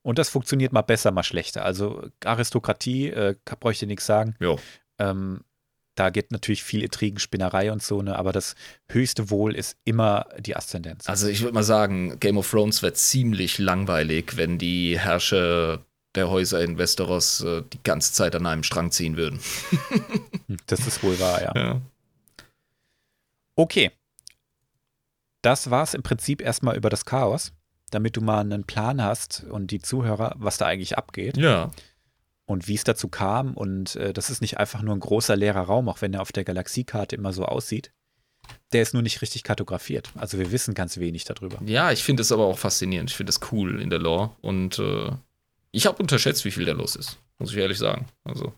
Und 0.00 0.18
das 0.18 0.30
funktioniert 0.30 0.72
mal 0.72 0.82
besser, 0.82 1.10
mal 1.10 1.22
schlechter. 1.24 1.62
Also 1.62 2.08
Aristokratie, 2.24 3.08
äh, 3.08 3.36
bräuchte 3.60 3.84
ich 3.84 3.88
nichts 3.88 4.06
sagen. 4.06 4.34
Ähm, 4.98 5.44
da 5.94 6.10
geht 6.10 6.32
natürlich 6.32 6.62
viel 6.62 6.82
Intrigenspinnerei 6.82 7.70
und 7.70 7.82
so, 7.82 8.02
ne, 8.02 8.18
aber 8.18 8.32
das 8.32 8.54
höchste 8.88 9.30
Wohl 9.30 9.54
ist 9.54 9.76
immer 9.84 10.26
die 10.38 10.56
Aszendenz. 10.56 11.08
Also 11.08 11.28
ich 11.28 11.40
würde 11.40 11.54
mal 11.54 11.62
sagen, 11.62 12.18
Game 12.20 12.36
of 12.36 12.50
Thrones 12.50 12.82
wird 12.82 12.96
ziemlich 12.96 13.58
langweilig, 13.58 14.36
wenn 14.36 14.58
die 14.58 14.98
Herrscher 14.98 15.84
der 16.14 16.30
Häuser 16.30 16.62
in 16.62 16.78
Westeros 16.78 17.40
äh, 17.42 17.62
die 17.72 17.82
ganze 17.82 18.12
Zeit 18.12 18.34
an 18.36 18.46
einem 18.46 18.62
Strang 18.62 18.90
ziehen 18.90 19.16
würden. 19.16 19.40
das 20.66 20.86
ist 20.86 21.02
wohl 21.02 21.18
wahr, 21.18 21.42
ja. 21.42 21.52
ja. 21.54 21.80
Okay. 23.56 23.90
Das 25.42 25.70
war 25.70 25.82
es 25.82 25.94
im 25.94 26.02
Prinzip 26.02 26.40
erstmal 26.40 26.76
über 26.76 26.88
das 26.88 27.04
Chaos, 27.04 27.52
damit 27.90 28.16
du 28.16 28.20
mal 28.20 28.40
einen 28.40 28.64
Plan 28.64 29.02
hast 29.02 29.44
und 29.50 29.70
die 29.70 29.80
Zuhörer, 29.80 30.34
was 30.38 30.56
da 30.56 30.66
eigentlich 30.66 30.96
abgeht. 30.96 31.36
Ja. 31.36 31.70
Und 32.46 32.68
wie 32.68 32.74
es 32.74 32.84
dazu 32.84 33.08
kam. 33.08 33.54
Und 33.54 33.96
äh, 33.96 34.12
das 34.12 34.30
ist 34.30 34.40
nicht 34.40 34.58
einfach 34.58 34.82
nur 34.82 34.94
ein 34.94 35.00
großer 35.00 35.36
leerer 35.36 35.62
Raum, 35.62 35.88
auch 35.88 36.02
wenn 36.02 36.12
er 36.12 36.22
auf 36.22 36.32
der 36.32 36.44
Galaxiekarte 36.44 37.16
immer 37.16 37.32
so 37.32 37.46
aussieht. 37.46 37.92
Der 38.72 38.82
ist 38.82 38.92
nur 38.92 39.02
nicht 39.02 39.22
richtig 39.22 39.42
kartografiert. 39.42 40.10
Also 40.16 40.38
wir 40.38 40.52
wissen 40.52 40.74
ganz 40.74 40.98
wenig 40.98 41.24
darüber. 41.24 41.58
Ja, 41.64 41.92
ich 41.92 42.04
finde 42.04 42.20
es 42.20 42.32
aber 42.32 42.44
auch 42.44 42.58
faszinierend. 42.58 43.10
Ich 43.10 43.16
finde 43.16 43.30
es 43.30 43.40
cool 43.50 43.80
in 43.80 43.88
der 43.88 43.98
Lore. 43.98 44.32
Und 44.42 44.78
äh, 44.78 45.12
ich 45.70 45.86
habe 45.86 46.00
unterschätzt, 46.02 46.44
wie 46.44 46.50
viel 46.50 46.66
da 46.66 46.72
los 46.72 46.96
ist. 46.96 47.18
Muss 47.38 47.52
ich 47.52 47.56
ehrlich 47.56 47.78
sagen. 47.78 48.06
Also. 48.24 48.52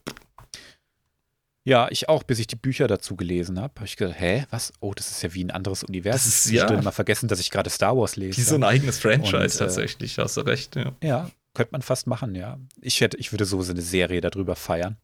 Ja, 1.65 1.89
ich 1.91 2.09
auch, 2.09 2.23
bis 2.23 2.39
ich 2.39 2.47
die 2.47 2.57
Bücher 2.57 2.87
dazu 2.87 3.17
gelesen 3.17 3.61
habe, 3.61 3.75
habe 3.77 3.87
ich 3.87 3.97
gedacht, 3.97 4.21
hä, 4.21 4.47
was? 4.51 4.73
Oh, 4.81 4.95
das 4.95 5.11
ist 5.11 5.23
ja 5.23 5.35
wie 5.35 5.43
ein 5.43 5.51
anderes 5.51 5.83
Universum. 5.83 6.19
Das 6.19 6.27
ist 6.27 6.51
ja. 6.51 6.71
Ich 6.73 6.83
mal 6.83 6.93
vergessen, 6.93 7.27
dass 7.29 7.41
ich 7.41 7.51
gerade 7.51 7.71
Star 7.71 7.97
Wars 7.97 8.17
lese. 8.17 8.39
Wie 8.39 8.43
so 8.43 8.55
ein 8.55 8.63
eigenes 8.63 8.99
Franchise 8.99 9.37
Und, 9.37 9.55
äh, 9.55 9.59
tatsächlich, 9.59 10.19
hast 10.19 10.37
du 10.37 10.43
recht, 10.43 10.77
ja. 10.77 10.93
Ja, 11.03 11.31
könnte 11.57 11.73
man 11.73 11.83
fast 11.83 12.07
machen, 12.07 12.35
ja. 12.35 12.61
Ich, 12.83 13.01
hätte, 13.01 13.17
ich 13.17 13.33
würde 13.33 13.47
so 13.47 13.59
eine 13.59 13.81
Serie 13.81 14.21
darüber 14.21 14.57
feiern. 14.57 14.99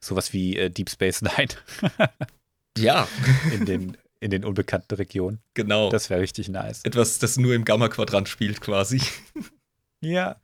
Sowas 0.00 0.34
wie 0.34 0.56
äh, 0.56 0.70
Deep 0.70 0.90
Space 0.90 1.22
Nine. 1.22 1.48
ja. 2.76 3.08
In 3.52 3.64
den, 3.64 3.96
in 4.20 4.30
den 4.30 4.44
unbekannten 4.44 4.94
Regionen. 4.94 5.40
Genau. 5.54 5.90
Das 5.90 6.10
wäre 6.10 6.20
richtig 6.20 6.48
nice. 6.50 6.82
Etwas, 6.84 7.18
das 7.18 7.38
nur 7.38 7.54
im 7.54 7.64
Gamma-Quadrant 7.64 8.28
spielt, 8.28 8.60
quasi. 8.60 9.00
Ja. 10.00 10.40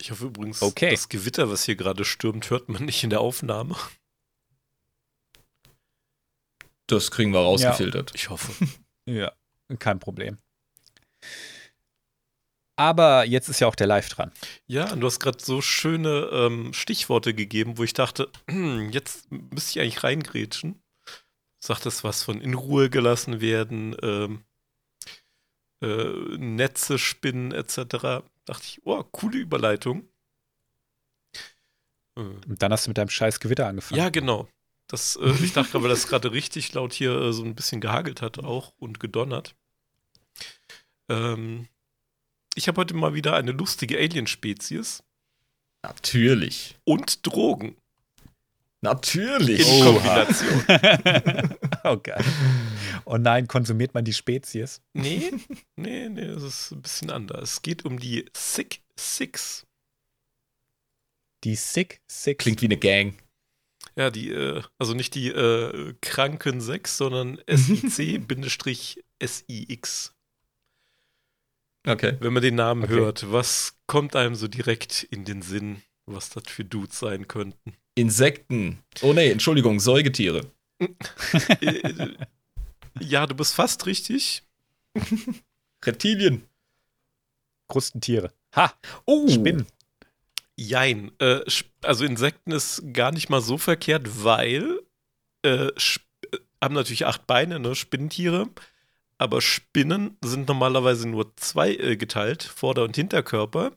Ich 0.00 0.10
hoffe 0.10 0.26
übrigens, 0.26 0.60
okay. 0.60 0.90
das 0.90 1.08
Gewitter, 1.08 1.48
was 1.48 1.62
hier 1.62 1.76
gerade 1.76 2.04
stürmt, 2.04 2.50
hört 2.50 2.68
man 2.68 2.84
nicht 2.84 3.04
in 3.04 3.10
der 3.10 3.20
Aufnahme. 3.20 3.76
Das 6.88 7.12
kriegen 7.12 7.32
wir 7.32 7.38
rausgefiltert. 7.38 8.10
Ja, 8.10 8.14
ich 8.16 8.28
hoffe. 8.28 8.52
ja, 9.06 9.32
kein 9.78 10.00
Problem. 10.00 10.38
Aber 12.82 13.24
jetzt 13.24 13.48
ist 13.48 13.60
ja 13.60 13.66
auch 13.66 13.74
der 13.74 13.86
Live 13.86 14.08
dran. 14.08 14.32
Ja, 14.66 14.92
und 14.92 15.00
du 15.00 15.06
hast 15.06 15.20
gerade 15.20 15.38
so 15.40 15.60
schöne 15.60 16.28
ähm, 16.32 16.72
Stichworte 16.72 17.34
gegeben, 17.34 17.78
wo 17.78 17.84
ich 17.84 17.94
dachte, 17.94 18.28
jetzt 18.90 19.30
müsste 19.30 19.70
ich 19.70 19.80
eigentlich 19.80 20.02
reingrätschen. 20.02 20.82
Sagt 21.60 21.86
das 21.86 22.02
was 22.02 22.22
von 22.24 22.40
in 22.40 22.54
Ruhe 22.54 22.90
gelassen 22.90 23.40
werden, 23.40 23.96
ähm, 24.02 24.44
äh, 25.80 26.36
Netze 26.38 26.98
spinnen 26.98 27.52
etc 27.52 28.22
dachte 28.44 28.64
ich, 28.64 28.80
oh, 28.84 29.02
coole 29.04 29.38
Überleitung. 29.38 30.08
Und 32.14 32.62
dann 32.62 32.72
hast 32.72 32.86
du 32.86 32.90
mit 32.90 32.98
deinem 32.98 33.08
scheiß 33.08 33.40
Gewitter 33.40 33.66
angefangen. 33.66 33.98
Ja, 33.98 34.10
genau. 34.10 34.48
Das, 34.86 35.16
äh, 35.16 35.30
ich 35.42 35.52
dachte 35.52 35.72
gerade, 35.72 35.84
weil 35.84 35.90
das 35.90 36.06
gerade 36.06 36.32
richtig 36.32 36.72
laut 36.74 36.92
hier 36.92 37.12
äh, 37.12 37.32
so 37.32 37.44
ein 37.44 37.54
bisschen 37.54 37.80
gehagelt 37.80 38.20
hat 38.20 38.38
auch 38.38 38.74
und 38.78 39.00
gedonnert. 39.00 39.54
Ähm, 41.08 41.68
ich 42.54 42.68
habe 42.68 42.80
heute 42.80 42.94
mal 42.94 43.14
wieder 43.14 43.34
eine 43.36 43.52
lustige 43.52 43.98
Alien-Spezies. 43.98 45.02
Natürlich. 45.82 46.76
Und 46.84 47.26
Drogen. 47.26 47.76
Natürlich. 48.82 49.60
In 49.60 49.84
Kombination. 49.84 50.64
oh 51.84 51.96
geil. 52.02 52.24
Oh 53.04 53.16
nein, 53.16 53.46
konsumiert 53.46 53.94
man 53.94 54.04
die 54.04 54.12
Spezies? 54.12 54.82
Nee, 54.92 55.32
nee, 55.76 56.08
nee, 56.08 56.26
das 56.26 56.42
ist 56.42 56.72
ein 56.72 56.82
bisschen 56.82 57.10
anders. 57.10 57.52
Es 57.52 57.62
geht 57.62 57.84
um 57.84 57.98
die 57.98 58.24
Sick 58.36 58.82
Six. 58.98 59.64
Die 61.44 61.54
Sick 61.54 62.00
Six. 62.10 62.42
Klingt 62.42 62.60
wie 62.62 62.66
eine 62.66 62.76
Gang. 62.76 63.16
Ja, 63.96 64.10
die, 64.10 64.30
äh, 64.30 64.62
also 64.78 64.94
nicht 64.94 65.14
die 65.14 65.28
äh, 65.28 65.94
kranken 66.00 66.60
Sechs, 66.60 66.96
sondern 66.96 67.40
SIC-SIX. 67.46 69.04
Okay. 71.86 72.16
Wenn 72.20 72.32
man 72.32 72.42
den 72.42 72.54
Namen 72.54 72.84
okay. 72.84 72.92
hört, 72.94 73.32
was 73.32 73.76
kommt 73.86 74.14
einem 74.14 74.34
so 74.34 74.48
direkt 74.48 75.02
in 75.04 75.24
den 75.24 75.42
Sinn, 75.42 75.82
was 76.06 76.30
das 76.30 76.44
für 76.46 76.64
Dudes 76.64 76.98
sein 76.98 77.26
könnten? 77.28 77.74
Insekten. 77.94 78.78
Oh 79.02 79.12
nee, 79.12 79.30
Entschuldigung, 79.30 79.80
Säugetiere. 79.80 80.46
ja, 83.00 83.26
du 83.26 83.34
bist 83.34 83.54
fast 83.54 83.86
richtig. 83.86 84.42
Reptilien. 85.84 86.44
Krustentiere. 87.68 88.32
Ha! 88.54 88.72
Oh! 89.04 89.28
Spinnen. 89.28 89.66
Jein. 90.56 91.10
Äh, 91.18 91.40
also 91.82 92.04
Insekten 92.04 92.52
ist 92.52 92.82
gar 92.92 93.12
nicht 93.12 93.28
mal 93.28 93.40
so 93.40 93.58
verkehrt, 93.58 94.24
weil 94.24 94.80
äh, 95.42 95.68
haben 96.62 96.74
natürlich 96.74 97.06
acht 97.06 97.26
Beine, 97.26 97.58
ne? 97.58 97.74
Spinnentiere. 97.74 98.48
Aber 99.22 99.40
Spinnen 99.40 100.16
sind 100.24 100.48
normalerweise 100.48 101.08
nur 101.08 101.36
zwei 101.36 101.76
äh, 101.76 101.96
geteilt, 101.96 102.42
Vorder- 102.42 102.82
und 102.82 102.96
Hinterkörper. 102.96 103.70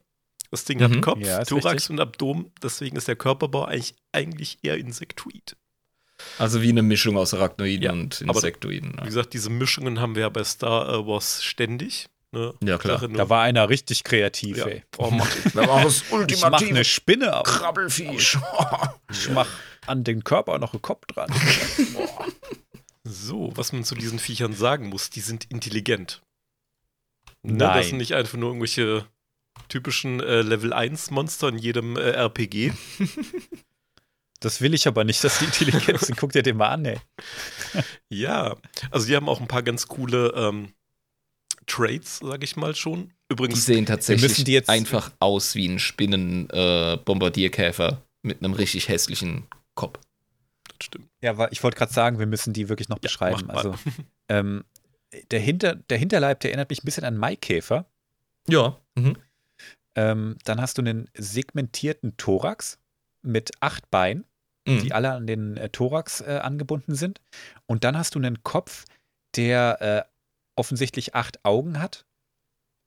Das 0.50 0.66
Ding 0.66 0.80
mhm. 0.80 0.84
hat 0.84 1.02
Kopf, 1.04 1.20
ja, 1.20 1.44
Thorax 1.44 1.74
richtig. 1.76 1.90
und 1.92 2.00
Abdomen, 2.00 2.52
deswegen 2.64 2.96
ist 2.96 3.08
der 3.08 3.16
Körperbau 3.16 3.66
eigentlich, 3.66 3.94
eigentlich 4.12 4.58
eher 4.64 4.78
insektoid. 4.78 5.56
Also 6.40 6.64
wie 6.64 6.70
eine 6.70 6.82
Mischung 6.82 7.16
aus 7.16 7.36
Arachnoiden 7.36 7.84
ja, 7.84 7.92
und 7.92 8.22
Insektoiden. 8.22 8.94
Aber, 8.94 9.04
Wie 9.04 9.08
gesagt, 9.08 9.34
diese 9.34 9.52
Mischungen 9.52 10.00
haben 10.00 10.16
wir 10.16 10.24
ja 10.24 10.30
bei 10.30 10.44
Star 10.44 11.06
Wars 11.06 11.44
ständig. 11.44 12.08
Ne? 12.32 12.56
Ja, 12.64 12.80
klar. 12.80 13.08
Da 13.08 13.30
war 13.30 13.44
einer 13.44 13.70
richtig 13.70 14.04
kreativ, 14.04 14.58
ja. 14.58 14.66
ey. 14.66 14.84
Oh, 14.98 15.12
Mann. 15.12 15.28
da 15.54 15.68
war 15.68 15.84
das 15.84 16.06
ultimative 16.10 16.34
ich 16.34 16.42
mach 16.42 16.62
eine 16.62 16.84
Spinne 16.86 17.36
auf. 17.40 17.46
Krabbelfisch. 17.46 18.40
ich 19.12 19.30
mach 19.30 19.48
an 19.86 20.04
den 20.04 20.24
Körper 20.24 20.58
noch 20.58 20.74
einen 20.74 20.82
Kopf 20.82 21.06
dran. 21.06 21.30
so, 23.06 23.52
was 23.56 23.72
man 23.72 23.84
zu 23.84 23.96
diesen 23.96 24.20
Viechern 24.20 24.54
sagen 24.54 24.90
muss, 24.90 25.10
die 25.10 25.22
sind 25.22 25.46
intelligent. 25.46 26.22
Ne, 27.44 27.54
Nein. 27.54 27.78
Das 27.78 27.88
sind 27.88 27.98
nicht 27.98 28.14
einfach 28.14 28.38
nur 28.38 28.50
irgendwelche 28.50 29.06
typischen 29.70 30.20
äh, 30.20 30.42
Level 30.42 30.74
1 30.74 31.12
Monster 31.12 31.50
in 31.50 31.58
jedem 31.58 31.96
äh, 31.96 32.12
RPG. 32.12 32.74
Das 34.42 34.60
will 34.62 34.74
ich 34.76 34.88
aber 34.88 35.06
nicht, 35.06 35.24
dass 35.24 35.40
die 35.40 35.46
intelligent 35.46 36.02
sind. 36.02 36.18
Guck 36.18 36.34
dir 36.34 36.44
den 36.44 36.58
mal 36.58 36.70
an, 36.70 36.86
ey. 36.86 37.00
ja, 38.10 38.56
also 38.92 39.08
die 39.08 39.16
haben 39.16 39.28
auch 39.28 39.42
ein 39.42 39.48
paar 39.48 39.64
ganz 39.64 39.88
coole 39.88 40.34
ähm, 40.36 40.72
Trades, 41.66 42.20
sag 42.22 42.44
ich 42.44 42.56
mal 42.56 42.76
schon. 42.76 43.12
Übrigens, 43.28 43.56
die 43.56 43.74
sehen 43.74 43.88
tatsächlich 43.88 44.44
die 44.44 44.52
jetzt 44.52 44.70
einfach 44.70 45.12
aus 45.20 45.56
wie 45.56 45.68
ein 45.68 45.80
Spinnen-Bombardierkäfer 45.80 47.90
äh, 47.90 47.96
mit 48.22 48.44
einem 48.44 48.54
richtig 48.54 48.88
hässlichen 48.88 49.48
Kopf. 49.74 49.98
Stimmt. 50.86 51.10
Ja, 51.22 51.48
ich 51.50 51.64
wollte 51.64 51.78
gerade 51.78 51.92
sagen, 51.92 52.20
wir 52.20 52.28
müssen 52.28 52.54
die 52.54 52.70
wirklich 52.70 52.90
noch 52.90 52.98
ja, 52.98 53.02
beschreiben. 53.02 53.50
Also, 53.50 53.74
ähm, 54.30 54.64
der, 55.32 55.40
Hinter, 55.40 55.76
der 55.76 55.98
Hinterleib, 55.98 56.40
der 56.42 56.52
erinnert 56.52 56.70
mich 56.70 56.84
ein 56.84 56.86
bisschen 56.86 57.06
an 57.06 57.18
Maikäfer. 57.18 57.86
Ja. 58.48 58.80
Mhm. 58.94 59.18
Ähm, 59.96 60.38
dann 60.44 60.62
hast 60.62 60.78
du 60.78 60.84
einen 60.84 61.10
segmentierten 61.16 62.18
Thorax 62.18 62.78
mit 63.24 63.52
acht 63.62 63.90
Beinen, 63.90 64.26
mhm. 64.68 64.82
die 64.84 64.94
alle 64.94 65.12
an 65.14 65.26
den 65.26 65.58
äh, 65.58 65.70
Thorax 65.70 66.22
äh, 66.22 66.40
angebunden 66.44 66.94
sind. 66.94 67.20
Und 67.66 67.84
dann 67.84 67.98
hast 67.98 68.14
du 68.14 68.20
einen 68.20 68.44
Kopf, 68.44 68.86
der 69.36 69.82
äh, 69.82 70.04
offensichtlich 70.56 71.16
acht 71.16 71.44
Augen 71.44 71.82
hat. 71.82 72.06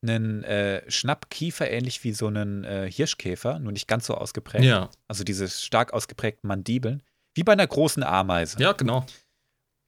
Einen 0.03 0.45
äh, 0.45 0.89
Schnappkiefer, 0.89 1.69
ähnlich 1.69 2.05
wie 2.05 2.13
so 2.13 2.29
einen 2.29 2.63
äh, 2.63 2.89
Hirschkäfer, 2.89 3.59
nur 3.59 3.73
nicht 3.73 3.89
ganz 3.89 4.07
so 4.07 4.15
ausgeprägt. 4.15 4.65
Ja. 4.65 4.91
Also 5.09 5.25
diese 5.25 5.49
stark 5.49 5.93
ausgeprägten 5.93 6.47
Mandibeln. 6.47 7.03
Wie 7.39 7.45
bei 7.45 7.53
einer 7.53 7.69
großen 7.69 8.03
Ameise. 8.03 8.59
Ja, 8.59 8.73
genau. 8.73 9.07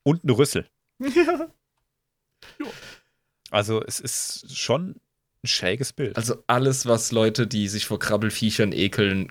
Und 0.05 0.23
ein 0.25 0.31
Rüssel. 0.31 0.69
Ja. 2.59 2.67
Also 3.51 3.83
es 3.85 4.01
ist 4.01 4.57
schon 4.57 4.99
ein 5.43 5.47
schräges 5.47 5.93
Bild. 5.93 6.17
Also 6.17 6.43
alles, 6.47 6.87
was 6.87 7.13
Leute, 7.13 7.47
die 7.47 7.69
sich 7.69 7.85
vor 7.85 7.99
Krabbelfiechern 7.99 8.73
ekeln, 8.73 9.31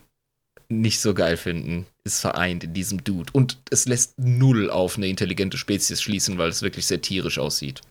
nicht 0.67 0.99
so 0.99 1.15
geil 1.15 1.37
finden, 1.37 1.87
ist 2.03 2.19
vereint 2.19 2.63
in 2.65 2.73
diesem 2.75 3.03
Dude. 3.03 3.31
Und 3.33 3.57
es 3.71 3.87
lässt 3.87 4.19
null 4.19 4.69
auf 4.69 4.97
eine 4.97 5.07
intelligente 5.07 5.57
Spezies 5.57 6.03
schließen, 6.03 6.37
weil 6.37 6.49
es 6.49 6.61
wirklich 6.61 6.85
sehr 6.85 7.01
tierisch 7.01 7.39
aussieht. 7.39 7.81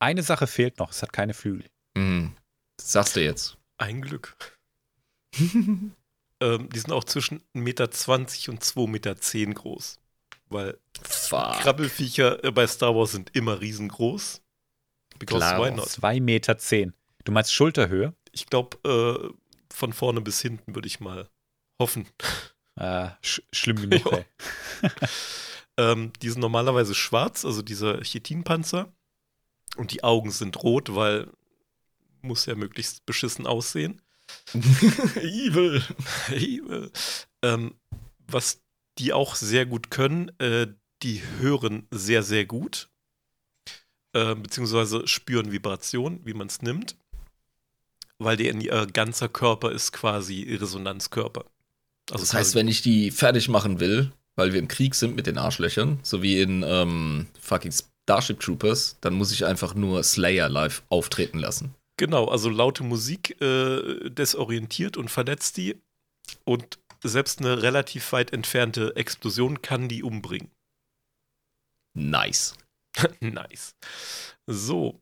Eine 0.00 0.24
Sache 0.24 0.48
fehlt 0.48 0.78
noch, 0.78 0.90
es 0.90 1.02
hat 1.02 1.12
keine 1.12 1.34
Flügel. 1.34 1.66
Mhm. 1.94 2.34
Das 2.78 2.90
sagst 2.90 3.14
du 3.14 3.22
jetzt. 3.22 3.58
Ein 3.78 4.00
Glück. 4.00 4.36
ähm, 6.42 6.68
die 6.70 6.78
sind 6.78 6.92
auch 6.92 7.04
zwischen 7.04 7.40
1,20 7.54 7.60
Meter 7.60 7.84
und 7.84 8.62
2,10 8.62 8.88
Meter 8.88 9.54
groß. 9.54 9.98
Weil 10.48 10.78
Fuck. 11.02 11.60
Krabbelfiecher 11.60 12.44
äh, 12.44 12.50
bei 12.50 12.66
Star 12.66 12.94
Wars 12.94 13.12
sind 13.12 13.34
immer 13.34 13.60
riesengroß. 13.60 14.42
Because 15.18 15.38
Klar, 15.38 15.64
why 15.64 15.70
not? 15.70 15.86
2,10 15.86 16.20
Meter. 16.20 16.56
Du 17.24 17.32
meinst 17.32 17.52
Schulterhöhe? 17.52 18.14
Ich 18.32 18.46
glaube, 18.46 18.76
äh, 18.84 19.28
von 19.72 19.92
vorne 19.92 20.20
bis 20.20 20.40
hinten 20.40 20.74
würde 20.74 20.88
ich 20.88 21.00
mal 21.00 21.30
hoffen. 21.80 22.06
Äh, 22.76 23.10
sch 23.22 23.42
schlimm 23.52 23.76
genug, 23.76 24.02
ähm, 25.76 26.12
die 26.20 26.30
sind 26.30 26.40
normalerweise 26.40 26.94
schwarz, 26.94 27.44
also 27.44 27.62
dieser 27.62 28.02
Chitinpanzer. 28.02 28.92
Und 29.76 29.92
die 29.92 30.04
Augen 30.04 30.30
sind 30.30 30.62
rot, 30.62 30.94
weil 30.94 31.28
muss 32.20 32.46
ja 32.46 32.54
möglichst 32.54 33.06
beschissen 33.06 33.46
aussehen. 33.46 34.01
Evil. 34.54 35.82
Evil. 36.30 36.90
Ähm, 37.42 37.74
was 38.26 38.60
die 38.98 39.12
auch 39.12 39.34
sehr 39.34 39.66
gut 39.66 39.90
können, 39.90 40.30
äh, 40.38 40.68
die 41.02 41.22
hören 41.38 41.86
sehr, 41.90 42.22
sehr 42.22 42.44
gut. 42.44 42.88
Äh, 44.12 44.34
beziehungsweise 44.34 45.06
spüren 45.08 45.52
Vibration, 45.52 46.20
wie 46.24 46.34
man 46.34 46.46
es 46.48 46.62
nimmt. 46.62 46.96
Weil 48.18 48.36
der, 48.36 48.54
ihr 48.54 48.86
ganzer 48.86 49.28
Körper 49.28 49.72
ist 49.72 49.92
quasi 49.92 50.42
Resonanzkörper. 50.54 51.44
Also 52.10 52.22
das 52.22 52.34
heißt, 52.34 52.54
wenn 52.54 52.68
ich 52.68 52.82
die 52.82 53.10
fertig 53.10 53.48
machen 53.48 53.80
will, 53.80 54.12
weil 54.36 54.52
wir 54.52 54.60
im 54.60 54.68
Krieg 54.68 54.94
sind 54.94 55.16
mit 55.16 55.26
den 55.26 55.38
Arschlöchern, 55.38 55.98
so 56.02 56.22
wie 56.22 56.40
in 56.40 56.62
ähm, 56.66 57.26
fucking 57.40 57.72
Starship 57.72 58.40
Troopers, 58.40 58.96
dann 59.00 59.14
muss 59.14 59.32
ich 59.32 59.46
einfach 59.46 59.74
nur 59.74 60.02
Slayer 60.02 60.48
live 60.48 60.82
auftreten 60.88 61.38
lassen. 61.38 61.74
Genau, 62.02 62.24
also 62.24 62.50
laute 62.50 62.82
Musik 62.82 63.40
äh, 63.40 64.10
desorientiert 64.10 64.96
und 64.96 65.08
verletzt 65.08 65.56
die. 65.56 65.80
Und 66.42 66.80
selbst 67.04 67.38
eine 67.38 67.62
relativ 67.62 68.10
weit 68.10 68.32
entfernte 68.32 68.96
Explosion 68.96 69.62
kann 69.62 69.88
die 69.88 70.02
umbringen. 70.02 70.50
Nice. 71.94 72.56
nice. 73.20 73.76
So, 74.48 75.00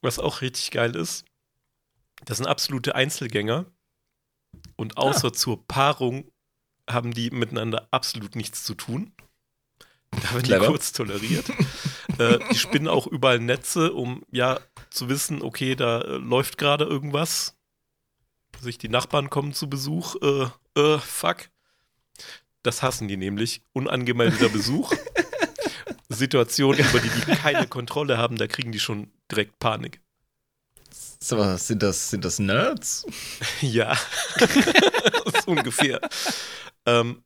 was 0.00 0.18
auch 0.18 0.40
richtig 0.40 0.72
geil 0.72 0.96
ist, 0.96 1.24
das 2.24 2.38
sind 2.38 2.48
absolute 2.48 2.96
Einzelgänger. 2.96 3.66
Und 4.74 4.96
außer 4.96 5.28
ah. 5.28 5.32
zur 5.32 5.64
Paarung 5.68 6.32
haben 6.88 7.14
die 7.14 7.30
miteinander 7.30 7.86
absolut 7.92 8.34
nichts 8.34 8.64
zu 8.64 8.74
tun. 8.74 9.12
Da 10.10 10.40
Clever. 10.40 10.60
die 10.60 10.66
kurz 10.66 10.92
toleriert. 10.92 11.48
äh, 12.18 12.38
die 12.50 12.58
spinnen 12.58 12.88
auch 12.88 13.06
überall 13.06 13.38
Netze, 13.38 13.92
um 13.92 14.24
ja 14.30 14.60
zu 14.90 15.08
wissen, 15.08 15.42
okay, 15.42 15.76
da 15.76 16.00
äh, 16.00 16.16
läuft 16.16 16.58
gerade 16.58 16.84
irgendwas. 16.84 17.56
Sich 18.60 18.78
die 18.78 18.88
Nachbarn 18.88 19.30
kommen 19.30 19.52
zu 19.52 19.70
Besuch. 19.70 20.16
Äh, 20.22 20.80
äh, 20.80 20.98
fuck. 20.98 21.48
Das 22.62 22.82
hassen 22.82 23.08
die 23.08 23.16
nämlich. 23.16 23.62
Unangemeldeter 23.72 24.48
Besuch. 24.48 24.92
Situationen, 26.08 26.80
über 26.80 26.98
die 26.98 27.08
die 27.08 27.36
keine 27.36 27.68
Kontrolle 27.68 28.18
haben, 28.18 28.36
da 28.36 28.48
kriegen 28.48 28.72
die 28.72 28.80
schon 28.80 29.10
direkt 29.30 29.58
Panik. 29.60 30.00
So, 31.20 31.56
sind 31.56 31.82
das, 31.82 32.10
sind 32.10 32.24
das 32.24 32.38
Nerds? 32.38 33.06
ja. 33.60 33.96
ungefähr. 35.46 36.00
Ähm, 36.86 37.22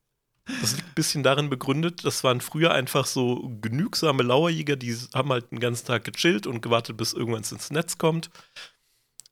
das 0.61 0.75
liegt 0.75 0.89
ein 0.89 0.95
bisschen 0.95 1.23
darin 1.23 1.49
begründet, 1.49 2.05
das 2.05 2.23
waren 2.23 2.39
früher 2.39 2.71
einfach 2.71 3.05
so 3.05 3.51
genügsame 3.61 4.23
Lauerjäger, 4.23 4.75
die 4.75 4.95
haben 5.13 5.31
halt 5.31 5.51
den 5.51 5.59
ganzen 5.59 5.87
Tag 5.87 6.03
gechillt 6.03 6.45
und 6.45 6.61
gewartet, 6.61 6.97
bis 6.97 7.13
irgendwann 7.13 7.43
ins 7.43 7.71
Netz 7.71 7.97
kommt. 7.97 8.29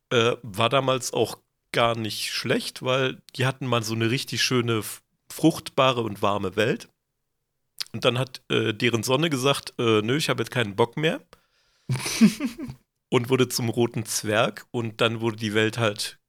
Äh, 0.10 0.34
war 0.42 0.70
damals 0.70 1.14
auch 1.14 1.38
gar 1.72 1.96
nicht 1.96 2.32
schlecht, 2.32 2.84
weil 2.84 3.22
die 3.36 3.46
hatten 3.46 3.68
mal 3.68 3.84
so 3.84 3.94
eine 3.94 4.10
richtig 4.10 4.42
schöne, 4.42 4.82
fruchtbare 5.30 6.02
und 6.02 6.22
warme 6.22 6.56
Welt. 6.56 6.90
Und 7.92 8.06
dann 8.06 8.18
hat 8.18 8.42
äh, 8.50 8.74
deren 8.74 9.04
Sonne 9.04 9.30
gesagt, 9.30 9.74
äh, 9.78 10.02
nö, 10.02 10.18
ich 10.18 10.30
habe 10.30 10.42
jetzt 10.42 10.52
keinen 10.52 10.76
Bock 10.76 10.98
mehr. 10.98 11.22
und 13.10 13.30
wurde 13.30 13.50
zum 13.50 13.70
roten 13.70 14.06
Zwerg. 14.06 14.66
Und 14.72 15.02
dann 15.02 15.22
wurde 15.22 15.38
die 15.38 15.54
Welt 15.54 15.78
halt 15.78 16.20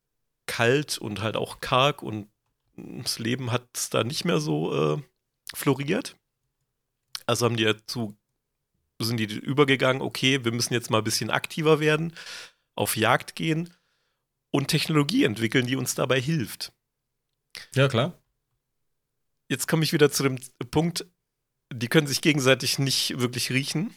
kalt 0.46 0.98
und 0.98 1.22
halt 1.22 1.36
auch 1.36 1.60
karg 1.60 2.02
und 2.02 2.28
das 2.76 3.18
Leben 3.18 3.50
hat 3.52 3.92
da 3.92 4.04
nicht 4.04 4.24
mehr 4.24 4.40
so 4.40 4.96
äh, 4.96 5.02
floriert. 5.54 6.16
Also 7.26 7.46
haben 7.46 7.56
die 7.56 7.64
dazu, 7.64 8.16
sind 9.00 9.18
die 9.18 9.24
übergegangen, 9.24 10.02
okay, 10.02 10.44
wir 10.44 10.52
müssen 10.52 10.74
jetzt 10.74 10.90
mal 10.90 10.98
ein 10.98 11.04
bisschen 11.04 11.30
aktiver 11.30 11.80
werden, 11.80 12.14
auf 12.74 12.96
Jagd 12.96 13.34
gehen 13.36 13.72
und 14.50 14.68
Technologie 14.68 15.24
entwickeln, 15.24 15.66
die 15.66 15.76
uns 15.76 15.94
dabei 15.94 16.20
hilft. 16.20 16.72
Ja, 17.74 17.88
klar. 17.88 18.18
Jetzt 19.48 19.68
komme 19.68 19.84
ich 19.84 19.92
wieder 19.92 20.10
zu 20.10 20.22
dem 20.22 20.38
Punkt, 20.70 21.06
die 21.72 21.88
können 21.88 22.06
sich 22.06 22.20
gegenseitig 22.20 22.78
nicht 22.78 23.18
wirklich 23.18 23.50
riechen. 23.50 23.94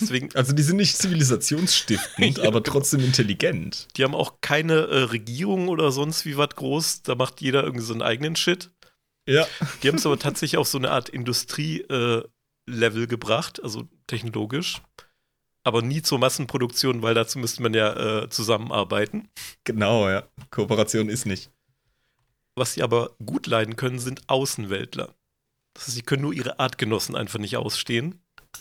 Deswegen, 0.00 0.34
also 0.34 0.52
die 0.52 0.62
sind 0.62 0.76
nicht 0.76 0.96
zivilisationsstiftend, 0.96 2.40
aber 2.46 2.62
trotzdem 2.62 3.00
intelligent. 3.00 3.88
Die 3.96 4.04
haben 4.04 4.14
auch 4.14 4.40
keine 4.40 4.74
äh, 4.74 5.02
Regierung 5.04 5.68
oder 5.68 5.90
sonst 5.90 6.26
wie 6.26 6.36
was 6.36 6.50
groß. 6.50 7.02
Da 7.02 7.14
macht 7.14 7.40
jeder 7.40 7.64
irgendwie 7.64 7.84
so 7.84 7.94
einen 7.94 8.02
eigenen 8.02 8.36
Shit. 8.36 8.70
Ja. 9.26 9.46
Die 9.82 9.88
haben 9.88 9.96
es 9.96 10.06
aber 10.06 10.18
tatsächlich 10.18 10.58
auf 10.58 10.68
so 10.68 10.78
eine 10.78 10.90
Art 10.90 11.08
Industrie-Level 11.08 13.02
äh, 13.02 13.06
gebracht, 13.06 13.62
also 13.62 13.88
technologisch. 14.06 14.82
Aber 15.64 15.82
nie 15.82 16.02
zur 16.02 16.18
Massenproduktion, 16.18 17.02
weil 17.02 17.14
dazu 17.14 17.38
müsste 17.38 17.62
man 17.62 17.74
ja 17.74 18.22
äh, 18.22 18.30
zusammenarbeiten. 18.30 19.28
Genau, 19.64 20.08
ja. 20.08 20.26
Kooperation 20.50 21.10
ist 21.10 21.26
nicht. 21.26 21.50
Was 22.54 22.74
sie 22.74 22.82
aber 22.82 23.14
gut 23.24 23.46
leiden 23.46 23.76
können, 23.76 23.98
sind 23.98 24.28
Außenweltler. 24.28 25.14
Das 25.74 25.86
heißt, 25.86 25.96
sie 25.96 26.02
können 26.02 26.22
nur 26.22 26.32
ihre 26.32 26.58
Artgenossen 26.58 27.14
einfach 27.14 27.38
nicht 27.38 27.56
ausstehen. 27.56 28.20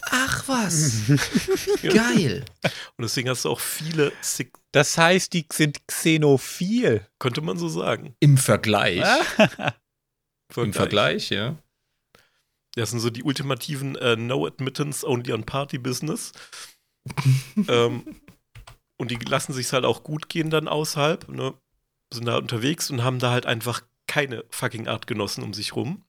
Ach 0.09 0.47
was. 0.47 1.03
Geil. 1.81 2.45
Und 2.63 3.03
deswegen 3.03 3.29
hast 3.29 3.45
du 3.45 3.49
auch 3.49 3.59
viele. 3.59 4.11
Sig 4.21 4.51
das 4.71 4.97
heißt, 4.97 5.33
die 5.33 5.45
sind 5.51 5.87
xenophil. 5.87 7.07
Könnte 7.19 7.41
man 7.41 7.57
so 7.57 7.67
sagen. 7.67 8.15
Im 8.19 8.37
Vergleich. 8.37 9.03
Vergleich. 9.35 9.73
Im 10.55 10.73
Vergleich, 10.73 11.29
ja. 11.29 11.57
Das 12.75 12.91
sind 12.91 12.99
so 12.99 13.09
die 13.09 13.23
ultimativen 13.23 13.95
äh, 13.95 14.15
No 14.15 14.45
Admittance 14.45 15.05
Only 15.05 15.33
on 15.33 15.45
Party 15.45 15.77
Business. 15.77 16.31
ähm, 17.67 18.21
und 18.97 19.11
die 19.11 19.15
lassen 19.15 19.53
sich 19.53 19.71
halt 19.73 19.85
auch 19.85 20.03
gut 20.03 20.29
gehen 20.29 20.49
dann 20.49 20.67
außerhalb, 20.67 21.27
ne? 21.29 21.53
Sind 22.13 22.25
da 22.25 22.37
unterwegs 22.37 22.89
und 22.89 23.03
haben 23.03 23.19
da 23.19 23.31
halt 23.31 23.45
einfach 23.45 23.81
keine 24.07 24.45
fucking 24.49 24.87
Artgenossen 24.87 25.43
um 25.43 25.53
sich 25.53 25.75
rum 25.75 26.06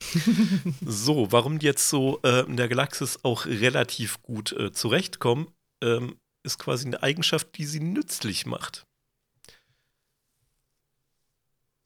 so, 0.84 1.32
warum 1.32 1.58
die 1.58 1.66
jetzt 1.66 1.88
so 1.88 2.20
äh, 2.22 2.44
in 2.46 2.56
der 2.56 2.68
Galaxis 2.68 3.20
auch 3.22 3.46
relativ 3.46 4.22
gut 4.22 4.52
äh, 4.52 4.72
zurechtkommen, 4.72 5.48
ähm, 5.82 6.18
ist 6.42 6.58
quasi 6.58 6.86
eine 6.86 7.02
Eigenschaft, 7.02 7.56
die 7.56 7.64
sie 7.64 7.80
nützlich 7.80 8.46
macht. 8.46 8.86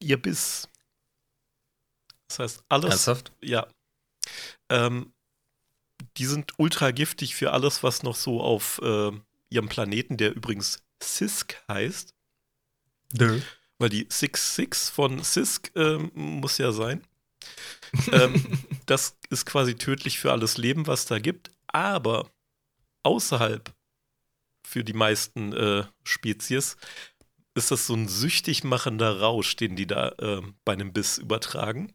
Ihr 0.00 0.20
Biss. 0.20 0.68
Das 2.28 2.38
heißt, 2.38 2.64
alles. 2.68 2.90
Ernsthaft? 2.90 3.32
Ja. 3.40 3.68
Ähm, 4.68 5.12
die 6.16 6.26
sind 6.26 6.58
ultra 6.58 6.90
giftig 6.90 7.34
für 7.34 7.52
alles, 7.52 7.82
was 7.82 8.02
noch 8.02 8.16
so 8.16 8.40
auf 8.40 8.80
äh, 8.82 9.10
ihrem 9.50 9.68
Planeten, 9.68 10.16
der 10.16 10.34
übrigens 10.34 10.82
Sisk 11.02 11.62
heißt. 11.68 12.14
Dö. 13.12 13.40
Weil 13.78 13.88
die 13.88 14.06
6-6 14.06 14.90
von 14.90 15.22
Sisk 15.22 15.70
ähm, 15.76 16.10
muss 16.14 16.58
ja 16.58 16.72
sein 16.72 17.07
ähm, 18.12 18.42
das 18.86 19.16
ist 19.30 19.46
quasi 19.46 19.74
tödlich 19.74 20.18
für 20.18 20.32
alles 20.32 20.58
Leben, 20.58 20.86
was 20.86 21.06
da 21.06 21.18
gibt. 21.18 21.50
Aber 21.68 22.30
außerhalb 23.02 23.72
für 24.66 24.84
die 24.84 24.92
meisten 24.92 25.52
äh, 25.52 25.84
Spezies 26.04 26.76
ist 27.54 27.70
das 27.70 27.86
so 27.86 27.94
ein 27.94 28.08
süchtig 28.08 28.64
machender 28.64 29.20
Rausch, 29.20 29.56
den 29.56 29.76
die 29.76 29.86
da 29.86 30.10
äh, 30.18 30.42
bei 30.64 30.74
einem 30.74 30.92
Biss 30.92 31.18
übertragen. 31.18 31.92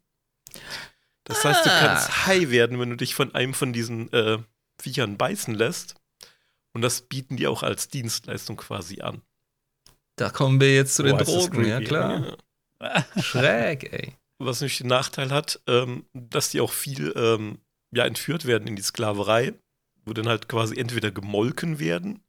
Das 1.23 1.45
heißt, 1.45 1.65
du 1.65 1.71
ah. 1.71 1.79
kannst 1.79 2.25
high 2.25 2.49
werden, 2.49 2.79
wenn 2.79 2.89
du 2.89 2.97
dich 2.97 3.15
von 3.15 3.33
einem 3.33 3.53
von 3.53 3.71
diesen 3.71 4.11
äh, 4.11 4.39
Viechern 4.79 5.17
beißen 5.17 5.53
lässt. 5.53 5.95
Und 6.73 6.81
das 6.81 7.01
bieten 7.01 7.37
die 7.37 7.47
auch 7.47 7.63
als 7.63 7.87
Dienstleistung 7.87 8.57
quasi 8.57 9.01
an. 9.01 9.21
Da 10.15 10.29
kommen 10.29 10.59
wir 10.59 10.73
jetzt 10.73 10.95
zu 10.95 11.03
oh, 11.03 11.05
den 11.05 11.17
Drogen, 11.17 11.65
ja 11.65 11.79
klar. 11.79 12.37
Ja. 12.81 13.21
Schräg, 13.21 13.93
ey 13.93 14.17
was 14.45 14.61
nämlich 14.61 14.77
den 14.77 14.87
Nachteil 14.87 15.31
hat, 15.31 15.61
ähm, 15.67 16.05
dass 16.13 16.49
die 16.49 16.61
auch 16.61 16.71
viel 16.71 17.13
ähm, 17.15 17.59
ja, 17.91 18.05
entführt 18.05 18.45
werden 18.45 18.67
in 18.67 18.75
die 18.75 18.81
Sklaverei, 18.81 19.53
wo 20.05 20.13
dann 20.13 20.27
halt 20.27 20.47
quasi 20.47 20.77
entweder 20.77 21.11
gemolken 21.11 21.79
werden 21.79 22.21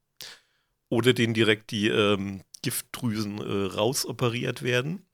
oder 0.89 1.13
denen 1.13 1.35
direkt 1.35 1.71
die 1.71 1.89
ähm, 1.89 2.43
Giftdrüsen 2.63 3.39
äh, 3.39 3.75
rausoperiert 3.75 4.63
werden, 4.63 5.05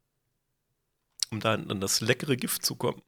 um 1.30 1.40
dann 1.40 1.70
an 1.70 1.80
das 1.80 2.00
leckere 2.00 2.36
Gift 2.36 2.64
zu 2.64 2.76
kommen. 2.76 3.02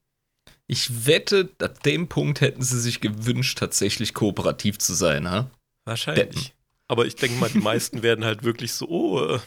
Ich 0.67 1.05
wette, 1.05 1.49
ab 1.61 1.83
dem 1.83 2.07
Punkt 2.07 2.41
hätten 2.41 2.61
sie 2.61 2.79
sich 2.79 3.01
gewünscht, 3.01 3.57
tatsächlich 3.57 4.13
kooperativ 4.13 4.79
zu 4.79 4.93
sein, 4.93 5.29
ha? 5.29 5.51
Wahrscheinlich. 5.85 6.25
Deppen. 6.25 6.49
Aber 6.87 7.05
ich 7.05 7.15
denke 7.15 7.37
mal, 7.39 7.49
die 7.49 7.59
meisten 7.59 8.01
werden 8.03 8.25
halt 8.25 8.43
wirklich 8.43 8.73
so, 8.73 8.87
oh, 8.87 9.35
äh, 9.35 9.39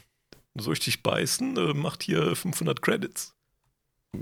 soll 0.56 0.74
ich 0.74 0.80
dich 0.80 1.02
beißen? 1.02 1.56
Äh, 1.56 1.74
macht 1.74 2.02
hier 2.02 2.34
500 2.34 2.82
Credits. 2.82 3.35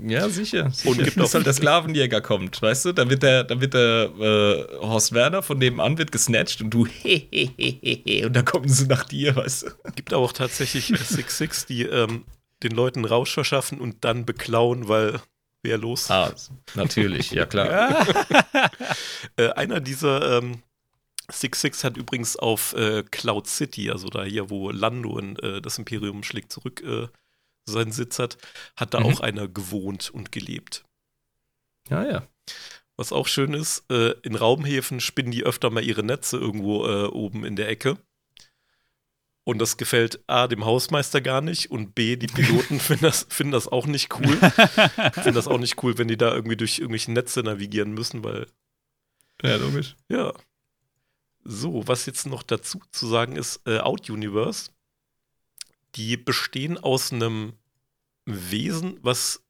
Ja, 0.07 0.29
sicher. 0.29 0.69
sicher. 0.71 0.89
Und 0.89 1.03
gibt 1.03 1.19
auch 1.19 1.33
halt 1.33 1.45
der 1.45 1.53
Sklavenjäger 1.53 2.21
kommt, 2.21 2.61
weißt 2.61 2.85
du? 2.85 2.91
Dann 2.93 3.09
wird 3.09 3.23
der, 3.23 3.43
dann 3.43 3.61
wird 3.61 3.73
der 3.73 4.09
äh, 4.19 4.77
Horst 4.81 5.13
Werner 5.13 5.41
von 5.41 5.57
nebenan 5.57 5.97
wird 5.97 6.11
gesnatcht 6.11 6.61
und 6.61 6.69
du 6.71 6.83
und 6.85 8.35
da 8.35 8.41
kommen 8.41 8.69
sie 8.69 8.87
nach 8.87 9.05
dir, 9.05 9.35
weißt 9.35 9.63
du? 9.63 9.91
Gibt 9.95 10.13
auch 10.13 10.31
tatsächlich 10.31 10.87
Six 10.87 11.37
Six, 11.37 11.65
die 11.65 11.83
ähm, 11.83 12.25
den 12.63 12.71
Leuten 12.71 13.05
Rausch 13.05 13.33
verschaffen 13.33 13.79
und 13.79 14.03
dann 14.03 14.25
beklauen, 14.25 14.87
weil 14.87 15.21
wehrlos. 15.63 16.09
Ah, 16.09 16.33
natürlich, 16.75 17.31
ja 17.31 17.45
klar. 17.45 18.05
äh, 19.37 19.49
einer 19.49 19.81
dieser 19.81 20.37
ähm, 20.37 20.61
Six 21.31 21.61
Six 21.61 21.83
hat 21.83 21.97
übrigens 21.97 22.35
auf 22.37 22.73
äh, 22.73 23.03
Cloud 23.03 23.47
City, 23.47 23.89
also 23.91 24.09
da 24.09 24.23
hier, 24.23 24.49
wo 24.49 24.69
Lando 24.71 25.17
in 25.17 25.37
äh, 25.39 25.61
das 25.61 25.77
Imperium 25.77 26.23
schlägt 26.23 26.51
zurück, 26.51 26.81
äh, 26.83 27.07
seinen 27.65 27.91
Sitz 27.91 28.19
hat, 28.19 28.37
hat 28.75 28.93
da 28.93 28.99
mhm. 28.99 29.05
auch 29.07 29.19
einer 29.19 29.47
gewohnt 29.47 30.09
und 30.09 30.31
gelebt. 30.31 30.83
Ja, 31.89 32.05
ja. 32.05 32.27
Was 32.97 33.11
auch 33.11 33.27
schön 33.27 33.53
ist, 33.53 33.83
äh, 33.91 34.11
in 34.21 34.35
Raumhäfen 34.35 35.01
spinnen 35.01 35.31
die 35.31 35.43
öfter 35.43 35.69
mal 35.69 35.83
ihre 35.83 36.03
Netze 36.03 36.37
irgendwo 36.37 36.85
äh, 36.87 37.07
oben 37.07 37.43
in 37.43 37.55
der 37.55 37.67
Ecke. 37.69 37.97
Und 39.43 39.59
das 39.59 39.77
gefällt 39.77 40.23
A, 40.27 40.47
dem 40.47 40.65
Hausmeister 40.65 41.21
gar 41.21 41.41
nicht 41.41 41.69
und 41.69 41.93
B, 41.93 42.15
die 42.15 42.27
Piloten 42.27 42.79
finden 42.79 43.03
das, 43.03 43.27
finden 43.29 43.51
das 43.51 43.67
auch 43.67 43.85
nicht 43.85 44.13
cool. 44.15 44.37
finden 45.13 45.35
das 45.35 45.47
auch 45.47 45.59
nicht 45.59 45.83
cool, 45.83 45.97
wenn 45.97 46.07
die 46.07 46.17
da 46.17 46.33
irgendwie 46.33 46.57
durch 46.57 46.79
irgendwelche 46.79 47.11
Netze 47.11 47.41
navigieren 47.41 47.93
müssen, 47.93 48.23
weil. 48.23 48.47
Ja, 49.43 49.57
logisch. 49.57 49.95
Ja. 50.09 50.33
So, 51.43 51.87
was 51.87 52.07
jetzt 52.07 52.25
noch 52.25 52.41
dazu 52.41 52.81
zu 52.91 53.05
sagen 53.05 53.35
ist, 53.35 53.61
äh, 53.67 53.77
Out 53.77 54.09
Universe, 54.09 54.71
die 55.95 56.17
bestehen 56.17 56.77
aus 56.77 57.11
einem 57.11 57.53
Wesen, 58.25 58.99
was 59.01 59.43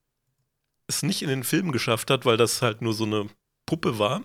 es 0.87 1.03
nicht 1.03 1.21
in 1.21 1.29
den 1.29 1.43
Film 1.43 1.71
geschafft 1.71 2.09
hat, 2.09 2.25
weil 2.25 2.37
das 2.37 2.61
halt 2.61 2.81
nur 2.81 2.93
so 2.93 3.05
eine 3.05 3.27
Puppe 3.65 3.97
war, 3.97 4.23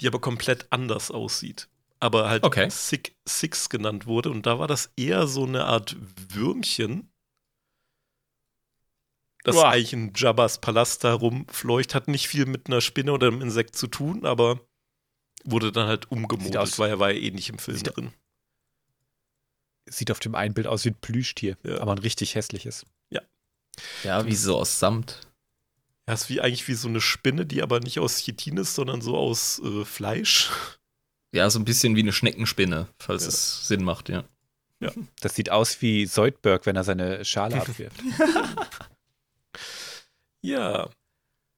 die 0.00 0.06
aber 0.06 0.20
komplett 0.20 0.66
anders 0.70 1.10
aussieht 1.10 1.68
aber 2.00 2.28
halt 2.28 2.44
okay. 2.44 2.68
Six, 2.70 3.12
Six 3.28 3.68
genannt 3.68 4.06
wurde. 4.06 4.30
Und 4.30 4.46
da 4.46 4.58
war 4.58 4.66
das 4.66 4.90
eher 4.96 5.26
so 5.26 5.44
eine 5.44 5.66
Art 5.66 5.96
Würmchen, 6.30 7.12
das 9.44 9.54
Boah. 9.54 9.68
eigentlich 9.68 9.92
in 9.92 10.12
Jabbas 10.14 10.60
Palast 10.60 11.04
da 11.04 11.14
rumfleucht. 11.14 11.94
Hat 11.94 12.08
nicht 12.08 12.28
viel 12.28 12.46
mit 12.46 12.66
einer 12.66 12.80
Spinne 12.80 13.12
oder 13.12 13.28
einem 13.28 13.40
Insekt 13.40 13.76
zu 13.76 13.86
tun, 13.86 14.26
aber 14.26 14.60
wurde 15.44 15.72
dann 15.72 15.88
halt 15.88 16.10
umgemodelt, 16.10 16.78
weil 16.78 16.90
er 16.90 16.98
war 16.98 17.10
ja 17.10 17.20
eh 17.20 17.30
nicht 17.30 17.48
im 17.48 17.58
Film 17.58 17.76
sieht 17.78 17.96
drin. 17.96 18.12
Sieht 19.90 20.10
auf 20.10 20.20
dem 20.20 20.34
einen 20.34 20.54
Bild 20.54 20.66
aus 20.66 20.84
wie 20.84 20.90
ein 20.90 21.00
Plüschtier, 21.00 21.56
ja. 21.64 21.80
aber 21.80 21.92
ein 21.92 21.98
richtig 21.98 22.34
hässliches. 22.34 22.86
Ja. 23.10 23.22
Ja, 24.04 24.26
wie 24.26 24.36
so 24.36 24.56
aus 24.56 24.78
Samt. 24.78 25.20
Ja, 26.06 26.14
ist 26.14 26.28
wie 26.28 26.40
eigentlich 26.40 26.66
wie 26.68 26.74
so 26.74 26.88
eine 26.88 27.00
Spinne, 27.00 27.46
die 27.46 27.62
aber 27.62 27.80
nicht 27.80 27.98
aus 27.98 28.18
Chitin 28.18 28.56
ist, 28.56 28.74
sondern 28.74 29.02
so 29.02 29.16
aus 29.16 29.60
äh, 29.64 29.84
Fleisch. 29.84 30.50
Ja, 31.32 31.48
so 31.50 31.58
ein 31.58 31.64
bisschen 31.64 31.96
wie 31.96 32.00
eine 32.00 32.12
Schneckenspinne, 32.12 32.88
falls 32.98 33.22
ja. 33.22 33.28
es 33.28 33.68
Sinn 33.68 33.84
macht, 33.84 34.08
ja. 34.08 34.24
Ja. 34.80 34.92
Das 35.20 35.34
sieht 35.34 35.50
aus 35.50 35.82
wie 35.82 36.06
Soldberg, 36.06 36.64
wenn 36.66 36.74
er 36.74 36.84
seine 36.84 37.24
Schale 37.24 37.60
abwirft. 37.60 38.00
ja, 40.42 40.88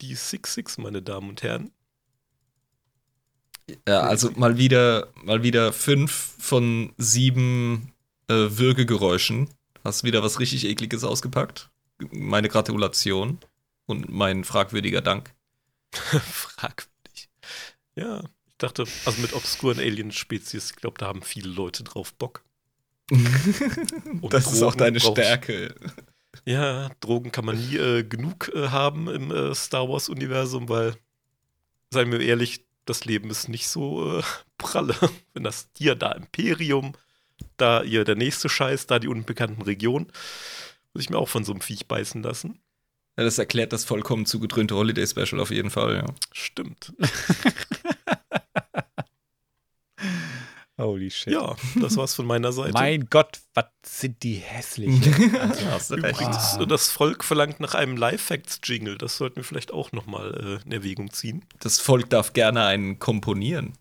die 0.01 0.15
Six 0.15 0.55
Six, 0.55 0.79
meine 0.79 1.03
Damen 1.03 1.29
und 1.29 1.43
Herren. 1.43 1.71
Ja, 3.89 4.01
also 4.01 4.31
mal 4.33 4.59
wieder, 4.59 5.09
mal 5.15 5.43
wieder 5.43 5.73
fünf 5.73 6.35
von 6.39 6.93
sieben 6.99 7.92
äh, 8.29 8.35
Würgegeräuschen. 8.35 9.49
Hast 9.85 10.05
wieder 10.05 10.23
was 10.23 10.39
richtig 10.41 10.65
ekliges 10.65 11.05
ausgepackt. 11.05 11.71
Meine 12.13 12.49
Gratulation 12.49 13.39
und 13.87 14.09
mein 14.11 14.45
fragwürdiger 14.45 15.01
Dank. 15.01 15.35
Fragwürdig. 15.93 17.29
Ja, 17.97 18.23
dachte, 18.59 18.85
also 19.05 19.21
mit 19.21 19.35
obskuren 19.35 19.79
Alien-Spezies, 19.79 20.71
ich 20.71 20.77
glaube, 20.77 20.99
da 20.99 21.07
haben 21.07 21.23
viele 21.23 21.51
Leute 21.51 21.85
drauf 21.85 22.15
Bock. 22.15 22.45
das 23.11 24.45
Drogen 24.45 24.57
ist 24.57 24.63
auch 24.63 24.75
deine 24.75 25.01
Stärke. 25.01 25.75
Ja, 26.45 26.91
Drogen 27.01 27.31
kann 27.31 27.45
man 27.45 27.57
nie 27.57 27.77
äh, 27.77 28.05
genug 28.05 28.51
äh, 28.55 28.69
haben 28.69 29.09
im 29.09 29.31
äh, 29.31 29.55
Star 29.55 29.89
Wars-Universum, 29.89 30.69
weil, 30.69 30.97
seien 31.91 32.11
wir 32.11 32.21
ehrlich, 32.21 32.65
das 32.85 33.05
Leben 33.05 33.31
ist 33.31 33.49
nicht 33.49 33.69
so 33.69 34.19
äh, 34.19 34.23
pralle. 34.59 34.97
Wenn 35.35 35.45
das 35.45 35.69
hier, 35.77 35.95
da 35.95 36.13
Imperium, 36.13 36.95
da 37.57 37.83
hier 37.83 38.05
der 38.05 38.17
nächste 38.17 38.49
Scheiß, 38.49 38.87
da 38.87 38.99
die 38.99 39.09
unbekannten 39.09 39.63
Regionen, 39.63 40.07
muss 40.95 41.05
ich 41.05 41.11
mir 41.11 41.19
auch 41.19 41.29
von 41.29 41.45
so 41.45 41.53
einem 41.53 41.61
Viech 41.61 41.87
beißen 41.87 42.23
lassen. 42.23 42.61
Ja, 43.17 43.25
das 43.25 43.39
erklärt 43.39 43.73
das 43.73 43.85
vollkommen 43.85 44.27
zugedröhnte 44.27 44.75
Holiday 44.75 45.07
Special 45.07 45.41
auf 45.41 45.51
jeden 45.51 45.71
Fall, 45.71 45.97
ja. 45.97 46.07
Stimmt. 46.33 46.93
Holy 50.79 51.11
shit. 51.11 51.33
Ja, 51.33 51.55
das 51.81 51.97
war's 51.97 52.15
von 52.15 52.27
meiner 52.27 52.53
Seite. 52.53 52.73
Mein 52.73 53.09
Gott, 53.09 53.41
was 53.55 53.67
sind 53.85 54.23
die 54.23 54.35
hässlich. 54.35 55.01
Also, 55.71 55.97
Übrigens, 55.99 56.57
ah. 56.59 56.65
das 56.67 56.91
Volk 56.91 57.25
verlangt 57.25 57.61
nach 57.61 57.75
einem 57.75 57.97
Live-Facts-Jingle. 57.97 58.99
Das 58.99 59.17
sollten 59.17 59.37
wir 59.37 59.45
vielleicht 59.45 59.73
auch 59.73 59.93
nochmal 59.93 60.61
äh, 60.63 60.67
in 60.67 60.73
Erwägung 60.73 61.13
ziehen. 61.13 61.45
Das 61.61 61.79
Volk 61.79 62.11
darf 62.11 62.33
gerne 62.33 62.65
einen 62.65 62.99
komponieren. 62.99 63.75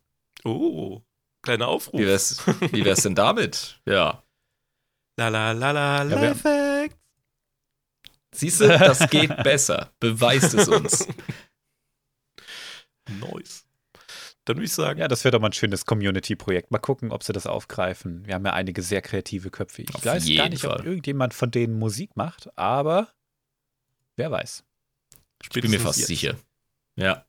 Oh, 0.44 1.02
kleiner 1.42 1.68
Aufruf. 1.68 2.00
Wie 2.00 2.06
wär's, 2.08 2.46
wie 2.72 2.86
wär's 2.86 3.04
denn 3.04 3.16
damit? 3.16 3.80
Ja. 3.86 4.24
La 5.18 5.28
la 5.30 5.52
la 5.52 5.72
la, 5.72 6.04
ja, 6.04 6.04
Live-Facts. 6.04 6.96
Siehst 8.34 8.62
du, 8.62 8.68
das 8.68 9.10
geht 9.10 9.36
besser. 9.44 9.92
Beweist 10.00 10.54
es 10.54 10.68
uns. 10.68 11.08
Nice. 13.20 13.66
Dann 14.46 14.58
würde 14.58 14.66
ich 14.66 14.74
sagen. 14.74 15.00
Ja, 15.00 15.08
das 15.08 15.24
wäre 15.24 15.32
doch 15.32 15.42
mal 15.42 15.50
ein 15.50 15.54
schönes 15.54 15.86
Community-Projekt. 15.86 16.72
Mal 16.72 16.80
gucken, 16.80 17.12
ob 17.12 17.24
sie 17.24 17.34
das 17.34 17.46
aufgreifen. 17.46 18.26
Wir 18.26 18.36
haben 18.36 18.46
ja 18.46 18.54
einige 18.54 18.82
sehr 18.82 19.02
kreative 19.02 19.50
Köpfe. 19.50 19.82
Ich 19.82 19.94
Auf 19.94 20.06
weiß 20.06 20.26
gar 20.36 20.50
nicht, 20.50 20.62
Fall. 20.62 20.80
ob 20.80 20.86
irgendjemand 20.86 21.34
von 21.34 21.52
denen 21.52 21.78
Musik 21.78 22.16
macht, 22.16 22.58
aber 22.58 23.10
wer 24.16 24.32
weiß. 24.32 24.64
Ich 25.44 25.50
bin 25.50 25.70
mir 25.70 25.80
fast 25.80 26.00
jetzt. 26.00 26.08
sicher. 26.08 26.36
Ja. 26.96 27.26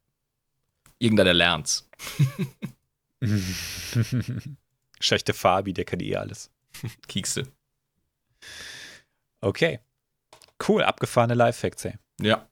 Irgendeiner 0.99 1.35
lernt's. 1.35 1.89
Schlechte 5.01 5.35
Fabi, 5.35 5.73
der 5.73 5.85
kann 5.85 6.01
eh 6.01 6.17
alles. 6.17 6.51
Kiekste. 7.09 7.47
Okay. 9.41 9.81
Cool, 10.67 10.83
abgefahrene 10.83 11.35
Live-Facts, 11.35 11.85
ey. 11.87 11.95
Ja 12.21 12.49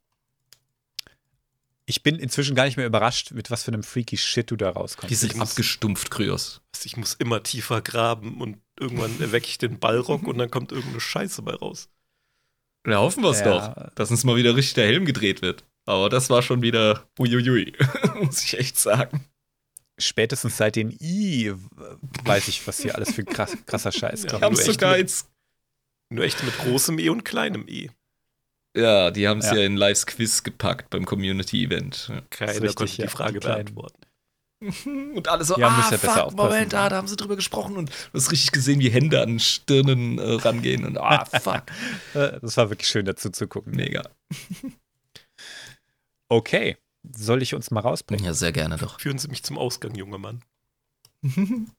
ich 1.90 2.05
bin 2.05 2.20
inzwischen 2.20 2.55
gar 2.55 2.66
nicht 2.66 2.76
mehr 2.76 2.86
überrascht, 2.86 3.32
mit 3.32 3.51
was 3.51 3.64
für 3.64 3.72
einem 3.72 3.82
freaky 3.82 4.16
Shit 4.16 4.51
du 4.52 4.56
da 4.56 4.70
rauskommst. 4.70 5.10
Die 5.10 5.16
sind 5.16 5.36
muss, 5.36 5.51
abgestumpft, 5.51 6.10
Kryos. 6.10 6.62
Ich 6.84 6.97
muss 6.97 7.14
immer 7.14 7.42
tiefer 7.42 7.82
graben 7.82 8.40
und 8.40 8.59
irgendwann 8.78 9.20
erwecke 9.20 9.48
ich 9.48 9.59
den 9.59 9.80
Ballrock 9.80 10.26
und 10.26 10.38
dann 10.38 10.51
kommt 10.51 10.70
irgendeine 10.70 11.01
Scheiße 11.01 11.42
bei 11.42 11.52
raus. 11.52 11.90
Ja, 12.86 12.98
hoffen 12.98 13.24
wir 13.24 13.30
es 13.30 13.40
ja. 13.40 13.74
doch, 13.74 13.94
dass 13.94 14.10
uns 14.12 14.22
mal 14.22 14.36
wieder 14.36 14.55
richtig 14.55 14.74
der 14.74 14.86
Helm 14.86 15.05
gedreht 15.05 15.42
wird. 15.42 15.64
Aber 15.84 16.09
das 16.09 16.30
war 16.30 16.42
schon 16.42 16.62
wieder 16.62 17.09
uiuiui, 17.18 17.72
muss 18.22 18.44
ich 18.44 18.56
echt 18.56 18.78
sagen. 18.78 19.26
Spätestens 20.01 20.56
seit 20.56 20.77
den 20.77 20.90
I 21.01 21.52
weiß 22.24 22.48
ich, 22.48 22.66
was 22.66 22.81
hier 22.81 22.94
alles 22.94 23.12
für 23.12 23.24
krass, 23.24 23.56
krasser 23.66 23.93
Scheiß 23.93 24.27
kommt. 24.27 24.40
Ja, 24.40 24.47
haben 24.47 24.56
sogar 24.56 24.98
jetzt. 24.98 25.28
Nur 26.09 26.24
echt 26.24 26.43
mit 26.43 26.56
großem 26.59 26.98
E 26.98 27.09
und 27.09 27.24
kleinem 27.24 27.68
E. 27.68 27.90
Ja, 28.77 29.10
die 29.10 29.28
haben 29.28 29.39
es 29.39 29.47
ja. 29.47 29.56
ja. 29.56 29.64
in 29.64 29.77
Lives 29.77 30.06
Quiz 30.06 30.43
gepackt 30.43 30.90
beim 30.90 31.05
Community-Event. 31.05 32.09
Ja. 32.09 32.20
Keiner 32.31 32.52
richtig, 32.52 32.74
konnte 32.74 33.02
die 33.02 33.09
Frage 33.09 33.40
beantworten. 33.40 34.01
Und 35.14 35.27
alle 35.28 35.44
so, 35.44 35.56
ja, 35.56 35.68
ah, 35.68 35.89
ja 35.90 35.97
fuck, 35.97 36.35
Moment, 36.35 36.74
ah, 36.74 36.90
da 36.90 36.97
haben 36.97 37.09
sie 37.09 37.16
drüber 37.16 37.35
gesprochen 37.35 37.78
und 37.78 37.89
du 37.89 37.94
hast 38.12 38.31
richtig 38.31 38.52
gesehen, 38.52 38.78
wie 38.78 38.90
Hände 38.90 39.22
an 39.22 39.39
Stirnen 39.39 40.18
äh, 40.18 40.35
rangehen 40.35 40.85
und 40.85 40.98
ah, 40.98 41.24
fuck. 41.40 41.62
das 42.12 42.59
war 42.59 42.68
wirklich 42.68 42.90
schön 42.90 43.06
dazu 43.06 43.31
zu 43.31 43.48
gucken. 43.48 43.74
Mega. 43.74 44.02
Okay, 46.32 46.77
soll 47.02 47.43
ich 47.43 47.55
uns 47.55 47.70
mal 47.70 47.81
rausbringen? 47.81 48.24
Ja, 48.24 48.35
sehr 48.35 48.52
gerne 48.52 48.77
doch. 48.77 49.01
Führen 49.01 49.18
Sie 49.18 49.28
mich 49.28 49.43
zum 49.43 49.59
Ausgang, 49.59 49.94
junger 49.94 50.18
Mann. 50.18 50.44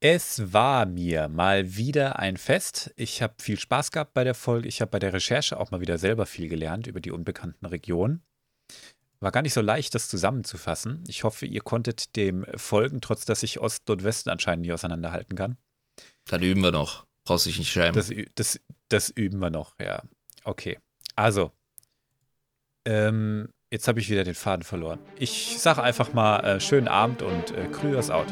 Es 0.00 0.52
war 0.52 0.86
mir 0.86 1.28
mal 1.28 1.76
wieder 1.76 2.20
ein 2.20 2.36
Fest. 2.36 2.92
Ich 2.94 3.20
habe 3.20 3.34
viel 3.40 3.58
Spaß 3.58 3.90
gehabt 3.90 4.14
bei 4.14 4.22
der 4.22 4.36
Folge. 4.36 4.68
Ich 4.68 4.80
habe 4.80 4.92
bei 4.92 5.00
der 5.00 5.12
Recherche 5.12 5.58
auch 5.58 5.72
mal 5.72 5.80
wieder 5.80 5.98
selber 5.98 6.24
viel 6.24 6.48
gelernt 6.48 6.86
über 6.86 7.00
die 7.00 7.10
unbekannten 7.10 7.66
Regionen. 7.66 8.22
War 9.18 9.32
gar 9.32 9.42
nicht 9.42 9.54
so 9.54 9.60
leicht, 9.60 9.96
das 9.96 10.08
zusammenzufassen. 10.08 11.02
Ich 11.08 11.24
hoffe, 11.24 11.46
ihr 11.46 11.62
konntet 11.62 12.14
dem 12.14 12.46
folgen, 12.54 13.00
trotz 13.00 13.24
dass 13.24 13.42
ich 13.42 13.58
Ost 13.58 13.90
und 13.90 14.04
Westen 14.04 14.30
anscheinend 14.30 14.62
nicht 14.62 14.72
auseinanderhalten 14.72 15.36
kann. 15.36 15.56
Dann 16.26 16.44
üben 16.44 16.62
wir 16.62 16.70
noch. 16.70 17.04
Brauchst 17.24 17.46
dich 17.46 17.58
nicht 17.58 17.72
schämen. 17.72 17.94
Das, 17.94 18.12
das, 18.36 18.60
das 18.88 19.10
üben 19.10 19.40
wir 19.40 19.50
noch, 19.50 19.74
ja. 19.80 20.04
Okay, 20.44 20.78
also. 21.16 21.52
Ähm, 22.86 23.48
jetzt 23.70 23.86
habe 23.88 24.00
ich 24.00 24.08
wieder 24.08 24.24
den 24.24 24.34
Faden 24.34 24.62
verloren. 24.64 24.98
Ich 25.16 25.58
sage 25.58 25.82
einfach 25.82 26.12
mal 26.12 26.40
äh, 26.40 26.60
schönen 26.60 26.88
Abend 26.88 27.22
und 27.22 27.50
äh, 27.50 27.66
Krügers 27.66 28.10
out. 28.10 28.26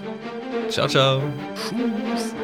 Ciao, 0.68 0.88
ciao. 0.88 1.22
Tschüss. 1.54 2.34